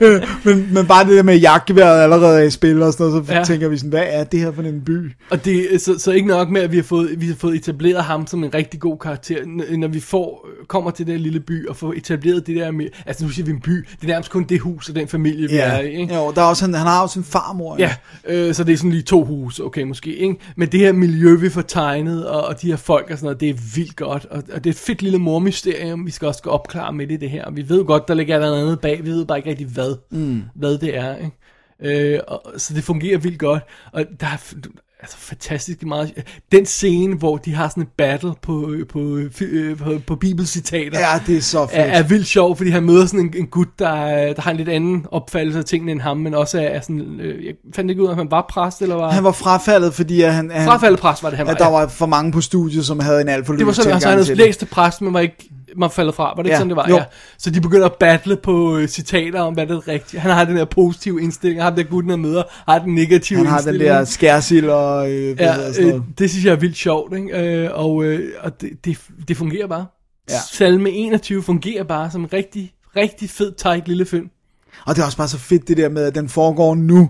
Øh, 0.01 0.21
men, 0.43 0.69
men 0.73 0.85
bare 0.87 1.05
det 1.07 1.17
der 1.17 1.23
med 1.23 1.35
jagtgeværet 1.37 2.01
allerede 2.03 2.39
er 2.39 2.43
i 2.43 2.49
spil, 2.49 2.81
og 2.83 2.93
sådan 2.93 3.05
noget, 3.07 3.27
så 3.27 3.33
Ja. 3.33 3.37
ja. 3.39 3.43
tænker 3.45 3.67
vi 3.67 3.77
sådan, 3.77 3.89
hvad 3.89 4.03
er 4.07 4.23
det 4.23 4.39
her 4.39 4.51
for 4.51 4.61
en 4.61 4.81
by? 4.85 5.11
Og 5.29 5.45
det, 5.45 5.81
så, 5.81 5.99
så 5.99 6.11
ikke 6.11 6.27
nok 6.27 6.49
med, 6.49 6.61
at 6.61 6.71
vi 6.71 6.75
har, 6.77 6.83
fået, 6.83 7.09
vi 7.17 7.27
har 7.27 7.35
fået 7.35 7.55
etableret 7.55 8.03
ham 8.03 8.27
som 8.27 8.43
en 8.43 8.53
rigtig 8.53 8.79
god 8.79 8.97
karakter, 8.97 9.37
når 9.77 9.87
vi 9.87 9.99
får, 9.99 10.47
kommer 10.67 10.91
til 10.91 11.07
den 11.07 11.19
lille 11.19 11.39
by 11.39 11.67
og 11.67 11.75
får 11.75 11.93
etableret 11.97 12.47
det 12.47 12.55
der 12.55 12.71
med, 12.71 12.85
altså 13.05 13.23
nu 13.23 13.29
siger 13.29 13.45
vi 13.45 13.51
en 13.51 13.59
by, 13.61 13.71
det 13.71 14.03
er 14.03 14.07
nærmest 14.07 14.31
kun 14.31 14.43
det 14.43 14.59
hus 14.59 14.89
og 14.89 14.95
den 14.95 15.07
familie, 15.07 15.49
vi 15.49 15.57
er 15.57 15.79
i, 15.79 16.01
ikke? 16.01 16.15
Jo, 16.15 16.31
der 16.35 16.41
er 16.41 16.45
også, 16.45 16.65
han, 16.65 16.73
han 16.73 16.87
har 16.87 17.01
også 17.01 17.19
en 17.19 17.25
farmor. 17.25 17.75
Ja, 17.79 17.93
øh, 18.27 18.44
så 18.53 18.63
det 18.63 18.73
er 18.73 18.77
sådan 18.77 18.91
lige 18.91 19.03
to 19.03 19.23
huse, 19.23 19.63
okay 19.63 19.83
måske, 19.83 20.15
ikke? 20.15 20.35
Men 20.55 20.71
det 20.71 20.79
her 20.79 20.91
miljø, 20.91 21.35
vi 21.35 21.49
får 21.49 21.61
tegnet, 21.61 22.27
og, 22.27 22.45
og 22.45 22.61
de 22.61 22.67
her 22.67 22.77
folk 22.77 23.11
og 23.11 23.17
sådan 23.17 23.25
noget, 23.25 23.39
det 23.39 23.49
er 23.49 23.75
vildt 23.75 23.95
godt, 23.95 24.25
og, 24.25 24.43
og 24.53 24.63
det 24.63 24.65
er 24.65 24.73
et 24.73 24.79
fedt 24.79 25.01
lille 25.01 25.17
mormysterium, 25.17 26.05
vi 26.05 26.11
skal 26.11 26.27
også 26.27 26.41
gå 26.41 26.49
opklare 26.49 26.93
med 26.93 27.07
det, 27.07 27.21
det 27.21 27.29
her, 27.29 27.45
og 27.45 27.55
vi 27.55 27.69
ved 27.69 27.85
godt, 27.85 28.07
der 28.07 28.13
ligger 28.13 28.39
noget 28.39 28.61
andet 28.61 28.79
bag, 28.79 29.03
vi 29.03 29.09
ved 29.09 29.25
bare 29.25 29.37
ikke 29.37 29.49
rigtig 29.49 29.67
hvad, 29.67 29.95
mm. 30.11 30.43
hvad 30.55 30.77
det 30.77 30.97
er, 30.97 31.15
ikke? 31.15 31.37
Øh, 31.79 32.19
og, 32.27 32.53
så 32.57 32.73
det 32.73 32.83
fungerer 32.83 33.17
vildt 33.17 33.39
godt. 33.39 33.63
Og 33.91 34.05
der 34.19 34.27
er 34.27 34.55
altså, 35.01 35.17
fantastisk 35.17 35.83
meget... 35.83 36.23
Den 36.51 36.65
scene, 36.65 37.15
hvor 37.15 37.37
de 37.37 37.53
har 37.55 37.69
sådan 37.69 37.83
en 37.83 37.89
battle 37.97 38.33
på, 38.41 38.73
på, 38.89 39.19
på, 39.37 39.45
på, 39.83 39.99
på 40.07 40.15
bibelcitater, 40.15 40.99
Ja, 40.99 41.19
det 41.27 41.37
er 41.37 41.41
så 41.41 41.67
fedt. 41.67 41.79
er, 41.79 41.83
er 41.83 42.03
vildt 42.03 42.27
sjov, 42.27 42.57
fordi 42.57 42.69
han 42.69 42.83
møder 42.83 43.05
sådan 43.05 43.19
en, 43.19 43.33
en 43.37 43.47
gut, 43.47 43.67
der, 43.79 43.89
er- 43.89 44.33
der 44.33 44.41
har 44.41 44.51
en 44.51 44.57
lidt 44.57 44.69
anden 44.69 45.05
opfattelse 45.11 45.59
af 45.59 45.65
tingene 45.65 45.91
end 45.91 46.01
ham, 46.01 46.17
men 46.17 46.33
også 46.33 46.59
er, 46.59 46.63
er 46.65 46.81
sådan... 46.81 47.19
Øh, 47.19 47.45
jeg 47.45 47.53
fandt 47.75 47.89
ikke 47.91 48.01
ud 48.03 48.07
af, 48.07 48.11
om 48.11 48.17
han 48.17 48.31
var 48.31 48.45
præst, 48.49 48.81
eller 48.81 48.95
var... 48.95 49.11
Han 49.11 49.23
var 49.23 49.31
frafaldet, 49.31 49.93
fordi 49.93 50.21
at 50.21 50.33
han, 50.33 50.51
han, 50.51 50.67
Frafaldet 50.67 50.99
præst 50.99 51.23
var 51.23 51.29
det, 51.29 51.37
han 51.37 51.47
var, 51.47 51.53
at 51.53 51.59
der 51.59 51.65
ja. 51.65 51.71
var 51.71 51.87
for 51.87 52.05
mange 52.05 52.31
på 52.31 52.41
studiet, 52.41 52.85
som 52.85 52.99
havde 52.99 53.21
en 53.21 53.29
alt 53.29 53.45
for 53.45 53.53
Det 53.53 53.65
var 53.65 53.71
sådan, 53.71 53.91
altså, 53.93 54.09
han 54.09 54.17
havde 54.19 54.35
læst 54.35 54.59
til 54.59 54.65
præst, 54.65 55.01
men 55.01 55.13
var 55.13 55.19
ikke 55.19 55.49
man 55.77 55.89
faldet 55.91 56.15
fra. 56.15 56.23
Var 56.23 56.33
det 56.35 56.39
ikke 56.45 56.49
Ja, 56.53 56.57
sådan, 56.57 56.69
det 56.69 56.75
var? 56.77 56.87
jo. 56.89 56.95
Ja. 56.95 57.03
Så 57.37 57.49
de 57.49 57.61
begynder 57.61 57.85
at 57.85 57.93
battle 57.99 58.35
på 58.43 58.77
øh, 58.77 58.87
citater 58.87 59.41
om, 59.41 59.53
hvad 59.53 59.67
der 59.67 59.75
er 59.75 59.87
rigtigt. 59.87 60.21
Han 60.21 60.31
har 60.31 60.45
den 60.45 60.55
der 60.57 60.65
positive 60.65 61.21
indstilling, 61.21 61.59
og 61.61 61.65
ham 61.65 61.75
der 61.75 61.83
gutten, 61.83 62.09
der 62.09 62.15
møder, 62.15 62.43
har 62.71 62.79
den 62.79 62.95
negative 62.95 63.37
Han 63.37 63.45
har 63.47 63.57
den 63.61 63.67
indstilling. 63.67 63.89
der 63.97 64.05
skærsild 64.05 64.69
og... 64.69 65.11
Øh, 65.11 65.37
Ja, 65.39 65.73
sådan 65.73 65.95
øh, 65.95 66.01
det 66.19 66.29
synes 66.29 66.45
jeg 66.45 66.51
er 66.51 66.55
vildt 66.55 66.77
sjovt, 66.77 67.15
ikke? 67.17 67.63
Øh, 67.63 67.69
og 67.73 68.03
øh, 68.03 68.29
og 68.41 68.61
det, 68.61 68.69
det, 68.85 68.97
det 69.27 69.37
fungerer 69.37 69.67
bare. 69.67 69.85
Ja. 70.29 70.35
Salme 70.51 70.89
21 70.91 71.43
fungerer 71.43 71.83
bare 71.83 72.11
som 72.11 72.21
en 72.21 72.33
rigtig, 72.33 72.73
rigtig 72.95 73.29
fed, 73.29 73.51
tight 73.57 73.87
lille 73.87 74.05
film. 74.05 74.29
Og 74.85 74.95
det 74.95 75.01
er 75.01 75.05
også 75.05 75.17
bare 75.17 75.27
så 75.27 75.37
fedt 75.37 75.67
det 75.67 75.77
der 75.77 75.89
med, 75.89 76.03
at 76.03 76.15
den 76.15 76.29
foregår 76.29 76.75
nu. 76.75 77.09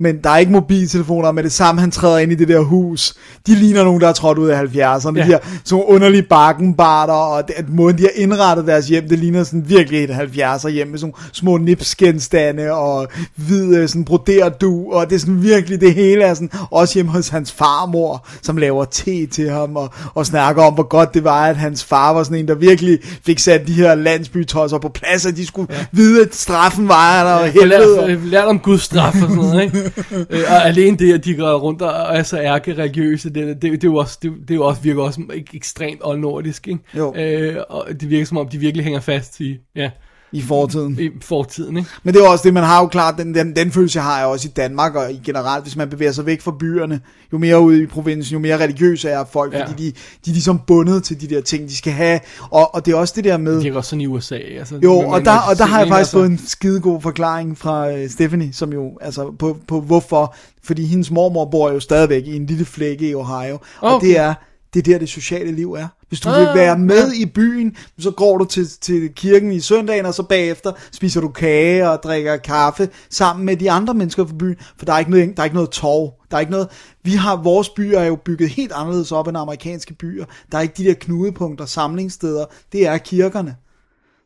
Men 0.00 0.16
der 0.24 0.30
er 0.30 0.36
ikke 0.38 0.52
mobiltelefoner, 0.52 1.32
med 1.32 1.42
det 1.42 1.52
samme 1.52 1.80
han 1.80 1.90
træder 1.90 2.18
ind 2.18 2.32
i 2.32 2.34
det 2.34 2.48
der 2.48 2.60
hus. 2.60 3.14
De 3.46 3.54
ligner 3.54 3.84
nogen, 3.84 4.00
der 4.00 4.08
er 4.08 4.12
trådt 4.12 4.38
ud 4.38 4.48
af 4.48 4.62
70'erne. 4.62 4.76
Ja. 4.76 4.86
Ja. 5.18 5.22
De 5.22 5.22
her 5.26 5.38
sådan 5.64 5.84
underlige 5.84 6.22
bakkenbarter, 6.22 7.12
og 7.14 7.48
det, 7.48 7.54
at 7.56 7.64
måden 7.68 7.98
de 7.98 8.02
har 8.02 8.10
indrettet 8.14 8.66
deres 8.66 8.88
hjem, 8.88 9.08
det 9.08 9.18
ligner 9.18 9.44
sådan 9.44 9.64
virkelig 9.68 10.04
et 10.04 10.10
70'er 10.10 10.68
hjem 10.68 10.88
med 10.88 10.98
sådan 10.98 11.14
små 11.32 11.56
nipsgenstande 11.56 12.72
og 12.72 13.08
hvid 13.36 13.74
øh, 13.76 13.88
sådan 13.88 14.04
broderet 14.04 14.60
du, 14.60 14.92
og 14.92 15.10
det 15.10 15.14
er 15.16 15.20
sådan 15.20 15.42
virkelig 15.42 15.80
det 15.80 15.94
hele 15.94 16.22
er 16.24 16.34
sådan, 16.34 16.50
også 16.70 16.94
hjemme 16.94 17.12
hos 17.12 17.28
hans 17.28 17.52
farmor, 17.52 18.26
som 18.42 18.56
laver 18.56 18.84
te 18.84 19.26
til 19.26 19.50
ham 19.50 19.76
og, 19.76 19.90
og 20.14 20.26
snakker 20.26 20.62
om, 20.62 20.74
hvor 20.74 20.88
godt 20.88 21.14
det 21.14 21.24
var, 21.24 21.46
at 21.46 21.56
hans 21.56 21.84
far 21.84 22.12
var 22.12 22.22
sådan 22.22 22.38
en, 22.38 22.48
der 22.48 22.54
virkelig 22.54 22.98
fik 23.26 23.38
sat 23.38 23.66
de 23.66 23.72
her 23.72 23.94
landsbytosser 23.94 24.78
på 24.78 24.88
plads, 24.88 25.26
og 25.26 25.36
de 25.36 25.46
skulle 25.46 25.68
ja. 25.74 25.84
vide, 25.92 26.22
at 26.22 26.34
straffen 26.34 26.88
var 26.88 27.24
der, 27.24 27.32
og 27.32 27.44
Jeg 27.44 27.52
helvede. 27.52 27.68
lært, 27.68 28.18
og- 28.18 28.18
lært 28.24 28.44
om 28.44 28.58
Guds 28.58 28.82
straf 28.82 29.14
og 29.14 29.20
sådan 29.20 29.36
noget, 29.36 29.62
ikke? 29.62 29.83
Øh, 30.30 30.40
og 30.48 30.66
alene 30.66 30.96
det, 30.96 31.14
at 31.14 31.24
de 31.24 31.34
går 31.34 31.58
rundt 31.58 31.82
og 31.82 32.16
er 32.16 32.22
så 32.22 32.38
ærke-religiøse, 32.40 33.30
det, 33.30 33.46
det, 33.46 33.62
det, 33.62 33.74
er 33.74 33.78
jo 33.84 33.96
også, 33.96 34.18
det, 34.22 34.32
det 34.40 34.50
er 34.50 34.54
jo 34.54 34.66
også, 34.66 34.82
virker 34.82 35.02
også 35.02 35.20
ek- 35.20 35.56
ekstremt 35.56 36.00
oldnordisk, 36.04 36.68
ikke? 36.68 36.80
Jo. 36.96 37.14
Øh, 37.16 37.56
og 37.68 37.86
det 38.00 38.10
virker 38.10 38.26
som 38.26 38.38
om, 38.38 38.48
de 38.48 38.58
virkelig 38.58 38.84
hænger 38.84 39.00
fast 39.00 39.40
i, 39.40 39.58
ja, 39.76 39.90
i 40.34 40.42
fortiden. 40.42 40.98
i 41.00 41.10
fortiden, 41.22 41.76
ikke? 41.76 41.88
Men 42.02 42.14
det 42.14 42.22
er 42.24 42.28
også 42.28 42.42
det, 42.44 42.54
man 42.54 42.62
har 42.64 42.80
jo 42.80 42.86
klart, 42.86 43.14
den, 43.18 43.34
den, 43.34 43.56
den 43.56 43.70
følelse 43.70 44.00
har 44.00 44.18
jeg 44.18 44.26
også 44.26 44.48
i 44.48 44.50
Danmark, 44.56 44.94
og 44.94 45.12
i 45.12 45.20
generelt, 45.24 45.64
hvis 45.64 45.76
man 45.76 45.90
bevæger 45.90 46.12
sig 46.12 46.26
væk 46.26 46.40
fra 46.40 46.52
byerne, 46.58 47.00
jo 47.32 47.38
mere 47.38 47.60
ude 47.60 47.82
i 47.82 47.86
provinsen, 47.86 48.32
jo 48.32 48.38
mere 48.38 48.56
religiøse 48.58 49.08
er 49.08 49.24
folk, 49.32 49.54
ja. 49.54 49.66
Fordi 49.66 49.86
de, 49.86 49.90
de 50.24 50.30
er 50.30 50.34
ligesom 50.34 50.60
bundet 50.66 51.04
til 51.04 51.20
de 51.20 51.34
der 51.34 51.40
ting, 51.40 51.68
de 51.68 51.76
skal 51.76 51.92
have, 51.92 52.20
og, 52.50 52.74
og 52.74 52.86
det 52.86 52.92
er 52.94 52.96
også 52.98 53.12
det 53.16 53.24
der 53.24 53.36
med... 53.36 53.60
Det 53.60 53.66
er 53.72 53.76
også 53.76 53.90
sådan 53.90 54.00
i 54.00 54.06
USA, 54.06 54.34
altså. 54.36 54.78
Jo, 54.82 54.98
og 54.98 55.24
der, 55.24 55.38
og 55.50 55.58
der 55.58 55.64
har 55.64 55.78
jeg 55.78 55.88
faktisk 55.88 55.98
altså- 55.98 56.12
fået 56.12 56.26
en 56.26 56.40
skidegod 56.46 57.00
forklaring 57.00 57.58
fra 57.58 57.90
øh, 57.90 58.10
Stephanie, 58.10 58.52
som 58.52 58.72
jo, 58.72 58.98
altså 59.00 59.32
på, 59.38 59.56
på 59.68 59.80
hvorfor, 59.80 60.34
fordi 60.62 60.86
hendes 60.86 61.10
mormor 61.10 61.44
bor 61.44 61.70
jo 61.72 61.80
stadigvæk 61.80 62.26
i 62.26 62.36
en 62.36 62.46
lille 62.46 62.64
flække 62.64 63.08
i 63.10 63.14
Ohio, 63.14 63.58
og 63.80 63.94
Okay. 63.94 64.06
det 64.06 64.18
er, 64.18 64.34
det 64.74 64.80
er 64.80 64.92
der 64.92 64.98
det 64.98 65.08
sociale 65.08 65.52
liv 65.52 65.72
er. 65.72 65.88
Hvis 66.08 66.20
du 66.20 66.28
Ah, 66.28 66.40
vil 66.40 66.48
være 66.54 66.78
med 66.78 67.12
i 67.12 67.26
byen, 67.26 67.76
så 67.98 68.10
går 68.10 68.38
du 68.38 68.44
til, 68.44 68.68
til 68.80 69.14
kirken 69.14 69.52
i 69.52 69.60
søndagen, 69.60 70.06
og 70.06 70.14
så 70.14 70.22
bagefter 70.22 70.72
spiser 70.92 71.20
du 71.20 71.28
kage 71.28 71.90
og 71.90 72.02
drikker 72.02 72.36
kaffe 72.36 72.88
sammen 73.10 73.46
med 73.46 73.56
de 73.56 73.70
andre 73.70 73.94
mennesker 73.94 74.26
fra 74.26 74.34
byen, 74.38 74.56
for 74.78 74.86
der 74.86 74.92
er 74.92 74.98
ikke 74.98 75.10
noget, 75.10 75.36
der 75.36 75.42
er 75.42 75.44
ikke 75.44 75.56
noget 75.56 75.70
torv. 75.70 76.12
Der 76.30 76.36
er 76.36 76.40
ikke 76.40 76.52
noget, 76.52 76.68
vi 77.04 77.12
har, 77.12 77.42
vores 77.42 77.68
byer 77.68 77.98
er 77.98 78.06
jo 78.06 78.16
bygget 78.24 78.48
helt 78.48 78.72
anderledes 78.72 79.12
op 79.12 79.28
end 79.28 79.38
amerikanske 79.38 79.94
byer. 79.94 80.24
Der 80.52 80.58
er 80.58 80.62
ikke 80.62 80.74
de 80.76 80.84
der 80.84 80.94
knudepunkter, 80.94 81.66
samlingssteder. 81.66 82.44
Det 82.72 82.86
er 82.86 82.98
kirkerne. 82.98 83.56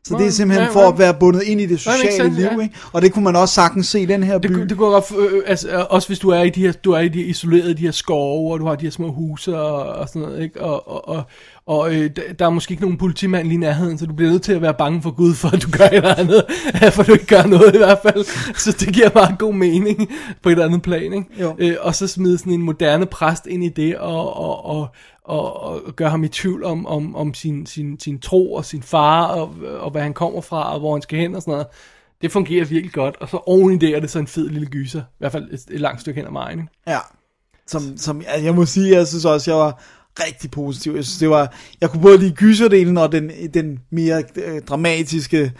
Så 0.09 0.17
det 0.17 0.27
er 0.27 0.31
simpelthen 0.31 0.67
ja, 0.67 0.73
for 0.73 0.81
ja. 0.81 0.87
at 0.91 0.99
være 0.99 1.13
bundet 1.13 1.41
ind 1.43 1.61
i 1.61 1.65
det 1.65 1.71
Ja, 1.71 1.77
sociale 1.91 2.11
sense, 2.11 2.29
liv, 2.39 2.45
ja. 2.57 2.61
ikke? 2.63 2.75
Og 2.93 3.01
det 3.01 3.13
kunne 3.13 3.23
man 3.23 3.35
også 3.35 3.53
sagtens 3.53 3.87
se 3.87 3.99
i 4.01 4.05
den 4.05 4.23
her 4.23 4.39
by. 4.39 4.47
Det, 4.47 4.69
det 4.69 4.77
kunne 4.77 4.89
godt, 4.89 5.05
øh, 5.19 5.41
altså, 5.47 5.69
øh, 5.69 5.83
også 5.89 6.07
hvis 6.07 6.19
du 6.19 6.29
er 6.29 6.41
i 6.41 6.49
de 6.49 6.61
her, 6.61 6.71
du 6.71 6.91
er 6.91 6.99
i 6.99 7.07
de 7.07 7.21
isolerede 7.21 7.73
de 7.73 7.81
her 7.81 7.91
skove, 7.91 8.53
og 8.53 8.59
du 8.59 8.65
har 8.65 8.75
de 8.75 8.85
her 8.85 8.91
små 8.91 9.11
huse 9.11 9.57
og, 9.57 9.83
og 9.85 10.07
sådan 10.07 10.21
noget, 10.21 10.43
ikke? 10.43 10.61
Og, 10.61 10.89
og, 10.91 11.07
og, 11.09 11.23
og 11.67 11.93
øh, 11.95 12.09
der- 12.15 12.33
der 12.39 12.45
er 12.45 12.49
måske 12.49 12.71
ikke 12.71 12.83
nogen 12.83 12.97
politimand 12.97 13.47
lige 13.47 13.53
i 13.55 13.59
nærheden, 13.59 13.97
så 13.97 14.05
du 14.05 14.13
bliver 14.13 14.31
nødt 14.31 14.41
til 14.41 14.53
at 14.53 14.61
være 14.61 14.73
bange 14.73 15.01
for 15.01 15.11
Gud, 15.11 15.33
for 15.33 15.47
at 15.49 15.61
du 15.63 15.67
gør 15.77 15.83
et 15.85 15.93
eller 15.93 16.15
andet, 16.15 16.43
for 16.95 17.03
du 17.03 17.13
ikke 17.13 17.25
gør 17.25 17.43
noget 17.43 17.75
i 17.75 17.77
hvert 17.77 17.99
fald. 18.03 18.25
Så 18.57 18.71
det 18.79 18.93
giver 18.93 19.09
meget 19.13 19.35
god 19.39 19.53
mening 19.53 20.09
på 20.43 20.49
et 20.49 20.53
eller 20.53 20.65
andet 20.65 20.81
plan, 20.81 21.03
ikke? 21.13 21.25
Jo. 21.41 21.55
Øh, 21.59 21.75
og 21.81 21.95
så 21.95 22.07
smide 22.07 22.37
sådan 22.37 22.53
en 22.53 22.61
moderne 22.61 23.05
præst 23.05 23.45
ind 23.47 23.63
i 23.63 23.69
det, 23.69 23.97
og, 23.97 24.37
og, 24.37 24.65
og, 24.65 24.87
og, 25.29 25.63
og 25.63 25.95
gør 25.95 26.09
ham 26.09 26.23
i 26.23 26.27
tvivl 26.27 26.63
om, 26.63 26.85
om, 26.85 27.15
om 27.15 27.33
sin, 27.33 27.65
sin, 27.65 27.99
sin 27.99 28.19
tro 28.19 28.53
og 28.53 28.65
sin 28.65 28.83
far, 28.83 29.25
og, 29.25 29.55
og 29.79 29.91
hvad 29.91 30.01
han 30.01 30.13
kommer 30.13 30.41
fra, 30.41 30.73
og 30.73 30.79
hvor 30.79 30.93
han 30.93 31.01
skal 31.01 31.19
hen 31.19 31.35
og 31.35 31.41
sådan 31.41 31.51
noget. 31.51 31.67
Det 32.21 32.31
fungerer 32.31 32.65
virkelig 32.65 32.93
godt, 32.93 33.15
og 33.19 33.29
så 33.29 33.37
oven 33.37 33.73
i 33.73 33.77
det 33.77 33.89
er 33.89 33.99
det 33.99 34.09
så 34.09 34.19
en 34.19 34.27
fed 34.27 34.49
lille 34.49 34.67
gyser. 34.67 34.99
I 34.99 35.17
hvert 35.19 35.31
fald 35.31 35.51
et, 35.51 35.65
et 35.71 35.79
langt 35.79 36.01
stykke 36.01 36.19
hen 36.19 36.27
ad 36.27 36.31
vejen. 36.31 36.59
Ikke? 36.59 36.71
Ja. 36.87 36.99
Som, 37.67 37.97
som 37.97 38.21
altså, 38.27 38.45
jeg 38.45 38.55
må 38.55 38.65
sige, 38.65 38.95
jeg 38.95 39.07
synes 39.07 39.25
også, 39.25 39.51
jeg 39.51 39.57
var 39.57 39.81
rigtig 40.19 40.51
positiv. 40.51 40.91
Jeg 40.95 41.05
synes, 41.05 41.19
det 41.19 41.29
var, 41.29 41.55
jeg 41.81 41.89
kunne 41.89 42.01
både 42.01 42.17
lide 42.17 42.35
gyserdelen 42.35 42.97
og 42.97 43.11
den, 43.11 43.31
den 43.53 43.79
mere 43.91 44.23
øh, 44.35 44.61
dramatiske 44.61 45.53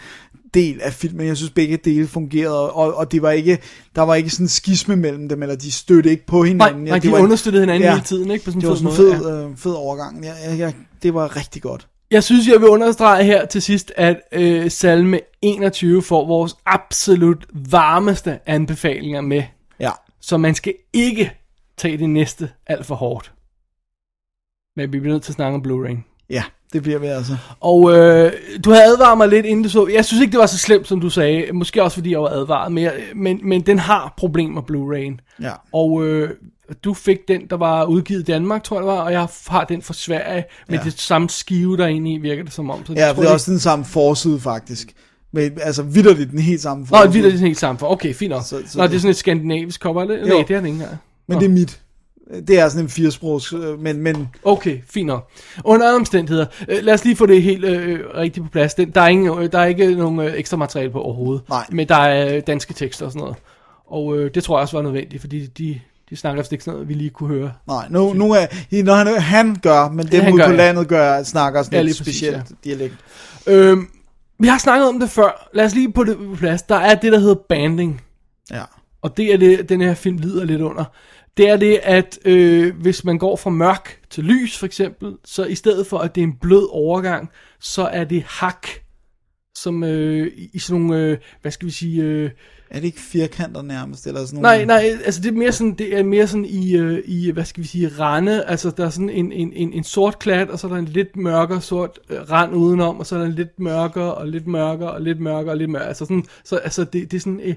del 0.53 0.81
af 0.81 0.93
filmen. 0.93 1.27
Jeg 1.27 1.37
synes, 1.37 1.51
begge 1.51 1.77
dele 1.77 2.07
fungerede, 2.07 2.71
og, 2.71 2.93
og 2.93 3.11
det 3.11 3.21
var 3.21 3.31
ikke, 3.31 3.59
der 3.95 4.01
var 4.01 4.15
ikke 4.15 4.29
sådan 4.29 4.43
en 4.43 4.49
skisme 4.49 4.95
mellem 4.95 5.29
dem, 5.29 5.41
eller 5.41 5.55
de 5.55 5.71
stødte 5.71 6.09
ikke 6.09 6.25
på 6.25 6.43
hinanden. 6.43 6.83
nej, 6.83 6.93
det 6.93 7.03
de 7.03 7.11
var 7.11 7.19
understøttede 7.19 7.63
hinanden 7.63 7.89
hele 7.89 8.03
tiden, 8.03 8.31
ikke? 8.31 8.45
På 8.45 8.51
sådan 8.51 8.61
det 8.61 8.69
var 8.69 8.75
sådan 8.75 8.91
en 8.91 8.97
måde, 8.97 9.17
fed, 9.17 9.49
øh, 9.49 9.57
fed 9.57 9.73
overgang. 9.73 10.23
Ja, 10.23 10.33
ja, 10.43 10.55
ja, 10.55 10.71
det 11.03 11.13
var 11.13 11.35
rigtig 11.35 11.61
godt. 11.61 11.87
Jeg 12.11 12.23
synes, 12.23 12.47
jeg 12.47 12.61
vil 12.61 12.69
understrege 12.69 13.23
her 13.23 13.45
til 13.45 13.61
sidst, 13.61 13.91
at 13.95 14.21
øh, 14.31 14.71
salme 14.71 15.19
21 15.41 16.01
får 16.01 16.27
vores 16.27 16.55
absolut 16.65 17.45
varmeste 17.51 18.39
anbefalinger 18.45 19.21
med. 19.21 19.43
Ja. 19.79 19.91
Så 20.21 20.37
man 20.37 20.55
skal 20.55 20.73
ikke 20.93 21.31
tage 21.77 21.97
det 21.97 22.09
næste 22.09 22.49
alt 22.67 22.85
for 22.85 22.95
hårdt. 22.95 23.33
Men 24.75 24.93
vi 24.93 24.99
bliver 24.99 25.13
nødt 25.13 25.23
til 25.23 25.31
at 25.31 25.35
snakke 25.35 25.55
om 25.55 25.61
Blu-ray. 25.61 26.25
Ja, 26.29 26.43
det 26.73 26.83
bliver 26.83 26.99
vi 26.99 27.07
altså. 27.07 27.37
Og 27.59 27.91
øh, 27.97 28.31
du 28.65 28.69
havde 28.71 28.83
advaret 28.85 29.17
mig 29.17 29.27
lidt 29.29 29.45
inden 29.45 29.63
du 29.63 29.69
så. 29.69 29.87
Jeg 29.93 30.05
synes 30.05 30.21
ikke, 30.21 30.31
det 30.31 30.39
var 30.39 30.45
så 30.45 30.57
slemt, 30.57 30.87
som 30.87 30.99
du 31.01 31.09
sagde. 31.09 31.45
Måske 31.53 31.83
også, 31.83 31.95
fordi 31.95 32.11
jeg 32.11 32.19
var 32.21 32.27
advaret. 32.29 32.71
Men, 32.71 32.83
jeg, 32.83 32.93
men, 33.15 33.39
men 33.43 33.61
den 33.61 33.79
har 33.79 34.13
problemer, 34.17 34.61
Blu-ray'en. 34.61 35.35
Ja. 35.41 35.51
Og 35.73 36.05
øh, 36.05 36.29
du 36.83 36.93
fik 36.93 37.17
den, 37.27 37.41
der 37.49 37.57
var 37.57 37.85
udgivet 37.85 38.19
i 38.19 38.23
Danmark, 38.23 38.63
tror 38.63 38.75
jeg 38.77 38.81
det 38.81 38.87
var. 38.87 39.01
Og 39.01 39.11
jeg 39.11 39.27
har 39.47 39.63
den 39.65 39.81
fra 39.81 39.93
Sverige. 39.93 40.43
Med 40.69 40.77
Ja. 40.77 40.83
det 40.83 40.99
samme 40.99 41.29
skive 41.29 41.77
derinde 41.77 42.13
i, 42.13 42.17
virker 42.17 42.43
det 42.43 42.53
som 42.53 42.69
om. 42.69 42.85
Så 42.85 42.93
Ja, 42.93 43.11
for 43.11 43.21
det 43.21 43.29
er 43.29 43.33
også 43.33 43.51
den 43.51 43.59
samme 43.59 43.85
forside, 43.85 44.39
faktisk. 44.39 44.87
Men, 45.33 45.51
altså, 45.61 45.83
vidderligt 45.83 46.31
den 46.31 46.39
helt 46.39 46.61
samme 46.61 46.81
Nå, 46.83 46.87
forside. 46.87 47.13
vildt 47.13 47.27
er 47.27 47.31
det 47.31 47.39
helt 47.39 47.57
sammen 47.59 47.79
for. 47.79 47.87
Okay, 47.91 48.13
fint 48.13 48.29
nok. 48.29 48.41
Så- 48.43 48.47
så 48.67 48.77
Nå, 48.77 48.83
det- 48.83 48.91
det 48.91 48.95
er 48.95 48.99
sådan 48.99 49.09
et 49.11 49.15
skandinavisk 49.17 49.81
cover, 49.81 50.01
er 50.01 50.07
det? 50.07 50.19
Jo. 50.21 50.25
Nej, 50.25 50.43
det 50.47 50.55
er 50.55 50.59
det 50.59 50.67
ikke 50.67 50.67
engang. 50.67 50.97
Men 51.27 51.35
Nå. 51.35 51.39
det 51.39 51.45
er 51.45 51.49
mit. 51.53 51.79
Det 52.47 52.59
er 52.59 52.69
sådan 52.69 52.85
en 52.85 52.89
firesprogs, 52.89 53.53
øh, 53.53 53.79
men, 53.79 54.01
men 54.01 54.29
Okay, 54.43 54.79
fint 54.89 55.07
nok. 55.07 55.29
Under 55.63 55.87
andre 55.87 55.95
omstændigheder, 55.95 56.45
øh, 56.67 56.83
lad 56.83 56.93
os 56.93 57.03
lige 57.05 57.15
få 57.15 57.25
det 57.25 57.43
helt 57.43 57.65
øh, 57.65 57.99
rigtigt 58.15 58.45
på 58.45 58.49
plads. 58.51 58.73
Den, 58.73 58.89
der, 58.89 59.01
er 59.01 59.07
ingen, 59.07 59.39
øh, 59.39 59.51
der 59.51 59.59
er 59.59 59.65
ikke 59.65 59.95
nogen 59.95 60.19
øh, 60.19 60.33
ekstra 60.35 60.57
materiale 60.57 60.91
på 60.91 61.01
overhovedet. 61.01 61.49
Nej. 61.49 61.65
Men 61.71 61.87
der 61.87 61.95
er 61.95 62.35
øh, 62.35 62.41
danske 62.47 62.73
tekster 62.73 63.05
og 63.05 63.11
sådan 63.11 63.21
noget. 63.21 63.37
Og 63.87 64.17
øh, 64.17 64.31
det 64.35 64.43
tror 64.43 64.57
jeg 64.57 64.61
også 64.61 64.77
var 64.77 64.83
nødvendigt, 64.83 65.21
fordi 65.21 65.45
de, 65.47 65.79
de 66.09 66.15
snakker 66.15 66.41
vist 66.41 66.51
ikke 66.51 66.63
sådan 66.63 66.75
noget, 66.75 66.89
vi 66.89 66.93
lige 66.93 67.09
kunne 67.09 67.29
høre. 67.29 67.51
Nej, 67.67 67.85
nu, 67.89 68.13
nu 68.13 68.31
er, 68.31 68.83
når 68.83 68.93
han, 68.93 69.21
han 69.21 69.55
gør, 69.61 69.89
men 69.89 70.07
dem 70.07 70.33
ude 70.33 70.43
på 70.43 70.51
ja. 70.51 70.57
landet 70.57 70.87
gør, 70.87 71.23
snakker 71.23 71.63
sådan 71.63 71.77
Ja, 71.77 71.81
lidt 71.81 71.97
specielt 71.97 72.35
ja. 72.35 72.41
dialekt. 72.63 72.95
Øhm, 73.47 73.87
vi 74.39 74.47
har 74.47 74.57
snakket 74.57 74.87
om 74.87 74.99
det 74.99 75.09
før. 75.09 75.49
Lad 75.53 75.65
os 75.65 75.75
lige 75.75 75.91
på 75.91 76.03
det 76.03 76.17
på 76.17 76.35
plads. 76.35 76.61
Der 76.61 76.75
er 76.75 76.95
det, 76.95 77.11
der 77.11 77.19
hedder 77.19 77.35
banding. 77.49 78.01
Ja. 78.51 78.61
Og 79.01 79.17
det 79.17 79.33
er 79.33 79.37
det, 79.37 79.69
den 79.69 79.81
her 79.81 79.93
film 79.93 80.17
lider 80.17 80.45
lidt 80.45 80.61
under. 80.61 80.83
Det 81.39 81.49
er 81.49 81.57
det, 81.57 81.79
at 81.83 82.19
øh, 82.25 82.75
hvis 82.75 83.03
man 83.03 83.17
går 83.17 83.35
fra 83.35 83.49
mørk 83.49 83.99
til 84.09 84.23
lys, 84.23 84.57
for 84.57 84.65
eksempel, 84.65 85.13
så 85.25 85.45
i 85.45 85.55
stedet 85.55 85.87
for, 85.87 85.97
at 85.97 86.15
det 86.15 86.21
er 86.21 86.25
en 86.25 86.37
blød 86.41 86.67
overgang, 86.71 87.29
så 87.59 87.83
er 87.83 88.03
det 88.03 88.23
hak, 88.23 88.67
som 89.57 89.83
øh, 89.83 90.31
i, 90.53 90.59
sådan 90.59 90.81
nogle, 90.81 91.03
øh, 91.03 91.17
hvad 91.41 91.51
skal 91.51 91.65
vi 91.65 91.71
sige... 91.71 92.03
Øh, 92.03 92.31
Er 92.69 92.79
det 92.79 92.83
ikke 92.85 92.99
firkanter 92.99 93.61
nærmest, 93.61 94.07
eller 94.07 94.25
sådan 94.25 94.41
Nej, 94.41 94.55
nogle... 94.55 94.67
nej, 94.67 94.99
altså 95.05 95.21
det 95.21 95.29
er 95.29 95.33
mere 95.33 95.51
sådan, 95.51 95.73
det 95.73 95.97
er 95.97 96.03
mere 96.03 96.27
sådan 96.27 96.45
i, 96.45 96.77
øh, 96.77 97.03
i 97.05 97.31
hvad 97.31 97.45
skal 97.45 97.63
vi 97.63 97.67
sige, 97.67 97.87
rande, 97.87 98.43
altså 98.45 98.71
der 98.77 98.85
er 98.85 98.89
sådan 98.89 99.09
en, 99.09 99.31
en, 99.31 99.53
en, 99.53 99.73
en 99.73 99.83
sort 99.83 100.19
klat, 100.19 100.49
og 100.49 100.59
så 100.59 100.67
er 100.67 100.71
der 100.71 100.79
en 100.79 100.85
lidt 100.85 101.15
mørkere 101.15 101.61
sort 101.61 101.99
øh, 102.09 102.31
rand 102.31 102.55
udenom, 102.55 102.99
og 102.99 103.05
så 103.05 103.15
er 103.15 103.19
der 103.19 103.25
en 103.25 103.35
lidt 103.35 103.59
mørkere, 103.59 104.13
og 104.13 104.27
lidt 104.27 104.47
mørkere, 104.47 104.91
og 104.91 105.01
lidt 105.01 105.19
mørkere, 105.19 105.51
og 105.51 105.57
lidt 105.57 105.69
mørkere, 105.69 105.87
altså 105.87 106.05
sådan, 106.05 106.25
så 106.43 106.55
altså 106.55 106.83
det, 106.83 107.11
det 107.11 107.17
er 107.17 107.21
sådan 107.21 107.41
øh, 107.43 107.55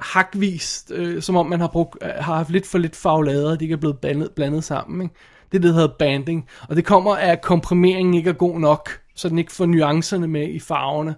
hakvist, 0.00 0.90
øh, 0.90 1.22
som 1.22 1.36
om 1.36 1.46
man 1.46 1.60
har, 1.60 1.68
brugt, 1.68 1.98
øh, 2.02 2.08
har 2.08 2.34
haft 2.34 2.50
lidt 2.50 2.66
for 2.66 2.78
lidt 2.78 2.96
farvelader, 2.96 3.50
og 3.50 3.60
de 3.60 3.64
ikke 3.64 3.72
er 3.72 3.76
blevet 3.76 3.98
blandet, 3.98 4.30
blandet 4.32 4.64
sammen, 4.64 5.02
ikke? 5.02 5.14
Det 5.52 5.58
er 5.58 5.62
det, 5.62 5.68
der 5.68 5.74
hedder 5.80 5.94
banding, 5.98 6.48
og 6.68 6.76
det 6.76 6.84
kommer 6.84 7.16
af, 7.16 7.32
at 7.32 7.42
komprimeringen 7.42 8.14
ikke 8.14 8.30
er 8.30 8.34
god 8.34 8.60
nok, 8.60 9.00
så 9.14 9.28
den 9.28 9.38
ikke 9.38 9.52
får 9.52 9.66
nuancerne 9.66 10.28
med 10.28 10.48
i 10.48 10.60
farverne. 10.60 11.14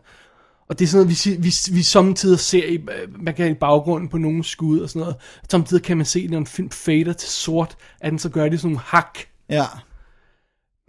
Og 0.69 0.79
det 0.79 0.85
er 0.85 0.89
sådan 0.89 1.07
noget, 1.07 1.27
vi, 1.27 1.31
vi, 1.43 1.77
vi 1.77 1.83
samtidig 1.83 2.39
ser 2.39 2.65
i, 2.67 2.75
øh, 2.75 3.23
man 3.25 3.35
kan 3.35 3.51
i 3.51 3.55
baggrunden 3.55 4.09
på 4.09 4.19
nogle 4.19 4.45
skud 4.45 4.81
og 4.81 4.89
sådan 4.89 5.01
noget. 5.01 5.17
Samtidig 5.51 5.83
kan 5.83 5.97
man 5.97 6.07
se, 6.07 6.27
når 6.27 6.39
en 6.39 6.47
film 6.47 6.71
fader 6.71 7.13
til 7.13 7.29
sort, 7.29 7.77
at 8.01 8.11
den 8.11 8.19
så 8.19 8.29
gør 8.29 8.49
det 8.49 8.61
sådan 8.61 8.73
nogle 8.73 8.85
hak. 8.85 9.19
Ja. 9.51 9.65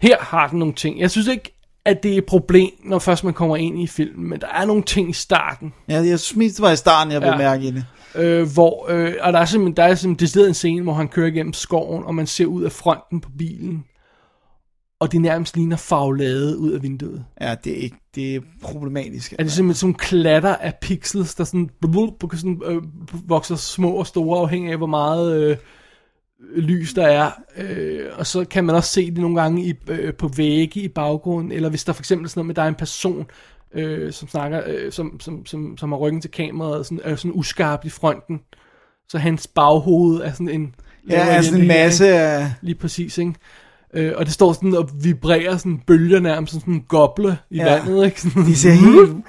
Her 0.02 0.18
har 0.20 0.48
den 0.48 0.60
nogle 0.60 0.74
ting. 0.74 1.00
Jeg 1.00 1.12
synes 1.12 1.28
ikke, 1.28 1.59
at 1.90 2.04
det 2.04 2.14
er 2.14 2.18
et 2.18 2.26
problem, 2.26 2.70
når 2.86 3.00
først 3.00 3.24
man 3.24 3.34
kommer 3.34 3.56
ind 3.58 3.82
i 3.82 3.88
filmen, 3.88 4.30
men 4.30 4.40
der 4.42 4.48
er 4.48 4.66
nogle 4.66 4.84
ting 4.84 5.10
i 5.10 5.14
starten, 5.14 5.74
Ja, 5.90 6.02
jeg 6.02 6.20
synes 6.20 6.54
det 6.54 6.62
var 6.62 6.72
i 6.72 6.76
starten, 6.76 7.14
jeg 7.14 7.22
Ja. 7.22 7.38
mærke 7.38 7.64
i 7.64 7.72
det. 7.72 7.86
øh, 8.16 8.54
hvor, 8.54 8.86
øh, 8.90 9.14
og 9.22 9.34
der 9.34 9.40
er 9.40 9.46
simpelthen, 9.46 9.78
der 9.78 9.84
er 9.84 9.96
simpelthen 9.96 10.26
decideret 10.28 10.48
en 10.48 10.54
scene, 10.54 10.82
hvor 10.84 10.94
han 10.94 11.08
kører 11.08 11.28
igennem 11.28 11.54
skoven, 11.54 12.04
og 12.04 12.16
man 12.16 12.28
ser 12.28 12.46
ud 12.46 12.64
af 12.64 12.72
fronten 12.72 13.22
på 13.22 13.30
bilen, 13.38 13.84
og 15.00 15.12
det 15.12 15.22
nærmest 15.22 15.56
ligner 15.58 15.78
farvelade 15.78 16.58
ud 16.58 16.72
af 16.72 16.84
vinduet. 16.84 17.26
Ja, 17.42 17.56
det 17.64 17.72
er, 17.72 17.82
ikke, 17.84 17.98
det 18.16 18.36
er 18.36 18.40
problematisk. 18.62 19.34
Er 19.40 19.44
det 19.44 19.52
simpelthen 19.52 19.80
sådan 19.80 19.94
klatter 19.94 20.56
af 20.56 20.74
pixels, 20.82 21.36
der 21.36 21.44
sådan, 21.44 21.70
blub, 21.82 22.20
blub, 22.20 22.36
sådan 22.36 22.62
øh, 22.66 22.82
vokser 23.30 23.56
små 23.56 23.92
og 23.92 24.08
store, 24.08 24.40
afhængig 24.40 24.72
af 24.72 24.78
hvor 24.78 24.88
meget 24.88 25.42
øh, 25.42 25.58
lys 26.56 26.94
der 26.94 27.08
er. 27.08 27.32
Øh, 27.58 28.06
og 28.16 28.28
så 28.28 28.46
kan 28.46 28.66
man 28.66 28.76
også 28.76 28.90
se 28.92 29.06
det 29.12 29.18
nogle 29.18 29.42
gange 29.42 29.64
i, 29.66 29.74
øh, 29.90 30.14
på 30.14 30.28
vægge 30.28 30.80
i 30.82 30.88
baggrunden, 30.88 31.52
eller 31.52 31.70
hvis 31.70 31.84
der 31.84 31.94
for 31.94 32.02
eksempel 32.02 32.30
sådan 32.30 32.40
noget 32.40 32.48
med, 32.48 32.56
der 32.56 32.62
er 32.62 32.68
en 32.68 32.76
person, 32.76 33.26
øh, 33.76 34.14
som 34.14 34.28
snakker, 34.28 34.62
øh, 34.68 34.92
som, 34.92 35.20
som, 35.20 35.46
som, 35.46 35.78
som 35.78 35.92
har 35.92 36.00
ryggen 36.00 36.22
til 36.22 36.32
kameraet, 36.32 36.76
og 36.78 36.86
sådan, 36.86 37.00
er 37.04 37.16
sådan 37.16 37.32
uskarpt 37.36 37.86
i 37.86 37.90
fronten. 37.90 38.40
Så 39.10 39.18
hans 39.18 39.48
baghoved 39.48 40.22
er 40.22 40.32
sådan 40.32 40.50
en... 40.50 40.76
Ja, 41.10 41.28
er 41.28 41.42
sådan 41.42 41.62
en 41.62 41.68
det 41.68 41.74
hele, 41.76 41.84
masse 41.84 42.06
ikke? 42.06 42.18
af... 42.20 42.52
Lige 42.62 42.76
præcis, 42.76 43.18
ikke? 43.18 43.34
Øh, 43.94 44.12
og 44.16 44.26
det 44.26 44.34
står 44.34 44.54
sådan 44.54 44.74
og 44.76 44.90
vibrerer 45.04 45.58
sådan 45.58 45.80
bølger 45.88 46.20
nærmest 46.20 46.54
sådan 46.54 46.74
en 46.74 46.82
goble 46.88 47.38
i 47.52 47.58
Ja. 47.58 47.74
vandet, 47.76 48.06
ikke? 48.06 48.22
Sådan, 48.22 48.46
De 48.46 48.56
ser 48.56 48.72
helt 48.86 49.26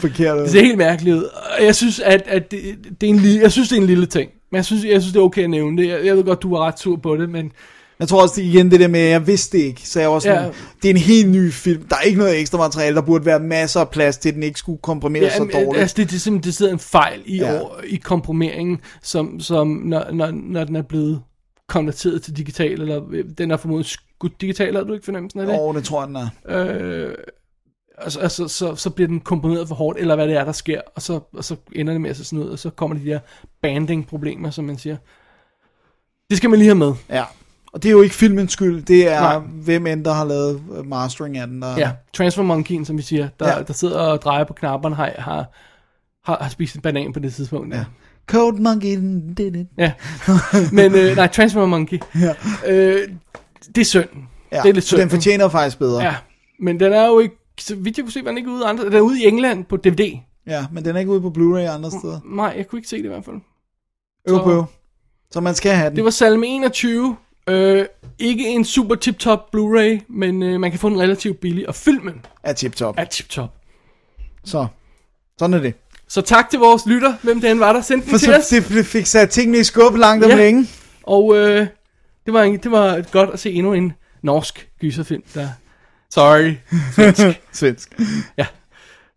forkert 0.00 0.36
ud. 0.36 0.42
det 0.42 0.50
ser 0.50 0.60
helt 0.60 0.78
mærkeligt 0.78 1.16
ud. 1.16 1.22
Og 1.58 1.64
jeg 1.64 1.74
synes, 1.74 2.00
at, 2.00 2.22
at 2.26 2.50
det, 2.50 2.60
det 3.00 3.06
er 3.06 3.10
en 3.10 3.18
lille, 3.18 3.40
jeg 3.40 3.52
synes, 3.52 3.68
det 3.68 3.76
er 3.76 3.80
en 3.80 3.86
lille 3.86 4.06
ting. 4.06 4.30
Men 4.54 4.56
jeg 4.56 4.64
synes, 4.64 4.84
jeg 4.84 5.02
synes 5.02 5.12
det 5.12 5.20
er 5.20 5.24
okay 5.24 5.42
at 5.44 5.50
nævne 5.50 5.82
det. 5.82 5.88
Jeg, 5.88 6.04
jeg 6.06 6.16
ved 6.16 6.24
godt, 6.24 6.42
du 6.42 6.50
var 6.56 6.58
ret 6.66 6.78
sur 6.78 6.96
på 6.96 7.16
det, 7.16 7.30
men 7.30 7.52
Jeg 7.98 8.08
tror 8.08 8.22
også, 8.22 8.34
det 8.36 8.42
igen 8.46 8.70
det 8.70 8.80
der 8.80 8.88
med, 8.88 9.00
at 9.00 9.10
jeg 9.10 9.26
vidste 9.26 9.58
det 9.58 9.64
ikke. 9.64 9.88
Så 9.88 10.00
jeg 10.00 10.10
var 10.10 10.18
sådan, 10.18 10.42
Ja. 10.44 10.50
det 10.82 10.88
er 10.88 10.90
en 10.94 11.00
helt 11.00 11.30
ny 11.30 11.52
film. 11.52 11.82
Der 11.88 11.96
er 11.96 12.00
ikke 12.00 12.18
noget 12.18 12.40
ekstra 12.40 12.58
materiale. 12.58 12.96
Der 12.96 13.02
burde 13.02 13.26
være 13.26 13.40
masser 13.40 13.80
af 13.80 13.88
plads 13.90 14.16
til, 14.18 14.28
at 14.28 14.34
den 14.34 14.42
ikke 14.42 14.58
skulle 14.58 14.78
komprimeres 14.82 15.32
ja, 15.32 15.36
så 15.38 15.44
dårligt. 15.52 15.76
altså, 15.80 15.94
det, 15.96 16.10
det 16.10 16.16
er 16.16 16.20
simpelthen 16.20 16.48
det 16.48 16.54
sidder 16.54 16.72
en 16.72 16.78
fejl 16.78 17.22
i, 17.26 17.36
Ja. 17.36 17.60
år, 17.62 17.80
i 17.86 17.96
komprimeringen, 17.96 18.78
som, 19.02 19.40
som 19.40 19.68
når, 19.68 20.04
når, 20.12 20.30
når 20.30 20.64
den 20.64 20.76
er 20.76 20.82
blevet 20.82 21.20
konverteret 21.68 22.22
til 22.22 22.36
digital, 22.36 22.80
eller 22.80 23.02
øh, 23.12 23.24
den 23.38 23.50
er 23.50 23.56
formodet 23.56 23.86
skudt 23.86 24.40
digital, 24.40 24.74
har 24.76 24.82
du 24.82 24.92
ikke 24.92 25.04
fornemmelsen 25.04 25.40
af 25.40 25.46
det? 25.46 25.56
Åh, 25.60 25.74
det 25.74 25.84
tror 25.84 26.00
jeg, 26.00 26.08
den 26.08 26.16
er. 26.16 26.28
Øh, 26.48 27.14
altså, 27.98 28.20
altså 28.20 28.48
så, 28.48 28.74
så 28.76 28.90
bliver 28.90 29.08
den 29.08 29.20
komprimeret 29.20 29.68
for 29.68 29.74
hårdt, 29.74 29.98
eller 29.98 30.14
hvad 30.14 30.28
det 30.28 30.36
er, 30.36 30.44
der 30.44 30.52
sker, 30.52 30.80
og 30.94 31.02
så, 31.02 31.20
og 31.32 31.44
så 31.44 31.56
ender 31.72 31.92
det 31.92 32.00
med 32.00 32.10
at 32.10 32.16
se 32.16 32.24
sådan 32.24 32.38
ud, 32.44 32.48
og 32.48 32.58
så 32.58 32.70
kommer 32.70 32.96
de 32.96 33.04
der 33.06 33.18
banding-problemer, 33.62 34.50
som 34.50 34.64
man 34.64 34.78
siger. 34.78 34.96
Det 36.30 36.36
skal 36.36 36.50
man 36.50 36.58
lige 36.58 36.68
have 36.68 36.74
med. 36.78 36.92
Ja. 37.10 37.24
Og 37.72 37.82
det 37.82 37.88
er 37.88 37.92
jo 37.92 38.02
ikke 38.02 38.14
filmens 38.14 38.52
skyld. 38.52 38.82
Det 38.82 39.08
er, 39.12 39.20
Nej. 39.20 39.38
hvem 39.38 39.86
end 39.86 40.04
der 40.04 40.12
har 40.12 40.24
lavet 40.24 40.62
øh, 40.78 40.86
mastering 40.86 41.38
af 41.38 41.46
den. 41.46 41.62
Der... 41.62 41.74
Ja, 41.78 41.90
Transfer 42.12 42.42
Monkeyen, 42.42 42.84
som 42.84 42.96
vi 42.98 43.02
siger, 43.02 43.28
der, 43.40 43.48
Ja. 43.48 43.56
ja. 43.56 43.62
der 43.62 43.72
sidder 43.72 43.98
og 44.00 44.22
drejer 44.22 44.44
på 44.44 44.52
knapperne, 44.52 44.94
har, 44.94 45.12
har, 45.18 45.44
har, 46.24 46.38
har 46.42 46.48
spist 46.50 46.74
en 46.74 46.80
banan 46.80 47.12
på 47.12 47.20
det 47.20 47.34
tidspunkt. 47.34 47.74
Ja. 47.74 47.84
Code 48.26 48.62
Monkey 48.62 48.96
did 49.36 49.56
it. 49.56 49.66
ja. 49.78 49.92
Men 50.72 50.94
øh, 50.94 51.16
nej, 51.16 51.26
Transfer 51.26 51.66
Monkey. 51.66 51.98
Ja. 52.20 52.34
Øh, 52.66 53.08
det 53.74 53.80
er 53.80 53.84
synd. 53.84 54.08
Ja, 54.52 54.60
det 54.62 54.68
er 54.68 54.72
lidt 54.72 54.84
så 54.84 54.88
synd. 54.88 55.00
den 55.00 55.10
fortjener 55.10 55.48
faktisk 55.48 55.78
bedre. 55.78 56.02
Ja, 56.02 56.14
men 56.60 56.80
den 56.80 56.92
er 56.92 57.06
jo 57.06 57.18
ikke, 57.18 57.34
så 57.60 57.74
vidt 57.76 57.96
jeg 57.98 58.04
kunne 58.04 58.12
se, 58.12 58.24
var 58.24 58.30
den 58.30 58.38
ikke 58.38 58.50
ude 58.50 58.66
andre. 58.66 58.84
Den 58.84 58.92
er 58.92 59.00
ude 59.00 59.22
i 59.22 59.26
England 59.26 59.64
på 59.64 59.76
DVD. 59.76 60.18
ja, 60.46 60.66
men 60.72 60.84
den 60.84 60.96
er 60.96 61.00
ikke 61.00 61.12
ude 61.12 61.20
på 61.20 61.30
Blu-ray 61.38 61.60
andre 61.60 61.90
steder. 61.90 62.20
Nej, 62.24 62.54
jeg 62.56 62.66
kunne 62.68 62.78
ikke 62.78 62.88
se 62.88 62.96
det 62.96 63.04
i 63.04 63.08
hvert 63.08 63.24
fald. 63.24 63.36
Øv 64.28 64.42
på. 64.42 64.64
Så 65.30 65.40
man 65.40 65.54
skal 65.54 65.72
have 65.72 65.88
den. 65.88 65.96
Det 65.96 66.04
var 66.04 66.10
salme 66.10 66.46
21. 66.46 67.16
Øh, 67.48 67.86
ikke 68.18 68.48
en 68.48 68.64
super 68.64 68.94
tip-top 68.94 69.54
Blu-ray, 69.56 70.04
men 70.08 70.42
øh, 70.42 70.60
man 70.60 70.70
kan 70.70 70.80
få 70.80 70.88
den 70.88 71.00
relativt 71.00 71.40
billig, 71.40 71.68
og 71.68 71.74
filmen 71.74 72.26
Er 72.42 72.52
tip-top. 72.52 72.94
er 72.98 73.04
tip-top. 73.04 73.50
Så, 74.44 74.66
sådan 75.38 75.54
er 75.54 75.58
det. 75.60 75.74
Så 76.08 76.20
tak 76.20 76.50
til 76.50 76.58
vores 76.58 76.86
lytter, 76.86 77.14
hvem 77.22 77.40
den 77.40 77.60
var 77.60 77.72
der 77.72 77.80
sendte 77.80 78.04
For 78.08 78.10
den 78.10 78.18
til 78.18 78.26
så 78.32 78.38
os. 78.38 78.46
det 78.48 78.68
det 78.68 78.86
fik 78.86 79.06
sat 79.06 79.30
tingene 79.30 79.58
i 79.58 79.62
skub 79.64 79.94
langt 79.96 80.24
om 80.24 80.30
Ja. 80.30 80.36
længe. 80.36 80.66
Og 81.02 81.36
øh, 81.36 81.66
det, 82.26 82.34
var, 82.34 82.42
en- 82.42 82.58
det 82.58 82.70
var 82.70 83.10
godt 83.12 83.30
at 83.30 83.38
se 83.40 83.52
endnu 83.52 83.72
en 83.72 83.92
norsk 84.22 84.68
gyserfilm, 84.80 85.22
der... 85.34 85.48
Sorry. 86.14 86.54
Svensk. 87.52 88.00
Ja. 88.38 88.46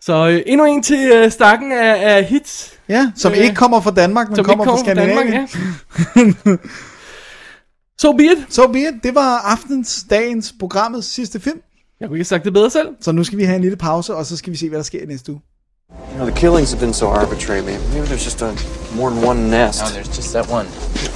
Så 0.01 0.27
øh, 0.27 0.41
endnu 0.45 0.65
en 0.65 0.83
til 0.83 1.11
øh, 1.11 1.31
stakken 1.31 1.71
af, 1.71 2.15
af 2.17 2.23
hits. 2.23 2.73
Ja, 2.89 3.11
som 3.15 3.31
Øh, 3.31 3.37
ikke 3.37 3.55
kommer 3.55 3.81
fra 3.81 3.91
Danmark, 3.91 4.27
men 4.29 4.35
som 4.35 4.45
kommer, 4.45 4.65
ikke 4.65 4.71
fra 4.71 4.93
Skandinavien. 4.93 5.33
ja. 5.33 6.57
so 8.01 8.11
be 8.11 8.23
it. 8.23 8.37
So 8.49 8.67
be 8.67 8.79
it. 8.79 8.93
Det 9.03 9.15
var 9.15 9.37
aftens, 9.39 10.05
dagens, 10.09 10.53
programmets 10.59 11.07
sidste 11.07 11.39
film. 11.39 11.59
Jeg 11.99 12.07
kunne 12.07 12.15
ikke 12.17 12.19
have 12.19 12.25
sagt 12.25 12.45
det 12.45 12.53
bedre 12.53 12.69
selv. 12.69 12.87
Så 13.01 13.11
nu 13.11 13.23
skal 13.23 13.37
vi 13.37 13.43
have 13.43 13.55
en 13.55 13.61
lille 13.61 13.77
pause, 13.77 14.15
og 14.15 14.25
så 14.25 14.37
skal 14.37 14.53
vi 14.53 14.57
se, 14.57 14.69
hvad 14.69 14.77
der 14.77 14.83
sker 14.83 15.01
i 15.01 15.05
næste 15.05 15.31
uge. 15.31 15.41
You 15.89 16.15
know, 16.15 16.29
the 16.29 16.39
killings 16.39 16.71
have 16.71 16.79
been 16.79 16.93
so 16.93 17.07
arbitrary. 17.07 17.61
Maybe, 17.61 17.83
maybe 17.93 18.07
there's 18.07 18.25
just 18.25 18.41
a 18.41 18.51
more 18.95 19.09
than 19.11 19.23
one 19.29 19.39
nest. 19.49 19.81
No, 19.83 20.01
there's 20.01 20.15
just 20.17 20.33
that 20.33 20.49
one. 20.51 20.65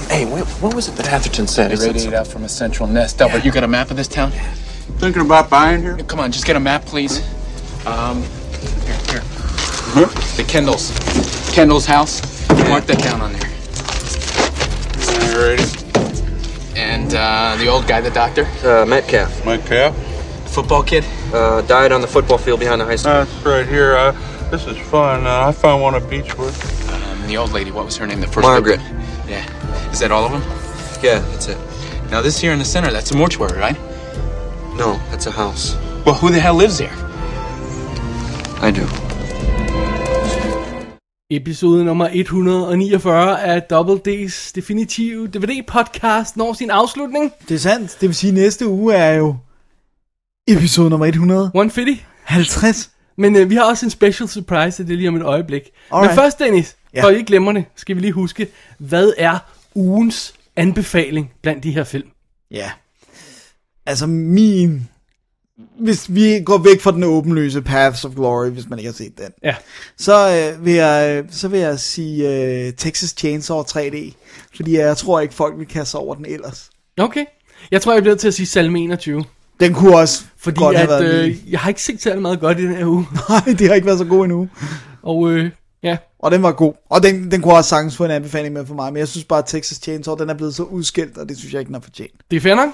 Hey, 0.09 0.25
what, 0.25 0.43
what 0.63 0.73
was 0.75 0.87
it 0.89 0.95
that 0.95 1.07
Atherton 1.13 1.47
said? 1.47 1.67
They 1.67 1.75
He 1.75 1.81
said 1.81 1.95
radiate 1.95 2.13
out 2.19 2.27
from 2.27 2.43
a 2.43 2.49
central 2.49 2.87
nest. 2.89 3.17
Delbert, 3.19 3.43
you 3.45 3.51
got 3.51 3.63
a 3.63 3.67
map 3.67 3.91
of 3.91 3.97
this 3.97 4.07
town? 4.07 4.31
Thinking 4.99 5.21
about 5.23 5.49
buying 5.49 5.81
here? 5.81 5.97
Come 6.07 6.19
on, 6.19 6.31
just 6.31 6.45
get 6.45 6.55
a 6.55 6.59
map, 6.59 6.85
please. 6.85 7.19
Um, 7.87 8.21
here, 8.85 8.99
here. 9.09 9.21
The 10.37 10.45
Kendalls. 10.47 10.91
Kendall's 11.53 11.85
house. 11.85 12.21
Mark 12.69 12.85
that 12.85 12.99
down 12.99 13.19
on 13.21 13.33
there. 13.33 13.41
Alrighty. 15.31 16.77
And 16.77 17.13
uh, 17.15 17.55
the 17.57 17.67
old 17.67 17.87
guy, 17.87 17.99
the 18.01 18.11
doctor, 18.11 18.45
Uh, 18.63 18.85
Metcalf 18.85 19.43
My 19.45 19.57
cap? 19.57 19.93
football 20.45 20.83
kid. 20.83 21.03
uh, 21.33 21.61
died 21.61 21.91
on 21.91 22.01
the 22.01 22.07
football 22.07 22.37
field 22.37 22.59
behind 22.59 22.79
the 22.81 22.85
high 22.85 22.95
school. 22.97 23.13
That's 23.13 23.45
right 23.45 23.67
here. 23.67 23.95
Uh, 23.95 24.11
this 24.51 24.65
is 24.67 24.77
fun. 24.89 25.25
Uh, 25.25 25.47
I 25.47 25.51
found 25.51 25.81
one 25.81 25.95
at 25.95 26.07
Beechwood. 26.09 26.53
Um, 26.91 27.27
the 27.27 27.37
old 27.37 27.51
lady, 27.53 27.71
what 27.71 27.85
was 27.85 27.97
her 27.97 28.05
name? 28.05 28.19
The 28.21 28.27
first 28.27 28.45
Margaret. 28.45 28.79
victim? 28.81 28.99
Yeah. 29.27 29.91
Is 29.91 29.99
that 29.99 30.11
all 30.11 30.25
of 30.25 30.31
them? 30.31 30.41
Yeah, 31.03 31.19
that's 31.31 31.47
it. 31.47 31.57
Now, 32.11 32.21
this 32.21 32.37
here 32.39 32.51
in 32.53 32.59
the 32.59 32.65
center, 32.65 32.91
that's 32.91 33.11
a 33.11 33.15
mortuary, 33.17 33.57
right? 33.57 33.77
No, 34.77 34.93
that's 35.11 35.27
a 35.27 35.31
house. 35.31 35.75
Well, 36.05 36.15
who 36.15 36.29
the 36.29 36.39
hell 36.39 36.55
lives 36.57 36.77
there? 36.77 36.93
I 38.67 38.71
do. 38.71 38.85
Episode 41.29 41.85
nummer 41.85 42.09
149 42.13 43.39
af 43.41 43.61
Double 43.63 43.99
D's 44.07 44.51
definitive 44.55 45.27
DVD-podcast 45.27 46.37
når 46.37 46.53
sin 46.53 46.69
afslutning. 46.69 47.31
Det 47.49 47.55
er 47.55 47.59
sandt. 47.59 47.97
Det 48.01 48.09
vil 48.09 48.15
sige, 48.15 48.29
at 48.29 48.33
næste 48.33 48.67
uge 48.67 48.93
er 48.95 49.13
jo 49.13 49.35
episode 50.47 50.89
nummer 50.89 51.05
100. 51.05 51.45
150. 51.45 51.99
50. 52.23 52.91
Men 53.17 53.35
øh, 53.35 53.49
vi 53.49 53.55
har 53.55 53.63
også 53.63 53.85
en 53.85 53.89
special 53.89 54.29
surprise, 54.29 54.83
det 54.83 54.93
er 54.93 54.97
lige 54.97 55.09
om 55.09 55.15
et 55.15 55.23
øjeblik. 55.23 55.61
Alright. 55.91 56.11
Men 56.11 56.15
først, 56.15 56.39
Dennis, 56.39 56.75
Ja. 56.93 57.03
for 57.03 57.09
I 57.09 57.13
ikke 57.13 57.25
glemmer 57.25 57.51
det, 57.51 57.65
skal 57.75 57.95
vi 57.95 58.01
lige 58.01 58.13
huske, 58.13 58.47
hvad 58.77 59.13
er 59.17 59.37
ugens 59.75 60.33
anbefaling 60.55 61.31
blandt 61.41 61.63
de 61.63 61.71
her 61.71 61.83
film? 61.83 62.07
Ja. 62.51 62.71
Altså 63.85 64.07
min... 64.07 64.87
Hvis 65.79 66.05
vi 66.15 66.39
går 66.45 66.57
væk 66.57 66.81
fra 66.81 66.91
den 66.91 67.03
åbenløse 67.03 67.61
Paths 67.61 68.05
of 68.05 68.15
Glory, 68.15 68.49
hvis 68.49 68.69
man 68.69 68.79
ikke 68.79 68.89
har 68.89 68.95
set 68.95 69.17
den, 69.17 69.27
Ja. 69.43 69.55
så, 69.97 70.29
øh, 70.57 70.65
vil, 70.65 70.73
jeg, 70.73 71.23
så 71.31 71.47
vil 71.47 71.59
jeg 71.59 71.79
sige 71.79 72.29
øh, 72.67 72.73
Texas 72.73 73.09
Chainsaw 73.17 73.61
3D. 73.61 74.13
Fordi 74.55 74.77
jeg 74.77 74.97
tror 74.97 75.19
ikke, 75.19 75.33
folk 75.33 75.57
vil 75.57 75.67
kaste 75.67 75.95
over 75.95 76.15
den 76.15 76.25
ellers. 76.25 76.69
Okay. 76.97 77.25
Jeg 77.71 77.81
tror, 77.81 77.93
jeg 77.93 78.01
bliver 78.03 78.15
til 78.15 78.27
at 78.27 78.33
sige 78.33 78.45
Salme 78.47 78.79
21. 78.79 79.23
Den 79.59 79.73
kunne 79.73 79.97
også 79.97 80.23
Fordi 80.37 80.59
godt 80.59 80.77
have 80.77 80.83
at, 80.95 81.03
været 81.03 81.13
øh, 81.23 81.25
øh... 81.29 81.51
jeg 81.51 81.59
har 81.59 81.69
ikke 81.69 81.81
set 81.81 82.01
særlig 82.01 82.21
meget 82.21 82.39
godt 82.39 82.59
i 82.59 82.63
den 82.63 82.75
her 82.75 82.85
uge. 82.85 83.07
Nej, 83.29 83.41
det 83.45 83.67
har 83.67 83.73
ikke 83.75 83.87
været 83.87 83.99
så 83.99 84.05
god 84.05 84.23
endnu. 84.23 84.49
Og 85.03 85.31
øh, 85.31 85.51
ja, 85.83 85.97
Og 86.19 86.31
den 86.31 86.43
var 86.43 86.51
god. 86.51 86.73
Og 86.89 87.03
den, 87.03 87.31
den 87.31 87.41
kunne 87.41 87.53
også 87.53 87.69
sagtens 87.69 87.95
få 87.97 88.05
en 88.05 88.11
anbefaling 88.11 88.53
med 88.53 88.65
for 88.65 88.75
mig. 88.75 88.93
Men 88.93 88.99
jeg 88.99 89.07
synes 89.07 89.25
bare, 89.25 89.39
at 89.39 89.45
Texas 89.45 89.77
Chainsaw, 89.77 90.15
den 90.15 90.29
er 90.29 90.33
blevet 90.33 90.55
så 90.55 90.63
udskilt, 90.63 91.17
og 91.17 91.29
det 91.29 91.37
synes 91.37 91.53
jeg 91.53 91.59
ikke, 91.59 91.67
den 91.67 91.75
har 91.75 91.81
fortjent. 91.81 92.11
det 92.31 92.37
er 92.37 92.41
fair 92.41 92.55
nok. 92.55 92.69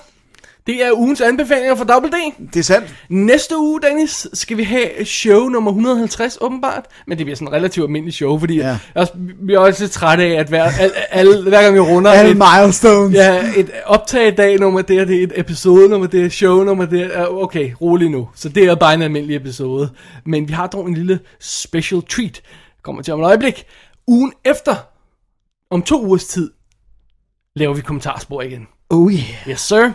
Det 0.68 0.84
er 0.86 0.92
ugens 0.92 1.22
anbefalinger 1.22 1.76
for 1.76 1.84
Double 1.84 2.10
D. 2.12 2.16
Det 2.54 2.60
er 2.60 2.64
sandt. 2.64 2.96
Næste 3.10 3.58
uge, 3.58 3.82
Dennis, 3.82 4.28
skal 4.34 4.58
vi 4.58 4.64
have 4.64 5.06
show 5.06 5.40
nummer 5.50 5.72
150, 5.72 6.38
åbenbart. 6.42 6.86
Men 7.08 7.18
det 7.18 7.26
bliver 7.26 7.36
sådan 7.36 7.48
en 7.48 7.54
relativt 7.54 7.84
almindelig 7.84 8.14
show, 8.14 8.40
fordi 8.40 8.56
Ja. 8.58 8.78
også, 8.96 9.14
vi 9.42 9.54
er 9.54 9.60
også 9.60 9.84
lidt 9.84 9.92
trætte 9.92 10.24
af, 10.24 10.40
at 10.40 10.48
hver, 10.48 10.64
al, 10.80 10.92
al, 11.12 11.42
hver 11.44 11.62
gang 11.62 11.76
vi 11.76 11.80
runder 11.80 12.12
Alle 12.12 12.32
et, 12.32 12.38
milestones. 12.38 13.14
ja, 13.16 13.44
et 13.58 13.72
optagedag 13.86 14.60
nummer 14.60 14.82
der, 14.82 15.06
det 15.06 15.20
er 15.20 15.24
et 15.24 15.34
episode 15.36 15.90
nummer 15.90 16.08
der, 16.08 16.30
show 16.30 16.64
nummer 16.64 16.86
der. 16.86 17.08
er 17.08 17.28
Okay, 17.28 17.72
rolig 17.82 18.10
nu. 18.10 18.30
Så 18.36 18.50
det 18.50 18.64
er 18.66 18.76
bare 18.76 18.94
en 18.94 19.02
almindelig 19.02 19.36
episode. 19.36 19.90
Men 20.26 20.48
vi 20.48 20.54
har 20.54 20.68
dog 20.68 20.88
en 20.88 20.94
lille 20.94 21.20
special 21.40 22.02
treat. 22.10 22.42
Kommer 22.84 23.02
til 23.02 23.14
om 23.14 23.20
et 23.22 23.26
øjeblik. 23.26 23.64
Ugen 24.08 24.34
efter, 24.46 24.76
om 25.72 25.82
to 25.82 26.06
ugers 26.06 26.26
tid, 26.26 26.52
laver 27.56 27.74
vi 27.74 27.82
kommentarspor 27.82 28.42
igen. 28.42 28.68
Oh 28.90 29.12
yeah. 29.14 29.24
Yes, 29.50 29.60
sir. 29.62 29.92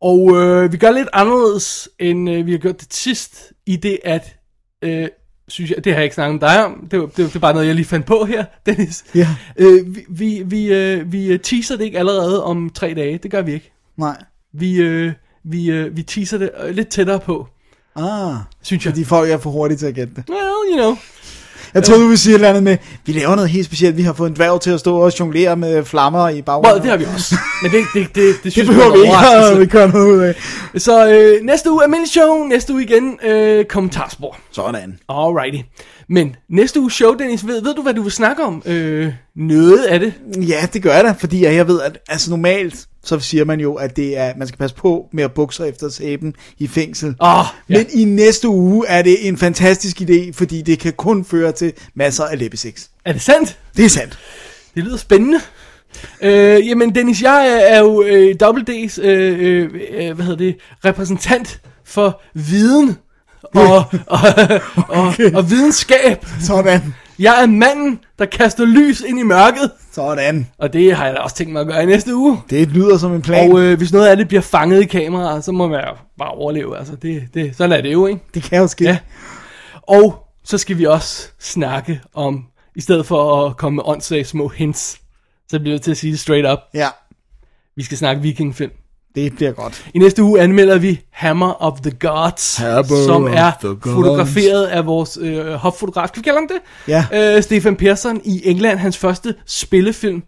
Og 0.00 0.36
øh, 0.36 0.72
vi 0.72 0.76
gør 0.76 0.90
lidt 0.90 1.08
anderledes, 1.12 1.88
end 1.98 2.30
øh, 2.30 2.46
vi 2.46 2.50
har 2.50 2.58
gjort 2.58 2.80
det 2.80 2.94
sidst, 2.94 3.52
i 3.66 3.76
det 3.76 3.98
at 4.04 4.36
øh, 4.82 5.08
synes 5.48 5.70
jeg, 5.70 5.84
det 5.84 5.92
har 5.92 5.98
jeg 6.00 6.04
ikke 6.04 6.14
snakket 6.14 6.40
med 6.40 6.48
dig 6.48 6.64
om, 6.64 6.88
det, 6.90 7.00
det, 7.00 7.16
det 7.16 7.36
er 7.36 7.38
bare 7.40 7.52
noget, 7.52 7.66
jeg 7.66 7.74
lige 7.74 7.84
fandt 7.86 8.06
på 8.06 8.24
her, 8.24 8.44
Dennis. 8.66 9.04
Ja. 9.14 9.28
Øh, 9.56 9.94
vi, 9.96 10.04
vi, 10.08 10.42
vi, 10.46 10.72
øh, 10.72 11.12
vi 11.12 11.38
teaser 11.38 11.76
det 11.76 11.84
ikke 11.84 11.98
allerede 11.98 12.44
om 12.44 12.70
tre 12.70 12.94
dage, 12.94 13.18
det 13.18 13.30
gør 13.30 13.42
vi 13.42 13.52
ikke. 13.52 13.72
Nej. 13.96 14.16
Vi, 14.52 14.76
øh, 14.76 15.12
vi, 15.44 15.70
øh, 15.70 15.96
vi 15.96 16.02
teaser 16.02 16.38
det 16.38 16.50
øh, 16.64 16.74
lidt 16.74 16.88
tættere 16.88 17.20
på, 17.20 17.48
Ah, 17.96 18.34
synes 18.62 18.84
jeg. 18.84 18.92
fordi 18.92 19.04
folk 19.04 19.30
er 19.30 19.38
for 19.38 19.50
hurtige 19.50 19.78
til 19.78 19.86
at 19.86 19.94
gætte 19.94 20.12
det. 20.16 20.24
Well, 20.30 20.40
you 20.70 20.76
know. 20.76 20.96
Jeg 21.74 21.84
troede, 21.84 22.00
du 22.02 22.06
ville 22.06 22.18
sige 22.18 22.32
et 22.32 22.34
eller 22.34 22.48
andet 22.48 22.62
med, 22.62 22.76
vi 23.06 23.12
laver 23.12 23.34
noget 23.34 23.50
helt 23.50 23.66
specielt. 23.66 23.96
Vi 23.96 24.02
har 24.02 24.12
fået 24.12 24.28
en 24.30 24.36
dværg 24.36 24.60
til 24.60 24.70
at 24.70 24.80
stå 24.80 24.96
og 24.96 25.20
jonglere 25.20 25.56
med 25.56 25.84
flammer 25.84 26.28
i 26.28 26.42
baggrunden. 26.42 26.72
Well, 26.72 26.82
det 26.82 26.90
har 26.90 26.96
vi 26.96 27.04
også. 27.14 27.34
Men 27.62 27.70
det, 27.70 27.84
det, 27.94 28.14
det, 28.14 28.14
det, 28.14 28.34
det 28.44 28.52
synes 28.52 28.68
behøver 28.68 28.86
jeg 28.86 28.94
vi 28.94 29.06
er 29.06 29.46
ikke, 29.46 29.54
at 29.54 29.60
vi 29.60 29.66
gør 29.66 29.86
noget 29.86 30.12
ud 30.12 30.18
af. 30.18 30.34
Så 30.80 31.08
øh, 31.10 31.46
næste 31.46 31.70
uge 31.72 31.82
almindelig 31.82 32.10
show, 32.10 32.44
næste 32.44 32.72
uge 32.72 32.82
igen 32.82 33.18
øh, 33.26 33.64
kommentarspor. 33.64 34.36
Sådan. 34.52 34.98
Alrighty. 35.08 35.58
Men 36.12 36.36
næste 36.48 36.80
uge 36.80 36.90
show, 36.90 37.14
Dennis, 37.14 37.46
ved, 37.46 37.62
ved 37.62 37.74
du, 37.74 37.82
hvad 37.82 37.94
du 37.94 38.02
vil 38.02 38.12
snakke 38.12 38.44
om? 38.44 38.62
Øh, 38.66 39.12
noget 39.36 39.84
af 39.84 40.00
det. 40.00 40.12
Ja, 40.48 40.68
det 40.72 40.82
gør 40.82 40.94
jeg 40.94 41.04
da, 41.04 41.12
fordi 41.12 41.44
jeg 41.44 41.68
ved, 41.68 41.80
at 41.80 41.98
altså 42.08 42.30
normalt, 42.30 42.86
så 43.04 43.20
siger 43.20 43.44
man 43.44 43.60
jo, 43.60 43.74
at 43.74 43.96
det 43.96 44.18
er, 44.18 44.32
man 44.36 44.48
skal 44.48 44.58
passe 44.58 44.76
på 44.76 45.08
med 45.12 45.24
at 45.24 45.32
bukke 45.32 45.54
sig 45.54 45.68
efter 45.68 45.88
sæben 45.88 46.34
i 46.58 46.66
fængsel. 46.66 47.08
Åh, 47.08 47.44
ja. 47.68 47.76
Men 47.76 47.86
i 47.92 48.04
næste 48.04 48.48
uge 48.48 48.86
er 48.88 49.02
det 49.02 49.28
en 49.28 49.36
fantastisk 49.36 50.00
idé, 50.00 50.32
fordi 50.32 50.62
det 50.62 50.78
kan 50.78 50.92
kun 50.92 51.24
føre 51.24 51.52
til 51.52 51.72
masser 51.94 52.24
af 52.24 52.38
læbeseks. 52.38 52.90
Er 53.04 53.12
det 53.12 53.22
sandt? 53.22 53.58
Det 53.76 53.84
er 53.84 53.88
sandt. 53.88 54.18
Det 54.74 54.84
lyder 54.84 54.96
spændende. 54.96 55.40
Øh, 56.22 56.68
jamen, 56.68 56.94
Dennis, 56.94 57.22
jeg 57.22 57.66
er, 57.70 57.80
jo 57.80 58.02
øh, 58.02 58.34
Double 58.40 58.64
D's, 58.70 59.02
øh, 59.02 59.38
øh, 59.40 59.70
øh, 59.90 60.14
hvad 60.14 60.24
hedder 60.24 60.36
det, 60.36 60.56
repræsentant 60.84 61.60
for 61.84 62.20
viden 62.34 62.96
og, 63.54 63.76
og, 64.06 64.20
og, 64.98 65.14
og 65.34 65.50
videnskab. 65.50 66.26
Sådan. 66.40 66.94
Jeg 67.18 67.42
er 67.42 67.46
manden, 67.46 68.00
der 68.18 68.24
kaster 68.26 68.64
lys 68.64 69.00
ind 69.00 69.18
i 69.20 69.22
mørket, 69.22 69.70
Sådan. 69.92 70.46
og 70.58 70.72
det 70.72 70.96
har 70.96 71.06
jeg 71.06 71.14
da 71.14 71.20
også 71.20 71.36
tænkt 71.36 71.52
mig 71.52 71.60
at 71.60 71.66
gøre 71.66 71.82
i 71.82 71.86
næste 71.86 72.16
uge. 72.16 72.40
Det 72.50 72.68
lyder 72.68 72.98
som 72.98 73.14
en 73.14 73.22
plan. 73.22 73.52
Og 73.52 73.60
øh, 73.60 73.78
hvis 73.78 73.92
noget 73.92 74.06
af 74.06 74.16
det 74.16 74.28
bliver 74.28 74.40
fanget 74.40 74.82
i 74.82 74.86
kameraet, 74.86 75.44
så 75.44 75.52
må 75.52 75.68
man 75.68 75.84
bare 76.18 76.30
overleve. 76.30 76.78
Altså, 76.78 76.96
det, 76.96 77.22
det, 77.34 77.56
sådan 77.56 77.72
er 77.78 77.80
det 77.80 77.92
jo, 77.92 78.06
ikke? 78.06 78.20
det 78.34 78.42
kan 78.42 78.58
jo 78.58 78.66
ske. 78.66 78.84
Ja. 78.84 78.98
Og 79.82 80.26
så 80.44 80.58
skal 80.58 80.78
vi 80.78 80.84
også 80.86 81.28
snakke 81.40 82.00
om, 82.14 82.44
i 82.76 82.80
stedet 82.80 83.06
for 83.06 83.46
at 83.46 83.56
komme 83.56 83.76
med 83.76 83.82
åndssvage 83.86 84.24
små 84.24 84.48
hints, 84.48 85.00
så 85.50 85.58
bliver 85.58 85.74
jeg 85.74 85.82
til 85.82 85.90
at 85.90 85.96
sige 85.96 86.12
det 86.12 86.20
straight 86.20 86.52
up. 86.52 86.58
ja, 86.74 86.88
Vi 87.76 87.82
skal 87.82 87.98
snakke 87.98 88.22
vikingfilm. 88.22 88.72
Det 89.14 89.34
bliver 89.36 89.52
godt. 89.52 89.86
I 89.94 89.98
næste 89.98 90.22
uge 90.22 90.40
anmelder 90.40 90.78
vi 90.78 91.00
Hammer 91.10 91.62
of 91.62 91.80
the 91.80 91.90
Gods, 91.90 92.56
Hammer 92.56 93.04
som 93.06 93.24
er 93.26 93.50
Gods. 93.62 93.94
fotograferet 93.94 94.66
af 94.66 94.86
vores 94.86 95.18
øh, 95.22 95.46
hoffotograf. 95.52 96.08
Skal 96.08 96.20
vi 96.20 96.24
kalde 96.24 96.38
ham 96.38 96.48
det? 96.48 96.58
Ja. 97.12 97.36
Øh, 97.36 97.42
Stefan 97.42 97.76
Persson 97.76 98.20
i 98.24 98.42
England, 98.44 98.78
hans 98.78 98.98
første 98.98 99.34
spillefilm. 99.46 100.22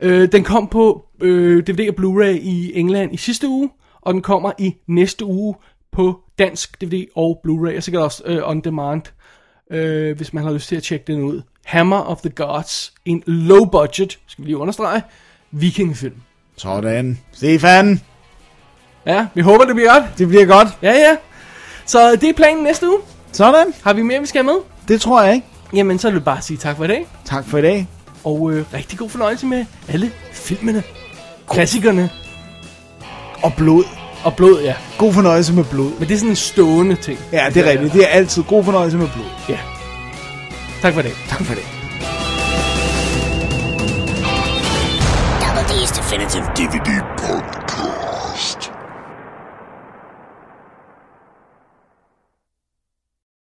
Øh, 0.00 0.32
den 0.32 0.44
kom 0.44 0.66
på 0.68 1.04
øh, 1.20 1.62
DVD 1.66 1.88
og 1.88 1.94
Blu-ray 2.00 2.38
i 2.42 2.72
England 2.74 3.14
i 3.14 3.16
sidste 3.16 3.48
uge, 3.48 3.70
og 4.02 4.14
den 4.14 4.22
kommer 4.22 4.52
i 4.58 4.74
næste 4.88 5.24
uge 5.24 5.54
på 5.92 6.20
dansk 6.38 6.80
DVD 6.80 7.04
og 7.16 7.40
Blu-ray, 7.46 7.76
og 7.76 7.82
sikkert 7.82 8.02
også 8.02 8.22
øh, 8.26 8.48
on 8.48 8.60
demand, 8.60 9.02
øh, 9.72 10.16
hvis 10.16 10.32
man 10.32 10.44
har 10.44 10.52
lyst 10.52 10.68
til 10.68 10.76
at 10.76 10.82
tjekke 10.82 11.04
den 11.12 11.22
ud. 11.22 11.42
Hammer 11.64 12.00
of 12.00 12.20
the 12.20 12.30
Gods, 12.30 12.92
en 13.04 13.22
low 13.26 13.64
budget, 13.64 14.18
skal 14.26 14.44
vi 14.44 14.48
lige 14.48 14.56
understrege, 14.56 15.02
vikingfilm. 15.50 16.14
Sådan. 16.56 17.18
Stefan, 17.32 18.00
Ja, 19.06 19.26
vi 19.34 19.40
håber, 19.40 19.64
det 19.64 19.74
bliver 19.74 19.92
godt. 19.92 20.04
det 20.18 20.28
bliver 20.28 20.44
godt. 20.44 20.68
Ja, 20.82 20.92
ja. 20.92 21.16
Så 21.86 22.16
det 22.20 22.28
er 22.28 22.32
planen 22.32 22.64
næste 22.64 22.88
uge. 22.88 22.98
Sådan. 23.32 23.66
Har 23.84 23.92
vi 23.92 24.02
mere, 24.02 24.20
vi 24.20 24.26
skal 24.26 24.44
have 24.44 24.52
med? 24.54 24.62
Det 24.88 25.00
tror 25.00 25.22
jeg 25.22 25.34
ikke. 25.34 25.46
Jamen, 25.74 25.98
så 25.98 26.08
vil 26.08 26.14
jeg 26.14 26.24
bare 26.24 26.42
sige 26.42 26.56
tak 26.56 26.76
for 26.76 26.84
i 26.84 26.88
dag. 26.88 27.06
Tak 27.24 27.44
for 27.48 27.58
i 27.58 27.62
dag. 27.62 27.86
Og 28.24 28.50
øh, 28.52 28.64
rigtig 28.74 28.98
god 28.98 29.10
fornøjelse 29.10 29.46
med 29.46 29.64
alle 29.88 30.12
filmene. 30.32 30.82
Klassikerne. 31.50 32.10
Og 33.42 33.52
blod. 33.54 33.84
Og 34.24 34.36
blod, 34.36 34.62
ja. 34.62 34.74
God 34.98 35.12
fornøjelse 35.12 35.52
med 35.52 35.64
blod. 35.64 35.90
Men 35.98 36.08
det 36.08 36.14
er 36.14 36.18
sådan 36.18 36.30
en 36.30 36.36
stående 36.36 36.96
ting. 36.96 37.18
Ja, 37.32 37.46
det 37.54 37.66
er 37.66 37.70
rigtigt. 37.70 37.92
Det 37.92 38.02
er 38.04 38.08
altid 38.08 38.42
god 38.42 38.64
fornøjelse 38.64 38.96
med 38.96 39.08
blod. 39.14 39.26
Ja. 39.48 39.58
Tak 40.82 40.94
for 40.94 41.02
det. 41.02 41.12
Tak 41.28 41.44
for 41.44 41.54
det. 41.54 41.62
Double 45.40 45.62
D's 45.62 45.96
Definitive 45.98 46.44
DVD 46.56 47.02
Punk. 47.18 47.67